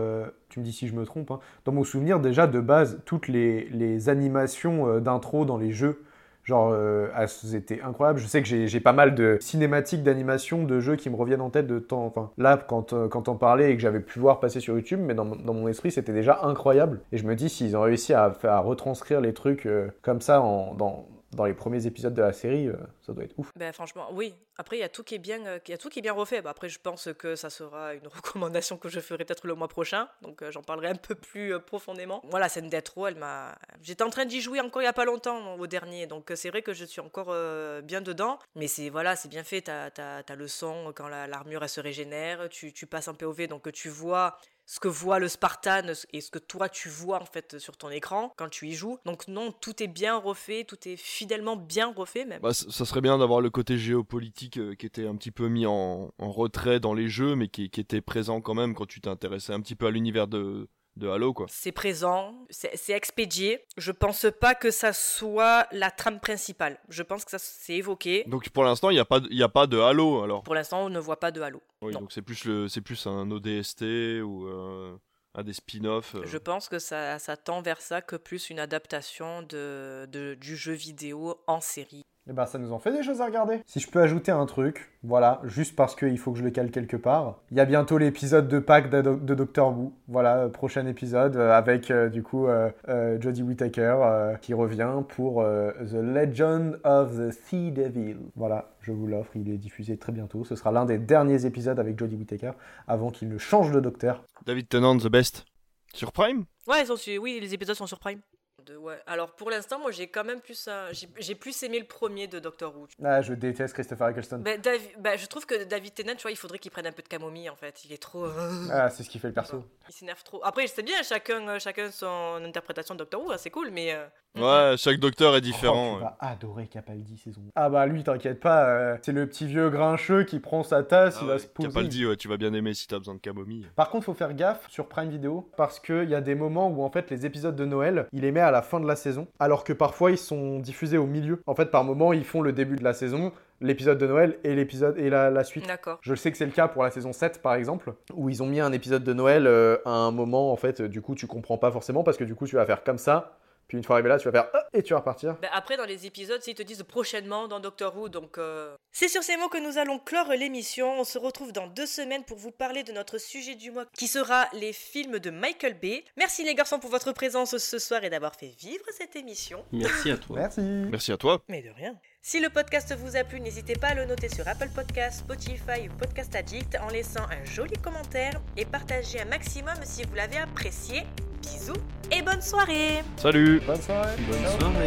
tu 0.49 0.61
me 0.61 0.65
dis 0.65 0.73
si 0.73 0.89
je 0.89 0.95
me 0.95 1.05
trompe, 1.05 1.31
hein, 1.31 1.41
dans 1.67 1.73
mon 1.73 1.85
souvenir 1.85 2.21
déjà 2.21 2.47
de 2.47 2.61
base, 2.61 3.03
toutes 3.05 3.29
les, 3.29 3.65
les 3.69 4.09
animations 4.09 4.99
d'intro 4.99 5.45
dans 5.45 5.59
les 5.59 5.73
jeux, 5.73 6.05
genre 6.45 6.71
euh, 6.73 7.09
ah, 7.15 7.27
c'était 7.27 7.81
incroyable. 7.83 8.19
Je 8.19 8.27
sais 8.27 8.43
que 8.43 8.49
j'ai 8.49 8.81
pas 8.81 8.93
mal 8.93 9.15
de 9.15 9.39
cinématiques 9.41 10.03
d'animation 10.03 10.65
de 10.65 10.81
jeux 10.81 10.97
qui 10.97 11.11
me 11.11 11.17
reviennent 11.17 11.41
en 11.41 11.51
tête 11.51 11.67
de 11.67 11.79
temps. 11.79 12.05
Enfin 12.05 12.31
là 12.39 12.57
quand, 12.57 12.93
euh, 12.93 13.09
quand 13.09 13.29
on 13.29 13.37
parlait 13.37 13.73
et 13.73 13.77
que 13.77 13.83
j'avais 13.83 14.01
pu 14.01 14.19
voir 14.19 14.41
passer 14.41 14.61
sur 14.61 14.75
YouTube, 14.75 15.01
mais 15.03 15.15
dans, 15.15 15.25
mon- 15.25 15.69
esprit 15.69 15.91
c'était 15.93 16.13
déjà 16.13 16.41
incroyable. 16.43 17.01
Et 17.13 17.19
je 17.19 17.27
me 17.27 17.35
dis 17.37 17.49
s'ils 17.49 17.77
ont 17.77 17.83
réussi 17.83 18.15
à, 18.15 18.31
faire- 18.33 18.53
à 18.53 18.61
retranscrire 18.61 19.21
les 19.21 19.33
trucs 19.35 19.67
euh, 19.67 19.89
comme 20.03 20.21
ça 20.21 20.41
en, 20.43 20.75
dans, 20.75 21.07
dans 21.33 21.45
les 21.45 21.55
premiers 21.55 21.87
épisodes 21.87 22.15
de 22.15 22.23
la 22.23 22.33
série, 22.33 22.69
euh, 22.69 22.77
ça 23.01 23.13
doit 23.13 23.25
être 23.25 23.39
ouf. 23.39 23.51
Ben 23.57 23.73
franchement, 23.73 24.09
oui. 24.13 24.35
Après, 24.59 24.77
il 24.77 24.81
y 24.81 24.85
a 24.85 24.89
tout 24.89 25.03
qui 25.03 25.15
est 25.15 25.19
bien, 25.19 25.45
euh, 25.47 25.59
y 25.67 25.73
a 25.73 25.79
tout 25.79 25.89
qui 25.89 26.01
est 26.01 26.03
bien 26.03 26.13
refait. 26.13 26.43
Bah, 26.43 26.51
après, 26.51 26.69
je 26.69 26.79
pense 26.79 27.09
que 27.19 27.37
ça 27.37 27.49
sera 27.49 27.95
une 27.95 28.07
recommandation 28.15 28.77
que 28.77 28.89
je 28.89 29.01
ferai 29.01 29.25
peut-être 29.25 29.47
le 29.47 29.55
mois 29.55 29.69
prochain. 29.69 30.09
Donc, 30.21 30.43
euh, 30.43 30.51
j'en 30.51 30.63
parlerai 30.63 30.89
un 30.89 30.95
peu 30.95 31.15
plus 31.15 31.55
euh, 31.55 31.59
profondément. 31.59 32.23
Voilà, 32.31 32.49
scène 32.49 32.69
d'intro, 32.69 33.07
elle 33.07 33.17
m'a. 33.17 33.57
J'étais 33.81 34.05
en 34.05 34.11
train 34.11 34.27
d'y 34.27 34.41
jouer 34.41 34.61
encore 34.61 34.83
il 34.83 34.85
y 34.85 34.89
a 34.89 34.93
pas 34.93 35.07
longtemps 35.07 35.55
au 35.55 35.67
dernier. 35.67 36.07
Donc, 36.07 36.31
c'est 36.35 36.51
vrai 36.51 36.63
que 36.63 36.75
je 36.75 36.85
suis 36.85 37.01
encore 37.01 37.35
bien 37.83 38.01
dedans. 38.01 38.39
Mais 38.55 38.69
c'est 38.69 38.91
voilà, 38.91 39.17
c'est 39.17 39.29
bien 39.29 39.43
fait. 39.45 39.63
T'as 39.63 39.89
as, 39.97 40.37
le 40.37 40.49
son 40.49 40.93
quand 40.95 41.09
la- 41.09 41.27
l'armure 41.27 41.63
elle 41.63 41.69
se 41.69 41.81
régénère. 41.81 42.49
Tu, 42.51 42.73
tu 42.73 42.87
passes 42.87 43.09
en 43.09 43.15
POV, 43.15 43.47
donc 43.47 43.71
tu 43.73 43.89
vois 43.89 44.37
ce 44.67 44.81
que 44.81 44.89
voit 44.89 45.19
le 45.19 45.29
Spartan 45.29 45.93
et 46.13 46.21
ce 46.21 46.31
que 46.31 46.39
toi 46.39 46.69
tu 46.69 46.89
vois 46.89 47.21
en 47.21 47.27
fait 47.27 47.59
sur 47.59 47.77
ton 47.77 47.91
écran 47.91 48.33
quand 48.37 48.49
tu 48.49 48.69
y 48.69 48.73
joues. 48.73 48.99
Donc 49.05 49.29
non, 49.29 49.53
tout 49.53 49.83
est 49.83 49.89
bien 49.89 50.17
refait, 50.17 50.65
tout 50.65 50.89
est 50.89 50.97
fidèlement 50.97 51.57
bien 51.57 51.93
refait 51.93 52.25
même. 52.25 52.41
Bah, 52.41 52.55
ça 52.55 52.85
serait 52.85 53.01
bien 53.01 53.19
d'avoir 53.19 53.41
le 53.41 53.51
côté 53.51 53.79
géopolitique 53.79 54.59
euh, 54.59 54.75
qui 54.75 54.87
était 54.87 55.07
un 55.07 55.17
petit 55.17 55.31
peu 55.31 55.49
mis 55.49 55.67
en, 55.67 56.13
retrait 56.19 56.81
dans 56.81 56.95
les 56.95 57.09
jeux, 57.09 57.35
mais 57.35 57.49
qui 57.49 57.65
était 57.65 58.01
présent 58.01 58.41
quand 58.41 58.55
même 58.55 58.75
quand 58.75 58.87
tu 58.87 59.01
t'intéressais 59.01 59.53
un 59.53 59.61
petit 59.61 59.75
peu 59.75 59.87
à 59.87 59.91
l'univers 59.91 60.29
de, 60.29 60.69
de 60.97 61.09
Halo, 61.09 61.33
quoi. 61.33 61.47
C'est 61.49 61.73
présent, 61.73 62.35
c'est 62.51 62.77
c'est 62.77 62.93
expédié. 62.93 63.65
Je 63.79 63.93
pense 63.93 64.27
pas 64.41 64.55
que 64.55 64.71
ça 64.71 64.93
soit 64.93 65.67
la 65.73 65.91
trame 65.91 66.21
principale. 66.21 66.79
Je 66.89 67.03
pense 67.03 67.25
que 67.25 67.31
ça 67.31 67.39
s'est 67.39 67.75
évoqué. 67.75 68.25
Donc 68.27 68.49
pour 68.51 68.63
l'instant, 68.65 68.91
il 68.91 68.95
n'y 68.95 69.01
a, 69.01 69.05
pas 69.05 69.21
il 69.31 69.43
a 69.43 69.49
pas 69.49 69.67
de 69.67 69.79
Halo, 69.79 70.23
alors. 70.23 70.43
Pour 70.43 70.55
l'instant, 70.55 70.85
on 70.85 70.91
ne 70.91 70.99
voit 71.01 71.19
pas 71.19 71.31
de 71.31 71.41
Halo. 71.41 71.63
Oui, 71.81 71.93
non. 71.93 72.01
donc 72.01 72.13
c'est 72.13 72.23
plus, 72.23 72.45
le, 72.45 72.69
c'est 72.69 72.83
plus 72.83 73.07
un 73.07 73.31
ODST 73.31 73.83
ou 74.23 74.47
euh, 74.47 74.97
un 75.35 75.43
des 75.43 75.55
spin-offs. 75.55 76.15
euh. 76.15 76.23
Je 76.27 76.37
pense 76.39 76.69
que 76.69 76.79
ça, 76.79 77.19
ça 77.19 77.37
tend 77.39 77.63
vers 77.63 77.81
ça 77.81 78.03
que 78.03 78.17
plus 78.17 78.51
une 78.51 78.59
adaptation 78.61 79.43
de, 79.43 80.07
de- 80.13 80.35
du 80.35 80.57
jeu 80.57 80.73
vidéo 80.75 81.41
en 81.47 81.61
série. 81.63 82.03
Eh 82.31 82.33
ben, 82.33 82.47
ça 82.47 82.57
nous 82.59 82.73
en 82.73 82.79
fait 82.79 82.93
des 82.93 83.03
choses 83.03 83.21
à 83.21 83.27
regarder. 83.27 83.61
Si 83.67 83.81
je 83.81 83.91
peux 83.91 84.01
ajouter 84.01 84.31
un 84.31 84.47
truc, 84.47 84.93
voilà, 85.03 85.41
juste 85.43 85.75
parce 85.75 85.97
qu'il 85.97 86.17
faut 86.19 86.31
que 86.31 86.39
je 86.39 86.45
le 86.45 86.51
cale 86.51 86.71
quelque 86.71 86.97
part. 86.97 87.41
Il 87.51 87.57
y 87.57 87.61
a 87.61 87.65
bientôt 87.65 87.99
l'épisode 87.99 88.47
de 88.47 88.61
Pâques 88.61 88.91
de, 88.91 89.03
de 89.03 89.35
Doctor 89.35 89.77
Who. 89.77 89.93
Voilà, 90.07 90.37
euh, 90.45 90.49
prochain 90.49 90.87
épisode 90.87 91.35
euh, 91.35 91.51
avec 91.51 91.91
euh, 91.91 92.09
du 92.09 92.23
coup 92.23 92.47
euh, 92.47 92.71
euh, 92.89 93.21
Jodie 93.21 93.43
Whittaker 93.43 93.97
euh, 94.03 94.37
qui 94.37 94.55
revient 94.55 95.03
pour 95.09 95.43
euh, 95.43 95.73
The 95.81 95.95
Legend 95.95 96.79
of 96.85 97.17
the 97.17 97.33
Sea 97.33 97.73
Devil. 97.73 98.19
Voilà, 98.37 98.71
je 98.83 98.93
vous 98.93 99.09
l'offre, 99.09 99.33
il 99.35 99.51
est 99.51 99.59
diffusé 99.59 99.97
très 99.97 100.13
bientôt. 100.13 100.45
Ce 100.45 100.55
sera 100.55 100.71
l'un 100.71 100.85
des 100.85 100.99
derniers 100.99 101.45
épisodes 101.45 101.81
avec 101.81 101.99
Jodie 101.99 102.15
Whittaker 102.15 102.53
avant 102.87 103.11
qu'il 103.11 103.31
ne 103.31 103.39
change 103.39 103.73
de 103.73 103.81
docteur. 103.81 104.23
David 104.47 104.69
Tennant, 104.69 104.97
The 104.97 105.09
Best. 105.09 105.45
Sur 105.93 106.13
Prime? 106.13 106.45
Ouais, 106.69 106.83
ils 106.83 106.87
sont 106.87 106.95
oui, 107.21 107.39
les 107.41 107.53
épisodes 107.53 107.77
sont 107.77 107.89
sur 107.89 107.99
Prime. 107.99 108.21
De- 108.67 108.77
ouais. 108.77 108.99
Alors 109.07 109.31
pour 109.33 109.51
l'instant, 109.51 109.79
moi 109.79 109.91
j'ai 109.91 110.07
quand 110.09 110.25
même 110.25 110.41
plus, 110.41 110.69
un- 110.69 110.93
j'ai 110.93 111.09
j'ai 111.19 111.35
plus 111.35 111.63
aimé 111.63 111.79
le 111.79 111.87
premier 111.87 112.27
de 112.27 112.39
Doctor 112.39 112.77
Who. 112.77 112.87
Ah, 113.05 113.23
je 113.23 113.35
déteste 113.35 113.75
Christopher 113.75 114.09
Eccleston. 114.09 114.39
Ben, 114.39 114.61
Davi- 114.61 114.91
ben, 114.99 115.19
je 115.19 115.27
trouve 115.27 115.47
que 115.47 115.65
David 115.65 115.95
Tennant, 115.95 116.15
tu 116.15 116.23
vois, 116.23 116.31
il 116.31 116.37
faudrait 116.37 116.59
qu'il 116.59 116.71
prenne 116.71 116.87
un 116.87 116.93
peu 116.93 117.03
de 117.03 117.09
camomille 117.09 117.51
en 117.51 117.57
fait. 117.57 117.85
Il 117.85 117.93
est 117.93 118.03
trop. 118.03 118.27
Ah, 118.71 118.91
c'est 118.91 119.03
ce 119.03 119.11
qui 119.11 119.19
fait 119.19 119.29
le 119.29 119.35
perso. 119.35 119.65
Il 119.89 119.93
s'énerve 119.95 120.23
trop. 120.23 120.41
Après, 120.45 120.67
c'est 120.69 120.83
bien, 120.83 121.03
chacun, 121.03 121.47
euh, 121.49 121.59
chacun 121.59 121.91
son 121.91 122.41
interprétation 122.45 122.95
de 122.95 123.01
Doctor 123.01 123.23
Who, 123.25 123.33
hein, 123.33 123.37
c'est 123.39 123.51
cool, 123.51 123.71
mais. 123.71 123.93
euh, 123.93 124.07
Ouais, 124.35 124.77
chaque 124.79 124.97
docteur 124.99 125.35
est 125.35 125.39
Oh, 125.39 125.41
différent. 125.41 125.97
tu 125.99 126.03
ouais. 126.05 126.09
vas 126.09 126.17
adorer 126.21 126.67
Capaldi 126.67 127.19
saison. 127.19 127.43
Ah 127.55 127.69
bah 127.69 127.85
lui, 127.85 128.03
t'inquiète 128.03 128.41
pas, 128.41 128.65
euh, 128.67 128.97
c'est 129.03 129.13
le 129.13 129.27
petit 129.29 129.47
vieux 129.47 129.69
grincheux 129.69 130.25
qui 130.25 130.41
prend 130.41 130.63
sa 130.63 130.83
tasse, 130.83 131.17
Ah 131.19 131.23
il 131.25 131.29
va 131.29 131.39
se 131.39 131.47
poser. 131.47 131.69
Capaldi, 131.69 132.07
ouais, 132.07 132.17
tu 132.17 132.29
vas 132.29 132.39
bien 132.39 132.55
aimer 132.55 132.73
si 132.73 132.87
t'as 132.87 132.97
besoin 132.99 133.15
de 133.15 133.21
camomille. 133.21 133.67
Par 133.77 133.91
contre, 133.91 134.07
faut 134.07 134.15
faire 134.15 134.33
gaffe 134.33 134.67
sur 134.71 134.89
Prime 134.89 135.11
Video 135.11 135.51
parce 135.59 135.79
qu'il 135.81 136.09
y 136.09 136.15
a 136.15 136.23
des 136.23 136.35
moments 136.35 136.69
où 136.71 136.83
en 136.83 136.91
fait 136.91 137.11
les 137.11 137.27
épisodes 137.27 137.55
de 137.55 137.67
Noël, 137.67 138.07
il 138.13 138.23
les 138.23 138.33
met 138.33 138.41
à 138.41 138.51
la 138.53 138.63
fin 138.63 138.79
de 138.79 138.87
la 138.87 138.97
saison, 138.97 139.27
alors 139.41 139.65
que 139.65 139.73
parfois 139.73 140.11
ils 140.11 140.19
sont 140.19 140.61
diffusés 140.61 140.99
au 140.99 141.07
milieu. 141.07 141.43
En 141.47 141.55
fait, 141.55 141.67
par 141.67 141.85
moment, 141.85 142.13
ils 142.13 142.25
font 142.25 142.43
le 142.43 142.53
début 142.53 142.77
de 142.77 142.85
la 142.85 142.93
saison, 142.93 143.33
l'épisode 143.61 143.99
de 143.99 144.07
Noël 144.07 144.39
et 144.45 144.55
l'épisode 144.55 144.99
et 144.99 145.11
la, 145.11 145.31
la 145.31 145.45
suite. 145.45 145.67
D'accord. 145.67 145.99
Je 146.03 146.15
sais 146.15 146.31
que 146.31 146.37
c'est 146.37 146.47
le 146.47 146.53
cas 146.53 146.69
pour 146.69 146.83
la 146.83 146.91
saison 146.91 147.13
7 147.13 147.43
par 147.43 147.55
exemple, 147.55 147.93
où 148.15 148.29
ils 148.29 148.43
ont 148.43 148.47
mis 148.47 148.61
un 148.61 148.73
épisode 148.73 149.05
de 149.05 149.13
Noël 149.13 149.47
euh, 149.47 149.79
à 149.85 149.91
un 149.91 150.11
moment 150.11 150.53
en 150.53 150.57
fait, 150.57 150.81
euh, 150.81 150.89
du 150.89 151.01
coup 151.01 151.15
tu 151.15 151.27
comprends 151.27 151.59
pas 151.59 151.71
forcément 151.71 152.03
parce 152.05 152.17
que 152.17 152.25
du 152.25 152.35
coup 152.35 152.47
tu 152.47 152.57
vas 152.57 152.67
faire 152.67 152.85
comme 152.85 152.99
ça, 152.99 153.39
puis 153.73 153.79
une 153.79 153.85
fois 153.85 153.97
arrivé 153.97 154.11
là, 154.11 154.19
tu 154.19 154.29
vas 154.29 154.33
faire 154.33 154.51
Ah 154.53 154.67
et 154.75 154.83
tu 154.83 154.93
vas 154.93 154.99
repartir. 154.99 155.35
Ben, 155.41 155.49
après, 155.51 155.79
dans 155.79 155.87
les 155.87 156.05
épisodes, 156.05 156.43
ils 156.47 156.55
te 156.55 156.63
disent 156.63 156.83
prochainement 156.83 157.49
dans 157.49 157.59
Doctor 157.59 157.97
Who, 157.97 158.11
donc. 158.11 158.37
euh, 158.37 158.77
C'est 158.91 159.09
sur 159.09 159.23
ces 159.23 159.39
mots 159.39 159.49
que 159.49 159.57
nous 159.57 159.79
allons 159.79 159.99
clore 159.99 160.29
l'émission. 160.29 161.01
On 161.01 161.05
se 161.05 161.17
retrouve 161.17 161.53
dans 161.53 161.69
deux 161.69 161.87
semaines 161.87 162.23
pour 162.25 162.37
vous 162.37 162.51
parler 162.51 162.83
de 162.83 162.93
notre 162.93 163.17
sujet 163.17 163.55
du 163.55 163.71
mois, 163.71 163.87
qui 163.97 164.09
sera 164.09 164.47
les 164.53 164.75
films 164.75 165.21
de 165.21 165.31
Michael 165.31 165.79
Bay. 165.81 166.05
Merci 166.19 166.45
les 166.45 166.55
garçons 166.55 166.79
pour 166.81 166.91
votre 166.91 167.13
présence 167.13 167.57
ce 167.57 167.79
soir 167.79 168.05
et 168.05 168.11
d'avoir 168.11 168.35
fait 168.37 168.53
vivre 168.59 168.85
cette 168.91 169.17
émission. 169.17 169.65
Merci 169.73 170.11
à 170.11 170.19
toi. 170.19 170.37
Merci. 170.37 170.61
Merci 170.61 171.13
à 171.13 171.17
toi. 171.17 171.41
Mais 171.49 171.63
de 171.63 171.71
rien. 171.71 171.99
Si 172.25 172.39
le 172.39 172.51
podcast 172.51 172.95
vous 172.97 173.17
a 173.17 173.25
plu, 173.25 173.41
n'hésitez 173.41 173.75
pas 173.75 173.89
à 173.89 173.95
le 173.95 174.05
noter 174.05 174.29
sur 174.29 174.47
Apple 174.47 174.69
Podcasts, 174.73 175.19
Spotify 175.19 175.89
ou 175.91 175.97
Podcast 175.99 176.37
Addict 176.37 176.79
en 176.81 176.87
laissant 176.87 177.25
un 177.25 177.45
joli 177.45 177.77
commentaire 177.79 178.41
et 178.57 178.65
partagez 178.65 179.21
un 179.21 179.25
maximum 179.25 179.75
si 179.83 180.05
vous 180.05 180.15
l'avez 180.15 180.37
apprécié. 180.37 181.03
Bisous 181.43 181.73
et 182.13 182.23
bonne 182.23 182.41
soirée. 182.41 183.03
Salut. 183.17 183.61
Bonne 183.67 183.83
soirée. 183.83 184.15
Bonne 184.31 184.61
soirée. 184.61 184.87